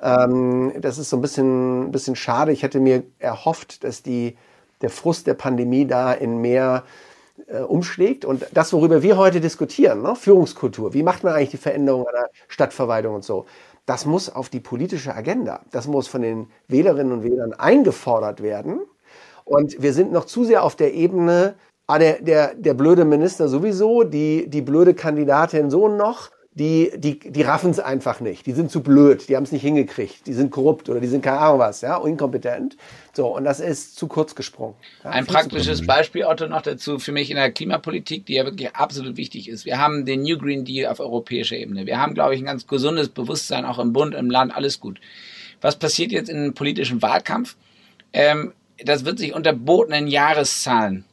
Ähm, 0.00 0.72
das 0.80 0.98
ist 0.98 1.10
so 1.10 1.16
ein 1.16 1.22
bisschen, 1.22 1.92
bisschen 1.92 2.16
schade. 2.16 2.52
Ich 2.52 2.62
hätte 2.62 2.80
mir 2.80 3.04
erhofft, 3.18 3.84
dass 3.84 4.02
die, 4.02 4.36
der 4.80 4.90
Frust 4.90 5.26
der 5.26 5.34
Pandemie 5.34 5.86
da 5.86 6.12
in 6.12 6.40
mehr 6.40 6.84
äh, 7.46 7.60
umschlägt. 7.60 8.24
Und 8.24 8.46
das, 8.52 8.72
worüber 8.72 9.02
wir 9.02 9.16
heute 9.16 9.40
diskutieren, 9.40 10.02
ne? 10.02 10.16
Führungskultur, 10.16 10.94
wie 10.94 11.02
macht 11.02 11.24
man 11.24 11.34
eigentlich 11.34 11.50
die 11.50 11.56
Veränderung 11.56 12.06
einer 12.06 12.28
Stadtverwaltung 12.48 13.14
und 13.14 13.24
so, 13.24 13.46
das 13.86 14.06
muss 14.06 14.28
auf 14.30 14.48
die 14.48 14.60
politische 14.60 15.14
Agenda. 15.14 15.60
Das 15.70 15.86
muss 15.86 16.08
von 16.08 16.22
den 16.22 16.48
Wählerinnen 16.68 17.12
und 17.12 17.24
Wählern 17.24 17.52
eingefordert 17.52 18.42
werden. 18.42 18.80
Und 19.44 19.82
wir 19.82 19.92
sind 19.92 20.12
noch 20.12 20.24
zu 20.24 20.44
sehr 20.44 20.62
auf 20.62 20.76
der 20.76 20.94
Ebene, 20.94 21.54
ah, 21.86 21.98
der, 21.98 22.22
der, 22.22 22.54
der 22.54 22.74
blöde 22.74 23.04
Minister 23.04 23.48
sowieso, 23.48 24.04
die, 24.04 24.48
die 24.48 24.62
blöde 24.62 24.94
Kandidatin 24.94 25.70
so 25.70 25.88
noch 25.88 26.30
die, 26.54 26.92
die, 26.96 27.18
die 27.18 27.42
raffen 27.42 27.70
es 27.70 27.80
einfach 27.80 28.20
nicht. 28.20 28.44
Die 28.44 28.52
sind 28.52 28.70
zu 28.70 28.82
blöd, 28.82 29.28
die 29.28 29.36
haben 29.36 29.44
es 29.44 29.52
nicht 29.52 29.62
hingekriegt, 29.62 30.26
die 30.26 30.34
sind 30.34 30.50
korrupt 30.50 30.90
oder 30.90 31.00
die 31.00 31.06
sind 31.06 31.22
keine 31.22 31.38
Ahnung 31.38 31.60
was, 31.60 31.80
ja, 31.80 31.96
inkompetent. 32.04 32.76
So, 33.14 33.28
und 33.34 33.44
das 33.44 33.58
ist 33.58 33.96
zu 33.96 34.06
kurz 34.06 34.34
gesprungen. 34.34 34.74
Ja, 35.02 35.10
Ein 35.10 35.24
praktisches 35.24 35.86
Beispiel, 35.86 36.24
Otto, 36.24 36.46
noch 36.48 36.60
dazu 36.60 36.98
für 36.98 37.12
mich 37.12 37.30
in 37.30 37.36
der 37.36 37.50
Klimapolitik, 37.50 38.26
die 38.26 38.34
ja 38.34 38.44
wirklich 38.44 38.74
absolut 38.76 39.16
wichtig 39.16 39.48
ist. 39.48 39.64
Wir 39.64 39.78
haben 39.78 40.04
den 40.04 40.22
New 40.22 40.36
Green 40.36 40.64
Deal 40.64 40.90
auf 40.90 41.00
europäischer 41.00 41.56
Ebene. 41.56 41.86
Wir 41.86 41.98
haben, 41.98 42.12
glaube 42.12 42.34
ich, 42.34 42.42
ein 42.42 42.46
ganz 42.46 42.66
gesundes 42.66 43.08
Bewusstsein 43.08 43.64
auch 43.64 43.78
im 43.78 43.94
Bund, 43.94 44.14
im 44.14 44.30
Land, 44.30 44.54
alles 44.54 44.78
gut. 44.78 45.00
Was 45.62 45.76
passiert 45.76 46.12
jetzt 46.12 46.28
in 46.28 46.52
politischen 46.52 47.00
Wahlkampf? 47.00 47.56
Ähm, 48.12 48.52
das 48.84 49.06
wird 49.06 49.18
sich 49.18 49.34
unter 49.34 49.54
botenen 49.54 50.06
Jahreszahlen 50.06 51.04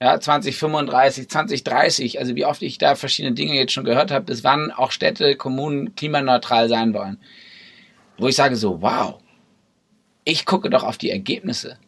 ja, 0.00 0.20
2035, 0.20 1.28
2030, 1.28 2.18
also 2.18 2.34
wie 2.34 2.44
oft 2.44 2.62
ich 2.62 2.78
da 2.78 2.94
verschiedene 2.94 3.34
Dinge 3.34 3.54
jetzt 3.54 3.72
schon 3.72 3.84
gehört 3.84 4.10
habe, 4.10 4.26
bis 4.26 4.44
wann 4.44 4.70
auch 4.70 4.90
Städte, 4.90 5.36
Kommunen 5.36 5.94
klimaneutral 5.94 6.68
sein 6.68 6.94
wollen. 6.94 7.18
Wo 8.18 8.28
ich 8.28 8.36
sage 8.36 8.56
so, 8.56 8.82
wow, 8.82 9.18
ich 10.24 10.46
gucke 10.46 10.70
doch 10.70 10.82
auf 10.82 10.98
die 10.98 11.10
Ergebnisse. 11.10 11.78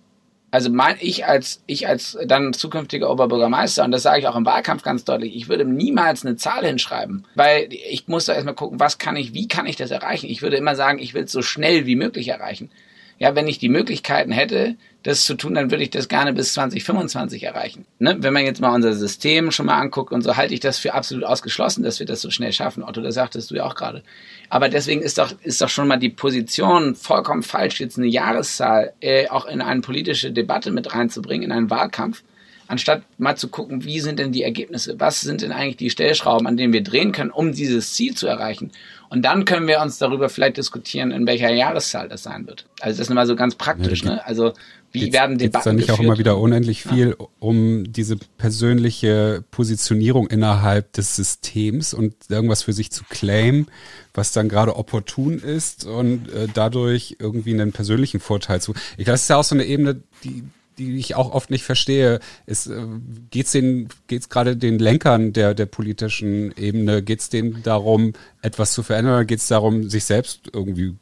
Also 0.50 0.70
mein, 0.70 0.96
ich 1.00 1.26
als, 1.26 1.62
ich 1.66 1.88
als 1.88 2.16
dann 2.24 2.52
zukünftiger 2.52 3.10
Oberbürgermeister, 3.10 3.84
und 3.84 3.90
das 3.90 4.04
sage 4.04 4.20
ich 4.20 4.28
auch 4.28 4.36
im 4.36 4.46
Wahlkampf 4.46 4.82
ganz 4.82 5.04
deutlich, 5.04 5.34
ich 5.34 5.48
würde 5.48 5.64
niemals 5.64 6.24
eine 6.24 6.36
Zahl 6.36 6.64
hinschreiben, 6.64 7.26
weil 7.34 7.68
ich 7.70 8.06
muss 8.08 8.26
da 8.26 8.34
erstmal 8.34 8.54
gucken, 8.54 8.80
was 8.80 8.98
kann 8.98 9.16
ich, 9.16 9.34
wie 9.34 9.48
kann 9.48 9.66
ich 9.66 9.76
das 9.76 9.90
erreichen? 9.90 10.30
Ich 10.30 10.42
würde 10.42 10.56
immer 10.56 10.76
sagen, 10.76 10.98
ich 10.98 11.14
will 11.14 11.24
es 11.24 11.32
so 11.32 11.42
schnell 11.42 11.86
wie 11.86 11.96
möglich 11.96 12.28
erreichen. 12.28 12.70
Ja, 13.18 13.34
wenn 13.34 13.48
ich 13.48 13.58
die 13.58 13.68
Möglichkeiten 13.70 14.30
hätte, 14.30 14.76
das 15.02 15.24
zu 15.24 15.34
tun, 15.34 15.54
dann 15.54 15.70
würde 15.70 15.84
ich 15.84 15.90
das 15.90 16.08
gerne 16.08 16.32
bis 16.32 16.52
2025 16.52 17.44
erreichen. 17.44 17.86
Ne? 17.98 18.16
Wenn 18.18 18.32
man 18.32 18.44
jetzt 18.44 18.60
mal 18.60 18.74
unser 18.74 18.92
System 18.92 19.52
schon 19.52 19.66
mal 19.66 19.78
anguckt 19.78 20.12
und 20.12 20.22
so, 20.22 20.36
halte 20.36 20.52
ich 20.52 20.60
das 20.60 20.78
für 20.78 20.94
absolut 20.94 21.24
ausgeschlossen, 21.24 21.82
dass 21.82 21.98
wir 21.98 22.06
das 22.06 22.20
so 22.20 22.30
schnell 22.30 22.52
schaffen. 22.52 22.82
Otto, 22.82 23.00
das 23.00 23.14
sagtest 23.14 23.50
du 23.50 23.54
ja 23.54 23.64
auch 23.64 23.74
gerade. 23.74 24.02
Aber 24.50 24.68
deswegen 24.68 25.00
ist 25.00 25.18
doch, 25.18 25.32
ist 25.42 25.62
doch 25.62 25.68
schon 25.68 25.88
mal 25.88 25.96
die 25.96 26.10
Position 26.10 26.94
vollkommen 26.94 27.42
falsch, 27.42 27.80
jetzt 27.80 27.98
eine 27.98 28.08
Jahreszahl 28.08 28.92
äh, 29.00 29.28
auch 29.28 29.46
in 29.46 29.60
eine 29.60 29.80
politische 29.80 30.32
Debatte 30.32 30.70
mit 30.70 30.92
reinzubringen, 30.92 31.44
in 31.44 31.52
einen 31.52 31.70
Wahlkampf 31.70 32.22
anstatt 32.68 33.02
mal 33.18 33.36
zu 33.36 33.48
gucken, 33.48 33.84
wie 33.84 34.00
sind 34.00 34.18
denn 34.18 34.32
die 34.32 34.42
Ergebnisse? 34.42 34.96
Was 34.98 35.20
sind 35.20 35.42
denn 35.42 35.52
eigentlich 35.52 35.76
die 35.76 35.90
Stellschrauben, 35.90 36.46
an 36.46 36.56
denen 36.56 36.72
wir 36.72 36.82
drehen 36.82 37.12
können, 37.12 37.30
um 37.30 37.52
dieses 37.52 37.94
Ziel 37.94 38.14
zu 38.14 38.26
erreichen? 38.26 38.72
Und 39.08 39.22
dann 39.22 39.44
können 39.44 39.68
wir 39.68 39.80
uns 39.80 39.98
darüber 39.98 40.28
vielleicht 40.28 40.56
diskutieren, 40.56 41.12
in 41.12 41.26
welcher 41.26 41.50
Jahreszahl 41.50 42.08
das 42.08 42.24
sein 42.24 42.46
wird. 42.46 42.66
Also 42.80 42.98
das 42.98 43.06
ist 43.06 43.08
nochmal 43.08 43.26
so 43.26 43.36
ganz 43.36 43.54
praktisch. 43.54 44.02
Ja, 44.02 44.14
ne? 44.14 44.26
Also 44.26 44.52
wie 44.90 45.00
geht's, 45.00 45.14
werden 45.14 45.38
Debatten 45.38 45.64
dann 45.64 45.76
nicht 45.76 45.86
geführt? 45.86 46.00
auch 46.00 46.04
immer 46.04 46.18
wieder 46.18 46.38
unendlich 46.38 46.82
viel 46.82 47.16
ja. 47.18 47.26
um 47.38 47.92
diese 47.92 48.16
persönliche 48.16 49.44
Positionierung 49.50 50.26
innerhalb 50.26 50.92
des 50.92 51.14
Systems 51.14 51.94
und 51.94 52.14
irgendwas 52.28 52.62
für 52.62 52.72
sich 52.72 52.90
zu 52.90 53.04
claimen, 53.08 53.68
was 54.14 54.32
dann 54.32 54.48
gerade 54.48 54.76
opportun 54.76 55.38
ist 55.38 55.84
und 55.84 56.28
äh, 56.32 56.48
dadurch 56.52 57.16
irgendwie 57.20 57.52
einen 57.52 57.72
persönlichen 57.72 58.20
Vorteil 58.20 58.60
zu. 58.60 58.74
Ich 58.96 59.04
glaube, 59.04 59.12
das 59.12 59.22
ist 59.22 59.30
ja 59.30 59.36
auch 59.36 59.44
so 59.44 59.54
eine 59.54 59.64
Ebene, 59.64 60.02
die 60.24 60.42
die 60.78 60.96
ich 60.96 61.14
auch 61.14 61.32
oft 61.32 61.50
nicht 61.50 61.64
verstehe. 61.64 62.20
Ist, 62.46 62.66
äh, 62.66 62.86
geht's 63.30 63.52
den, 63.52 63.88
geht's 64.06 64.28
gerade 64.28 64.56
den 64.56 64.78
Lenkern 64.78 65.32
der, 65.32 65.54
der 65.54 65.66
politischen 65.66 66.52
Ebene, 66.56 67.02
geht's 67.02 67.28
denen 67.28 67.62
darum, 67.62 68.12
etwas 68.42 68.72
zu 68.72 68.82
verändern 68.82 69.14
oder 69.14 69.24
geht's 69.24 69.48
darum, 69.48 69.88
sich 69.88 70.04
selbst 70.04 70.50
irgendwie 70.52 70.96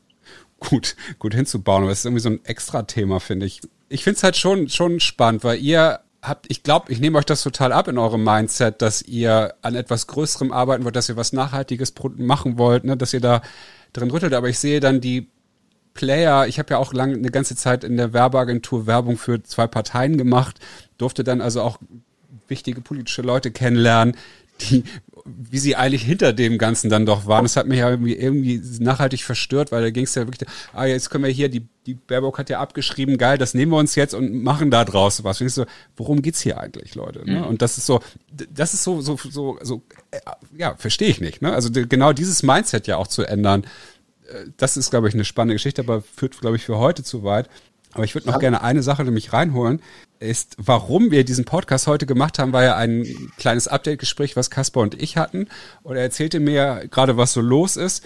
gut, 0.60 0.96
gut 1.18 1.34
hinzubauen? 1.34 1.82
Aber 1.82 1.90
das 1.90 2.00
ist 2.00 2.04
irgendwie 2.06 2.22
so 2.22 2.30
ein 2.30 2.44
Extra-Thema, 2.44 3.20
finde 3.20 3.46
ich. 3.46 3.60
Ich 3.88 4.04
finde 4.04 4.16
es 4.16 4.22
halt 4.22 4.36
schon, 4.36 4.68
schon 4.68 5.00
spannend, 5.00 5.44
weil 5.44 5.58
ihr 5.60 6.00
habt, 6.22 6.46
ich 6.48 6.62
glaube, 6.62 6.90
ich 6.92 7.00
nehme 7.00 7.18
euch 7.18 7.26
das 7.26 7.42
total 7.42 7.72
ab 7.72 7.88
in 7.88 7.98
eurem 7.98 8.24
Mindset, 8.24 8.80
dass 8.82 9.02
ihr 9.02 9.54
an 9.62 9.74
etwas 9.74 10.06
Größerem 10.06 10.52
arbeiten 10.52 10.84
wollt, 10.84 10.96
dass 10.96 11.08
ihr 11.08 11.16
was 11.16 11.32
Nachhaltiges 11.32 11.92
machen 12.16 12.58
wollt, 12.58 12.84
ne, 12.84 12.96
dass 12.96 13.12
ihr 13.12 13.20
da 13.20 13.42
drin 13.92 14.10
rüttelt. 14.10 14.34
Aber 14.34 14.48
ich 14.48 14.58
sehe 14.58 14.80
dann 14.80 15.00
die 15.00 15.28
Player, 15.94 16.46
ich 16.46 16.58
habe 16.58 16.70
ja 16.74 16.78
auch 16.78 16.92
lange 16.92 17.14
eine 17.14 17.30
ganze 17.30 17.56
Zeit 17.56 17.84
in 17.84 17.96
der 17.96 18.12
Werbeagentur 18.12 18.86
Werbung 18.86 19.16
für 19.16 19.42
zwei 19.42 19.66
Parteien 19.66 20.18
gemacht, 20.18 20.58
durfte 20.98 21.24
dann 21.24 21.40
also 21.40 21.62
auch 21.62 21.78
wichtige 22.48 22.80
politische 22.80 23.22
Leute 23.22 23.50
kennenlernen, 23.50 24.16
die, 24.60 24.84
wie 25.24 25.58
sie 25.58 25.74
eigentlich 25.74 26.02
hinter 26.02 26.32
dem 26.32 26.58
Ganzen 26.58 26.90
dann 26.90 27.06
doch 27.06 27.26
waren. 27.26 27.44
Das 27.44 27.56
hat 27.56 27.66
mich 27.66 27.78
ja 27.78 27.90
irgendwie, 27.90 28.14
irgendwie 28.14 28.60
nachhaltig 28.78 29.22
verstört, 29.22 29.72
weil 29.72 29.82
da 29.82 29.90
ging 29.90 30.04
es 30.04 30.14
ja 30.14 30.26
wirklich, 30.26 30.48
ah, 30.72 30.84
jetzt 30.84 31.10
können 31.10 31.24
wir 31.24 31.30
hier, 31.30 31.48
die, 31.48 31.66
die 31.86 31.94
Baerbock 31.94 32.38
hat 32.38 32.50
ja 32.50 32.60
abgeschrieben, 32.60 33.16
geil, 33.16 33.38
das 33.38 33.54
nehmen 33.54 33.72
wir 33.72 33.78
uns 33.78 33.94
jetzt 33.94 34.14
und 34.14 34.42
machen 34.42 34.70
da 34.70 34.84
draus 34.84 35.24
was. 35.24 35.40
Und 35.40 35.46
ich 35.46 35.54
so, 35.54 35.64
worum 35.96 36.22
geht's 36.22 36.40
hier 36.40 36.58
eigentlich, 36.58 36.94
Leute? 36.94 37.24
Ne? 37.24 37.40
Mhm. 37.40 37.44
Und 37.46 37.62
das 37.62 37.78
ist 37.78 37.86
so, 37.86 38.00
das 38.52 38.74
ist 38.74 38.84
so, 38.84 39.00
so, 39.00 39.16
so, 39.16 39.58
so, 39.62 39.82
äh, 40.10 40.20
ja, 40.56 40.74
verstehe 40.76 41.08
ich 41.08 41.20
nicht. 41.20 41.40
Ne? 41.40 41.52
Also 41.52 41.70
genau 41.72 42.12
dieses 42.12 42.42
Mindset 42.42 42.86
ja 42.86 42.96
auch 42.96 43.06
zu 43.06 43.22
ändern, 43.22 43.64
das 44.56 44.76
ist, 44.76 44.90
glaube 44.90 45.08
ich, 45.08 45.14
eine 45.14 45.24
spannende 45.24 45.54
Geschichte, 45.54 45.82
aber 45.82 46.02
führt, 46.02 46.40
glaube 46.40 46.56
ich, 46.56 46.64
für 46.64 46.78
heute 46.78 47.02
zu 47.02 47.24
weit. 47.24 47.48
Aber 47.92 48.04
ich 48.04 48.14
würde 48.14 48.26
noch 48.26 48.34
ja. 48.34 48.40
gerne 48.40 48.62
eine 48.62 48.82
Sache 48.82 49.04
nämlich 49.04 49.32
reinholen, 49.32 49.80
ist, 50.18 50.56
warum 50.58 51.10
wir 51.10 51.24
diesen 51.24 51.44
Podcast 51.44 51.86
heute 51.86 52.06
gemacht 52.06 52.38
haben, 52.38 52.52
war 52.52 52.64
ja 52.64 52.76
ein 52.76 53.06
kleines 53.38 53.68
Update-Gespräch, 53.68 54.36
was 54.36 54.50
Kasper 54.50 54.80
und 54.80 55.00
ich 55.00 55.16
hatten. 55.16 55.48
Und 55.82 55.96
er 55.96 56.02
erzählte 56.02 56.40
mir 56.40 56.86
gerade, 56.90 57.16
was 57.16 57.32
so 57.32 57.40
los 57.40 57.76
ist. 57.76 58.04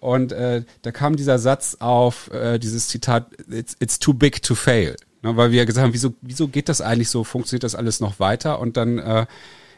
Und 0.00 0.32
äh, 0.32 0.64
da 0.82 0.90
kam 0.90 1.16
dieser 1.16 1.38
Satz 1.38 1.76
auf, 1.78 2.30
äh, 2.32 2.58
dieses 2.58 2.88
Zitat, 2.88 3.28
it's, 3.48 3.76
it's 3.78 3.98
too 3.98 4.12
big 4.12 4.42
to 4.42 4.54
fail. 4.54 4.96
Ne, 5.22 5.36
weil 5.36 5.52
wir 5.52 5.64
gesagt 5.64 5.84
haben, 5.84 5.94
wieso, 5.94 6.14
wieso 6.20 6.48
geht 6.48 6.68
das 6.68 6.80
eigentlich 6.80 7.08
so, 7.08 7.24
funktioniert 7.24 7.62
das 7.62 7.76
alles 7.76 8.00
noch 8.00 8.18
weiter? 8.18 8.58
Und 8.58 8.76
dann 8.76 8.98
äh, 8.98 9.26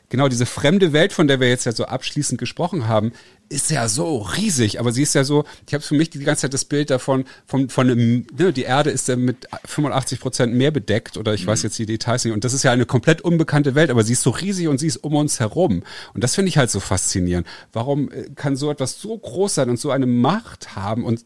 genau 0.09 0.29
diese 0.29 0.47
fremde 0.47 0.93
Welt, 0.93 1.13
von 1.13 1.29
der 1.29 1.41
wir 1.41 1.49
jetzt 1.49 1.67
ja 1.67 1.73
so 1.73 1.85
abschließend 1.85 2.39
gesprochen 2.39 2.89
haben, 2.89 3.13
ist 3.49 3.71
ja 3.71 3.89
so 3.89 4.19
riesig, 4.19 4.81
aber 4.81 4.93
sie 4.93 5.03
ist 5.03 5.15
ja 5.15 5.23
so, 5.23 5.45
ich 5.67 5.75
habe 5.75 5.83
für 5.85 5.95
mich 5.95 6.11
die 6.11 6.19
ganze 6.19 6.43
Zeit 6.43 6.55
das 6.55 6.65
Bild 6.65 6.91
davon, 6.91 7.25
von, 7.47 7.69
von 7.69 7.91
einem, 7.91 8.27
ne, 8.37 8.53
die 8.53 8.63
Erde 8.63 8.91
ist 8.91 9.09
ja 9.09 9.17
mit 9.17 9.47
85 9.65 10.21
Prozent 10.21 10.55
mehr 10.55 10.71
bedeckt 10.71 11.17
oder 11.17 11.35
ich 11.35 11.45
mhm. 11.45 11.49
weiß 11.49 11.63
jetzt 11.63 11.79
die 11.79 11.87
Details 11.87 12.25
nicht 12.25 12.33
und 12.33 12.45
das 12.45 12.53
ist 12.55 12.63
ja 12.63 12.73
eine 12.73 12.87
komplett 12.87 13.21
unbekannte 13.21 13.75
Welt, 13.75 13.91
aber 13.91 14.03
sie 14.03 14.15
ist 14.15 14.23
so 14.23 14.31
riesig 14.31 14.69
und 14.69 14.79
sie 14.79 14.87
ist 14.87 14.97
um 14.99 15.15
uns 15.15 15.41
herum 15.41 15.83
und 16.15 16.25
das 16.25 16.35
finde 16.35 16.49
ich 16.49 16.59
halt 16.59 16.71
so 16.71 16.81
faszinierend. 16.81 17.47
Warum 17.73 18.11
äh, 18.11 18.31
kann 18.35 18.57
so 18.57 18.71
etwas 18.71 19.01
so 19.01 19.17
groß 19.17 19.55
sein 19.55 19.71
und 19.71 19.79
so 19.79 19.91
eine 19.91 20.07
Macht 20.07 20.75
haben 20.75 21.05
und 21.05 21.25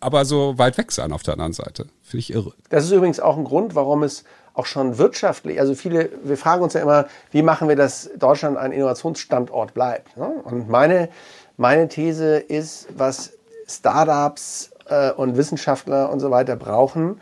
aber 0.00 0.24
so 0.24 0.56
weit 0.56 0.78
weg 0.78 0.92
sein 0.92 1.12
auf 1.12 1.22
der 1.22 1.34
anderen 1.34 1.52
Seite? 1.52 1.86
Finde 2.02 2.20
ich 2.20 2.32
irre. 2.32 2.54
Das 2.70 2.84
ist 2.84 2.90
übrigens 2.90 3.20
auch 3.20 3.36
ein 3.36 3.44
Grund, 3.44 3.74
warum 3.74 4.02
es 4.02 4.24
auch 4.54 4.66
schon 4.66 4.98
wirtschaftlich, 4.98 5.60
also 5.60 5.74
viele, 5.74 6.10
wir 6.22 6.36
fragen 6.36 6.62
uns 6.62 6.74
ja 6.74 6.80
immer, 6.80 7.06
wie 7.30 7.42
machen 7.42 7.68
wir, 7.68 7.76
dass 7.76 8.10
Deutschland 8.18 8.56
ein 8.56 8.72
Innovationsstandort 8.72 9.74
bleibt. 9.74 10.16
Ne? 10.16 10.26
Und 10.44 10.68
meine, 10.68 11.08
meine 11.56 11.88
These 11.88 12.36
ist, 12.38 12.88
was 12.96 13.32
Startups 13.68 14.70
äh, 14.88 15.12
und 15.12 15.36
Wissenschaftler 15.36 16.10
und 16.10 16.20
so 16.20 16.30
weiter 16.30 16.56
brauchen, 16.56 17.20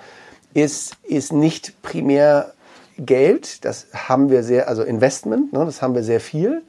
ist, 0.54 0.96
ist 1.04 1.32
nicht 1.32 1.82
primär 1.82 2.52
Geld, 2.98 3.64
das 3.64 3.86
haben 3.94 4.30
wir 4.30 4.42
sehr, 4.42 4.68
also 4.68 4.82
Investment, 4.82 5.52
ne, 5.52 5.64
das 5.64 5.82
haben 5.82 5.94
wir 5.94 6.02
sehr 6.02 6.20
viel. 6.20 6.62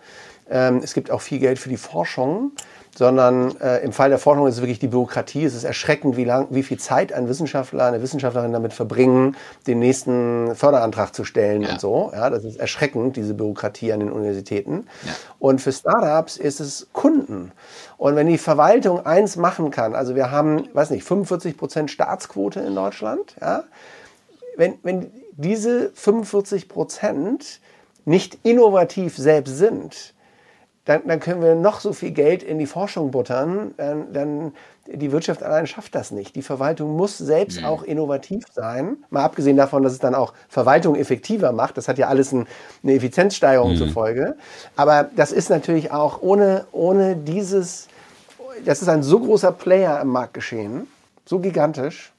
Ähm, 0.49 0.81
es 0.83 0.93
gibt 0.93 1.09
auch 1.09 1.21
viel 1.21 1.39
Geld 1.39 1.57
für 1.57 1.69
die 1.69 1.77
Forschung 1.77 2.51
sondern 2.95 3.55
äh, 3.61 3.77
im 3.83 3.93
Fall 3.93 4.09
der 4.09 4.19
Forschung 4.19 4.47
ist 4.47 4.55
es 4.55 4.61
wirklich 4.61 4.79
die 4.79 4.87
Bürokratie. 4.87 5.45
Es 5.45 5.55
ist 5.55 5.63
erschreckend, 5.63 6.17
wie, 6.17 6.25
lang, 6.25 6.47
wie 6.49 6.63
viel 6.63 6.77
Zeit 6.77 7.13
ein 7.13 7.29
Wissenschaftler, 7.29 7.85
eine 7.85 8.01
Wissenschaftlerin 8.01 8.51
damit 8.51 8.73
verbringen, 8.73 9.35
den 9.67 9.79
nächsten 9.79 10.55
Förderantrag 10.55 11.15
zu 11.15 11.23
stellen 11.23 11.61
ja. 11.61 11.71
und 11.71 11.81
so. 11.81 12.11
Ja, 12.13 12.29
das 12.29 12.43
ist 12.43 12.59
erschreckend, 12.59 13.15
diese 13.15 13.33
Bürokratie 13.33 13.93
an 13.93 14.01
den 14.01 14.11
Universitäten. 14.11 14.87
Ja. 15.05 15.13
Und 15.39 15.61
für 15.61 15.71
Startups 15.71 16.37
ist 16.37 16.59
es 16.59 16.87
Kunden. 16.93 17.51
Und 17.97 18.15
wenn 18.15 18.27
die 18.27 18.37
Verwaltung 18.37 19.05
eins 19.05 19.35
machen 19.35 19.71
kann, 19.71 19.95
also 19.95 20.15
wir 20.15 20.31
haben, 20.31 20.67
weiß 20.73 20.89
nicht, 20.89 21.03
45 21.03 21.57
Prozent 21.57 21.91
Staatsquote 21.91 22.59
in 22.59 22.75
Deutschland, 22.75 23.35
ja, 23.39 23.63
wenn, 24.57 24.77
wenn 24.83 25.11
diese 25.37 25.91
45 25.93 26.67
Prozent 26.67 27.61
nicht 28.03 28.39
innovativ 28.43 29.15
selbst 29.15 29.57
sind, 29.57 30.13
dann, 30.85 31.01
dann 31.05 31.19
können 31.19 31.41
wir 31.41 31.55
noch 31.55 31.81
so 31.81 31.93
viel 31.93 32.11
Geld 32.11 32.41
in 32.41 32.57
die 32.57 32.65
Forschung 32.65 33.11
buttern, 33.11 33.73
dann, 33.77 34.11
dann 34.13 34.53
die 34.91 35.11
Wirtschaft 35.11 35.43
allein 35.43 35.67
schafft 35.67 35.93
das 35.93 36.11
nicht. 36.11 36.35
Die 36.35 36.41
Verwaltung 36.41 36.95
muss 36.95 37.17
selbst 37.17 37.59
mhm. 37.59 37.65
auch 37.65 37.83
innovativ 37.83 38.45
sein. 38.51 38.97
Mal 39.09 39.23
abgesehen 39.23 39.57
davon, 39.57 39.83
dass 39.83 39.93
es 39.93 39.99
dann 39.99 40.15
auch 40.15 40.33
Verwaltung 40.47 40.95
effektiver 40.95 41.51
macht. 41.51 41.77
Das 41.77 41.87
hat 41.87 41.97
ja 41.97 42.07
alles 42.07 42.31
ein, 42.31 42.47
eine 42.83 42.93
Effizienzsteigerung 42.93 43.73
mhm. 43.73 43.77
zur 43.77 43.89
Folge. 43.89 44.35
Aber 44.75 45.09
das 45.15 45.31
ist 45.31 45.49
natürlich 45.49 45.91
auch 45.91 46.21
ohne, 46.21 46.65
ohne 46.71 47.15
dieses, 47.15 47.87
das 48.65 48.81
ist 48.81 48.89
ein 48.89 49.03
so 49.03 49.19
großer 49.19 49.51
Player 49.51 50.01
im 50.01 50.07
Marktgeschehen, 50.07 50.87
so 51.25 51.39
gigantisch. 51.39 52.11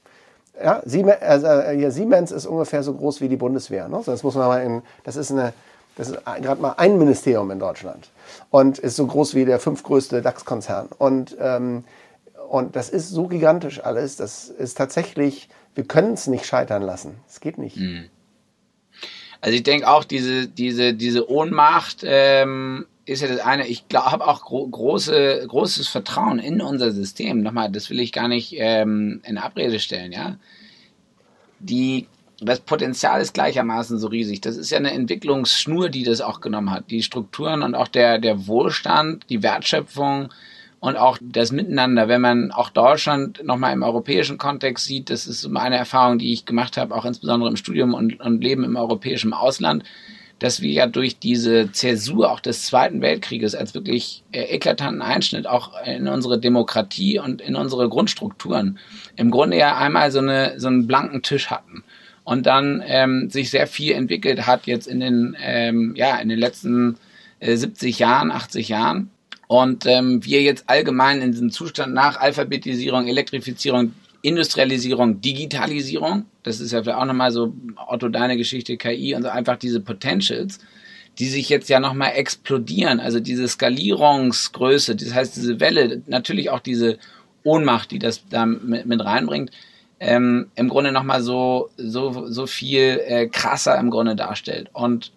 Ja, 0.63 0.81
Siemens, 0.85 1.21
also, 1.21 1.47
ja, 1.47 1.91
Siemens 1.91 2.31
ist 2.31 2.45
ungefähr 2.45 2.83
so 2.83 2.93
groß 2.93 3.19
wie 3.19 3.27
die 3.27 3.37
Bundeswehr. 3.37 3.87
Ne? 3.87 4.01
Das 4.05 4.21
muss 4.23 4.35
man 4.35 4.47
mal 4.47 4.61
in, 4.61 4.81
das 5.03 5.15
ist 5.15 5.31
eine, 5.31 5.53
das 5.95 6.09
ist 6.09 6.25
gerade 6.25 6.61
mal 6.61 6.73
ein 6.77 6.97
Ministerium 6.97 7.51
in 7.51 7.59
Deutschland 7.59 8.09
und 8.49 8.79
ist 8.79 8.95
so 8.95 9.05
groß 9.05 9.35
wie 9.35 9.45
der 9.45 9.59
fünftgrößte 9.59 10.21
DAX-Konzern. 10.21 10.89
Und, 10.97 11.35
ähm, 11.39 11.83
und 12.49 12.75
das 12.75 12.89
ist 12.89 13.09
so 13.09 13.27
gigantisch 13.27 13.83
alles, 13.83 14.15
das 14.15 14.49
ist 14.49 14.77
tatsächlich, 14.77 15.49
wir 15.75 15.83
können 15.83 16.13
es 16.13 16.27
nicht 16.27 16.45
scheitern 16.45 16.81
lassen. 16.81 17.17
Es 17.27 17.39
geht 17.39 17.57
nicht. 17.57 17.77
Mhm. 17.77 18.05
Also 19.41 19.55
ich 19.55 19.63
denke 19.63 19.89
auch, 19.89 20.03
diese, 20.03 20.47
diese, 20.47 20.93
diese 20.93 21.29
Ohnmacht 21.29 22.03
ähm, 22.03 22.85
ist 23.05 23.21
ja 23.21 23.27
das 23.27 23.39
eine. 23.39 23.67
Ich 23.67 23.85
habe 23.93 24.27
auch 24.27 24.41
gro 24.41 24.67
große, 24.67 25.45
großes 25.47 25.87
Vertrauen 25.87 26.39
in 26.39 26.61
unser 26.61 26.91
System. 26.91 27.41
Nochmal, 27.41 27.71
das 27.71 27.89
will 27.89 27.99
ich 27.99 28.11
gar 28.11 28.27
nicht 28.27 28.53
ähm, 28.57 29.21
in 29.25 29.37
Abrede 29.37 29.79
stellen, 29.79 30.11
ja. 30.11 30.37
Die 31.59 32.07
das 32.41 32.59
Potenzial 32.59 33.21
ist 33.21 33.33
gleichermaßen 33.33 33.99
so 33.99 34.07
riesig. 34.07 34.41
Das 34.41 34.57
ist 34.57 34.71
ja 34.71 34.77
eine 34.77 34.91
Entwicklungsschnur, 34.91 35.89
die 35.89 36.03
das 36.03 36.21
auch 36.21 36.41
genommen 36.41 36.71
hat. 36.71 36.89
Die 36.89 37.03
Strukturen 37.03 37.61
und 37.61 37.75
auch 37.75 37.87
der, 37.87 38.17
der 38.17 38.47
Wohlstand, 38.47 39.29
die 39.29 39.43
Wertschöpfung 39.43 40.29
und 40.79 40.97
auch 40.97 41.19
das 41.21 41.51
Miteinander. 41.51 42.07
Wenn 42.07 42.21
man 42.21 42.51
auch 42.51 42.71
Deutschland 42.71 43.43
nochmal 43.43 43.73
im 43.73 43.83
europäischen 43.83 44.39
Kontext 44.39 44.85
sieht, 44.85 45.11
das 45.11 45.27
ist 45.27 45.45
eine 45.55 45.77
Erfahrung, 45.77 46.17
die 46.17 46.33
ich 46.33 46.45
gemacht 46.45 46.77
habe, 46.77 46.95
auch 46.95 47.05
insbesondere 47.05 47.49
im 47.51 47.57
Studium 47.57 47.93
und, 47.93 48.19
und 48.19 48.43
Leben 48.43 48.63
im 48.63 48.75
europäischen 48.75 49.33
Ausland, 49.33 49.83
dass 50.39 50.61
wir 50.61 50.71
ja 50.71 50.87
durch 50.87 51.19
diese 51.19 51.71
Zäsur 51.71 52.31
auch 52.31 52.39
des 52.39 52.65
Zweiten 52.65 53.01
Weltkrieges 53.01 53.53
als 53.53 53.75
wirklich 53.75 54.23
äh, 54.31 54.41
eklatanten 54.41 55.03
Einschnitt 55.03 55.45
auch 55.45 55.73
in 55.85 56.07
unsere 56.07 56.39
Demokratie 56.39 57.19
und 57.19 57.41
in 57.41 57.55
unsere 57.55 57.87
Grundstrukturen 57.87 58.79
im 59.15 59.29
Grunde 59.29 59.57
ja 59.57 59.77
einmal 59.77 60.11
so, 60.11 60.17
eine, 60.17 60.59
so 60.59 60.67
einen 60.67 60.87
blanken 60.87 61.21
Tisch 61.21 61.51
hatten 61.51 61.83
und 62.23 62.45
dann 62.45 62.83
ähm, 62.85 63.29
sich 63.29 63.49
sehr 63.49 63.67
viel 63.67 63.93
entwickelt 63.93 64.45
hat 64.45 64.67
jetzt 64.67 64.87
in 64.87 64.99
den, 64.99 65.35
ähm, 65.41 65.93
ja, 65.95 66.17
in 66.17 66.29
den 66.29 66.39
letzten 66.39 66.97
äh, 67.39 67.55
70 67.55 67.99
Jahren, 67.99 68.31
80 68.31 68.69
Jahren. 68.69 69.09
Und 69.47 69.85
ähm, 69.85 70.23
wir 70.23 70.41
jetzt 70.41 70.69
allgemein 70.69 71.21
in 71.21 71.31
diesem 71.31 71.51
Zustand 71.51 71.93
nach 71.93 72.17
Alphabetisierung, 72.17 73.07
Elektrifizierung, 73.07 73.93
Industrialisierung, 74.21 75.19
Digitalisierung, 75.19 76.25
das 76.43 76.59
ist 76.59 76.71
ja 76.71 76.81
vielleicht 76.81 76.97
auch 76.97 77.05
nochmal 77.05 77.31
so 77.31 77.53
Otto 77.87 78.07
deine 78.07 78.37
Geschichte, 78.37 78.77
KI 78.77 79.15
und 79.15 79.23
so 79.23 79.29
einfach 79.29 79.57
diese 79.57 79.79
Potentials, 79.79 80.59
die 81.19 81.27
sich 81.27 81.49
jetzt 81.49 81.69
ja 81.69 81.79
nochmal 81.79 82.13
explodieren, 82.15 82.99
also 82.99 83.19
diese 83.19 83.47
Skalierungsgröße, 83.47 84.95
das 84.95 85.13
heißt 85.13 85.35
diese 85.35 85.59
Welle, 85.59 86.01
natürlich 86.07 86.49
auch 86.49 86.59
diese 86.59 86.97
Ohnmacht, 87.43 87.91
die 87.91 87.99
das 87.99 88.27
da 88.29 88.45
mit, 88.45 88.85
mit 88.85 89.03
reinbringt, 89.03 89.51
ähm, 90.01 90.49
im 90.55 90.67
Grunde 90.67 90.91
nochmal 90.91 91.21
so, 91.21 91.69
so, 91.77 92.27
so 92.27 92.47
viel 92.47 92.99
äh, 93.05 93.27
krasser 93.27 93.77
im 93.77 93.91
Grunde 93.91 94.15
darstellt. 94.15 94.71
Und 94.73 95.11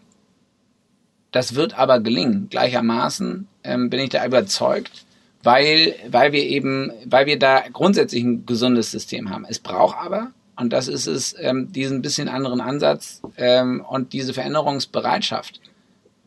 das 1.33 1.55
wird 1.55 1.79
aber 1.79 2.01
gelingen, 2.01 2.49
gleichermaßen 2.51 3.49
ähm, 3.65 3.89
bin 3.89 4.01
ich 4.01 4.11
da 4.11 4.25
überzeugt, 4.25 5.07
weil, 5.43 5.95
weil 6.09 6.33
wir 6.33 6.45
eben, 6.45 6.93
weil 7.07 7.25
wir 7.25 7.39
da 7.39 7.65
grundsätzlich 7.73 8.23
ein 8.25 8.45
gesundes 8.45 8.91
System 8.91 9.31
haben. 9.31 9.47
Es 9.49 9.59
braucht 9.59 9.97
aber, 9.97 10.33
und 10.57 10.73
das 10.73 10.87
ist 10.87 11.07
es, 11.07 11.35
ähm, 11.41 11.73
diesen 11.73 12.03
bisschen 12.03 12.29
anderen 12.29 12.61
Ansatz 12.61 13.23
ähm, 13.39 13.83
und 13.89 14.13
diese 14.13 14.35
Veränderungsbereitschaft 14.35 15.61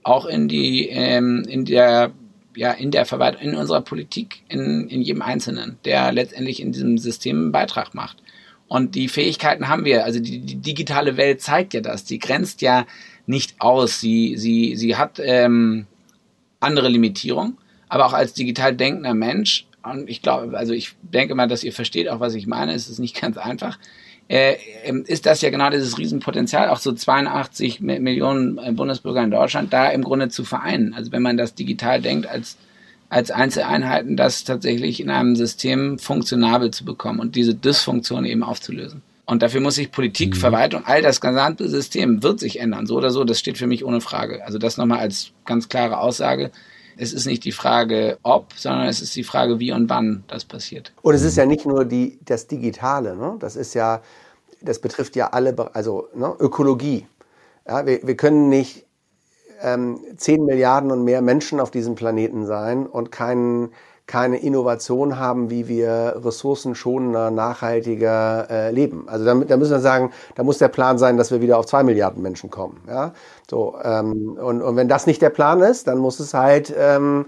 auch 0.01 0.25
in 0.25 0.47
die, 0.47 0.89
ähm, 0.89 1.45
in 1.47 1.63
der 1.63 2.11
ja, 2.55 2.71
in 2.71 2.89
der 2.89 3.05
Verwaltung, 3.05 3.41
in 3.43 3.55
unserer 3.55 3.81
Politik, 3.81 4.41
in, 4.49 4.89
in 4.89 5.03
jedem 5.03 5.21
Einzelnen, 5.21 5.77
der 5.85 6.11
letztendlich 6.11 6.59
in 6.59 6.71
diesem 6.71 6.97
System 6.97 7.37
einen 7.37 7.51
Beitrag 7.51 7.93
macht. 7.93 8.17
Und 8.67 8.95
die 8.95 9.07
Fähigkeiten 9.07 9.69
haben 9.69 9.85
wir. 9.85 10.03
Also 10.03 10.19
die, 10.19 10.39
die 10.39 10.57
digitale 10.57 11.17
Welt 11.17 11.41
zeigt 11.41 11.73
ja 11.73 11.81
das. 11.81 12.03
Die 12.03 12.19
grenzt 12.19 12.61
ja 12.61 12.85
nicht 13.25 13.55
aus. 13.59 13.99
Sie, 13.99 14.35
sie, 14.37 14.75
sie 14.75 14.95
hat 14.95 15.21
ähm, 15.23 15.85
andere 16.59 16.89
Limitierungen. 16.89 17.57
Aber 17.89 18.05
auch 18.05 18.13
als 18.13 18.33
digital 18.33 18.75
denkender 18.75 19.13
Mensch, 19.13 19.65
und 19.83 20.09
ich 20.09 20.21
glaube, 20.21 20.57
also 20.57 20.73
ich 20.73 20.95
denke 21.01 21.35
mal, 21.35 21.47
dass 21.47 21.63
ihr 21.63 21.71
versteht 21.71 22.09
auch, 22.09 22.19
was 22.19 22.35
ich 22.35 22.47
meine, 22.47 22.73
es 22.73 22.89
ist 22.89 22.99
nicht 22.99 23.19
ganz 23.21 23.37
einfach, 23.37 23.79
äh, 24.27 24.57
ähm, 24.83 25.05
ist 25.07 25.25
das 25.25 25.41
ja 25.41 25.49
genau 25.49 25.69
dieses 25.69 25.97
Riesenpotenzial, 25.97 26.69
auch 26.69 26.79
so 26.79 26.91
82 26.91 27.79
Millionen 27.79 28.57
äh, 28.57 28.73
Bundesbürger 28.73 29.23
in 29.23 29.31
Deutschland 29.31 29.71
da 29.71 29.89
im 29.89 30.03
Grunde 30.03 30.27
zu 30.27 30.43
vereinen. 30.43 30.93
Also 30.93 31.13
wenn 31.13 31.21
man 31.21 31.37
das 31.37 31.55
digital 31.55 32.01
denkt 32.01 32.27
als 32.27 32.57
als 33.09 33.31
Einzeleinheiten 33.31 34.17
das 34.17 34.43
tatsächlich 34.43 34.99
in 34.99 35.09
einem 35.09 35.35
System 35.35 35.97
funktionabel 35.97 36.71
zu 36.71 36.83
bekommen 36.83 37.19
und 37.19 37.35
diese 37.35 37.55
Dysfunktion 37.55 38.25
eben 38.25 38.43
aufzulösen. 38.43 39.01
Und 39.25 39.43
dafür 39.43 39.59
muss 39.59 39.75
sich 39.75 39.91
Politik, 39.91 40.35
mhm. 40.35 40.39
Verwaltung, 40.39 40.83
all 40.85 41.01
das 41.01 41.19
gesamte 41.19 41.67
System 41.67 42.23
wird 42.23 42.39
sich 42.39 42.59
ändern, 42.59 42.85
so 42.85 42.95
oder 42.95 43.11
so. 43.11 43.25
Das 43.25 43.39
steht 43.39 43.57
für 43.57 43.67
mich 43.67 43.83
ohne 43.83 43.99
Frage. 43.99 44.45
Also 44.45 44.57
das 44.57 44.77
nochmal 44.77 44.99
als 44.99 45.31
ganz 45.45 45.67
klare 45.67 45.99
Aussage. 45.99 46.51
Es 46.95 47.13
ist 47.13 47.25
nicht 47.25 47.43
die 47.43 47.51
Frage, 47.51 48.17
ob, 48.23 48.53
sondern 48.55 48.87
es 48.87 49.01
ist 49.01 49.15
die 49.15 49.23
Frage, 49.23 49.59
wie 49.59 49.71
und 49.71 49.89
wann 49.89 50.23
das 50.27 50.45
passiert. 50.45 50.93
Und 51.01 51.13
es 51.13 51.23
ist 51.23 51.37
ja 51.37 51.45
nicht 51.45 51.65
nur 51.65 51.85
die, 51.85 52.17
das 52.25 52.47
Digitale, 52.47 53.15
ne? 53.15 53.35
das 53.39 53.55
ist 53.55 53.73
ja, 53.73 54.01
das 54.61 54.79
betrifft 54.79 55.15
ja 55.15 55.27
alle, 55.27 55.55
also 55.75 56.07
ne? 56.15 56.33
Ökologie. 56.39 57.05
Ja, 57.67 57.85
wir, 57.85 57.99
wir 58.03 58.15
können 58.15 58.49
nicht 58.49 58.86
ähm, 59.61 59.99
10 60.15 60.45
Milliarden 60.45 60.91
und 60.91 61.03
mehr 61.03 61.21
Menschen 61.21 61.59
auf 61.59 61.71
diesem 61.71 61.95
Planeten 61.95 62.45
sein 62.45 62.85
und 62.85 63.11
kein, 63.11 63.69
keine 64.05 64.37
Innovation 64.37 65.19
haben, 65.19 65.49
wie 65.49 65.67
wir 65.67 66.21
ressourcenschonender, 66.23 67.31
nachhaltiger 67.31 68.47
äh, 68.49 68.71
leben. 68.71 69.07
Also 69.07 69.25
da, 69.25 69.33
da 69.35 69.57
müssen 69.57 69.71
wir 69.71 69.79
sagen, 69.79 70.11
da 70.35 70.43
muss 70.43 70.57
der 70.57 70.69
Plan 70.69 70.97
sein, 70.97 71.17
dass 71.17 71.31
wir 71.31 71.41
wieder 71.41 71.57
auf 71.57 71.65
zwei 71.65 71.83
Milliarden 71.83 72.21
Menschen 72.21 72.49
kommen. 72.49 72.81
Ja? 72.87 73.13
So, 73.49 73.75
ähm, 73.83 74.37
und, 74.41 74.61
und 74.61 74.75
wenn 74.75 74.87
das 74.87 75.07
nicht 75.07 75.21
der 75.21 75.29
Plan 75.29 75.61
ist, 75.61 75.87
dann 75.87 75.97
muss 75.97 76.19
es 76.19 76.33
halt 76.33 76.73
ähm, 76.77 77.25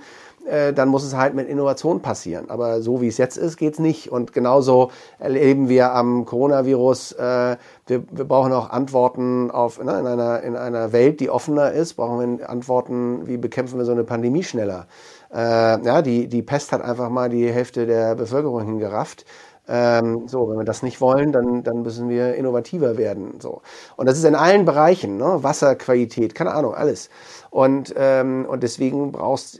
äh, 0.49 0.73
dann 0.73 0.89
muss 0.89 1.03
es 1.03 1.15
halt 1.15 1.35
mit 1.35 1.47
Innovation 1.47 2.01
passieren. 2.01 2.49
Aber 2.49 2.81
so 2.81 3.01
wie 3.01 3.07
es 3.07 3.17
jetzt 3.17 3.37
ist, 3.37 3.57
geht's 3.57 3.79
nicht. 3.79 4.11
Und 4.11 4.33
genauso 4.33 4.91
erleben 5.19 5.69
wir 5.69 5.93
am 5.93 6.25
Coronavirus, 6.25 7.13
äh, 7.13 7.57
wir, 7.87 8.03
wir 8.11 8.25
brauchen 8.25 8.51
auch 8.53 8.69
Antworten 8.69 9.51
auf, 9.51 9.81
ne, 9.83 9.99
in, 9.99 10.07
einer, 10.07 10.41
in 10.41 10.55
einer 10.55 10.91
Welt, 10.91 11.19
die 11.19 11.29
offener 11.29 11.71
ist, 11.71 11.93
brauchen 11.93 12.39
wir 12.39 12.49
Antworten, 12.49 13.27
wie 13.27 13.37
bekämpfen 13.37 13.77
wir 13.77 13.85
so 13.85 13.91
eine 13.91 14.03
Pandemie 14.03 14.43
schneller. 14.43 14.87
Äh, 15.33 15.83
ja, 15.83 16.01
die, 16.01 16.27
die 16.27 16.41
Pest 16.41 16.71
hat 16.71 16.81
einfach 16.81 17.09
mal 17.09 17.29
die 17.29 17.51
Hälfte 17.51 17.85
der 17.85 18.15
Bevölkerung 18.15 18.65
hingerafft. 18.65 19.25
Ähm, 19.71 20.27
so, 20.27 20.49
wenn 20.49 20.57
wir 20.57 20.65
das 20.65 20.81
nicht 20.81 20.99
wollen, 20.99 21.31
dann, 21.31 21.63
dann 21.63 21.83
müssen 21.83 22.09
wir 22.09 22.33
innovativer 22.33 22.97
werden. 22.97 23.39
So. 23.39 23.61
Und 23.97 24.09
das 24.09 24.17
ist 24.17 24.23
in 24.23 24.33
allen 24.33 24.65
Bereichen, 24.65 25.17
ne? 25.17 25.43
Wasserqualität, 25.43 26.33
keine 26.33 26.53
Ahnung, 26.53 26.73
alles. 26.73 27.11
Und, 27.51 27.93
ähm, 27.95 28.47
und 28.49 28.63
deswegen 28.63 29.11
brauchst 29.11 29.59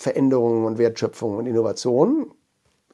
Veränderungen 0.00 0.64
und 0.64 0.78
Wertschöpfung 0.78 1.36
und 1.36 1.46
Innovation. 1.46 2.32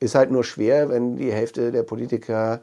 Ist 0.00 0.16
halt 0.16 0.32
nur 0.32 0.42
schwer, 0.42 0.88
wenn 0.88 1.16
die 1.16 1.32
Hälfte 1.32 1.70
der 1.70 1.84
Politiker 1.84 2.62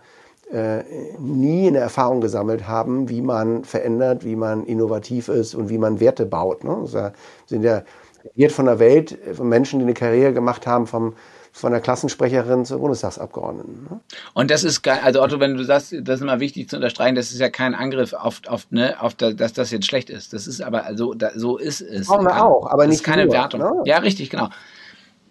äh, 0.51 0.83
nie 1.17 1.67
eine 1.67 1.77
Erfahrung 1.77 2.19
gesammelt 2.19 2.67
haben, 2.67 3.07
wie 3.07 3.21
man 3.21 3.63
verändert, 3.63 4.25
wie 4.25 4.35
man 4.35 4.65
innovativ 4.65 5.29
ist 5.29 5.55
und 5.55 5.69
wie 5.69 5.77
man 5.77 6.01
Werte 6.01 6.25
baut. 6.25 6.65
Ne? 6.65 6.75
Also 6.75 7.09
sind 7.45 7.63
ja 7.63 7.83
regiert 8.25 8.51
von 8.51 8.65
der 8.65 8.79
Welt, 8.79 9.17
von 9.33 9.47
Menschen, 9.47 9.79
die 9.79 9.85
eine 9.85 9.93
Karriere 9.93 10.33
gemacht 10.33 10.67
haben, 10.67 10.87
vom 10.87 11.13
von 11.53 11.71
der 11.71 11.81
Klassensprecherin 11.81 12.65
zur 12.65 12.79
Bundestagsabgeordneten. 12.79 13.87
Ne? 13.89 13.99
Und 14.33 14.49
das 14.49 14.63
ist 14.63 14.81
geil, 14.81 14.99
also 15.03 15.21
Otto, 15.21 15.39
wenn 15.39 15.55
du 15.55 15.63
sagst, 15.63 15.93
das 16.01 16.15
ist 16.15 16.21
immer 16.21 16.39
wichtig 16.39 16.67
zu 16.67 16.77
unterstreichen, 16.77 17.15
das 17.15 17.31
ist 17.31 17.39
ja 17.39 17.49
kein 17.49 17.75
Angriff 17.75 18.13
auf, 18.13 18.41
auf, 18.47 18.65
ne, 18.71 18.99
auf 18.99 19.13
da, 19.13 19.31
dass 19.31 19.53
das 19.53 19.69
jetzt 19.69 19.85
schlecht 19.85 20.09
ist. 20.09 20.33
Das 20.33 20.47
ist 20.47 20.61
aber, 20.61 20.83
also 20.83 21.13
da, 21.13 21.31
so 21.35 21.57
ist 21.57 21.79
es. 21.79 22.07
Brauchen 22.07 22.25
wir 22.25 22.43
auch, 22.43 22.65
aber 22.65 22.87
nicht 22.87 22.97
ist 22.97 23.03
keine 23.03 23.25
nur, 23.25 23.35
Wertung. 23.35 23.61
Ne? 23.61 23.71
Ja, 23.85 23.99
richtig, 23.99 24.31
genau. 24.31 24.49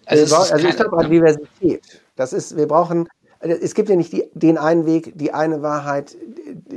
Also, 0.07 0.37
also, 0.37 0.55
also 0.55 0.69
ich 0.69 0.77
glaube 0.77 0.97
an 0.97 1.11
Diversität. 1.11 1.83
Das 2.15 2.33
ist, 2.33 2.57
wir 2.57 2.69
brauchen, 2.69 3.09
es 3.41 3.75
gibt 3.75 3.89
ja 3.89 3.97
nicht 3.97 4.13
die, 4.13 4.25
den 4.33 4.59
einen 4.59 4.87
Weg, 4.87 5.19
die 5.19 5.33
eine 5.33 5.61
Wahrheit, 5.61 6.17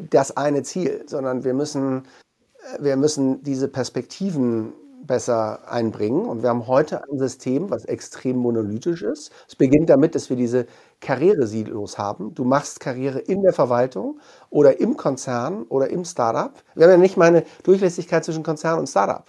das 0.09 0.35
eine 0.35 0.63
Ziel, 0.63 1.03
sondern 1.05 1.43
wir 1.43 1.53
müssen, 1.53 2.03
wir 2.79 2.97
müssen 2.97 3.43
diese 3.43 3.67
Perspektiven 3.67 4.73
besser 5.07 5.59
einbringen. 5.71 6.25
Und 6.25 6.41
wir 6.43 6.49
haben 6.49 6.67
heute 6.67 7.03
ein 7.03 7.17
System, 7.17 7.69
was 7.69 7.85
extrem 7.85 8.37
monolithisch 8.37 9.01
ist. 9.01 9.31
Es 9.47 9.55
beginnt 9.55 9.89
damit, 9.89 10.15
dass 10.15 10.29
wir 10.29 10.37
diese 10.37 10.65
Karrieresilos 11.01 11.97
haben. 11.97 12.33
Du 12.33 12.43
machst 12.43 12.79
Karriere 12.79 13.19
in 13.19 13.41
der 13.41 13.53
Verwaltung 13.53 14.19
oder 14.49 14.79
im 14.79 14.97
Konzern 14.97 15.63
oder 15.63 15.89
im 15.89 16.05
Startup. 16.05 16.53
Wir 16.73 16.85
haben 16.85 16.91
ja 16.91 16.97
nicht 16.97 17.17
mal 17.17 17.27
eine 17.27 17.43
Durchlässigkeit 17.63 18.25
zwischen 18.25 18.43
Konzern 18.43 18.79
und 18.79 18.87
Startup. 18.87 19.25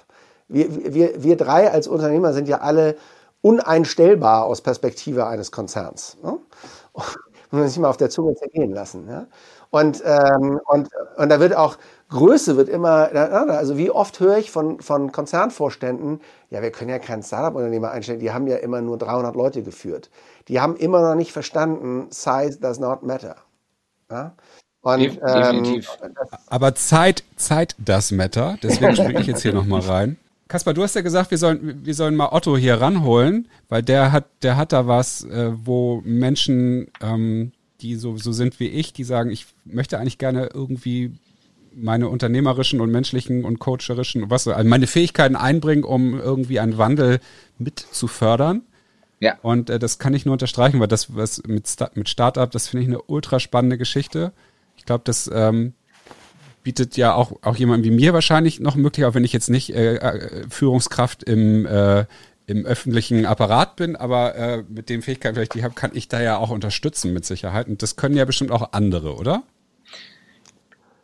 Wir, 0.48 0.94
wir, 0.94 1.22
wir 1.22 1.36
drei 1.36 1.70
als 1.70 1.88
Unternehmer 1.88 2.32
sind 2.32 2.48
ja 2.48 2.58
alle 2.60 2.96
uneinstellbar 3.42 4.44
aus 4.44 4.60
Perspektive 4.60 5.26
eines 5.26 5.52
Konzerns. 5.52 6.16
Ne? 6.22 6.38
Muss 7.50 7.60
man 7.60 7.68
sich 7.68 7.78
mal 7.78 7.88
auf 7.88 7.96
der 7.96 8.10
Zunge 8.10 8.34
zergehen 8.34 8.72
lassen. 8.72 9.08
Ja? 9.08 9.26
Und, 9.70 10.02
ähm, 10.04 10.60
und, 10.66 10.88
und 11.16 11.28
da 11.28 11.40
wird 11.40 11.54
auch 11.54 11.76
Größe 12.08 12.56
wird 12.56 12.68
immer, 12.68 13.10
also 13.12 13.76
wie 13.76 13.90
oft 13.90 14.20
höre 14.20 14.38
ich 14.38 14.50
von, 14.50 14.80
von 14.80 15.10
Konzernvorständen, 15.10 16.20
ja, 16.50 16.62
wir 16.62 16.70
können 16.70 16.90
ja 16.90 17.00
keinen 17.00 17.22
Startup-Unternehmer 17.22 17.90
einstellen, 17.90 18.20
die 18.20 18.30
haben 18.30 18.46
ja 18.46 18.56
immer 18.56 18.80
nur 18.80 18.96
300 18.96 19.34
Leute 19.34 19.62
geführt. 19.62 20.10
Die 20.46 20.60
haben 20.60 20.76
immer 20.76 21.02
noch 21.02 21.16
nicht 21.16 21.32
verstanden, 21.32 22.06
Size 22.10 22.58
does 22.60 22.78
not 22.78 23.02
matter. 23.02 23.36
Ja? 24.10 24.34
Und, 24.82 25.00
Definitiv. 25.00 25.98
Ähm, 26.00 26.14
Aber 26.46 26.76
Zeit, 26.76 27.24
Zeit 27.34 27.74
does 27.78 28.12
matter, 28.12 28.56
deswegen 28.62 28.94
springe 28.94 29.20
ich 29.20 29.26
jetzt 29.26 29.42
hier 29.42 29.52
nochmal 29.52 29.80
rein. 29.80 30.16
Kaspar, 30.46 30.74
du 30.74 30.84
hast 30.84 30.94
ja 30.94 31.00
gesagt, 31.00 31.32
wir 31.32 31.38
sollen, 31.38 31.84
wir 31.84 31.94
sollen 31.94 32.14
mal 32.14 32.28
Otto 32.30 32.56
hier 32.56 32.80
ranholen, 32.80 33.48
weil 33.68 33.82
der 33.82 34.12
hat, 34.12 34.26
der 34.42 34.56
hat 34.56 34.72
da 34.72 34.86
was, 34.86 35.24
äh, 35.24 35.50
wo 35.64 36.02
Menschen, 36.04 36.86
ähm, 37.00 37.50
die 37.80 37.96
so, 37.96 38.16
so 38.16 38.30
sind 38.30 38.60
wie 38.60 38.68
ich, 38.68 38.92
die 38.92 39.02
sagen, 39.02 39.30
ich 39.30 39.46
möchte 39.64 39.98
eigentlich 39.98 40.18
gerne 40.18 40.48
irgendwie 40.54 41.18
meine 41.76 42.08
unternehmerischen 42.08 42.80
und 42.80 42.90
menschlichen 42.90 43.44
und 43.44 43.58
coacherischen, 43.58 44.30
was, 44.30 44.48
also 44.48 44.68
meine 44.68 44.86
Fähigkeiten 44.86 45.36
einbringen, 45.36 45.84
um 45.84 46.18
irgendwie 46.18 46.58
einen 46.58 46.78
Wandel 46.78 47.20
mit 47.58 47.78
zu 47.78 48.08
fördern. 48.08 48.62
Ja. 49.20 49.38
Und 49.42 49.70
äh, 49.70 49.78
das 49.78 49.98
kann 49.98 50.14
ich 50.14 50.24
nur 50.24 50.32
unterstreichen, 50.32 50.80
weil 50.80 50.88
das, 50.88 51.14
was 51.14 51.42
mit, 51.46 51.68
Start, 51.68 51.96
mit 51.96 52.08
Startup, 52.08 52.50
das 52.50 52.68
finde 52.68 52.84
ich 52.84 52.88
eine 52.88 53.02
ultra 53.02 53.40
spannende 53.40 53.78
Geschichte. 53.78 54.32
Ich 54.76 54.84
glaube, 54.84 55.02
das 55.04 55.30
ähm, 55.32 55.74
bietet 56.62 56.96
ja 56.96 57.14
auch, 57.14 57.32
auch 57.42 57.56
jemand 57.56 57.84
wie 57.84 57.90
mir 57.90 58.12
wahrscheinlich 58.12 58.60
noch 58.60 58.74
möglich, 58.74 59.06
auch 59.06 59.14
wenn 59.14 59.24
ich 59.24 59.32
jetzt 59.32 59.50
nicht 59.50 59.74
äh, 59.74 59.96
äh, 59.96 60.44
Führungskraft 60.48 61.22
im, 61.22 61.66
äh, 61.66 62.04
im 62.46 62.66
öffentlichen 62.66 63.26
Apparat 63.26 63.76
bin, 63.76 63.96
aber 63.96 64.34
äh, 64.34 64.64
mit 64.68 64.88
den 64.88 65.02
Fähigkeiten, 65.02 65.34
vielleicht 65.34 65.54
die 65.54 65.58
ich 65.58 65.64
habe, 65.64 65.74
kann 65.74 65.90
ich 65.94 66.08
da 66.08 66.20
ja 66.20 66.36
auch 66.36 66.50
unterstützen 66.50 67.12
mit 67.12 67.24
Sicherheit. 67.24 67.68
Und 67.68 67.82
das 67.82 67.96
können 67.96 68.16
ja 68.16 68.24
bestimmt 68.24 68.50
auch 68.50 68.72
andere, 68.72 69.16
oder? 69.16 69.44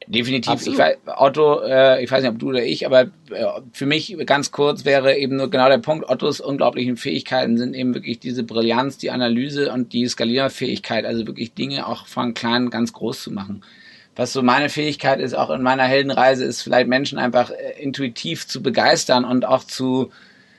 Definitiv. 0.06 0.52
Absolut. 0.52 0.78
Ich 0.78 0.84
weiß, 0.84 0.96
Otto, 1.16 1.60
äh, 1.62 2.02
ich 2.02 2.10
weiß 2.10 2.22
nicht, 2.22 2.32
ob 2.32 2.38
du 2.38 2.48
oder 2.48 2.62
ich, 2.62 2.86
aber 2.86 3.02
äh, 3.02 3.44
für 3.72 3.86
mich 3.86 4.16
ganz 4.26 4.50
kurz 4.50 4.84
wäre 4.84 5.16
eben 5.16 5.36
nur 5.36 5.50
genau 5.50 5.68
der 5.68 5.78
Punkt. 5.78 6.08
Ottos 6.08 6.40
unglaublichen 6.40 6.96
Fähigkeiten 6.96 7.56
sind 7.56 7.74
eben 7.74 7.94
wirklich 7.94 8.18
diese 8.18 8.42
Brillanz, 8.42 8.98
die 8.98 9.10
Analyse 9.10 9.72
und 9.72 9.92
die 9.92 10.06
Skalierfähigkeit, 10.06 11.04
also 11.04 11.26
wirklich 11.26 11.54
Dinge 11.54 11.86
auch 11.86 12.06
von 12.06 12.34
klein 12.34 12.70
ganz 12.70 12.92
groß 12.92 13.22
zu 13.22 13.30
machen. 13.30 13.62
Was 14.14 14.32
so 14.32 14.42
meine 14.42 14.68
Fähigkeit 14.68 15.20
ist, 15.20 15.34
auch 15.34 15.50
in 15.50 15.62
meiner 15.62 15.84
Heldenreise, 15.84 16.44
ist 16.44 16.62
vielleicht 16.62 16.88
Menschen 16.88 17.18
einfach 17.18 17.50
äh, 17.50 17.82
intuitiv 17.82 18.46
zu 18.46 18.62
begeistern 18.62 19.24
und 19.24 19.46
auch 19.46 19.64
zu 19.64 20.10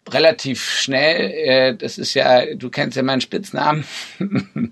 relativ 0.09 0.63
schnell, 0.63 1.31
äh, 1.31 1.75
das 1.75 1.97
ist 1.97 2.13
ja, 2.13 2.55
du 2.55 2.69
kennst 2.69 2.97
ja 2.97 3.03
meinen 3.03 3.21
Spitznamen, 3.21 3.85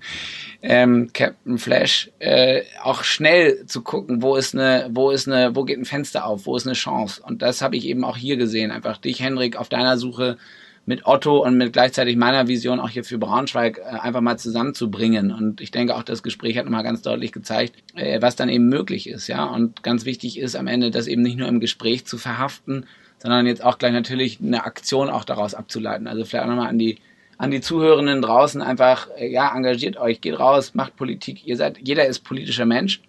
ähm, 0.62 1.10
Captain 1.12 1.58
Flash, 1.58 2.10
äh, 2.20 2.62
auch 2.82 3.02
schnell 3.02 3.66
zu 3.66 3.82
gucken, 3.82 4.22
wo 4.22 4.36
ist 4.36 4.54
eine, 4.54 4.88
wo 4.92 5.10
ist 5.10 5.26
eine, 5.26 5.56
wo 5.56 5.64
geht 5.64 5.78
ein 5.78 5.84
Fenster 5.84 6.24
auf, 6.24 6.46
wo 6.46 6.56
ist 6.56 6.66
eine 6.66 6.74
Chance. 6.74 7.20
Und 7.24 7.42
das 7.42 7.62
habe 7.62 7.76
ich 7.76 7.84
eben 7.86 8.04
auch 8.04 8.16
hier 8.16 8.36
gesehen. 8.36 8.70
Einfach 8.70 8.96
dich, 8.96 9.20
Henrik, 9.20 9.56
auf 9.56 9.68
deiner 9.68 9.98
Suche 9.98 10.38
mit 10.84 11.06
Otto 11.06 11.38
und 11.44 11.56
mit 11.56 11.72
gleichzeitig 11.72 12.16
meiner 12.16 12.48
Vision 12.48 12.80
auch 12.80 12.88
hier 12.88 13.04
für 13.04 13.18
Braunschweig 13.18 13.78
äh, 13.78 13.82
einfach 13.82 14.20
mal 14.20 14.38
zusammenzubringen. 14.38 15.32
Und 15.32 15.60
ich 15.60 15.72
denke 15.72 15.96
auch, 15.96 16.04
das 16.04 16.22
Gespräch 16.22 16.56
hat 16.56 16.64
nochmal 16.64 16.84
ganz 16.84 17.02
deutlich 17.02 17.32
gezeigt, 17.32 17.74
äh, 17.94 18.22
was 18.22 18.36
dann 18.36 18.48
eben 18.48 18.68
möglich 18.68 19.08
ist, 19.08 19.26
ja. 19.26 19.44
Und 19.44 19.82
ganz 19.82 20.04
wichtig 20.04 20.38
ist 20.38 20.54
am 20.54 20.68
Ende, 20.68 20.90
das 20.92 21.08
eben 21.08 21.22
nicht 21.22 21.38
nur 21.38 21.48
im 21.48 21.60
Gespräch 21.60 22.04
zu 22.04 22.18
verhaften, 22.18 22.86
sondern 23.18 23.46
jetzt 23.46 23.64
auch 23.64 23.78
gleich 23.78 23.92
natürlich 23.92 24.40
eine 24.40 24.64
Aktion 24.64 25.08
auch 25.08 25.24
daraus 25.24 25.54
abzuleiten. 25.54 26.06
Also 26.06 26.24
vielleicht 26.24 26.44
auch 26.44 26.50
nochmal 26.50 26.68
an 26.68 26.78
die 26.78 26.98
an 27.42 27.50
die 27.50 27.60
Zuhörenden 27.60 28.22
draußen 28.22 28.62
einfach, 28.62 29.08
äh, 29.16 29.26
ja, 29.28 29.52
engagiert 29.52 29.96
euch, 29.96 30.20
geht 30.20 30.38
raus, 30.38 30.74
macht 30.74 30.94
Politik. 30.94 31.44
Ihr 31.44 31.56
seid, 31.56 31.76
jeder 31.78 32.06
ist 32.06 32.20
politischer 32.20 32.66
Mensch. 32.66 33.02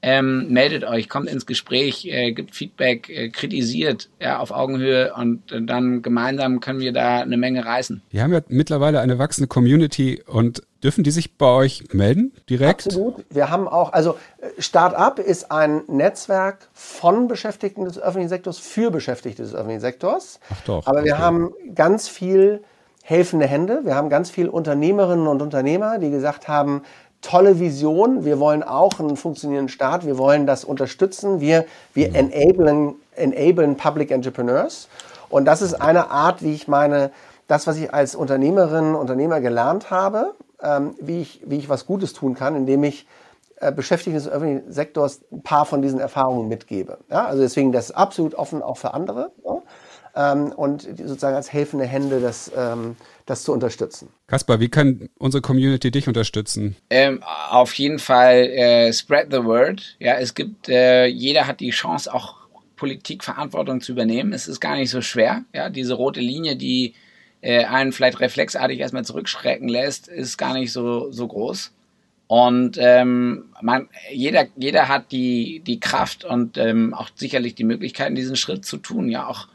Ähm, 0.00 0.48
meldet 0.50 0.84
euch, 0.84 1.08
kommt 1.08 1.28
ins 1.28 1.44
Gespräch, 1.46 2.04
äh, 2.04 2.32
gibt 2.32 2.54
Feedback, 2.54 3.08
äh, 3.08 3.30
kritisiert 3.30 4.10
ja, 4.20 4.38
auf 4.38 4.52
Augenhöhe 4.52 5.12
und 5.14 5.50
äh, 5.50 5.60
dann 5.62 6.02
gemeinsam 6.02 6.60
können 6.60 6.78
wir 6.78 6.92
da 6.92 7.20
eine 7.20 7.36
Menge 7.36 7.64
reißen. 7.64 8.02
Wir 8.10 8.22
haben 8.22 8.32
ja 8.32 8.40
mittlerweile 8.46 9.00
eine 9.00 9.18
wachsende 9.18 9.48
Community 9.48 10.22
und 10.24 10.62
dürfen 10.84 11.02
die 11.02 11.10
sich 11.10 11.36
bei 11.36 11.46
euch 11.46 11.82
melden 11.92 12.32
direkt? 12.48 12.86
Absolut. 12.86 13.24
Wir 13.30 13.50
haben 13.50 13.66
auch, 13.66 13.92
also 13.92 14.18
äh, 14.40 14.60
Startup 14.60 15.18
ist 15.18 15.50
ein 15.50 15.82
Netzwerk 15.88 16.68
von 16.74 17.26
Beschäftigten 17.26 17.84
des 17.84 17.98
öffentlichen 17.98 18.28
Sektors 18.28 18.58
für 18.58 18.90
Beschäftigte 18.92 19.42
des 19.42 19.54
öffentlichen 19.54 19.80
Sektors. 19.80 20.38
Ach 20.50 20.60
doch. 20.66 20.86
Aber 20.86 21.04
wir 21.04 21.18
haben 21.18 21.54
ganz 21.74 22.06
viel 22.06 22.62
helfende 23.08 23.46
Hände. 23.46 23.80
Wir 23.84 23.94
haben 23.94 24.10
ganz 24.10 24.28
viele 24.28 24.50
Unternehmerinnen 24.50 25.26
und 25.26 25.40
Unternehmer, 25.40 25.98
die 25.98 26.10
gesagt 26.10 26.46
haben, 26.46 26.82
tolle 27.22 27.58
Vision, 27.58 28.26
wir 28.26 28.38
wollen 28.38 28.62
auch 28.62 29.00
einen 29.00 29.16
funktionierenden 29.16 29.70
Staat, 29.70 30.04
wir 30.04 30.18
wollen 30.18 30.46
das 30.46 30.62
unterstützen, 30.62 31.40
wir, 31.40 31.64
wir 31.94 32.10
mhm. 32.10 32.14
enablen, 32.14 32.94
enablen 33.16 33.76
Public 33.76 34.10
Entrepreneurs. 34.10 34.88
Und 35.30 35.46
das 35.46 35.62
ist 35.62 35.72
eine 35.72 36.10
Art, 36.10 36.42
wie 36.42 36.52
ich 36.52 36.68
meine, 36.68 37.10
das, 37.46 37.66
was 37.66 37.78
ich 37.78 37.94
als 37.94 38.14
Unternehmerin, 38.14 38.94
Unternehmer 38.94 39.40
gelernt 39.40 39.90
habe, 39.90 40.34
ähm, 40.62 40.94
wie, 41.00 41.22
ich, 41.22 41.40
wie 41.46 41.56
ich 41.56 41.70
was 41.70 41.86
Gutes 41.86 42.12
tun 42.12 42.34
kann, 42.34 42.56
indem 42.56 42.84
ich 42.84 43.06
äh, 43.60 43.72
Beschäftigten 43.72 44.18
des 44.18 44.28
öffentlichen 44.28 44.70
Sektors 44.70 45.20
ein 45.32 45.42
paar 45.42 45.64
von 45.64 45.80
diesen 45.80 45.98
Erfahrungen 45.98 46.46
mitgebe. 46.48 46.98
Ja, 47.10 47.24
also 47.24 47.40
deswegen 47.40 47.72
das 47.72 47.86
ist 47.86 47.96
absolut 47.96 48.34
offen 48.34 48.62
auch 48.62 48.76
für 48.76 48.92
andere. 48.92 49.30
Ja? 49.46 49.62
Ähm, 50.18 50.52
und 50.52 50.82
sozusagen 50.82 51.36
als 51.36 51.52
helfende 51.52 51.86
Hände 51.86 52.20
das, 52.20 52.50
ähm, 52.56 52.96
das 53.24 53.44
zu 53.44 53.52
unterstützen. 53.52 54.08
Kaspar, 54.26 54.58
wie 54.58 54.68
kann 54.68 55.08
unsere 55.18 55.40
Community 55.40 55.90
dich 55.90 56.08
unterstützen? 56.08 56.76
Ähm, 56.90 57.22
auf 57.50 57.74
jeden 57.74 58.00
Fall 58.00 58.36
äh, 58.36 58.92
spread 58.92 59.28
the 59.30 59.44
word. 59.44 59.96
Ja, 60.00 60.14
es 60.14 60.34
gibt, 60.34 60.68
äh, 60.68 61.06
jeder 61.06 61.46
hat 61.46 61.60
die 61.60 61.70
Chance, 61.70 62.12
auch 62.12 62.36
Politikverantwortung 62.76 63.80
zu 63.80 63.92
übernehmen. 63.92 64.32
Es 64.32 64.48
ist 64.48 64.60
gar 64.60 64.76
nicht 64.76 64.90
so 64.90 65.00
schwer. 65.00 65.44
Ja, 65.54 65.70
diese 65.70 65.94
rote 65.94 66.20
Linie, 66.20 66.56
die 66.56 66.94
äh, 67.40 67.64
einen 67.64 67.92
vielleicht 67.92 68.20
reflexartig 68.20 68.80
erstmal 68.80 69.04
zurückschrecken 69.04 69.68
lässt, 69.68 70.08
ist 70.08 70.36
gar 70.36 70.54
nicht 70.54 70.72
so, 70.72 71.10
so 71.12 71.28
groß. 71.28 71.72
Und 72.26 72.76
ähm, 72.78 73.46
man, 73.62 73.88
jeder, 74.12 74.46
jeder 74.56 74.88
hat 74.88 75.12
die, 75.12 75.60
die 75.60 75.80
Kraft 75.80 76.24
und 76.24 76.58
ähm, 76.58 76.92
auch 76.92 77.08
sicherlich 77.14 77.54
die 77.54 77.64
Möglichkeiten, 77.64 78.14
diesen 78.14 78.36
Schritt 78.36 78.64
zu 78.64 78.76
tun. 78.76 79.08
Ja, 79.08 79.26
auch 79.26 79.48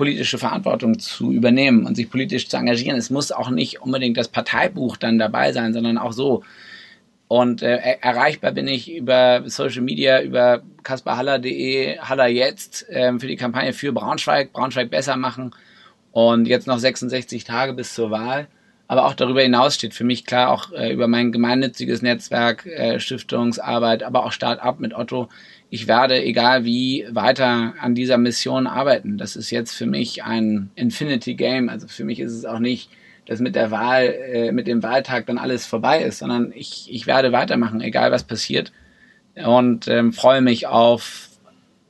politische 0.00 0.38
Verantwortung 0.38 0.98
zu 0.98 1.30
übernehmen 1.30 1.84
und 1.84 1.94
sich 1.94 2.08
politisch 2.08 2.48
zu 2.48 2.56
engagieren. 2.56 2.96
Es 2.96 3.10
muss 3.10 3.32
auch 3.32 3.50
nicht 3.50 3.82
unbedingt 3.82 4.16
das 4.16 4.28
Parteibuch 4.28 4.96
dann 4.96 5.18
dabei 5.18 5.52
sein, 5.52 5.74
sondern 5.74 5.98
auch 5.98 6.14
so. 6.14 6.42
Und 7.28 7.60
äh, 7.60 7.76
erreichbar 8.00 8.52
bin 8.52 8.66
ich 8.66 8.90
über 8.90 9.42
Social 9.44 9.82
Media, 9.82 10.22
über 10.22 10.62
kasperhaller.de, 10.84 11.98
Haller 11.98 12.28
jetzt 12.28 12.88
äh, 12.88 13.12
für 13.18 13.26
die 13.26 13.36
Kampagne 13.36 13.74
für 13.74 13.92
Braunschweig, 13.92 14.54
Braunschweig 14.54 14.88
besser 14.88 15.16
machen. 15.16 15.54
Und 16.12 16.46
jetzt 16.46 16.66
noch 16.66 16.78
66 16.78 17.44
Tage 17.44 17.74
bis 17.74 17.92
zur 17.92 18.10
Wahl. 18.10 18.48
Aber 18.88 19.04
auch 19.04 19.12
darüber 19.12 19.42
hinaus 19.42 19.74
steht 19.74 19.92
für 19.92 20.04
mich 20.04 20.24
klar 20.24 20.48
auch 20.50 20.72
äh, 20.72 20.94
über 20.94 21.08
mein 21.08 21.30
gemeinnütziges 21.30 22.00
Netzwerk, 22.00 22.64
äh, 22.64 22.98
Stiftungsarbeit, 23.00 24.02
aber 24.02 24.24
auch 24.24 24.32
Start-up 24.32 24.80
mit 24.80 24.94
Otto. 24.94 25.28
Ich 25.70 25.86
werde, 25.86 26.22
egal 26.22 26.64
wie, 26.64 27.06
weiter 27.10 27.74
an 27.80 27.94
dieser 27.94 28.18
Mission 28.18 28.66
arbeiten. 28.66 29.18
Das 29.18 29.36
ist 29.36 29.50
jetzt 29.50 29.72
für 29.72 29.86
mich 29.86 30.24
ein 30.24 30.70
Infinity 30.74 31.34
Game. 31.34 31.68
Also 31.68 31.86
für 31.86 32.04
mich 32.04 32.18
ist 32.18 32.32
es 32.32 32.44
auch 32.44 32.58
nicht, 32.58 32.90
dass 33.26 33.38
mit 33.38 33.54
der 33.54 33.70
Wahl, 33.70 34.06
äh, 34.06 34.52
mit 34.52 34.66
dem 34.66 34.82
Wahltag 34.82 35.26
dann 35.26 35.38
alles 35.38 35.66
vorbei 35.66 36.02
ist, 36.02 36.18
sondern 36.18 36.52
ich, 36.52 36.88
ich 36.90 37.06
werde 37.06 37.30
weitermachen, 37.30 37.80
egal 37.80 38.10
was 38.10 38.24
passiert. 38.24 38.72
Und 39.36 39.86
ähm, 39.86 40.12
freue 40.12 40.40
mich 40.40 40.66
auf 40.66 41.28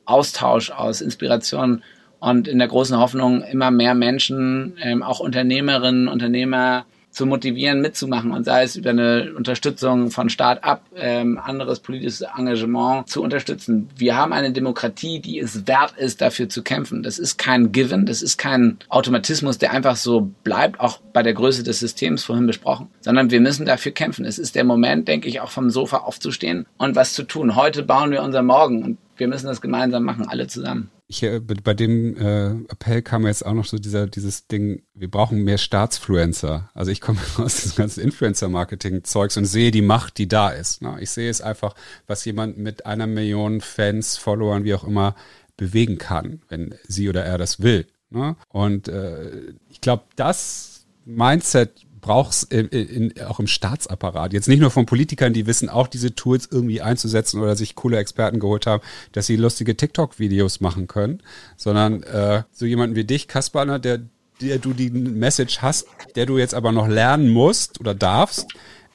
Austausch, 0.04 0.70
aus 0.70 1.00
Inspiration 1.00 1.82
und 2.18 2.48
in 2.48 2.58
der 2.58 2.68
großen 2.68 2.98
Hoffnung, 2.98 3.42
immer 3.42 3.70
mehr 3.70 3.94
Menschen, 3.94 4.76
ähm, 4.82 5.02
auch 5.02 5.20
Unternehmerinnen, 5.20 6.06
Unternehmer 6.06 6.84
zu 7.10 7.26
motivieren, 7.26 7.80
mitzumachen 7.80 8.30
und 8.30 8.44
sei 8.44 8.62
es 8.62 8.76
über 8.76 8.90
eine 8.90 9.32
Unterstützung 9.36 10.10
von 10.10 10.28
Start-up, 10.28 10.82
ähm, 10.96 11.38
anderes 11.42 11.80
politisches 11.80 12.22
Engagement 12.36 13.08
zu 13.08 13.22
unterstützen. 13.22 13.88
Wir 13.96 14.16
haben 14.16 14.32
eine 14.32 14.52
Demokratie, 14.52 15.20
die 15.20 15.38
es 15.38 15.66
wert 15.66 15.94
ist, 15.96 16.20
dafür 16.20 16.48
zu 16.48 16.62
kämpfen. 16.62 17.02
Das 17.02 17.18
ist 17.18 17.36
kein 17.36 17.72
Given, 17.72 18.06
das 18.06 18.22
ist 18.22 18.36
kein 18.38 18.78
Automatismus, 18.88 19.58
der 19.58 19.72
einfach 19.72 19.96
so 19.96 20.30
bleibt, 20.44 20.78
auch 20.80 20.98
bei 21.12 21.22
der 21.22 21.34
Größe 21.34 21.62
des 21.62 21.80
Systems 21.80 22.24
vorhin 22.24 22.46
besprochen, 22.46 22.88
sondern 23.00 23.30
wir 23.30 23.40
müssen 23.40 23.66
dafür 23.66 23.92
kämpfen. 23.92 24.24
Es 24.24 24.38
ist 24.38 24.54
der 24.54 24.64
Moment, 24.64 25.08
denke 25.08 25.28
ich, 25.28 25.40
auch 25.40 25.50
vom 25.50 25.70
Sofa 25.70 25.98
aufzustehen 25.98 26.66
und 26.78 26.96
was 26.96 27.14
zu 27.14 27.24
tun. 27.24 27.56
Heute 27.56 27.82
bauen 27.82 28.10
wir 28.10 28.22
unser 28.22 28.42
Morgen 28.42 28.84
und 28.84 28.98
wir 29.16 29.28
müssen 29.28 29.46
das 29.46 29.60
gemeinsam 29.60 30.04
machen, 30.04 30.28
alle 30.28 30.46
zusammen. 30.46 30.90
Ich, 31.12 31.26
bei 31.64 31.74
dem 31.74 32.16
äh, 32.16 32.50
Appell 32.70 33.02
kam 33.02 33.26
jetzt 33.26 33.44
auch 33.44 33.52
noch 33.52 33.64
so 33.64 33.80
dieser, 33.80 34.06
dieses 34.06 34.46
Ding, 34.46 34.84
wir 34.94 35.10
brauchen 35.10 35.42
mehr 35.42 35.58
Staatsfluencer. 35.58 36.70
Also 36.72 36.92
ich 36.92 37.00
komme 37.00 37.18
aus 37.38 37.62
diesem 37.62 37.78
ganzen 37.78 38.04
Influencer-Marketing-Zeugs 38.04 39.36
und 39.36 39.44
sehe 39.44 39.72
die 39.72 39.82
Macht, 39.82 40.18
die 40.18 40.28
da 40.28 40.50
ist. 40.50 40.82
Ne? 40.82 40.98
Ich 41.00 41.10
sehe 41.10 41.28
es 41.28 41.40
einfach, 41.40 41.74
was 42.06 42.24
jemand 42.24 42.58
mit 42.58 42.86
einer 42.86 43.08
Million 43.08 43.60
Fans, 43.60 44.18
Followern, 44.18 44.62
wie 44.62 44.72
auch 44.72 44.84
immer, 44.84 45.16
bewegen 45.56 45.98
kann, 45.98 46.42
wenn 46.48 46.76
sie 46.86 47.08
oder 47.08 47.24
er 47.24 47.38
das 47.38 47.60
will. 47.60 47.88
Ne? 48.10 48.36
Und 48.48 48.86
äh, 48.86 49.52
ich 49.68 49.80
glaube, 49.80 50.04
das 50.14 50.86
Mindset 51.04 51.86
brauchst 52.00 52.52
in, 52.52 52.68
in, 52.68 53.22
auch 53.22 53.40
im 53.40 53.46
Staatsapparat. 53.46 54.32
Jetzt 54.32 54.48
nicht 54.48 54.60
nur 54.60 54.70
von 54.70 54.86
Politikern, 54.86 55.32
die 55.32 55.46
wissen 55.46 55.68
auch 55.68 55.88
diese 55.88 56.14
Tools 56.14 56.48
irgendwie 56.50 56.80
einzusetzen 56.80 57.40
oder 57.40 57.56
sich 57.56 57.74
coole 57.74 57.98
Experten 57.98 58.40
geholt 58.40 58.66
haben, 58.66 58.82
dass 59.12 59.26
sie 59.26 59.36
lustige 59.36 59.76
TikTok-Videos 59.76 60.60
machen 60.60 60.86
können, 60.86 61.22
sondern 61.56 62.02
äh, 62.02 62.42
so 62.52 62.66
jemanden 62.66 62.96
wie 62.96 63.04
dich, 63.04 63.28
Kasperner, 63.28 63.78
der, 63.78 64.00
der 64.40 64.58
du 64.58 64.72
die 64.72 64.90
Message 64.90 65.58
hast, 65.60 65.86
der 66.16 66.26
du 66.26 66.38
jetzt 66.38 66.54
aber 66.54 66.72
noch 66.72 66.88
lernen 66.88 67.28
musst 67.28 67.80
oder 67.80 67.94
darfst, 67.94 68.48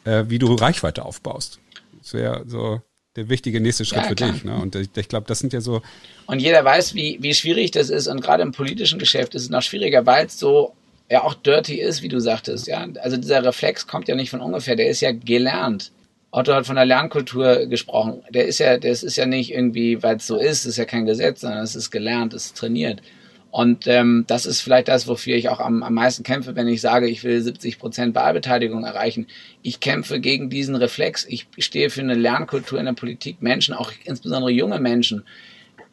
äh, 0.03 0.25
wie 0.27 0.39
du 0.39 0.53
Reichweite 0.53 1.05
aufbaust. 1.05 1.59
Das 2.01 2.13
wäre 2.13 2.43
so 2.47 2.81
der 3.15 3.29
wichtige 3.29 3.61
nächste 3.61 3.85
Schritt 3.85 4.03
ja, 4.03 4.07
für 4.09 4.15
dich. 4.15 4.43
Ne? 4.43 4.55
Und 4.55 4.75
ich, 4.75 4.89
ich 4.95 5.07
glaube, 5.07 5.25
das 5.27 5.39
sind 5.39 5.53
ja 5.53 5.61
so. 5.61 5.81
Und 6.27 6.39
jeder 6.39 6.65
weiß, 6.65 6.95
wie, 6.95 7.17
wie 7.21 7.33
schwierig 7.33 7.71
das 7.71 7.89
ist. 7.89 8.07
Und 8.07 8.21
gerade 8.21 8.43
im 8.43 8.51
politischen 8.51 8.99
Geschäft 8.99 9.35
ist 9.35 9.43
es 9.43 9.49
noch 9.49 9.61
schwieriger, 9.61 10.05
weil 10.05 10.25
es 10.25 10.37
so 10.37 10.73
ja 11.09 11.23
auch 11.23 11.33
dirty 11.33 11.79
ist, 11.79 12.01
wie 12.01 12.07
du 12.07 12.19
sagtest. 12.19 12.67
Ja, 12.67 12.87
also 13.01 13.17
dieser 13.17 13.43
Reflex 13.43 13.87
kommt 13.87 14.07
ja 14.07 14.15
nicht 14.15 14.29
von 14.29 14.41
ungefähr, 14.41 14.75
der 14.75 14.87
ist 14.87 15.01
ja 15.01 15.11
gelernt. 15.11 15.91
Otto 16.31 16.53
hat 16.53 16.65
von 16.65 16.75
der 16.75 16.85
Lernkultur 16.85 17.67
gesprochen. 17.67 18.21
Der 18.29 18.45
ist 18.45 18.59
ja, 18.59 18.77
das 18.77 19.03
ist 19.03 19.15
ja 19.15 19.25
nicht 19.25 19.53
irgendwie, 19.53 20.03
weil 20.03 20.17
es 20.17 20.27
so 20.27 20.37
ist, 20.37 20.65
ist 20.65 20.77
ja 20.77 20.85
kein 20.85 21.05
Gesetz, 21.05 21.41
sondern 21.41 21.63
es 21.63 21.75
ist 21.75 21.91
gelernt, 21.91 22.33
es 22.33 22.47
ist 22.47 22.57
trainiert. 22.57 23.01
Und 23.51 23.87
ähm, 23.87 24.25
das 24.27 24.45
ist 24.45 24.59
vielleicht 24.59 24.89
das, 24.89 25.07
wofür 25.07 25.37
ich 25.37 25.47
auch 25.47 25.61
am, 25.61 25.81
am 25.81 25.93
meisten 25.93 26.23
kämpfe, 26.23 26.57
wenn 26.57 26.67
ich 26.67 26.81
sage, 26.81 27.07
ich 27.07 27.23
will 27.23 27.41
70 27.41 27.79
Prozent 27.79 28.13
Wahlbeteiligung 28.13 28.83
erreichen. 28.83 29.27
Ich 29.61 29.79
kämpfe 29.79 30.19
gegen 30.19 30.49
diesen 30.49 30.75
Reflex. 30.75 31.25
Ich 31.29 31.47
stehe 31.59 31.89
für 31.89 32.01
eine 32.01 32.15
Lernkultur 32.15 32.79
in 32.79 32.85
der 32.85 32.91
Politik. 32.91 33.41
Menschen, 33.41 33.73
auch 33.73 33.93
insbesondere 34.03 34.51
junge 34.51 34.81
Menschen, 34.81 35.23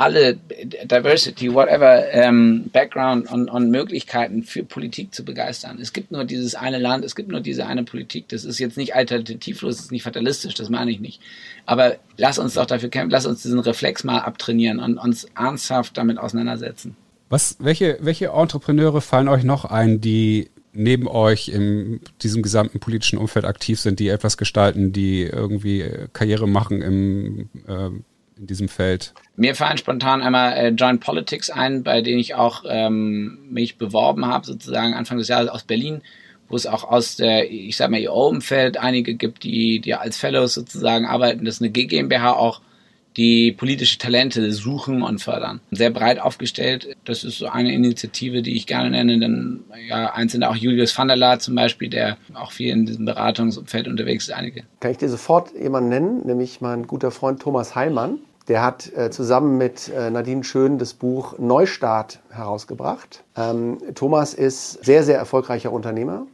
alle 0.02 0.34
Diversity, 0.34 1.54
whatever 1.54 2.10
ähm, 2.12 2.68
Background 2.72 3.30
und, 3.30 3.48
und 3.48 3.70
Möglichkeiten 3.70 4.42
für 4.42 4.64
Politik 4.64 5.14
zu 5.14 5.24
begeistern. 5.24 5.78
Es 5.80 5.92
gibt 5.92 6.10
nur 6.10 6.24
dieses 6.24 6.56
eine 6.56 6.78
Land, 6.78 7.04
es 7.04 7.14
gibt 7.14 7.28
nur 7.28 7.40
diese 7.40 7.66
eine 7.66 7.84
Politik. 7.84 8.28
Das 8.28 8.44
ist 8.44 8.58
jetzt 8.58 8.76
nicht 8.76 8.96
alternativlos, 8.96 9.76
das 9.76 9.84
ist 9.86 9.92
nicht 9.92 10.02
fatalistisch, 10.02 10.54
das 10.54 10.70
meine 10.70 10.90
ich 10.90 10.98
nicht. 10.98 11.20
Aber 11.66 11.96
lass 12.16 12.40
uns 12.40 12.54
doch 12.54 12.66
dafür 12.66 12.88
kämpfen, 12.88 13.12
lass 13.12 13.26
uns 13.26 13.42
diesen 13.42 13.60
Reflex 13.60 14.02
mal 14.02 14.18
abtrainieren 14.18 14.80
und 14.80 14.98
uns 14.98 15.24
ernsthaft 15.36 15.96
damit 15.96 16.18
auseinandersetzen. 16.18 16.96
Was, 17.28 17.56
welche, 17.60 17.98
welche 18.00 18.30
Entrepreneure 18.30 19.00
fallen 19.00 19.28
euch 19.28 19.44
noch 19.44 19.64
ein, 19.64 20.00
die 20.00 20.50
neben 20.72 21.06
euch 21.06 21.48
in 21.48 22.00
diesem 22.22 22.42
gesamten 22.42 22.80
politischen 22.80 23.18
Umfeld 23.18 23.44
aktiv 23.44 23.78
sind, 23.78 24.00
die 24.00 24.08
etwas 24.08 24.36
gestalten, 24.36 24.92
die 24.92 25.22
irgendwie 25.22 25.88
Karriere 26.12 26.48
machen 26.48 26.82
im 26.82 27.48
äh, 27.68 27.90
in 28.42 28.48
diesem 28.48 28.68
Feld? 28.68 29.14
Mir 29.36 29.54
fallen 29.54 29.78
spontan 29.78 30.20
einmal 30.20 30.52
äh, 30.54 30.68
Joint 30.70 31.00
Politics 31.00 31.48
ein, 31.48 31.84
bei 31.84 32.02
denen 32.02 32.18
ich 32.18 32.34
auch 32.34 32.64
ähm, 32.68 33.38
mich 33.50 33.78
beworben 33.78 34.26
habe, 34.26 34.44
sozusagen 34.44 34.94
Anfang 34.94 35.18
des 35.18 35.28
Jahres 35.28 35.48
aus 35.48 35.62
Berlin, 35.62 36.02
wo 36.48 36.56
es 36.56 36.66
auch 36.66 36.84
aus 36.84 37.16
der, 37.16 37.50
ich 37.50 37.76
sag 37.76 37.90
mal, 37.90 38.00
EO-Umfeld 38.00 38.76
einige 38.76 39.14
gibt, 39.14 39.44
die, 39.44 39.80
die 39.80 39.94
als 39.94 40.18
Fellows 40.18 40.54
sozusagen 40.54 41.06
arbeiten. 41.06 41.44
Das 41.44 41.54
ist 41.54 41.62
eine 41.62 41.70
GmbH 41.70 42.32
auch, 42.32 42.60
die 43.16 43.52
politische 43.52 43.98
Talente 43.98 44.52
suchen 44.52 45.02
und 45.02 45.20
fördern. 45.20 45.60
Sehr 45.70 45.90
breit 45.90 46.18
aufgestellt. 46.18 46.96
Das 47.04 47.24
ist 47.24 47.38
so 47.38 47.46
eine 47.46 47.72
Initiative, 47.72 48.42
die 48.42 48.56
ich 48.56 48.66
gerne 48.66 48.90
nenne. 48.90 49.18
Denn 49.18 49.60
ja, 49.88 50.12
eins 50.14 50.32
sind 50.32 50.44
auch 50.44 50.56
Julius 50.56 50.96
van 50.96 51.08
der 51.08 51.16
Laar 51.16 51.38
zum 51.38 51.54
Beispiel, 51.54 51.90
der 51.90 52.16
auch 52.34 52.52
viel 52.52 52.70
in 52.70 52.86
diesem 52.86 53.04
Beratungsumfeld 53.04 53.86
unterwegs 53.86 54.28
ist. 54.28 54.34
Einige. 54.34 54.62
Kann 54.80 54.90
ich 54.90 54.98
dir 54.98 55.10
sofort 55.10 55.52
jemanden 55.54 55.90
nennen, 55.90 56.26
nämlich 56.26 56.60
mein 56.60 56.86
guter 56.86 57.10
Freund 57.10 57.40
Thomas 57.40 57.74
Heilmann. 57.74 58.18
Der 58.48 58.62
hat 58.62 58.92
äh, 58.96 59.10
zusammen 59.10 59.56
mit 59.56 59.88
äh, 59.88 60.10
Nadine 60.10 60.42
Schön 60.42 60.78
das 60.78 60.94
Buch 60.94 61.38
Neustart 61.38 62.20
herausgebracht. 62.30 63.22
Ähm, 63.36 63.78
Thomas 63.94 64.34
ist 64.34 64.84
sehr, 64.84 65.04
sehr 65.04 65.16
erfolgreicher 65.16 65.72
Unternehmer 65.72 66.26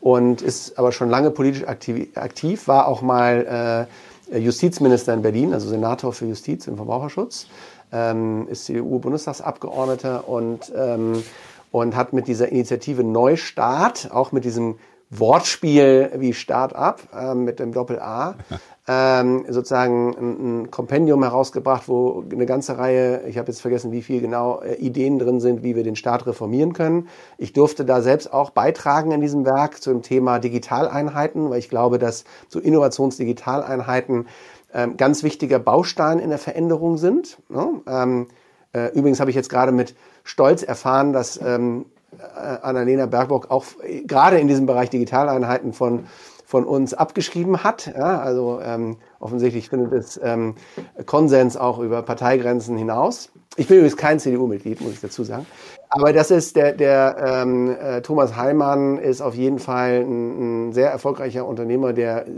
und 0.00 0.42
ist 0.42 0.78
aber 0.78 0.90
schon 0.90 1.08
lange 1.08 1.30
politisch 1.30 1.66
aktiv, 1.66 2.08
aktiv 2.16 2.66
war 2.66 2.88
auch 2.88 3.00
mal 3.00 3.86
äh, 4.32 4.38
Justizminister 4.38 5.14
in 5.14 5.22
Berlin, 5.22 5.54
also 5.54 5.68
Senator 5.68 6.12
für 6.12 6.26
Justiz 6.26 6.66
und 6.66 6.76
Verbraucherschutz, 6.76 7.46
ähm, 7.92 8.48
ist 8.48 8.64
CDU-Bundestagsabgeordneter 8.64 10.28
und, 10.28 10.72
ähm, 10.74 11.22
und 11.70 11.94
hat 11.94 12.12
mit 12.12 12.26
dieser 12.26 12.48
Initiative 12.48 13.04
Neustart, 13.04 14.10
auch 14.12 14.32
mit 14.32 14.44
diesem 14.44 14.76
Wortspiel 15.14 16.10
wie 16.16 16.32
Start-up 16.32 17.02
äh, 17.14 17.34
mit 17.34 17.58
dem 17.58 17.72
Doppel-A, 17.72 18.34
ähm, 18.88 19.44
sozusagen 19.46 20.16
ein, 20.16 20.62
ein 20.62 20.70
Kompendium 20.70 21.22
herausgebracht, 21.22 21.86
wo 21.86 22.24
eine 22.32 22.46
ganze 22.46 22.78
Reihe, 22.78 23.22
ich 23.28 23.36
habe 23.36 23.48
jetzt 23.48 23.60
vergessen, 23.60 23.92
wie 23.92 24.00
viel 24.00 24.22
genau, 24.22 24.62
äh, 24.62 24.76
Ideen 24.76 25.18
drin 25.18 25.38
sind, 25.38 25.62
wie 25.62 25.76
wir 25.76 25.84
den 25.84 25.96
Staat 25.96 26.26
reformieren 26.26 26.72
können. 26.72 27.08
Ich 27.36 27.52
durfte 27.52 27.84
da 27.84 28.00
selbst 28.00 28.32
auch 28.32 28.50
beitragen 28.50 29.12
in 29.12 29.20
diesem 29.20 29.44
Werk 29.44 29.82
zum 29.82 30.00
Thema 30.00 30.38
Digitaleinheiten, 30.38 31.50
weil 31.50 31.58
ich 31.58 31.68
glaube, 31.68 31.98
dass 31.98 32.24
so 32.48 32.58
Innovationsdigitaleinheiten 32.58 34.26
ähm, 34.72 34.96
ganz 34.96 35.22
wichtiger 35.22 35.58
Baustein 35.58 36.18
in 36.18 36.30
der 36.30 36.38
Veränderung 36.38 36.96
sind. 36.96 37.38
Ne? 37.50 37.82
Ähm, 37.86 38.28
äh, 38.72 38.88
übrigens 38.94 39.20
habe 39.20 39.28
ich 39.28 39.36
jetzt 39.36 39.50
gerade 39.50 39.72
mit 39.72 39.94
Stolz 40.24 40.62
erfahren, 40.62 41.12
dass 41.12 41.38
ähm, 41.42 41.84
äh, 41.84 41.91
Annalena 42.62 43.06
Bergbock 43.06 43.50
auch 43.50 43.64
äh, 43.82 44.02
gerade 44.02 44.38
in 44.38 44.48
diesem 44.48 44.66
Bereich 44.66 44.90
Digitaleinheiten 44.90 45.72
von 45.72 46.04
von 46.52 46.66
uns 46.66 46.92
abgeschrieben 46.92 47.64
hat. 47.64 47.90
Ja, 47.96 48.20
also 48.20 48.60
ähm, 48.62 48.98
offensichtlich 49.20 49.70
findet 49.70 49.90
es 49.94 50.20
ähm, 50.22 50.56
Konsens 51.06 51.56
auch 51.56 51.78
über 51.78 52.02
Parteigrenzen 52.02 52.76
hinaus. 52.76 53.32
Ich 53.56 53.68
bin 53.68 53.78
übrigens 53.78 53.96
kein 53.96 54.18
CDU-Mitglied, 54.18 54.82
muss 54.82 54.92
ich 54.92 55.00
dazu 55.00 55.24
sagen. 55.24 55.46
Aber 55.88 56.12
das 56.12 56.30
ist 56.30 56.56
der, 56.56 56.72
der 56.72 57.16
ähm, 57.24 57.74
äh, 57.80 58.02
Thomas 58.02 58.36
Heimann 58.36 58.98
ist 58.98 59.22
auf 59.22 59.34
jeden 59.34 59.58
Fall 59.58 60.02
ein, 60.02 60.68
ein, 60.68 60.72
sehr 60.74 60.90
erfolgreicher 60.90 61.46
Unternehmer, 61.46 61.94
der 61.94 62.26
äh, 62.26 62.30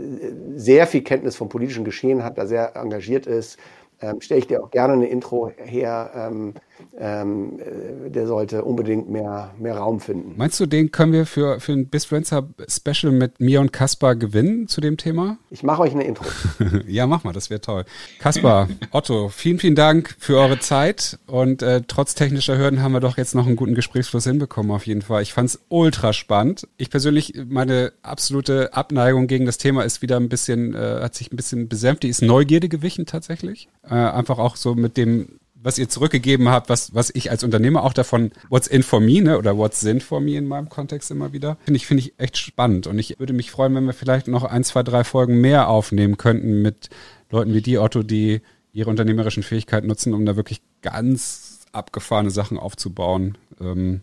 sehr 0.55 0.87
viel 0.87 1.01
Kenntnis 1.01 1.35
vom 1.35 1.49
politischen 1.49 1.83
Geschehen 1.83 2.23
hat, 2.23 2.37
da 2.37 2.45
sehr 2.45 2.77
engagiert 2.77 3.27
ist, 3.27 3.57
ähm, 4.01 4.21
stelle 4.21 4.39
ich 4.39 4.47
dir 4.47 4.63
auch 4.63 4.71
gerne 4.71 4.93
eine 4.93 5.07
Intro 5.07 5.51
her. 5.57 6.11
Ähm, 6.15 6.53
ähm, 6.97 7.59
äh, 7.59 8.09
der 8.09 8.27
sollte 8.27 8.63
unbedingt 8.63 9.09
mehr, 9.09 9.53
mehr 9.59 9.77
Raum 9.77 9.99
finden. 9.99 10.33
Meinst 10.37 10.59
du, 10.59 10.65
den 10.65 10.91
können 10.91 11.13
wir 11.13 11.25
für, 11.25 11.59
für 11.59 11.73
ein 11.73 11.87
Bisfluencer 11.87 12.47
Special 12.67 13.11
mit 13.11 13.39
mir 13.39 13.61
und 13.61 13.73
Kaspar 13.73 14.15
gewinnen 14.15 14.67
zu 14.67 14.81
dem 14.81 14.97
Thema? 14.97 15.37
Ich 15.49 15.63
mache 15.63 15.81
euch 15.81 15.93
eine 15.93 16.03
Intro. 16.03 16.25
ja, 16.87 17.07
mach 17.07 17.23
mal, 17.23 17.33
das 17.33 17.49
wäre 17.49 17.61
toll. 17.61 17.85
Kaspar, 18.19 18.69
Otto, 18.91 19.29
vielen, 19.29 19.59
vielen 19.59 19.75
Dank 19.75 20.15
für 20.19 20.37
eure 20.37 20.59
Zeit 20.59 21.19
und 21.27 21.61
äh, 21.61 21.81
trotz 21.87 22.15
technischer 22.15 22.57
Hürden 22.57 22.81
haben 22.81 22.93
wir 22.93 23.01
doch 23.01 23.17
jetzt 23.17 23.35
noch 23.35 23.45
einen 23.45 23.55
guten 23.55 23.75
Gesprächsfluss 23.75 24.25
hinbekommen 24.25 24.71
auf 24.71 24.85
jeden 24.87 25.01
Fall. 25.01 25.21
Ich 25.21 25.33
fand 25.33 25.49
es 25.49 25.59
ultra 25.69 26.13
spannend. 26.13 26.67
Ich 26.77 26.89
persönlich, 26.89 27.33
meine 27.47 27.93
absolute 28.01 28.73
Abneigung 28.73 29.27
gegen 29.27 29.45
das 29.45 29.57
Thema 29.57 29.83
ist 29.83 30.01
wieder 30.01 30.17
ein 30.17 30.29
bisschen, 30.29 30.73
äh, 30.73 30.99
hat 31.01 31.15
sich 31.15 31.31
ein 31.31 31.35
bisschen 31.35 31.67
besänftigt, 31.67 32.11
ist 32.11 32.21
Neugierde 32.21 32.69
gewichen 32.69 33.05
tatsächlich. 33.05 33.69
Äh, 33.83 33.95
einfach 33.95 34.39
auch 34.39 34.55
so 34.55 34.75
mit 34.75 34.97
dem 34.97 35.39
was 35.65 35.79
ihr 35.79 35.89
zurückgegeben 35.89 36.49
habt, 36.49 36.69
was, 36.69 36.93
was 36.93 37.09
ich 37.15 37.31
als 37.31 37.43
Unternehmer 37.43 37.83
auch 37.83 37.93
davon, 37.93 38.31
what's 38.49 38.67
in 38.67 38.83
for 38.83 38.99
me, 38.99 39.19
ne, 39.19 39.35
oder 39.35 39.57
what's 39.57 39.81
in 39.81 39.99
for 39.99 40.21
me 40.21 40.37
in 40.37 40.45
meinem 40.45 40.69
Kontext 40.69 41.09
immer 41.09 41.33
wieder, 41.33 41.57
finde 41.65 41.77
ich, 41.77 41.87
finde 41.87 42.03
ich 42.03 42.13
echt 42.19 42.37
spannend. 42.37 42.85
Und 42.85 42.99
ich 42.99 43.19
würde 43.19 43.33
mich 43.33 43.49
freuen, 43.49 43.73
wenn 43.73 43.85
wir 43.85 43.93
vielleicht 43.93 44.27
noch 44.27 44.43
ein, 44.43 44.63
zwei, 44.63 44.83
drei 44.83 45.03
Folgen 45.03 45.41
mehr 45.41 45.67
aufnehmen 45.67 46.17
könnten 46.17 46.61
mit 46.61 46.89
Leuten 47.31 47.55
wie 47.55 47.63
die, 47.63 47.79
Otto, 47.79 48.03
die 48.03 48.41
ihre 48.73 48.91
unternehmerischen 48.91 49.41
Fähigkeiten 49.41 49.87
nutzen, 49.87 50.13
um 50.13 50.23
da 50.23 50.35
wirklich 50.35 50.61
ganz 50.83 51.61
abgefahrene 51.71 52.29
Sachen 52.29 52.59
aufzubauen. 52.59 53.35
Ähm, 53.59 54.01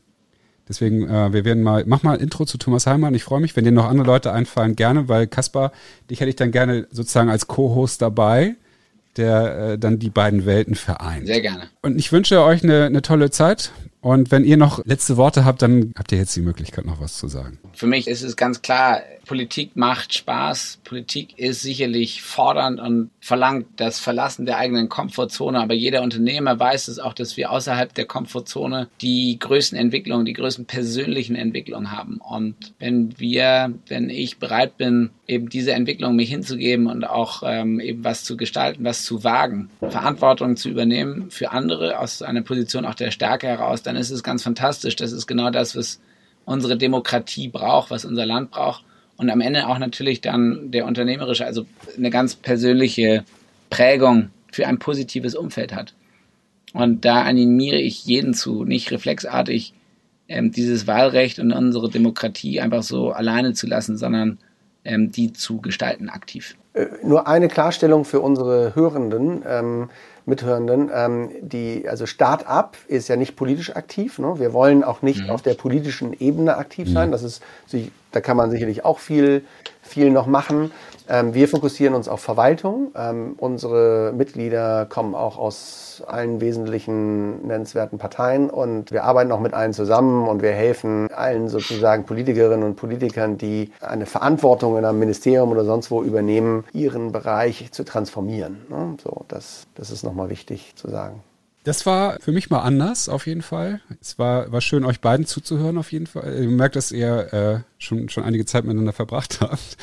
Deswegen, 0.68 1.08
äh, 1.08 1.32
wir 1.32 1.44
werden 1.44 1.62
mal, 1.62 1.84
mach 1.86 2.04
mal 2.04 2.14
ein 2.14 2.20
Intro 2.20 2.44
zu 2.44 2.56
Thomas 2.56 2.86
Heimann. 2.86 3.14
Ich 3.14 3.24
freue 3.24 3.40
mich, 3.40 3.56
wenn 3.56 3.64
dir 3.64 3.72
noch 3.72 3.88
andere 3.88 4.06
Leute 4.06 4.32
einfallen, 4.32 4.76
gerne, 4.76 5.08
weil 5.08 5.26
Kaspar, 5.26 5.72
dich 6.08 6.20
hätte 6.20 6.30
ich 6.30 6.36
dann 6.36 6.52
gerne 6.52 6.86
sozusagen 6.90 7.30
als 7.30 7.48
Co-Host 7.48 8.00
dabei 8.00 8.54
der 9.16 9.72
äh, 9.72 9.78
dann 9.78 9.98
die 9.98 10.10
beiden 10.10 10.46
Welten 10.46 10.74
vereint. 10.74 11.26
Sehr 11.26 11.40
gerne. 11.40 11.68
Und 11.82 11.98
ich 11.98 12.12
wünsche 12.12 12.42
euch 12.42 12.62
eine, 12.62 12.84
eine 12.84 13.02
tolle 13.02 13.30
Zeit. 13.30 13.72
Und 14.02 14.32
wenn 14.32 14.44
ihr 14.44 14.56
noch 14.56 14.84
letzte 14.84 15.16
Worte 15.16 15.44
habt, 15.44 15.62
dann 15.62 15.92
habt 15.96 16.10
ihr 16.10 16.18
jetzt 16.18 16.34
die 16.34 16.40
Möglichkeit, 16.40 16.84
noch 16.84 17.00
was 17.00 17.16
zu 17.16 17.28
sagen. 17.28 17.58
Für 17.72 17.86
mich 17.86 18.08
ist 18.08 18.22
es 18.22 18.36
ganz 18.36 18.60
klar, 18.60 19.00
Politik 19.26 19.76
macht 19.76 20.14
Spaß. 20.14 20.80
Politik 20.84 21.38
ist 21.38 21.62
sicherlich 21.62 22.22
fordernd 22.22 22.80
und 22.80 23.10
verlangt 23.20 23.66
das 23.76 24.00
Verlassen 24.00 24.44
der 24.44 24.58
eigenen 24.58 24.88
Komfortzone. 24.88 25.60
Aber 25.60 25.74
jeder 25.74 26.02
Unternehmer 26.02 26.58
weiß 26.58 26.88
es 26.88 26.98
auch, 26.98 27.14
dass 27.14 27.36
wir 27.36 27.52
außerhalb 27.52 27.94
der 27.94 28.06
Komfortzone 28.06 28.88
die 29.00 29.38
größten 29.38 29.78
Entwicklungen, 29.78 30.24
die 30.24 30.32
größten 30.32 30.66
persönlichen 30.66 31.36
Entwicklungen 31.36 31.92
haben. 31.92 32.18
Und 32.18 32.56
wenn 32.80 33.18
wir, 33.18 33.72
wenn 33.86 34.10
ich 34.10 34.38
bereit 34.38 34.76
bin, 34.76 35.10
eben 35.26 35.48
diese 35.48 35.72
Entwicklung 35.72 36.16
mich 36.16 36.28
hinzugeben 36.28 36.88
und 36.88 37.04
auch 37.04 37.42
ähm, 37.46 37.80
eben 37.80 38.04
was 38.04 38.24
zu 38.24 38.36
gestalten, 38.36 38.84
was 38.84 39.04
zu 39.04 39.24
wagen, 39.24 39.70
Verantwortung 39.80 40.56
zu 40.56 40.68
übernehmen 40.68 41.30
für 41.30 41.52
andere 41.52 41.98
aus 41.98 42.22
einer 42.22 42.42
Position 42.42 42.84
auch 42.84 42.94
der 42.94 43.12
Stärke 43.12 43.46
heraus, 43.46 43.82
dann 43.92 44.00
ist 44.00 44.10
es 44.10 44.22
ganz 44.22 44.42
fantastisch. 44.42 44.96
Das 44.96 45.12
ist 45.12 45.26
genau 45.26 45.50
das, 45.50 45.76
was 45.76 46.00
unsere 46.44 46.78
Demokratie 46.78 47.48
braucht, 47.48 47.90
was 47.90 48.04
unser 48.04 48.24
Land 48.24 48.50
braucht. 48.50 48.84
Und 49.16 49.30
am 49.30 49.40
Ende 49.40 49.68
auch 49.68 49.78
natürlich 49.78 50.20
dann 50.20 50.70
der 50.70 50.86
unternehmerische, 50.86 51.44
also 51.44 51.66
eine 51.96 52.10
ganz 52.10 52.34
persönliche 52.34 53.24
Prägung 53.68 54.30
für 54.50 54.66
ein 54.66 54.78
positives 54.78 55.34
Umfeld 55.34 55.74
hat. 55.74 55.94
Und 56.72 57.04
da 57.04 57.22
animiere 57.22 57.76
ich 57.76 58.06
jeden 58.06 58.32
zu, 58.32 58.64
nicht 58.64 58.90
reflexartig 58.90 59.74
ähm, 60.28 60.52
dieses 60.52 60.86
Wahlrecht 60.86 61.38
und 61.38 61.52
unsere 61.52 61.90
Demokratie 61.90 62.60
einfach 62.60 62.82
so 62.82 63.12
alleine 63.12 63.52
zu 63.52 63.66
lassen, 63.66 63.98
sondern 63.98 64.38
ähm, 64.84 65.12
die 65.12 65.34
zu 65.34 65.60
gestalten 65.60 66.08
aktiv. 66.08 66.56
Äh, 66.72 66.86
nur 67.04 67.26
eine 67.26 67.48
Klarstellung 67.48 68.06
für 68.06 68.20
unsere 68.20 68.74
Hörenden. 68.74 69.42
Ähm, 69.46 69.90
Mithörenden, 70.24 70.90
ähm, 70.94 71.30
die, 71.40 71.88
also 71.88 72.06
Start-up 72.06 72.76
ist 72.86 73.08
ja 73.08 73.16
nicht 73.16 73.36
politisch 73.36 73.74
aktiv. 73.74 74.18
Ne? 74.18 74.38
Wir 74.38 74.52
wollen 74.52 74.84
auch 74.84 75.02
nicht 75.02 75.24
mhm. 75.24 75.30
auf 75.30 75.42
der 75.42 75.54
politischen 75.54 76.12
Ebene 76.12 76.56
aktiv 76.56 76.88
sein. 76.88 77.10
Das 77.10 77.22
ist, 77.22 77.42
da 78.12 78.20
kann 78.20 78.36
man 78.36 78.50
sicherlich 78.50 78.84
auch 78.84 78.98
viel, 78.98 79.44
viel 79.82 80.10
noch 80.10 80.26
machen. 80.26 80.70
Ähm, 81.12 81.34
wir 81.34 81.46
fokussieren 81.46 81.92
uns 81.92 82.08
auf 82.08 82.20
Verwaltung. 82.20 82.90
Ähm, 82.96 83.34
unsere 83.36 84.14
Mitglieder 84.16 84.86
kommen 84.86 85.14
auch 85.14 85.36
aus 85.36 86.02
allen 86.06 86.40
wesentlichen 86.40 87.46
nennenswerten 87.46 87.98
Parteien 87.98 88.48
und 88.48 88.92
wir 88.92 89.04
arbeiten 89.04 89.30
auch 89.30 89.38
mit 89.38 89.52
allen 89.52 89.74
zusammen 89.74 90.26
und 90.26 90.40
wir 90.40 90.52
helfen 90.52 91.10
allen 91.12 91.50
sozusagen 91.50 92.06
Politikerinnen 92.06 92.62
und 92.62 92.76
Politikern, 92.76 93.36
die 93.36 93.70
eine 93.82 94.06
Verantwortung 94.06 94.78
in 94.78 94.86
einem 94.86 95.00
Ministerium 95.00 95.50
oder 95.50 95.66
sonst 95.66 95.90
wo 95.90 96.02
übernehmen, 96.02 96.64
ihren 96.72 97.12
Bereich 97.12 97.70
zu 97.72 97.84
transformieren. 97.84 98.62
Ne? 98.70 98.96
So, 99.04 99.26
das, 99.28 99.66
das 99.74 99.90
ist 99.90 100.04
nochmal 100.04 100.30
wichtig 100.30 100.72
zu 100.76 100.88
sagen. 100.88 101.20
Das 101.64 101.86
war 101.86 102.18
für 102.20 102.32
mich 102.32 102.50
mal 102.50 102.60
anders, 102.60 103.08
auf 103.08 103.26
jeden 103.26 103.42
Fall. 103.42 103.80
Es 104.00 104.18
war, 104.18 104.50
war 104.50 104.60
schön, 104.60 104.84
euch 104.84 105.00
beiden 105.00 105.26
zuzuhören, 105.26 105.78
auf 105.78 105.92
jeden 105.92 106.06
Fall. 106.08 106.42
Ihr 106.42 106.48
merkt, 106.48 106.74
dass 106.74 106.90
ihr 106.90 107.32
äh, 107.32 107.60
schon, 107.78 108.08
schon 108.08 108.24
einige 108.24 108.44
Zeit 108.44 108.64
miteinander 108.64 108.92
verbracht 108.92 109.38
habt. 109.40 109.76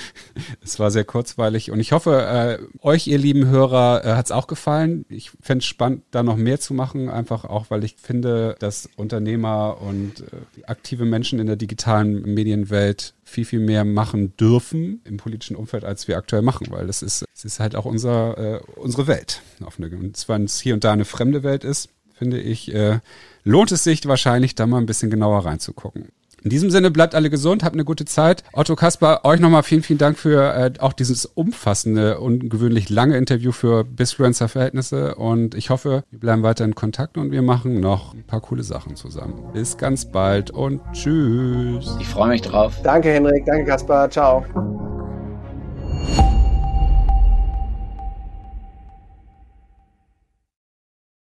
Es 0.61 0.77
war 0.79 0.91
sehr 0.91 1.05
kurzweilig 1.05 1.71
und 1.71 1.79
ich 1.79 1.93
hoffe, 1.93 2.59
äh, 2.61 2.85
euch, 2.85 3.07
ihr 3.07 3.17
lieben 3.17 3.47
Hörer, 3.47 4.03
äh, 4.03 4.13
hat 4.15 4.25
es 4.25 4.31
auch 4.31 4.47
gefallen. 4.47 5.05
Ich 5.07 5.31
fände 5.41 5.61
es 5.63 5.65
spannend, 5.65 6.03
da 6.11 6.21
noch 6.21 6.35
mehr 6.35 6.59
zu 6.59 6.73
machen, 6.73 7.07
einfach 7.07 7.45
auch, 7.45 7.67
weil 7.69 7.85
ich 7.85 7.95
finde, 7.95 8.57
dass 8.59 8.89
Unternehmer 8.97 9.77
und 9.81 10.21
äh, 10.21 10.65
aktive 10.65 11.05
Menschen 11.05 11.39
in 11.39 11.47
der 11.47 11.55
digitalen 11.55 12.33
Medienwelt 12.33 13.13
viel, 13.29 13.45
viel 13.45 13.59
mehr 13.59 13.85
machen 13.85 14.35
dürfen 14.37 15.01
im 15.05 15.17
politischen 15.17 15.55
Umfeld, 15.55 15.85
als 15.85 16.07
wir 16.07 16.17
aktuell 16.17 16.41
machen, 16.41 16.67
weil 16.69 16.87
das 16.87 17.01
ist, 17.01 17.25
es 17.35 17.45
ist 17.45 17.59
halt 17.59 17.75
auch 17.75 17.85
unser, 17.85 18.37
äh, 18.37 18.59
unsere 18.75 19.07
Welt. 19.07 19.41
Und 19.59 20.17
zwar, 20.17 20.35
wenn 20.35 20.45
es 20.45 20.59
hier 20.59 20.73
und 20.73 20.83
da 20.83 20.91
eine 20.91 21.05
fremde 21.05 21.43
Welt 21.43 21.63
ist, 21.63 21.89
finde 22.13 22.39
ich, 22.39 22.73
äh, 22.73 22.99
lohnt 23.43 23.71
es 23.71 23.83
sich 23.83 24.05
wahrscheinlich, 24.05 24.55
da 24.55 24.67
mal 24.67 24.77
ein 24.77 24.85
bisschen 24.85 25.09
genauer 25.09 25.45
reinzugucken. 25.45 26.09
In 26.43 26.49
diesem 26.49 26.69
Sinne 26.69 26.91
bleibt 26.91 27.15
alle 27.15 27.29
gesund, 27.29 27.63
habt 27.63 27.75
eine 27.75 27.85
gute 27.85 28.05
Zeit. 28.05 28.43
Otto 28.53 28.75
Kasper, 28.75 29.21
euch 29.23 29.39
nochmal 29.39 29.63
vielen, 29.63 29.83
vielen 29.83 29.99
Dank 29.99 30.17
für 30.17 30.53
äh, 30.53 30.71
auch 30.79 30.93
dieses 30.93 31.25
umfassende, 31.25 32.19
ungewöhnlich 32.19 32.89
lange 32.89 33.17
Interview 33.17 33.51
für 33.51 33.83
Bisfluencer-Verhältnisse 33.83 35.15
und 35.15 35.55
ich 35.55 35.69
hoffe, 35.69 36.03
wir 36.11 36.19
bleiben 36.19 36.43
weiter 36.43 36.65
in 36.65 36.75
Kontakt 36.75 37.17
und 37.17 37.31
wir 37.31 37.41
machen 37.41 37.79
noch 37.79 38.13
ein 38.13 38.23
paar 38.23 38.41
coole 38.41 38.63
Sachen 38.63 38.95
zusammen. 38.95 39.43
Bis 39.53 39.77
ganz 39.77 40.05
bald 40.05 40.51
und 40.51 40.81
tschüss. 40.93 41.95
Ich 41.99 42.07
freue 42.07 42.29
mich 42.29 42.41
drauf. 42.41 42.81
Danke, 42.83 43.09
Henrik. 43.09 43.45
Danke, 43.45 43.65
Kasper. 43.65 44.09
Ciao. 44.09 44.45